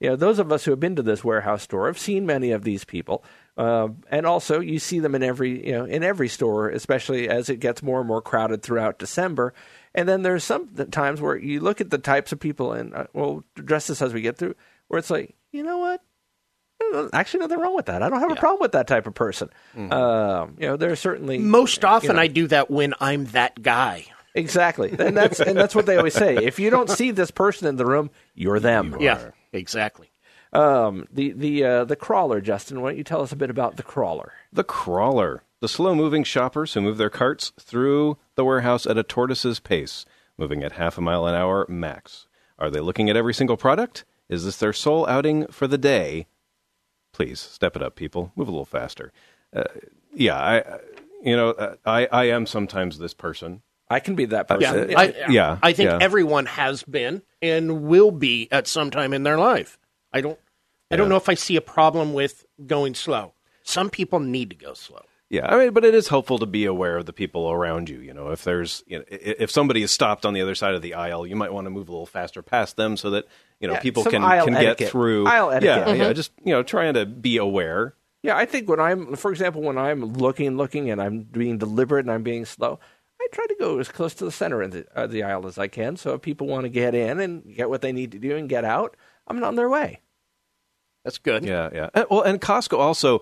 you 0.00 0.08
know 0.08 0.16
those 0.16 0.38
of 0.38 0.50
us 0.50 0.64
who 0.64 0.72
have 0.72 0.80
been 0.80 0.96
to 0.96 1.02
this 1.02 1.22
warehouse 1.22 1.62
store 1.62 1.86
have 1.86 1.98
seen 1.98 2.26
many 2.26 2.50
of 2.50 2.64
these 2.64 2.84
people, 2.84 3.22
uh, 3.56 3.88
and 4.10 4.26
also 4.26 4.60
you 4.60 4.78
see 4.78 4.98
them 4.98 5.14
in 5.14 5.22
every 5.22 5.66
you 5.66 5.72
know 5.72 5.84
in 5.84 6.02
every 6.02 6.28
store, 6.28 6.68
especially 6.70 7.28
as 7.28 7.48
it 7.48 7.60
gets 7.60 7.82
more 7.82 7.98
and 8.00 8.08
more 8.08 8.22
crowded 8.22 8.62
throughout 8.62 8.98
December. 8.98 9.52
And 9.94 10.08
then 10.08 10.22
there's 10.22 10.42
some 10.44 10.74
times 10.90 11.20
where 11.20 11.36
you 11.36 11.60
look 11.60 11.80
at 11.82 11.90
the 11.90 11.98
types 11.98 12.32
of 12.32 12.40
people, 12.40 12.72
and 12.72 12.94
uh, 12.94 13.06
we'll 13.12 13.44
address 13.58 13.88
this 13.88 14.00
as 14.00 14.14
we 14.14 14.22
get 14.22 14.38
through, 14.38 14.54
where 14.88 14.98
it's 14.98 15.10
like, 15.10 15.34
you 15.50 15.62
know 15.62 15.78
what? 15.78 16.00
Uh, 16.94 17.08
Actually, 17.12 17.40
nothing 17.40 17.58
wrong 17.58 17.76
with 17.76 17.86
that. 17.86 18.02
I 18.02 18.08
don't 18.08 18.20
have 18.20 18.32
a 18.32 18.36
problem 18.36 18.60
with 18.60 18.72
that 18.72 18.86
type 18.86 19.06
of 19.06 19.14
person. 19.14 19.50
Um, 19.76 20.56
you 20.58 20.66
know, 20.66 20.76
there's 20.76 21.00
certainly 21.00 21.38
Most 21.38 21.84
often, 21.84 22.16
know. 22.16 22.22
I 22.22 22.26
do 22.26 22.46
that 22.48 22.70
when 22.70 22.94
I'm 23.00 23.26
that 23.26 23.60
guy. 23.60 24.06
Exactly, 24.34 24.94
and 24.98 25.14
that's 25.16 25.40
and 25.40 25.58
that's 25.58 25.74
what 25.74 25.84
they 25.84 25.98
always 25.98 26.14
say. 26.14 26.36
If 26.36 26.58
you 26.58 26.70
don't 26.70 26.88
see 26.98 27.10
this 27.10 27.30
person 27.30 27.68
in 27.68 27.76
the 27.76 27.84
room, 27.84 28.10
you're 28.34 28.60
them. 28.60 28.96
Yeah, 28.98 29.32
exactly. 29.52 30.10
Um, 30.52 31.06
the 31.10 31.32
the 31.32 31.64
uh, 31.64 31.84
the 31.84 31.96
crawler, 31.96 32.40
Justin. 32.40 32.80
Why 32.82 32.90
don't 32.90 32.98
you 32.98 33.04
tell 33.04 33.22
us 33.22 33.32
a 33.32 33.36
bit 33.36 33.50
about 33.50 33.76
the 33.76 33.82
crawler? 33.82 34.32
The 34.52 34.64
crawler. 34.64 35.42
The 35.60 35.68
slow 35.68 35.94
moving 35.94 36.24
shoppers 36.24 36.74
who 36.74 36.80
move 36.80 36.98
their 36.98 37.08
carts 37.10 37.52
through 37.58 38.18
the 38.34 38.44
warehouse 38.44 38.84
at 38.84 38.98
a 38.98 39.02
tortoise's 39.04 39.60
pace, 39.60 40.04
moving 40.36 40.62
at 40.64 40.72
half 40.72 40.98
a 40.98 41.00
mile 41.00 41.26
an 41.26 41.34
hour 41.34 41.64
max. 41.68 42.26
Are 42.58 42.68
they 42.70 42.80
looking 42.80 43.08
at 43.08 43.16
every 43.16 43.32
single 43.32 43.56
product? 43.56 44.04
Is 44.28 44.44
this 44.44 44.56
their 44.56 44.72
sole 44.72 45.06
outing 45.08 45.46
for 45.46 45.66
the 45.68 45.78
day? 45.78 46.26
Please 47.12 47.38
step 47.40 47.76
it 47.76 47.82
up, 47.82 47.94
people. 47.94 48.32
Move 48.36 48.48
a 48.48 48.50
little 48.50 48.64
faster. 48.64 49.12
Uh, 49.54 49.64
yeah, 50.14 50.36
I, 50.36 50.60
uh, 50.60 50.78
you 51.22 51.36
know, 51.36 51.50
uh, 51.50 51.76
I, 51.84 52.06
I 52.10 52.24
am 52.24 52.46
sometimes 52.46 52.98
this 52.98 53.14
person. 53.14 53.62
I 53.88 54.00
can 54.00 54.14
be 54.14 54.24
that 54.26 54.46
Yeah, 54.60 54.72
person. 54.72 54.96
I, 54.96 55.14
yeah, 55.28 55.58
I 55.62 55.72
think 55.74 55.90
yeah. 55.90 55.98
everyone 56.00 56.46
has 56.46 56.82
been 56.82 57.22
and 57.42 57.84
will 57.84 58.10
be 58.10 58.48
at 58.50 58.66
some 58.66 58.90
time 58.90 59.12
in 59.12 59.22
their 59.22 59.38
life. 59.38 59.78
I 60.12 60.22
don't. 60.22 60.38
I 60.92 60.96
don't 60.96 61.08
know 61.08 61.16
if 61.16 61.28
I 61.28 61.34
see 61.34 61.56
a 61.56 61.60
problem 61.60 62.12
with 62.12 62.44
going 62.66 62.94
slow. 62.94 63.32
Some 63.62 63.90
people 63.90 64.20
need 64.20 64.50
to 64.50 64.56
go 64.56 64.74
slow. 64.74 65.02
Yeah, 65.30 65.46
I 65.46 65.56
mean, 65.56 65.72
but 65.72 65.82
it 65.84 65.94
is 65.94 66.08
helpful 66.08 66.38
to 66.40 66.46
be 66.46 66.66
aware 66.66 66.98
of 66.98 67.06
the 67.06 67.12
people 67.14 67.50
around 67.50 67.88
you. 67.88 68.00
You 68.00 68.12
know, 68.12 68.32
if 68.32 68.44
there's, 68.44 68.84
you 68.86 68.98
know, 68.98 69.04
if 69.08 69.50
somebody 69.50 69.82
is 69.82 69.90
stopped 69.90 70.26
on 70.26 70.34
the 70.34 70.42
other 70.42 70.54
side 70.54 70.74
of 70.74 70.82
the 70.82 70.92
aisle, 70.92 71.26
you 71.26 71.36
might 71.36 71.52
want 71.54 71.64
to 71.64 71.70
move 71.70 71.88
a 71.88 71.92
little 71.92 72.04
faster 72.04 72.42
past 72.42 72.76
them 72.76 72.98
so 72.98 73.08
that 73.10 73.24
you 73.58 73.66
know 73.66 73.74
Yeah, 73.74 73.80
people 73.80 74.04
can 74.04 74.22
aisle 74.22 74.44
can 74.44 74.54
etiquette. 74.56 74.78
get 74.78 74.90
through. 74.90 75.26
Aisle 75.26 75.50
etiquette. 75.52 75.86
Yeah, 75.86 75.92
Mm-hmm. 75.94 76.02
yeah, 76.02 76.12
just 76.12 76.32
you 76.44 76.52
know, 76.52 76.62
trying 76.62 76.92
to 76.94 77.06
be 77.06 77.38
aware. 77.38 77.94
Yeah, 78.22 78.36
I 78.36 78.44
think 78.44 78.68
when 78.68 78.78
I'm, 78.78 79.16
for 79.16 79.30
example, 79.32 79.62
when 79.62 79.78
I'm 79.78 80.04
looking, 80.04 80.56
looking, 80.58 80.90
and 80.90 81.00
I'm 81.00 81.22
being 81.22 81.56
deliberate 81.56 82.04
and 82.04 82.12
I'm 82.12 82.22
being 82.22 82.44
slow, 82.44 82.78
I 83.18 83.26
try 83.32 83.46
to 83.46 83.56
go 83.58 83.78
as 83.78 83.88
close 83.88 84.12
to 84.14 84.26
the 84.26 84.30
center 84.30 84.60
of 84.60 84.70
the, 84.72 84.86
of 84.94 85.10
the 85.10 85.22
aisle 85.22 85.46
as 85.46 85.56
I 85.56 85.66
can. 85.66 85.96
So 85.96 86.12
if 86.12 86.20
people 86.22 86.46
want 86.46 86.64
to 86.64 86.68
get 86.68 86.94
in 86.94 87.18
and 87.20 87.42
get 87.56 87.70
what 87.70 87.80
they 87.80 87.92
need 87.92 88.12
to 88.12 88.18
do 88.18 88.36
and 88.36 88.50
get 88.50 88.64
out, 88.66 88.96
I'm 89.26 89.42
on 89.42 89.56
their 89.56 89.70
way. 89.70 90.01
That's 91.04 91.18
good. 91.18 91.44
Yeah, 91.44 91.68
yeah. 91.72 91.90
Uh, 91.94 92.04
well, 92.10 92.22
and 92.22 92.40
Costco 92.40 92.78
also. 92.78 93.20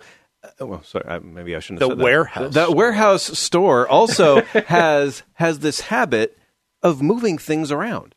Uh, 0.60 0.66
well, 0.66 0.82
sorry, 0.84 1.04
I, 1.06 1.18
maybe 1.18 1.54
I 1.54 1.58
shouldn't 1.60 1.82
have 1.82 1.98
The 1.98 2.02
warehouse 2.04 2.54
The, 2.54 2.64
store. 2.64 2.74
warehouse 2.76 3.38
store 3.38 3.88
also 3.88 4.40
has 4.66 5.22
has 5.34 5.58
this 5.60 5.80
habit 5.82 6.38
of 6.82 7.02
moving 7.02 7.36
things 7.38 7.70
around. 7.70 8.14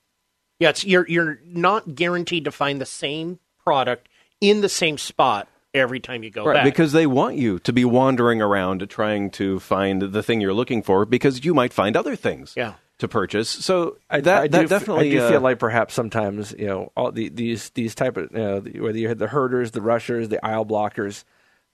Yeah, 0.60 0.70
it's, 0.70 0.86
you're 0.86 1.08
you're 1.10 1.40
not 1.46 1.96
guaranteed 1.96 2.46
to 2.46 2.52
find 2.52 2.80
the 2.80 2.86
same 2.86 3.40
product 3.66 4.08
in 4.40 4.62
the 4.62 4.70
same 4.70 4.98
spot 4.98 5.48
every 5.74 6.00
time 6.00 6.24
you 6.24 6.30
go 6.30 6.46
Right, 6.46 6.56
back. 6.56 6.64
because 6.66 6.92
they 6.92 7.08
want 7.08 7.36
you 7.36 7.58
to 7.60 7.74
be 7.74 7.84
wandering 7.84 8.42
around 8.42 8.88
trying 8.90 9.32
to 9.32 9.60
find 9.60 10.02
the 10.14 10.22
thing 10.22 10.40
you're 10.40 10.54
looking 10.54 10.84
for 10.84 11.04
because 11.06 11.44
you 11.44 11.54
might 11.54 11.74
find 11.74 11.98
other 11.98 12.16
things 12.16 12.54
Yeah. 12.56 12.74
To 13.04 13.08
purchase. 13.08 13.48
So 13.50 13.98
I, 14.10 14.20
that, 14.22 14.44
I 14.44 14.48
that 14.48 14.62
do, 14.64 14.68
definitely 14.68 15.10
I 15.10 15.12
do 15.12 15.22
uh, 15.22 15.30
feel 15.30 15.42
like 15.42 15.60
perhaps 15.60 15.94
sometimes 15.94 16.54
you 16.58 16.66
know 16.68 16.92
all 16.98 17.12
the, 17.12 17.30
these 17.30 17.70
these 17.70 17.96
type 17.96 18.18
of 18.18 18.32
you 18.32 18.38
know, 18.40 18.60
whether 18.84 18.98
you 18.98 19.08
had 19.08 19.20
the 19.20 19.28
herders, 19.28 19.72
the 19.72 19.82
rushers, 19.82 20.30
the 20.30 20.44
aisle 20.46 20.66
blockers, 20.66 21.24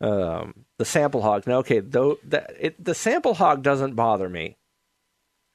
um, 0.02 0.66
the 0.78 0.86
sample 0.86 1.22
hog. 1.22 1.48
Now, 1.48 1.58
okay, 1.60 1.80
though 1.80 2.18
that 2.26 2.54
it, 2.60 2.84
the 2.84 2.94
sample 2.94 3.34
hog 3.36 3.64
doesn't 3.64 3.96
bother 3.96 4.30
me 4.30 4.58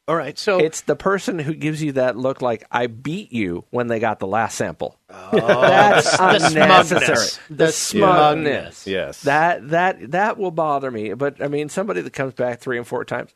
All 0.07 0.17
right, 0.17 0.39
so 0.39 0.59
It's 0.59 0.83
the 0.83 0.97
person 0.97 1.39
who 1.39 1.55
gives 1.55 1.83
you 1.83 1.93
that 1.93 2.17
look 2.17 2.43
like 2.43 2.63
I 2.71 2.89
beat 2.89 3.33
you 3.33 3.65
when 3.71 3.87
they 3.89 3.99
got 4.01 4.19
the 4.19 4.27
last 4.27 4.57
sample. 4.57 4.99
Oh, 5.11 5.61
That's 5.63 6.11
the 6.19 6.37
unnecessary. 6.47 7.17
smugness. 7.17 7.41
The 7.49 7.55
The 7.55 7.73
smugness. 7.73 8.77
smugness. 8.79 8.87
Yes. 8.87 9.23
That 9.23 9.69
that 9.71 10.11
that 10.11 10.37
will 10.39 10.51
bother 10.51 10.91
me. 10.91 11.15
But 11.15 11.43
I 11.43 11.49
mean, 11.49 11.69
somebody 11.71 12.03
that 12.03 12.13
comes 12.13 12.35
back 12.35 12.61
three 12.61 12.77
and 12.77 12.87
four 12.87 13.05
times, 13.07 13.35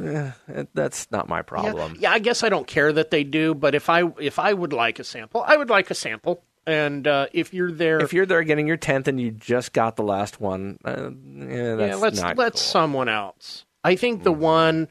eh, 0.00 0.30
that's 0.74 1.10
not 1.10 1.28
my 1.28 1.42
problem. 1.42 1.96
yeah, 1.98 2.12
I 2.12 2.18
guess 2.18 2.42
I 2.42 2.48
don't 2.48 2.66
care 2.66 2.92
that 2.92 3.10
they 3.10 3.24
do, 3.24 3.54
but 3.54 3.74
if 3.74 3.88
I 3.90 4.04
if 4.18 4.38
I 4.38 4.52
would 4.52 4.72
like 4.72 4.98
a 4.98 5.04
sample, 5.04 5.42
I 5.46 5.56
would 5.56 5.70
like 5.70 5.90
a 5.90 5.94
sample. 5.94 6.42
And 6.64 7.06
uh, 7.08 7.26
if 7.32 7.52
you're 7.52 7.72
there, 7.72 8.00
If 8.00 8.12
you're 8.12 8.26
there 8.26 8.44
getting 8.44 8.68
your 8.68 8.76
tenth 8.76 9.08
and 9.08 9.20
you 9.20 9.32
just 9.32 9.72
got 9.72 9.96
the 9.96 10.04
last 10.04 10.40
one, 10.40 10.78
uh, 10.84 11.10
yeah, 11.10 11.74
that's 11.74 11.90
yeah, 11.90 11.96
let's 11.96 12.22
let 12.22 12.36
cool. 12.36 12.50
someone 12.52 13.08
else. 13.08 13.64
I 13.82 13.96
think 13.96 14.22
the 14.22 14.32
one 14.32 14.88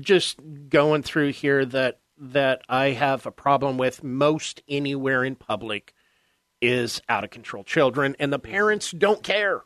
just 0.00 0.40
going 0.68 1.02
through 1.02 1.32
here 1.32 1.64
that 1.66 2.00
that 2.18 2.62
I 2.68 2.90
have 2.90 3.26
a 3.26 3.30
problem 3.30 3.78
with 3.78 4.02
most 4.04 4.62
anywhere 4.68 5.24
in 5.24 5.36
public 5.36 5.94
is 6.60 7.00
out 7.08 7.24
of 7.24 7.30
control 7.30 7.64
children, 7.64 8.16
and 8.18 8.32
the 8.32 8.38
parents 8.38 8.90
don't 8.90 9.22
care. 9.22 9.62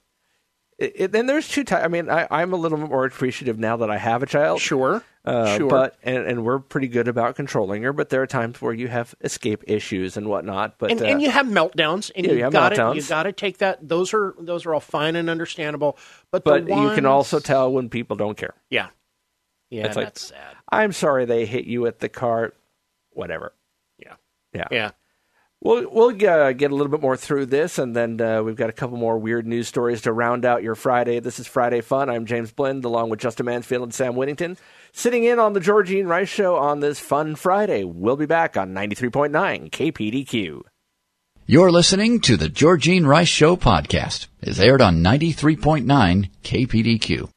It, 0.78 1.14
and 1.14 1.28
there's 1.28 1.46
two 1.48 1.62
types. 1.62 1.84
I 1.84 1.88
mean, 1.88 2.10
I, 2.10 2.26
I'm 2.30 2.52
a 2.52 2.56
little 2.56 2.78
more 2.78 3.04
appreciative 3.04 3.58
now 3.58 3.76
that 3.76 3.90
I 3.90 3.96
have 3.96 4.24
a 4.24 4.26
child. 4.26 4.60
Sure, 4.60 5.04
Uh, 5.24 5.56
sure. 5.56 5.68
But 5.70 5.96
and, 6.02 6.26
and 6.26 6.44
we're 6.44 6.58
pretty 6.58 6.88
good 6.88 7.06
about 7.06 7.36
controlling 7.36 7.84
her. 7.84 7.92
But 7.92 8.08
there 8.08 8.20
are 8.22 8.26
times 8.26 8.60
where 8.60 8.72
you 8.72 8.88
have 8.88 9.14
escape 9.20 9.62
issues 9.68 10.16
and 10.16 10.26
whatnot. 10.28 10.78
But 10.78 10.90
and, 10.90 11.00
uh, 11.00 11.04
and 11.04 11.22
you 11.22 11.30
have 11.30 11.46
meltdowns, 11.46 12.10
and 12.16 12.26
Yeah, 12.26 12.32
you 12.32 12.38
you 12.38 12.44
have 12.44 12.52
got 12.52 12.70
to 12.70 12.76
meltdowns. 12.76 12.94
you 12.96 13.02
got 13.02 13.22
to 13.22 13.32
take 13.32 13.58
that. 13.58 13.88
Those 13.88 14.12
are 14.12 14.34
those 14.38 14.66
are 14.66 14.74
all 14.74 14.80
fine 14.80 15.14
and 15.14 15.30
understandable. 15.30 15.96
But 16.32 16.44
the 16.44 16.50
but 16.50 16.66
you 16.68 16.94
can 16.96 17.06
also 17.06 17.38
tell 17.38 17.72
when 17.72 17.88
people 17.88 18.16
don't 18.16 18.36
care. 18.36 18.54
yeah, 18.68 18.88
yeah, 19.70 19.86
It's 19.86 19.96
like- 19.96 20.06
that's 20.06 20.22
sad. 20.28 20.56
I'm 20.72 20.90
sorry 20.92 21.24
they 21.24 21.46
hit 21.46 21.66
you 21.66 21.86
at 21.86 22.00
the 22.00 22.08
cart. 22.08 22.56
Whatever. 23.10 23.52
Yeah, 23.98 24.14
Yeah. 24.52 24.66
yeah. 24.72 24.90
We'll 25.64 25.88
we'll 25.90 26.28
uh, 26.28 26.52
get 26.52 26.70
a 26.70 26.74
little 26.74 26.90
bit 26.90 27.00
more 27.00 27.16
through 27.16 27.46
this, 27.46 27.78
and 27.78 27.96
then 27.96 28.20
uh, 28.20 28.42
we've 28.42 28.54
got 28.54 28.68
a 28.68 28.72
couple 28.74 28.98
more 28.98 29.16
weird 29.16 29.46
news 29.46 29.66
stories 29.66 30.02
to 30.02 30.12
round 30.12 30.44
out 30.44 30.62
your 30.62 30.74
Friday. 30.74 31.20
This 31.20 31.40
is 31.40 31.46
Friday 31.46 31.80
Fun. 31.80 32.10
I'm 32.10 32.26
James 32.26 32.52
Blind, 32.52 32.84
along 32.84 33.08
with 33.08 33.20
Justin 33.20 33.46
Mansfield 33.46 33.84
and 33.84 33.94
Sam 33.94 34.14
Whittington, 34.14 34.58
sitting 34.92 35.24
in 35.24 35.38
on 35.38 35.54
the 35.54 35.60
Georgene 35.60 36.06
Rice 36.06 36.28
Show 36.28 36.56
on 36.56 36.80
this 36.80 37.00
fun 37.00 37.34
Friday. 37.34 37.82
We'll 37.82 38.18
be 38.18 38.26
back 38.26 38.58
on 38.58 38.74
93.9 38.74 39.70
KPDQ. 39.70 40.60
You're 41.46 41.72
listening 41.72 42.20
to 42.20 42.36
the 42.36 42.50
Georgene 42.50 43.06
Rice 43.06 43.28
Show 43.28 43.56
podcast. 43.56 44.26
It's 44.42 44.60
aired 44.60 44.82
on 44.82 45.02
93.9 45.02 46.28
KPDQ. 46.42 47.30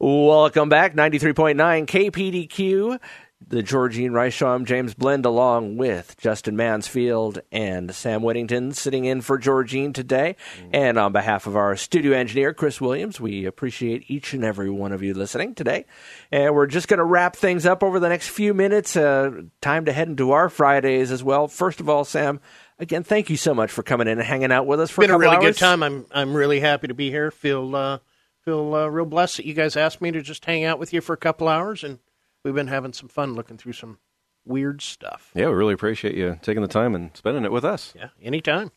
Welcome 0.00 0.68
back, 0.68 0.96
93.9 0.96 1.86
KPDQ. 1.86 2.98
The 3.46 3.62
Georgene 3.62 4.12
Rice 4.12 4.42
James 4.66 4.94
Blind, 4.94 5.24
along 5.24 5.78
with 5.78 6.16
Justin 6.18 6.56
Mansfield 6.56 7.40
and 7.50 7.94
Sam 7.94 8.22
Whittington, 8.22 8.72
sitting 8.72 9.04
in 9.04 9.22
for 9.22 9.38
Georgene 9.38 9.94
today. 9.94 10.36
And 10.72 10.98
on 10.98 11.12
behalf 11.12 11.46
of 11.46 11.56
our 11.56 11.76
studio 11.76 12.14
engineer, 12.14 12.52
Chris 12.52 12.80
Williams, 12.80 13.20
we 13.20 13.46
appreciate 13.46 14.04
each 14.10 14.34
and 14.34 14.44
every 14.44 14.68
one 14.68 14.92
of 14.92 15.02
you 15.02 15.14
listening 15.14 15.54
today. 15.54 15.86
And 16.30 16.54
we're 16.54 16.66
just 16.66 16.88
going 16.88 16.98
to 16.98 17.04
wrap 17.04 17.36
things 17.36 17.64
up 17.64 17.82
over 17.82 17.98
the 18.00 18.08
next 18.08 18.28
few 18.28 18.52
minutes. 18.52 18.96
Uh, 18.96 19.42
time 19.62 19.84
to 19.86 19.92
head 19.92 20.08
into 20.08 20.32
our 20.32 20.50
Fridays 20.50 21.10
as 21.10 21.22
well. 21.24 21.48
First 21.48 21.80
of 21.80 21.88
all, 21.88 22.04
Sam, 22.04 22.40
again, 22.78 23.02
thank 23.04 23.30
you 23.30 23.36
so 23.38 23.54
much 23.54 23.70
for 23.70 23.82
coming 23.82 24.08
in 24.08 24.18
and 24.18 24.26
hanging 24.26 24.52
out 24.52 24.66
with 24.66 24.80
us 24.80 24.90
for 24.90 25.00
Been 25.00 25.10
a 25.10 25.18
really 25.18 25.36
hours. 25.36 25.44
good 25.44 25.56
time. 25.56 25.82
I'm 25.82 26.04
I'm 26.10 26.34
really 26.34 26.60
happy 26.60 26.88
to 26.88 26.94
be 26.94 27.08
here. 27.10 27.30
Feel 27.30 27.74
uh, 27.74 27.98
feel 28.44 28.74
uh, 28.74 28.88
real 28.88 29.06
blessed 29.06 29.38
that 29.38 29.46
you 29.46 29.54
guys 29.54 29.76
asked 29.76 30.02
me 30.02 30.10
to 30.10 30.20
just 30.20 30.44
hang 30.44 30.64
out 30.64 30.78
with 30.78 30.92
you 30.92 31.00
for 31.00 31.12
a 31.14 31.18
couple 31.18 31.48
hours, 31.48 31.82
and 31.84 31.98
we've 32.44 32.54
been 32.54 32.68
having 32.68 32.92
some 32.92 33.08
fun 33.08 33.34
looking 33.34 33.56
through 33.58 33.72
some 33.74 33.98
weird 34.44 34.80
stuff. 34.82 35.30
Yeah, 35.34 35.46
we 35.48 35.54
really 35.54 35.74
appreciate 35.74 36.14
you 36.14 36.38
taking 36.42 36.62
the 36.62 36.68
time 36.68 36.94
and 36.94 37.10
spending 37.16 37.44
it 37.44 37.52
with 37.52 37.64
us. 37.64 37.92
Yeah, 37.96 38.08
anytime. 38.22 38.70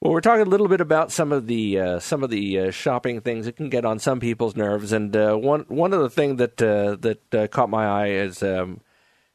Well, 0.00 0.12
we're 0.12 0.20
talking 0.20 0.42
a 0.46 0.50
little 0.50 0.66
bit 0.68 0.80
about 0.80 1.12
some 1.12 1.30
of 1.30 1.46
the 1.46 1.78
uh, 1.78 1.98
some 2.00 2.24
of 2.24 2.30
the 2.30 2.58
uh, 2.58 2.70
shopping 2.72 3.20
things 3.20 3.46
that 3.46 3.54
can 3.56 3.68
get 3.68 3.84
on 3.84 3.98
some 4.00 4.18
people's 4.18 4.56
nerves, 4.56 4.90
and 4.92 5.14
uh, 5.16 5.34
one 5.36 5.64
one 5.68 5.92
of 5.92 6.00
the 6.00 6.10
thing 6.10 6.36
that 6.36 6.60
uh, 6.60 6.96
that 7.00 7.34
uh, 7.34 7.46
caught 7.46 7.70
my 7.70 7.86
eye 7.86 8.08
is 8.08 8.42
um, 8.42 8.80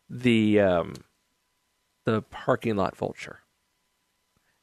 the 0.10 0.60
um, 0.60 0.94
the 2.06 2.22
parking 2.24 2.76
lot 2.76 2.98
vulture. 2.98 3.40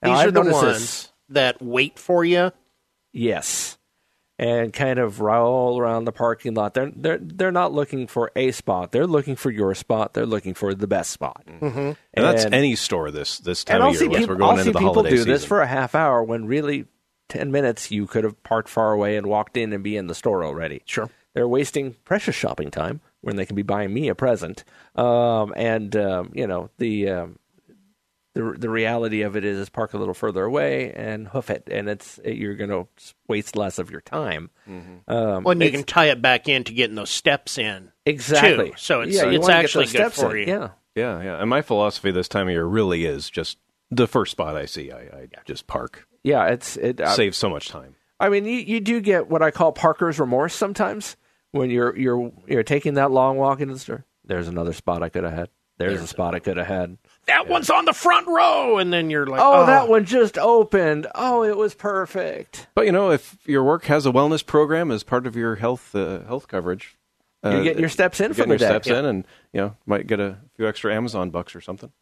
Now, 0.02 0.10
These 0.10 0.18
I've 0.20 0.28
are 0.28 0.30
the 0.32 0.52
ones 0.52 0.60
this- 0.62 1.12
that 1.30 1.62
wait 1.62 1.98
for 1.98 2.22
you. 2.22 2.52
yes, 3.14 3.78
and 4.38 4.72
kind 4.72 4.98
of 4.98 5.20
roll 5.20 5.78
around 5.78 6.04
the 6.04 6.12
parking 6.12 6.54
lot. 6.54 6.74
They're 6.74 6.92
they're 6.94 7.18
they're 7.20 7.52
not 7.52 7.72
looking 7.72 8.06
for 8.06 8.32
a 8.34 8.50
spot. 8.50 8.92
They're 8.92 9.06
looking 9.06 9.36
for 9.36 9.50
your 9.50 9.74
spot. 9.74 10.14
They're 10.14 10.26
looking 10.26 10.54
for 10.54 10.74
the 10.74 10.86
best 10.86 11.10
spot. 11.10 11.44
Mm-hmm. 11.46 11.78
And, 11.78 11.96
that's 12.14 12.44
any 12.44 12.74
store 12.74 13.10
this 13.10 13.38
this 13.38 13.64
time 13.64 13.82
of 13.82 13.94
year. 13.94 14.08
once 14.08 14.18
people, 14.18 14.34
we're 14.34 14.38
going 14.38 14.42
I'll 14.42 14.50
into 14.52 14.64
see 14.64 14.72
the 14.72 14.78
people 14.78 14.94
holiday 14.94 15.10
do 15.10 15.16
season. 15.18 15.32
this 15.32 15.44
for 15.44 15.60
a 15.60 15.66
half 15.66 15.94
hour 15.94 16.22
when 16.22 16.46
really 16.46 16.86
ten 17.28 17.52
minutes 17.52 17.90
you 17.90 18.06
could 18.06 18.24
have 18.24 18.42
parked 18.42 18.68
far 18.68 18.92
away 18.92 19.16
and 19.16 19.26
walked 19.26 19.56
in 19.56 19.72
and 19.72 19.84
be 19.84 19.96
in 19.96 20.08
the 20.08 20.14
store 20.14 20.44
already. 20.44 20.82
Sure. 20.84 21.08
They're 21.34 21.48
wasting 21.48 21.94
precious 22.04 22.34
shopping 22.34 22.70
time 22.70 23.00
when 23.20 23.36
they 23.36 23.46
can 23.46 23.56
be 23.56 23.62
buying 23.62 23.92
me 23.92 24.08
a 24.08 24.14
present. 24.14 24.64
Um, 24.94 25.52
and 25.56 25.94
um, 25.96 26.32
you 26.34 26.46
know 26.46 26.70
the 26.78 27.08
um, 27.08 27.38
the 28.34 28.54
the 28.58 28.68
reality 28.68 29.22
of 29.22 29.36
it 29.36 29.44
is, 29.44 29.58
is 29.58 29.68
park 29.68 29.94
a 29.94 29.98
little 29.98 30.14
further 30.14 30.44
away 30.44 30.92
and 30.92 31.28
hoof 31.28 31.50
it, 31.50 31.68
and 31.70 31.88
it's 31.88 32.20
you're 32.24 32.54
going 32.56 32.70
to 32.70 32.86
waste 33.28 33.56
less 33.56 33.78
of 33.78 33.90
your 33.90 34.00
time. 34.00 34.50
Mm-hmm. 34.68 35.10
Um, 35.10 35.44
Well, 35.44 35.52
and 35.52 35.62
you 35.62 35.70
can 35.70 35.84
tie 35.84 36.06
it 36.10 36.20
back 36.20 36.48
into 36.48 36.72
getting 36.72 36.96
those 36.96 37.10
steps 37.10 37.58
in. 37.58 37.92
exactly. 38.04 38.70
too. 38.70 38.76
So 38.76 39.02
it's- 39.02 39.14
yeah, 39.16 39.30
it's 39.30 39.48
actually 39.48 39.86
good 39.86 39.90
steps 39.90 40.20
for 40.20 40.36
in. 40.36 40.48
you. 40.48 40.54
Yeah. 40.54 40.68
Yeah, 40.96 41.22
yeah. 41.22 41.40
And 41.40 41.50
my 41.50 41.60
philosophy 41.62 42.12
this 42.12 42.28
time 42.28 42.46
of 42.46 42.52
year 42.52 42.64
really 42.64 43.04
is 43.04 43.28
just 43.28 43.58
the 43.90 44.06
first 44.06 44.30
spot 44.32 44.56
I 44.56 44.66
see, 44.66 44.92
I, 44.92 44.98
I 45.00 45.28
just 45.44 45.66
park. 45.66 46.06
Yeah, 46.22 46.46
it's 46.46 46.76
it. 46.76 47.00
uh, 47.00 47.14
Saves 47.14 47.36
so 47.36 47.50
much 47.50 47.68
time. 47.68 47.96
I 48.20 48.28
mean, 48.28 48.44
you, 48.44 48.58
you 48.58 48.80
do 48.80 49.00
get 49.00 49.28
what 49.28 49.42
I 49.42 49.50
call 49.50 49.72
Parker's 49.72 50.18
remorse 50.20 50.54
sometimes 50.54 51.16
when 51.50 51.68
you're 51.70 51.96
you're 51.96 52.32
you're 52.46 52.62
taking 52.62 52.94
that 52.94 53.10
long 53.10 53.36
walk 53.36 53.60
into 53.60 53.74
the 53.74 53.80
store. 53.80 54.06
There's 54.24 54.46
another 54.48 54.72
spot 54.72 55.02
I 55.02 55.08
could 55.08 55.24
have 55.24 55.32
had. 55.32 55.48
There's, 55.76 56.00
a 56.00 56.06
spot 56.06 56.36
I 56.36 56.38
could 56.38 56.56
have 56.56 56.68
had. 56.68 56.96
That 57.26 57.48
one's 57.48 57.70
on 57.70 57.84
the 57.86 57.92
front 57.94 58.26
row, 58.26 58.78
and 58.78 58.92
then 58.92 59.08
you're 59.10 59.26
like, 59.26 59.40
Oh, 59.42 59.62
oh, 59.62 59.66
that 59.66 59.88
one 59.88 60.04
just 60.04 60.36
opened. 60.38 61.06
Oh, 61.14 61.42
it 61.44 61.56
was 61.56 61.74
perfect. 61.74 62.66
But 62.74 62.86
you 62.86 62.92
know, 62.92 63.10
if 63.10 63.36
your 63.46 63.64
work 63.64 63.84
has 63.86 64.04
a 64.06 64.10
wellness 64.12 64.44
program 64.44 64.90
as 64.90 65.02
part 65.02 65.26
of 65.26 65.34
your 65.34 65.56
health 65.56 65.94
uh, 65.94 66.20
health 66.24 66.48
coverage, 66.48 66.98
uh, 67.42 67.50
You're 67.50 67.62
getting 67.64 67.80
your 67.80 67.88
steps 67.88 68.20
in 68.20 68.26
you're 68.26 68.34
for 68.34 68.36
getting 68.36 68.48
the 68.50 68.52
your 68.54 68.58
day. 68.58 68.66
steps 68.66 68.88
in, 68.88 69.04
and 69.04 69.26
you 69.52 69.60
know, 69.60 69.76
might 69.86 70.06
get 70.06 70.20
a 70.20 70.38
few 70.56 70.66
extra 70.68 70.94
Amazon 70.94 71.30
bucks 71.30 71.54
or 71.56 71.60
something. 71.60 71.92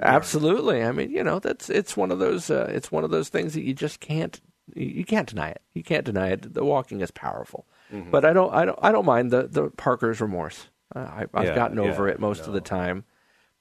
Absolutely. 0.00 0.82
I 0.82 0.92
mean, 0.92 1.10
you 1.10 1.22
know, 1.22 1.38
that's 1.38 1.70
it's 1.70 1.96
one 1.96 2.10
of 2.10 2.18
those 2.18 2.50
uh, 2.50 2.68
it's 2.70 2.90
one 2.90 3.04
of 3.04 3.10
those 3.10 3.28
things 3.28 3.54
that 3.54 3.62
you 3.62 3.74
just 3.74 4.00
can't 4.00 4.40
you 4.74 4.86
you 4.86 5.04
can't 5.04 5.28
deny 5.28 5.50
it. 5.50 5.62
You 5.74 5.82
can't 5.82 6.04
deny 6.04 6.28
it. 6.28 6.54
The 6.54 6.64
walking 6.64 7.00
is 7.00 7.10
powerful. 7.10 7.66
But 8.10 8.24
I 8.24 8.32
don't 8.32 8.52
I 8.52 8.64
don't 8.64 8.78
I 8.82 8.90
don't 8.90 9.04
mind 9.06 9.30
the 9.30 9.44
the 9.46 9.70
Parker's 9.70 10.20
remorse. 10.20 10.66
I, 10.94 11.00
I- 11.00 11.26
I've 11.34 11.44
Yeah, 11.48 11.54
gotten 11.54 11.78
over 11.78 12.06
yeah, 12.08 12.14
it 12.14 12.18
most 12.20 12.46
of 12.46 12.52
the 12.52 12.60
time. 12.60 13.04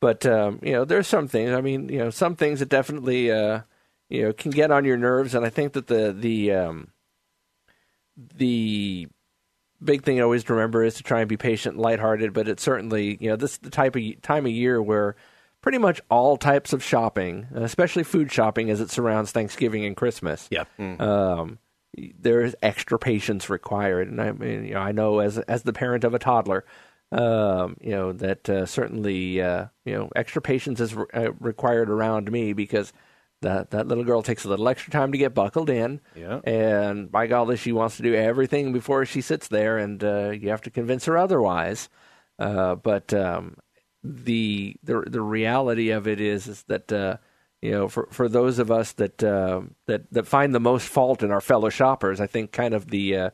But 0.04 0.26
um, 0.26 0.60
you 0.62 0.74
know, 0.74 0.84
there's 0.84 1.08
some 1.08 1.30
things. 1.30 1.52
I 1.52 1.62
mean, 1.62 1.88
you 1.88 2.00
know, 2.00 2.10
some 2.10 2.36
things 2.36 2.60
that 2.60 2.68
definitely 2.68 3.32
uh, 3.32 3.62
you 4.10 4.24
know 4.24 4.34
can 4.34 4.52
get 4.52 4.70
on 4.70 4.84
your 4.84 4.98
nerves, 4.98 5.34
and 5.34 5.46
I 5.46 5.50
think 5.50 5.72
that 5.74 5.88
the 5.88 6.12
the 6.12 6.52
um, 6.52 6.90
the 8.18 9.08
big 9.82 10.04
thing 10.04 10.20
I 10.20 10.24
always 10.24 10.44
to 10.44 10.54
remember 10.54 10.84
is 10.84 10.96
to 10.96 11.04
try 11.04 11.22
and 11.22 11.30
be 11.30 11.38
patient 11.38 11.76
and 11.76 11.82
lighthearted. 11.82 12.34
But 12.34 12.50
it's 12.50 12.62
certainly 12.62 13.18
you 13.22 13.30
know 13.30 13.38
this 13.38 13.54
is 13.54 13.58
the 13.60 13.70
type 13.70 13.96
of 13.96 14.04
time 14.22 14.46
of 14.46 14.52
year 14.52 14.82
where 14.82 15.16
pretty 15.62 15.78
much 15.78 16.02
all 16.10 16.36
types 16.36 16.74
of 16.74 16.84
shopping, 16.84 17.48
especially 17.56 18.04
food 18.04 18.30
shopping, 18.30 18.70
as 18.70 18.82
it 18.82 18.90
surrounds 18.90 19.32
Thanksgiving 19.32 19.86
and 19.86 19.96
Christmas. 19.96 20.50
yeah. 20.52 20.66
Um, 21.00 21.60
there 22.20 22.42
is 22.42 22.58
extra 22.62 23.00
patience 23.00 23.50
required, 23.50 24.10
and 24.10 24.20
I 24.20 24.34
mean, 24.34 24.66
you 24.66 24.74
know, 24.74 24.82
I 24.82 24.92
know 24.92 25.20
as 25.20 25.38
as 25.38 25.64
the 25.64 25.72
parent 25.72 26.04
of 26.04 26.14
a 26.14 26.20
toddler, 26.20 26.66
um, 27.14 27.78
you 27.82 27.92
know 27.92 28.12
that 28.14 28.50
uh, 28.50 28.66
certainly 28.66 29.42
uh, 29.42 29.68
you 29.86 29.94
know 29.96 30.10
extra 30.16 30.42
patience 30.42 30.80
is 30.80 30.94
re- 30.96 31.06
uh, 31.14 31.32
required 31.40 31.90
around 31.90 32.32
me 32.32 32.54
because 32.54 32.92
that 33.42 33.72
that 33.72 33.88
little 33.88 34.04
girl 34.06 34.22
takes 34.22 34.46
a 34.46 34.50
little 34.50 34.68
extra 34.70 34.92
time 34.92 35.12
to 35.12 35.18
get 35.18 35.34
buckled 35.34 35.70
in, 35.70 36.00
Yeah. 36.16 36.40
and 36.46 37.12
by 37.12 37.28
golly, 37.28 37.58
she 37.58 37.72
wants 37.74 37.98
to 37.98 38.04
do 38.04 38.16
everything 38.16 38.72
before 38.74 39.06
she 39.06 39.22
sits 39.22 39.48
there, 39.50 39.78
and 39.78 40.04
uh, 40.04 40.30
you 40.32 40.50
have 40.50 40.62
to 40.62 40.70
convince 40.72 41.06
her 41.06 41.18
otherwise. 41.18 41.90
Uh, 42.40 42.76
but 42.76 43.14
um, 43.14 43.58
the 44.04 44.76
the 44.84 45.02
the 45.08 45.22
reality 45.22 45.90
of 45.92 46.08
it 46.08 46.20
is 46.20 46.48
is 46.48 46.64
that 46.64 46.92
uh, 46.92 47.18
you 47.62 47.72
know 47.72 47.88
for 47.90 48.08
for 48.12 48.28
those 48.30 48.60
of 48.60 48.72
us 48.72 48.94
that 48.94 49.24
uh, 49.24 49.62
that 49.88 50.12
that 50.12 50.26
find 50.28 50.56
the 50.56 50.60
most 50.60 50.88
fault 50.88 51.22
in 51.22 51.32
our 51.32 51.42
fellow 51.42 51.70
shoppers, 51.70 52.20
I 52.22 52.28
think 52.28 52.52
kind 52.52 52.74
of 52.74 52.90
the 52.90 53.18
uh, 53.18 53.30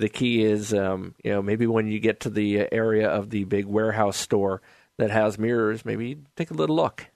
the 0.00 0.08
key 0.08 0.42
is 0.42 0.74
um, 0.74 1.14
you 1.22 1.30
know 1.32 1.42
maybe 1.42 1.66
when 1.66 1.86
you 1.86 2.00
get 2.00 2.20
to 2.20 2.30
the 2.30 2.66
area 2.72 3.08
of 3.08 3.30
the 3.30 3.44
big 3.44 3.66
warehouse 3.66 4.16
store 4.16 4.60
that 4.98 5.10
has 5.10 5.38
mirrors, 5.38 5.84
maybe 5.84 6.18
take 6.36 6.50
a 6.50 6.54
little 6.54 6.76
look, 6.76 7.06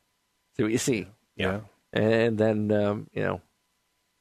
see 0.56 0.62
what 0.62 0.72
you 0.72 0.78
see, 0.78 1.06
Yeah. 1.36 1.60
and 1.92 2.38
then 2.38 2.70
um, 2.70 3.08
you 3.12 3.22
know 3.22 3.40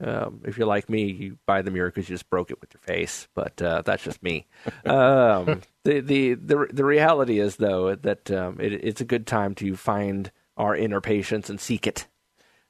Um, 0.03 0.41
if 0.44 0.57
you're 0.57 0.68
like 0.68 0.90
me, 0.90 1.03
you 1.11 1.38
buy 1.45 1.61
the 1.61 1.72
mirror 1.72 1.90
because 1.90 2.10
you 2.10 2.15
just 2.15 2.30
broke 2.30 2.52
it 2.52 2.60
with 2.60 2.73
your 2.73 2.81
face. 2.81 3.27
But 3.35 3.61
uh, 3.61 3.84
that's 3.85 4.03
just 4.03 4.22
me. 4.22 4.48
um, 4.85 5.61
the, 5.85 6.02
the 6.02 6.34
the 6.34 6.68
the 6.73 6.84
reality 6.84 7.40
is 7.40 7.56
though 7.57 7.95
that 7.95 8.30
um, 8.31 8.57
it, 8.60 8.73
it's 8.73 9.02
a 9.02 9.06
good 9.06 9.26
time 9.27 9.56
to 9.56 9.76
find 9.77 10.31
our 10.57 10.76
inner 10.76 10.99
patience 10.99 11.49
and 11.49 11.60
seek 11.61 11.88
it. 11.88 12.07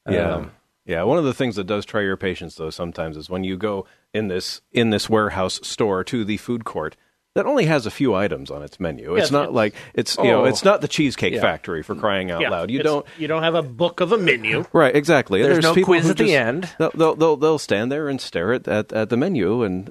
Yeah. 0.08 0.46
Yeah, 0.86 1.04
one 1.04 1.18
of 1.18 1.24
the 1.24 1.34
things 1.34 1.56
that 1.56 1.66
does 1.66 1.86
try 1.86 2.02
your 2.02 2.18
patience 2.18 2.56
though 2.56 2.70
sometimes 2.70 3.16
is 3.18 3.30
when 3.30 3.44
you 3.44 3.58
go 3.58 3.86
in 4.14 4.28
this 4.28 4.62
in 4.72 4.90
this 4.90 5.10
warehouse 5.10 5.60
store 5.64 6.04
to 6.06 6.26
the 6.26 6.38
food 6.38 6.66
court 6.66 6.96
that 7.36 7.48
only 7.48 7.66
has 7.66 7.88
a 7.88 7.92
few 7.92 8.14
items 8.14 8.52
on 8.52 8.62
its 8.62 8.80
menu. 8.80 9.16
It's 9.16 9.32
not 9.32 9.44
it's- 9.46 9.56
like 9.56 9.74
it's 9.96 10.18
you 10.18 10.26
know, 10.26 10.42
Oh. 10.42 10.46
it's 10.46 10.64
not 10.64 10.82
the 10.82 10.88
cheesecake 10.88 11.34
Yeah. 11.34 11.42
factory 11.42 11.82
for 11.82 11.96
crying 11.96 12.30
out 12.30 12.42
Yeah, 12.42 12.50
loud. 12.50 12.70
You 12.70 12.84
don't 12.84 13.06
you 13.18 13.28
don't 13.28 13.42
have 13.44 13.56
a 13.56 13.64
book 13.64 14.02
of 14.02 14.12
a 14.12 14.18
menu. 14.18 14.66
Right, 14.74 14.96
exactly. 14.96 15.42
There's 15.42 15.64
no 15.64 15.74
quiz 15.74 16.10
at 16.10 16.18
the 16.18 16.36
end. 16.36 16.70
They'll, 16.78 16.92
they'll 16.92 17.16
they'll 17.16 17.38
they'll 17.38 17.58
stand 17.60 17.92
there 17.92 18.08
and 18.10 18.20
stare 18.22 18.54
at 18.54 18.68
at, 18.68 18.92
at 18.94 19.10
the 19.10 19.18
menu 19.18 19.64
and 19.64 19.90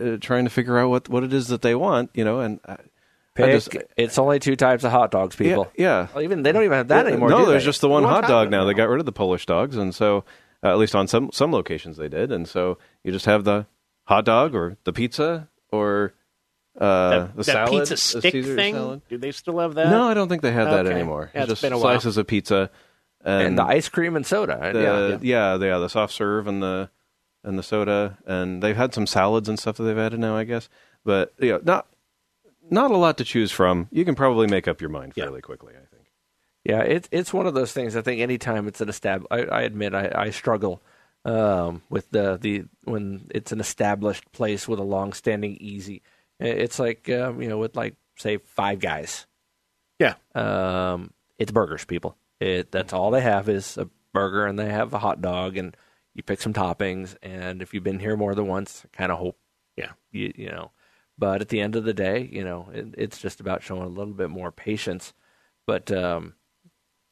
uh, 0.00 0.16
trying 0.20 0.44
to 0.44 0.50
figure 0.50 0.78
out 0.78 0.88
what 0.90 1.08
what 1.08 1.22
it 1.22 1.32
is 1.32 1.48
that 1.48 1.62
they 1.62 1.74
want, 1.74 2.10
you 2.14 2.24
know, 2.24 2.40
and 2.40 2.58
I 2.66 2.76
Pick, 3.46 3.52
just- 3.54 3.76
it's 3.96 4.18
only 4.18 4.38
two 4.38 4.56
types 4.56 4.84
of 4.84 4.90
hot 4.92 5.10
dogs, 5.10 5.36
people. 5.36 5.70
yeah. 5.76 6.08
Well, 6.14 6.22
even 6.22 6.42
they 6.42 6.52
don't 6.52 6.64
even 6.64 6.76
have 6.78 6.88
that 6.88 7.06
anymore. 7.06 7.28
No, 7.30 7.40
do 7.40 7.46
there's 7.46 7.62
they? 7.62 7.66
just 7.68 7.80
the 7.80 7.88
one 7.88 8.02
What 8.04 8.10
hot 8.24 8.28
dog 8.28 8.50
now. 8.50 8.64
They 8.64 8.74
got 8.74 8.88
rid 8.88 9.00
of 9.00 9.06
the 9.06 9.12
Polish 9.12 9.46
dogs, 9.46 9.76
and 9.76 9.94
so 9.94 10.24
uh, 10.62 10.68
at 10.70 10.78
least 10.78 10.94
on 10.94 11.06
some 11.08 11.30
some 11.32 11.52
locations 11.52 11.96
they 11.96 12.08
did, 12.08 12.30
and 12.32 12.46
so 12.48 12.78
you 13.04 13.12
just 13.12 13.26
have 13.26 13.44
the 13.44 13.66
hot 14.04 14.24
dog 14.24 14.54
or 14.54 14.76
the 14.84 14.92
pizza 14.92 15.48
or 15.72 16.12
uh, 16.80 17.10
that 17.10 17.36
the 17.36 17.42
that 17.42 17.44
salad, 17.44 17.70
pizza 17.88 17.96
stick 17.96 18.32
Caesar 18.32 18.54
thing. 18.54 18.74
salad. 18.74 19.02
Do 19.08 19.18
they 19.18 19.32
still 19.32 19.58
have 19.58 19.74
that? 19.74 19.90
No, 19.90 20.08
I 20.08 20.14
don't 20.14 20.28
think 20.28 20.42
they 20.42 20.52
have 20.52 20.68
that 20.70 20.86
Okay. 20.86 20.94
anymore. 20.94 21.30
Yeah, 21.34 21.42
it's 21.42 21.50
just 21.50 21.62
been 21.62 21.72
a 21.72 21.76
while. 21.76 21.82
slices 22.00 22.16
of 22.16 22.26
pizza 22.26 22.70
and, 23.24 23.42
and 23.48 23.58
the 23.58 23.64
ice 23.64 23.88
cream 23.88 24.16
and 24.16 24.24
soda. 24.26 24.58
and 24.62 24.76
the, 24.76 24.82
yeah, 24.82 25.08
yeah, 25.20 25.56
the, 25.56 25.66
yeah, 25.66 25.78
the 25.78 25.88
soft 25.88 26.12
serve 26.14 26.46
and 26.46 26.62
the 26.62 26.90
and 27.42 27.58
the 27.58 27.62
soda, 27.62 28.18
and 28.26 28.62
they've 28.62 28.76
had 28.76 28.92
some 28.94 29.06
salads 29.06 29.48
and 29.48 29.58
stuff 29.58 29.76
that 29.78 29.84
they've 29.84 29.96
added 29.98 30.20
now, 30.20 30.36
I 30.36 30.44
guess. 30.44 30.68
But 31.04 31.32
you 31.38 31.52
know, 31.52 31.60
not 31.64 31.86
not 32.70 32.90
a 32.90 32.96
lot 32.96 33.18
to 33.18 33.24
choose 33.24 33.50
from. 33.52 33.88
You 33.90 34.04
can 34.04 34.14
probably 34.14 34.46
make 34.46 34.68
up 34.68 34.80
your 34.80 34.90
mind 34.90 35.12
Yeah. 35.16 35.24
fairly 35.24 35.40
quickly, 35.42 35.74
I 35.74 35.84
think. 35.94 36.06
Yeah, 36.64 36.80
it's 36.82 37.08
it's 37.10 37.32
one 37.32 37.46
of 37.46 37.54
those 37.54 37.72
things. 37.72 37.96
I 37.96 38.02
think 38.02 38.20
anytime 38.20 38.68
it's 38.68 38.80
an 38.80 38.88
estab, 38.88 39.24
I, 39.30 39.42
I 39.44 39.62
admit 39.62 39.94
I, 39.94 40.10
I 40.14 40.30
struggle 40.30 40.82
um, 41.24 41.82
with 41.88 42.10
the 42.10 42.36
the 42.40 42.64
when 42.84 43.26
it's 43.34 43.52
an 43.52 43.60
established 43.60 44.30
place 44.32 44.68
with 44.68 44.78
a 44.78 44.82
long-standing 44.84 45.56
easy. 45.56 46.02
It's 46.38 46.78
like 46.78 47.08
um, 47.10 47.40
you 47.42 47.48
know 47.48 47.58
with 47.58 47.76
like 47.76 47.94
say 48.16 48.36
Five 48.38 48.80
Guys. 48.80 49.26
Yeah. 49.98 50.14
Um, 50.34 51.12
it's 51.38 51.52
burgers, 51.52 51.84
people. 51.84 52.16
It 52.40 52.70
that's 52.70 52.92
all 52.92 53.10
they 53.10 53.20
have 53.22 53.48
is 53.48 53.76
a 53.78 53.88
burger, 54.12 54.46
and 54.46 54.58
they 54.58 54.68
have 54.70 54.92
a 54.94 54.98
hot 54.98 55.20
dog, 55.22 55.56
and 55.56 55.74
you 56.14 56.22
pick 56.22 56.40
some 56.42 56.52
toppings. 56.52 57.16
And 57.22 57.62
if 57.62 57.72
you've 57.72 57.84
been 57.84 58.00
here 58.00 58.16
more 58.16 58.34
than 58.34 58.46
once, 58.46 58.84
kind 58.92 59.10
of 59.12 59.18
hope, 59.18 59.38
Yeah. 59.76 59.92
you 60.12 60.32
you 60.36 60.48
know. 60.50 60.70
But 61.20 61.42
at 61.42 61.50
the 61.50 61.60
end 61.60 61.76
of 61.76 61.84
the 61.84 61.92
day, 61.92 62.28
you 62.32 62.42
know, 62.42 62.70
it, 62.72 62.94
it's 62.96 63.18
just 63.18 63.40
about 63.40 63.62
showing 63.62 63.82
a 63.82 63.88
little 63.88 64.14
bit 64.14 64.30
more 64.30 64.50
patience. 64.50 65.12
But 65.66 65.92
um, 65.92 66.34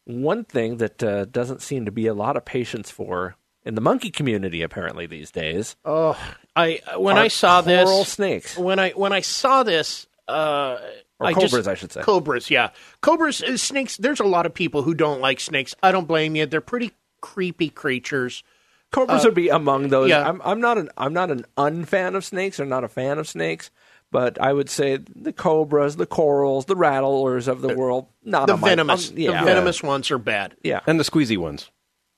one 0.06 0.44
thing 0.44 0.78
that 0.78 1.02
uh, 1.02 1.26
doesn't 1.26 1.60
seem 1.62 1.84
to 1.84 1.92
be 1.92 2.06
a 2.06 2.14
lot 2.14 2.36
of 2.36 2.44
patience 2.44 2.90
for 2.90 3.36
in 3.64 3.74
the 3.74 3.80
monkey 3.82 4.10
community 4.10 4.62
apparently 4.62 5.06
these 5.06 5.30
days 5.30 5.76
Oh, 5.84 6.16
I 6.56 6.80
when 6.96 7.18
are 7.18 7.24
I 7.24 7.28
saw 7.28 7.60
coral 7.62 7.98
this 7.98 8.08
snakes 8.08 8.56
when 8.56 8.78
I 8.78 8.90
when 8.92 9.12
I 9.12 9.20
saw 9.20 9.62
this, 9.62 10.06
uh, 10.26 10.78
or 11.20 11.26
I 11.26 11.34
cobras, 11.34 11.52
just, 11.52 11.68
I 11.68 11.74
should 11.74 11.92
say. 11.92 12.00
Cobras, 12.00 12.50
yeah, 12.50 12.70
cobras, 13.02 13.42
uh, 13.42 13.58
snakes. 13.58 13.98
There's 13.98 14.20
a 14.20 14.24
lot 14.24 14.46
of 14.46 14.54
people 14.54 14.82
who 14.82 14.94
don't 14.94 15.20
like 15.20 15.38
snakes. 15.40 15.74
I 15.82 15.92
don't 15.92 16.08
blame 16.08 16.34
you. 16.34 16.46
They're 16.46 16.60
pretty 16.62 16.92
creepy 17.20 17.68
creatures. 17.68 18.42
Cobras 18.90 19.24
would 19.24 19.34
be 19.34 19.50
among 19.50 19.88
those. 19.88 20.08
yeah. 20.08 20.26
I'm, 20.26 20.40
I'm 20.42 20.60
not 20.60 20.78
an 20.78 20.88
I'm 20.96 21.12
not 21.12 21.30
an 21.30 21.44
unfan 21.58 22.16
of 22.16 22.24
snakes 22.24 22.58
or 22.58 22.64
not 22.64 22.84
a 22.84 22.88
fan 22.88 23.18
of 23.18 23.28
snakes, 23.28 23.70
but 24.10 24.40
I 24.40 24.52
would 24.52 24.70
say 24.70 24.98
the 25.14 25.32
cobras, 25.32 25.96
the 25.96 26.06
corals, 26.06 26.64
the 26.66 26.76
rattlers 26.76 27.48
of 27.48 27.60
the 27.60 27.74
world, 27.76 28.06
not 28.24 28.46
The 28.46 28.54
on 28.54 28.60
my- 28.60 28.68
venomous, 28.70 29.10
um, 29.10 29.18
yeah, 29.18 29.40
the 29.40 29.44
venomous 29.46 29.82
ones 29.82 30.10
are 30.10 30.18
bad. 30.18 30.54
yeah. 30.62 30.80
And 30.86 30.98
the 30.98 31.04
squeezy 31.04 31.36
ones. 31.36 31.70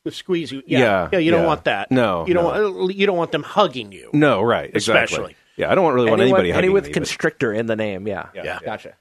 The 0.04 0.10
squeezy, 0.10 0.62
yeah, 0.66 0.78
Yeah, 0.78 1.08
yeah. 1.12 1.18
you 1.18 1.30
don't 1.30 1.42
yeah. 1.42 1.46
want 1.46 1.64
that. 1.64 1.90
No, 1.90 2.26
you 2.26 2.32
don't. 2.34 2.44
no. 2.44 2.72
Want, 2.72 2.94
you 2.94 3.06
don't 3.06 3.16
want 3.18 3.32
them 3.32 3.42
hugging 3.42 3.92
you. 3.92 4.08
No, 4.14 4.40
right, 4.42 4.70
exactly. 4.74 5.02
Especially. 5.04 5.36
Yeah, 5.56 5.70
I 5.70 5.74
don't 5.74 5.92
really 5.92 6.08
want 6.10 6.22
Anyone, 6.22 6.40
anybody 6.40 6.52
any 6.52 6.56
hugging 6.56 6.72
with 6.72 6.84
me, 6.84 6.90
but- 6.90 6.94
constrictor 6.94 7.52
in 7.52 7.66
the 7.66 7.76
name, 7.76 8.06
yeah, 8.08 8.28
Yeah. 8.34 8.60
gotcha. 8.64 8.94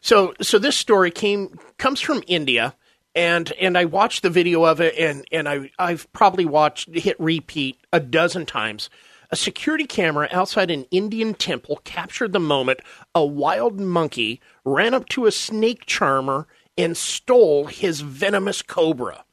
So 0.00 0.34
so 0.40 0.58
this 0.58 0.76
story 0.76 1.10
came 1.10 1.56
comes 1.78 2.00
from 2.00 2.22
India 2.26 2.74
and 3.14 3.52
and 3.60 3.76
I 3.78 3.84
watched 3.84 4.22
the 4.22 4.30
video 4.30 4.64
of 4.64 4.80
it 4.80 4.96
and 4.98 5.24
and 5.30 5.48
I 5.48 5.70
I've 5.78 6.10
probably 6.12 6.46
watched 6.46 6.88
hit 6.96 7.16
repeat 7.20 7.76
a 7.92 8.00
dozen 8.00 8.46
times. 8.46 8.88
A 9.32 9.36
security 9.36 9.86
camera 9.86 10.28
outside 10.32 10.72
an 10.72 10.86
Indian 10.90 11.34
temple 11.34 11.80
captured 11.84 12.32
the 12.32 12.40
moment 12.40 12.80
a 13.14 13.24
wild 13.24 13.78
monkey 13.78 14.40
ran 14.64 14.92
up 14.92 15.08
to 15.10 15.26
a 15.26 15.32
snake 15.32 15.86
charmer 15.86 16.48
and 16.76 16.96
stole 16.96 17.66
his 17.66 18.00
venomous 18.00 18.60
cobra. 18.60 19.24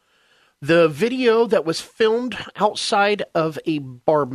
The 0.61 0.87
video 0.87 1.47
that 1.47 1.65
was 1.65 1.81
filmed 1.81 2.37
outside 2.55 3.23
of 3.33 3.57
a 3.65 3.79
bar 3.79 4.27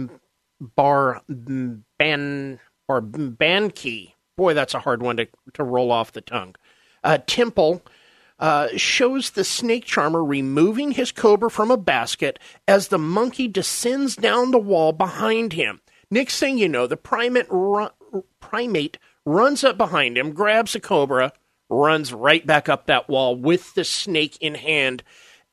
bar 0.61 1.23
ban 1.29 2.61
or 2.89 3.01
banki. 3.01 4.17
Boy, 4.37 4.55
that's 4.55 4.75
a 4.75 4.81
hard 4.81 5.01
one 5.01 5.17
to 5.19 5.29
to 5.55 5.63
roll 5.63 5.93
off 5.93 6.13
the 6.13 6.21
tongue. 6.21 6.57
A 7.05 7.19
temple 7.19 7.83
uh, 8.43 8.77
shows 8.77 9.31
the 9.31 9.45
snake 9.45 9.85
charmer 9.85 10.23
removing 10.23 10.91
his 10.91 11.13
cobra 11.13 11.49
from 11.49 11.71
a 11.71 11.77
basket 11.77 12.41
as 12.67 12.89
the 12.89 12.99
monkey 12.99 13.47
descends 13.47 14.17
down 14.17 14.51
the 14.51 14.59
wall 14.59 14.93
behind 14.93 15.53
him. 15.53 15.81
Next 16.11 16.41
thing 16.41 16.59
you 16.59 16.69
know, 16.69 16.89
the 16.89 16.97
primate 16.97 17.47
ru- 17.49 17.91
primate 18.41 18.99
runs 19.25 19.63
up 19.63 19.79
behind 19.79 20.19
him, 20.19 20.33
grabs 20.33 20.73
the 20.73 20.81
cobra, 20.81 21.33
runs 21.71 22.13
right 22.13 22.45
back 22.45 22.69
up 22.69 22.87
that 22.87 23.09
wall 23.09 23.37
with 23.37 23.75
the 23.75 23.85
snake 23.85 24.37
in 24.41 24.57
hand, 24.57 25.05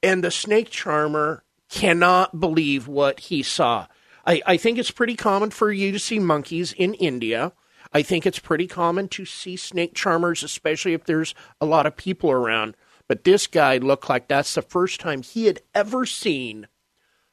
and 0.02 0.24
the 0.24 0.32
snake 0.32 0.72
charmer 0.72 1.44
cannot 1.70 2.40
believe 2.40 2.88
what 2.88 3.20
he 3.20 3.44
saw. 3.44 3.86
I, 4.26 4.42
I 4.48 4.58
think 4.58 4.80
it's 4.80 4.90
pretty 4.90 5.16
common 5.16 5.52
for 5.52 5.72
you 5.72 5.92
to 5.92 6.00
see 6.00 6.18
monkeys 6.18 6.74
in 6.74 6.96
India. 6.96 7.54
I 7.92 8.02
think 8.04 8.26
it's 8.26 8.40
pretty 8.40 8.68
common 8.68 9.08
to 9.10 9.26
see 9.26 9.58
snake 9.58 9.96
charmers, 9.96 10.44
especially 10.44 10.94
if 10.94 11.06
there's 11.06 11.34
a 11.60 11.66
lot 11.66 11.86
of 11.86 11.98
people 11.98 12.32
around. 12.32 12.76
But 13.08 13.24
this 13.24 13.48
guy 13.48 13.78
looked 13.78 14.10
like 14.10 14.28
that's 14.28 14.54
the 14.54 14.62
first 14.62 15.00
time 15.00 15.24
he 15.24 15.46
had 15.46 15.62
ever 15.74 16.06
seen 16.06 16.68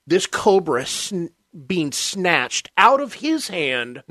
this 0.06 0.26
cobra 0.26 0.86
sn- 0.86 1.30
being 1.66 1.92
snatched 1.92 2.70
out 2.78 3.00
of 3.00 3.14
his 3.14 3.48
hand 3.48 4.02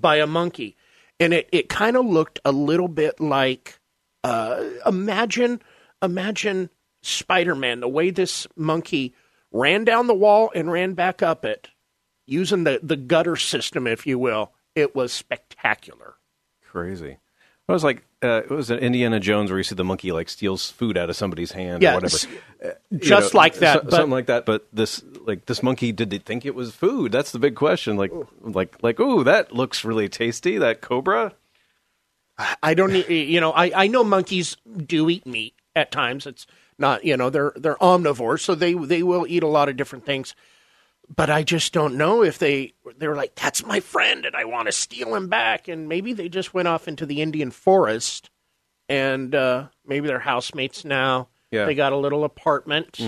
by 0.00 0.16
a 0.16 0.26
monkey. 0.26 0.76
And 1.18 1.32
it, 1.32 1.48
it 1.52 1.68
kind 1.68 1.96
of 1.96 2.04
looked 2.04 2.40
a 2.44 2.52
little 2.52 2.88
bit 2.88 3.20
like 3.20 3.78
uh, 4.22 4.62
imagine 4.84 5.62
imagine 6.02 6.70
Spider-Man, 7.02 7.80
the 7.80 7.88
way 7.88 8.10
this 8.10 8.46
monkey 8.56 9.14
ran 9.52 9.84
down 9.84 10.06
the 10.06 10.14
wall 10.14 10.50
and 10.54 10.72
ran 10.72 10.94
back 10.94 11.22
up 11.22 11.44
it 11.44 11.68
using 12.26 12.64
the, 12.64 12.80
the 12.82 12.96
gutter 12.96 13.36
system, 13.36 13.86
if 13.86 14.06
you 14.06 14.18
will. 14.18 14.52
It 14.74 14.94
was 14.94 15.12
spectacular. 15.12 16.14
Crazy. 16.70 17.18
It 17.66 17.72
was 17.72 17.82
like 17.84 18.04
uh, 18.22 18.42
it 18.44 18.50
was 18.50 18.70
an 18.70 18.78
Indiana 18.80 19.18
Jones 19.20 19.50
where 19.50 19.58
you 19.58 19.64
see 19.64 19.74
the 19.74 19.84
monkey 19.84 20.12
like 20.12 20.28
steals 20.28 20.70
food 20.70 20.98
out 20.98 21.08
of 21.08 21.16
somebody's 21.16 21.52
hand 21.52 21.82
Yeah, 21.82 21.92
or 21.92 21.94
whatever. 21.94 22.14
s- 22.16 22.26
Uh, 22.62 22.70
just 22.98 23.32
like 23.34 23.54
that, 23.56 23.84
but- 23.84 23.90
something 23.92 24.10
like 24.10 24.26
that. 24.26 24.44
But 24.44 24.66
this 24.72 25.02
like 25.24 25.46
this 25.46 25.62
monkey 25.62 25.90
did 25.92 26.10
they 26.10 26.18
think 26.18 26.44
it 26.44 26.54
was 26.54 26.74
food? 26.74 27.10
That's 27.12 27.32
the 27.32 27.38
big 27.38 27.54
question. 27.54 27.96
Like 27.96 28.12
like 28.40 28.76
like 28.82 29.00
ooh, 29.00 29.24
that 29.24 29.52
looks 29.52 29.84
really 29.84 30.08
tasty. 30.10 30.58
That 30.58 30.80
cobra. 30.82 31.32
I 32.62 32.74
don't, 32.74 32.92
you 33.08 33.40
know, 33.40 33.52
I, 33.52 33.84
I 33.84 33.86
know 33.86 34.02
monkeys 34.02 34.56
do 34.76 35.08
eat 35.08 35.24
meat 35.24 35.54
at 35.76 35.92
times. 35.92 36.26
It's 36.26 36.46
not, 36.78 37.04
you 37.04 37.16
know, 37.16 37.30
they're 37.30 37.52
they're 37.54 37.76
omnivores, 37.76 38.40
so 38.40 38.54
they 38.56 38.74
they 38.74 39.02
will 39.04 39.24
eat 39.28 39.42
a 39.44 39.48
lot 39.48 39.68
of 39.68 39.76
different 39.76 40.04
things. 40.04 40.34
But 41.14 41.28
I 41.30 41.42
just 41.42 41.72
don't 41.72 41.96
know 41.96 42.22
if 42.22 42.38
they 42.38 42.72
they're 42.98 43.14
like 43.14 43.34
that's 43.34 43.64
my 43.64 43.80
friend 43.80 44.24
and 44.24 44.34
I 44.34 44.44
want 44.44 44.66
to 44.68 44.72
steal 44.72 45.14
him 45.14 45.28
back, 45.28 45.68
and 45.68 45.88
maybe 45.88 46.12
they 46.12 46.28
just 46.28 46.54
went 46.54 46.68
off 46.68 46.88
into 46.88 47.04
the 47.06 47.20
Indian 47.20 47.50
forest, 47.50 48.30
and 48.88 49.34
uh, 49.34 49.66
maybe 49.86 50.06
they're 50.06 50.18
housemates 50.18 50.84
now. 50.84 51.28
Yeah. 51.50 51.66
They 51.66 51.74
got 51.74 51.92
a 51.92 51.96
little 51.96 52.24
apartment, 52.24 52.98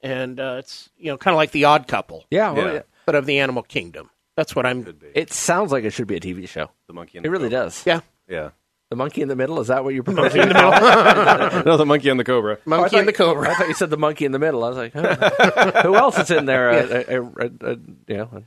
and 0.00 0.40
uh, 0.40 0.56
it's 0.60 0.88
you 0.96 1.06
know 1.10 1.18
kind 1.18 1.34
of 1.34 1.36
like 1.36 1.50
the 1.50 1.64
Odd 1.64 1.88
Couple, 1.88 2.24
Yeah, 2.30 2.52
well, 2.52 2.66
Yeah. 2.66 2.72
yeah. 2.74 2.82
but 3.06 3.14
of 3.14 3.26
the 3.26 3.38
animal 3.40 3.62
kingdom. 3.62 4.08
That's 4.36 4.56
what 4.56 4.64
I'm. 4.64 4.86
It 5.14 5.32
sounds 5.32 5.72
like 5.72 5.84
it 5.84 5.90
should 5.90 6.06
be 6.06 6.16
a 6.16 6.20
TV 6.20 6.48
show. 6.48 6.70
The 6.86 6.94
monkey. 6.94 7.18
And 7.18 7.26
It 7.26 7.28
the 7.28 7.32
really 7.32 7.50
cobra. 7.50 7.64
does. 7.66 7.84
Yeah, 7.84 8.00
Yeah. 8.28 8.50
The 8.92 8.96
monkey 8.96 9.22
in 9.22 9.28
the 9.28 9.36
middle 9.36 9.58
is 9.58 9.68
that 9.68 9.84
what 9.84 9.94
you're 9.94 10.02
proposing? 10.02 10.42
in 10.42 10.48
the 10.48 10.54
middle, 10.54 10.70
no, 11.64 11.76
the 11.78 11.86
monkey 11.86 12.10
and 12.10 12.20
the 12.20 12.24
cobra. 12.24 12.58
Oh, 12.58 12.60
monkey 12.66 12.90
thought- 12.90 12.98
and 12.98 13.08
the 13.08 13.14
cobra. 13.14 13.50
I 13.50 13.54
thought 13.54 13.68
you 13.68 13.72
said 13.74 13.88
the 13.88 13.96
monkey 13.96 14.26
in 14.26 14.32
the 14.32 14.38
middle. 14.38 14.62
I 14.62 14.68
was 14.68 14.76
like, 14.76 14.92
huh. 14.92 15.80
who 15.82 15.94
else 15.96 16.18
is 16.18 16.30
in 16.30 16.44
there? 16.44 16.68
A, 16.68 16.76
a, 16.76 17.22
a, 17.22 17.22
a, 17.22 17.50
a, 17.72 17.76
you 18.06 18.16
know, 18.18 18.28
a 18.34 18.42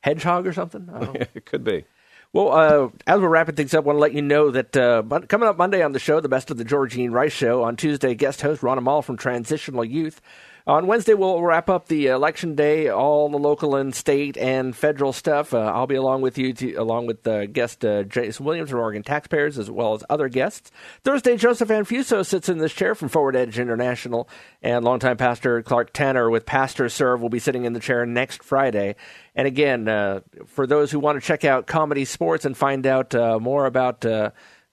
hedgehog 0.00 0.46
or 0.46 0.54
something? 0.54 0.88
I 0.90 1.26
it 1.34 1.44
could 1.44 1.62
be. 1.62 1.84
Well, 2.32 2.52
uh, 2.52 2.88
as 3.06 3.20
we're 3.20 3.28
wrapping 3.28 3.54
things 3.56 3.74
up, 3.74 3.84
I 3.84 3.88
want 3.88 3.96
to 3.96 4.00
let 4.00 4.14
you 4.14 4.22
know 4.22 4.50
that 4.50 4.74
uh, 4.74 5.02
mon- 5.04 5.26
coming 5.26 5.46
up 5.46 5.58
Monday 5.58 5.82
on 5.82 5.92
the 5.92 5.98
show, 5.98 6.20
the 6.20 6.28
best 6.30 6.50
of 6.50 6.56
the 6.56 6.64
Georgene 6.64 7.10
Rice 7.12 7.34
Show. 7.34 7.62
On 7.64 7.76
Tuesday, 7.76 8.14
guest 8.14 8.40
host 8.40 8.62
Ron 8.62 8.78
Amal 8.78 9.02
from 9.02 9.18
Transitional 9.18 9.84
Youth 9.84 10.22
On 10.64 10.86
Wednesday, 10.86 11.14
we'll 11.14 11.42
wrap 11.42 11.68
up 11.68 11.88
the 11.88 12.06
election 12.06 12.54
day, 12.54 12.88
all 12.88 13.28
the 13.28 13.36
local 13.36 13.74
and 13.74 13.92
state 13.92 14.36
and 14.36 14.76
federal 14.76 15.12
stuff. 15.12 15.52
Uh, 15.52 15.58
I'll 15.58 15.88
be 15.88 15.96
along 15.96 16.22
with 16.22 16.38
you, 16.38 16.52
to, 16.52 16.74
along 16.74 17.06
with 17.06 17.26
uh, 17.26 17.46
guest 17.46 17.84
uh, 17.84 18.04
Jason 18.04 18.46
Williams 18.46 18.70
from 18.70 18.78
Oregon 18.78 19.02
Taxpayers, 19.02 19.58
as 19.58 19.68
well 19.68 19.94
as 19.94 20.04
other 20.08 20.28
guests. 20.28 20.70
Thursday, 21.02 21.36
Joseph 21.36 21.68
Anfuso 21.68 22.24
sits 22.24 22.48
in 22.48 22.58
this 22.58 22.72
chair 22.72 22.94
from 22.94 23.08
Forward 23.08 23.34
Edge 23.34 23.58
International, 23.58 24.28
and 24.62 24.84
longtime 24.84 25.16
pastor 25.16 25.62
Clark 25.62 25.92
Tanner 25.92 26.30
with 26.30 26.46
Pastor 26.46 26.88
Serve 26.88 27.20
will 27.20 27.28
be 27.28 27.40
sitting 27.40 27.64
in 27.64 27.72
the 27.72 27.80
chair 27.80 28.06
next 28.06 28.44
Friday. 28.44 28.94
And 29.34 29.48
again, 29.48 29.88
uh, 29.88 30.20
for 30.46 30.68
those 30.68 30.92
who 30.92 31.00
want 31.00 31.20
to 31.20 31.26
check 31.26 31.44
out 31.44 31.66
Comedy 31.66 32.04
Sportz 32.04 32.44
and 32.44 32.56
find 32.56 32.86
out 32.86 33.16
uh, 33.16 33.40
more 33.40 33.66
about 33.66 34.04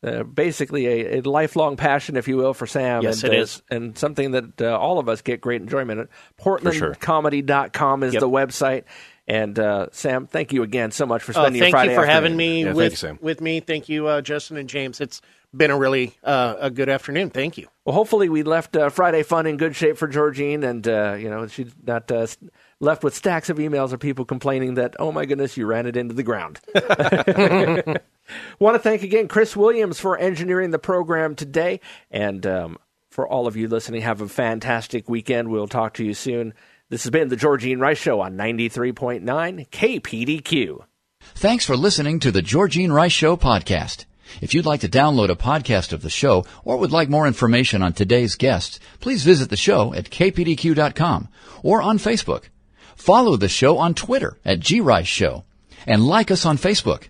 uh, 0.03 0.07
uh, 0.07 0.23
basically 0.23 0.88
a, 0.88 1.19
a, 1.19 1.21
lifelong 1.21 1.77
passion, 1.77 2.17
if 2.17 2.27
you 2.27 2.38
will, 2.38 2.53
for 2.53 2.67
Sam. 2.67 3.03
Yes, 3.03 3.23
and, 3.23 3.34
it 3.34 3.39
is. 3.39 3.61
And 3.69 3.97
something 3.97 4.31
that 4.31 4.61
uh, 4.61 4.77
all 4.77 4.99
of 4.99 5.09
us 5.09 5.21
get 5.21 5.41
great 5.41 5.61
enjoyment 5.61 5.99
at. 5.99 6.07
PortlandComedy.com 6.43 8.03
is 8.03 8.13
Yep. 8.13 8.19
the 8.21 8.30
website. 8.30 8.84
And 9.27 9.59
uh, 9.59 9.88
Sam, 9.91 10.26
thank 10.26 10.53
you 10.53 10.63
again 10.63 10.91
so 10.91 11.05
much 11.05 11.21
for 11.21 11.31
Uh, 11.31 11.43
spending 11.43 11.61
thank 11.61 11.71
your 11.71 11.77
Friday 11.77 11.89
Thank 11.89 11.99
you 11.99 12.03
for 12.03 12.11
having 12.11 12.35
me 12.35 12.63
Yeah, 12.63 12.73
with 12.73 13.03
you, 13.03 13.19
with 13.21 13.41
me. 13.41 13.59
Thank 13.59 13.88
you, 13.88 14.07
uh, 14.07 14.21
Justin 14.21 14.57
and 14.57 14.67
James. 14.67 14.99
It's 14.99 15.21
been 15.55 15.71
a 15.71 15.77
really 15.77 16.17
uh, 16.23 16.55
a 16.59 16.71
good 16.71 16.89
afternoon. 16.89 17.30
Thank 17.30 17.57
you. 17.57 17.67
Well, 17.85 17.93
hopefully 17.93 18.30
we 18.30 18.43
left 18.43 18.76
uh, 18.76 18.89
Friday 18.89 19.23
fun 19.23 19.45
in 19.45 19.57
good 19.57 19.76
shape 19.76 19.97
for 19.97 20.07
Georgene, 20.07 20.63
and 20.63 20.88
uh, 20.88 21.15
you 21.19 21.30
know 21.30 21.45
she's 21.47 21.71
not 21.85 22.11
uh, 22.11 22.26
left 22.80 23.03
with 23.03 23.15
stacks 23.15 23.49
of 23.49 23.57
emails 23.57 23.93
of 23.93 23.99
people 23.99 24.26
complaining 24.26 24.76
that 24.76 24.95
oh 24.99 25.11
my 25.11 25.26
goodness 25.26 25.57
you 25.57 25.67
ran 25.67 25.85
it 25.85 25.95
into 25.95 26.15
the 26.15 26.23
ground. 26.23 26.59
Want 28.60 28.76
to 28.76 28.80
thank 28.80 29.03
again 29.03 29.27
Chris 29.27 29.56
Williams 29.56 29.99
for 29.99 30.18
engineering 30.18 30.72
the 30.72 30.80
program 30.80 31.35
today, 31.35 31.80
and 32.11 32.45
um, 32.45 32.77
for 33.10 33.27
all 33.27 33.47
of 33.47 33.56
you 33.56 33.68
listening, 33.68 34.01
have 34.01 34.22
a 34.22 34.27
fantastic 34.27 35.10
weekend. 35.10 35.49
We'll 35.49 35.68
talk 35.68 35.95
to 35.95 36.06
you 36.06 36.14
soon. 36.14 36.53
This 36.89 37.03
has 37.03 37.11
been 37.11 37.30
the 37.30 37.35
Georgene 37.35 37.80
Rice 37.80 37.99
Show 37.99 38.22
on 38.22 38.35
ninety 38.35 38.69
three 38.69 38.93
point 38.93 39.23
nine 39.23 39.65
KPDQ. 39.72 40.80
Thanks 41.35 41.65
for 41.65 41.76
listening 41.77 42.19
to 42.22 42.31
the 42.31 42.41
Georgene 42.41 42.91
Rice 42.93 43.11
Show 43.11 43.38
podcast. 43.38 44.06
If 44.41 44.53
you'd 44.53 44.65
like 44.65 44.81
to 44.81 44.89
download 44.89 45.30
a 45.30 45.35
podcast 45.35 45.91
of 45.91 46.01
the 46.01 46.10
show 46.10 46.45
or 46.64 46.77
would 46.77 46.91
like 46.91 47.10
more 47.10 47.27
information 47.27 47.81
on 47.81 47.93
today's 47.93 48.35
guests, 48.35 48.80
please 48.99 49.23
visit 49.23 49.49
the 49.49 49.57
show 49.57 49.93
at 49.93 50.10
kpdq.com 50.10 51.27
or 51.64 51.81
on 51.81 51.97
Facebook. 51.97 52.45
Follow 52.95 53.38
the 53.38 53.49
show 53.49 53.77
on 53.77 53.93
Twitter 53.93 54.38
at 54.45 54.61
grice 54.61 55.07
show 55.07 55.45
and 55.88 56.06
like 56.06 56.31
us 56.31 56.45
on 56.45 56.57
Facebook. 56.57 57.10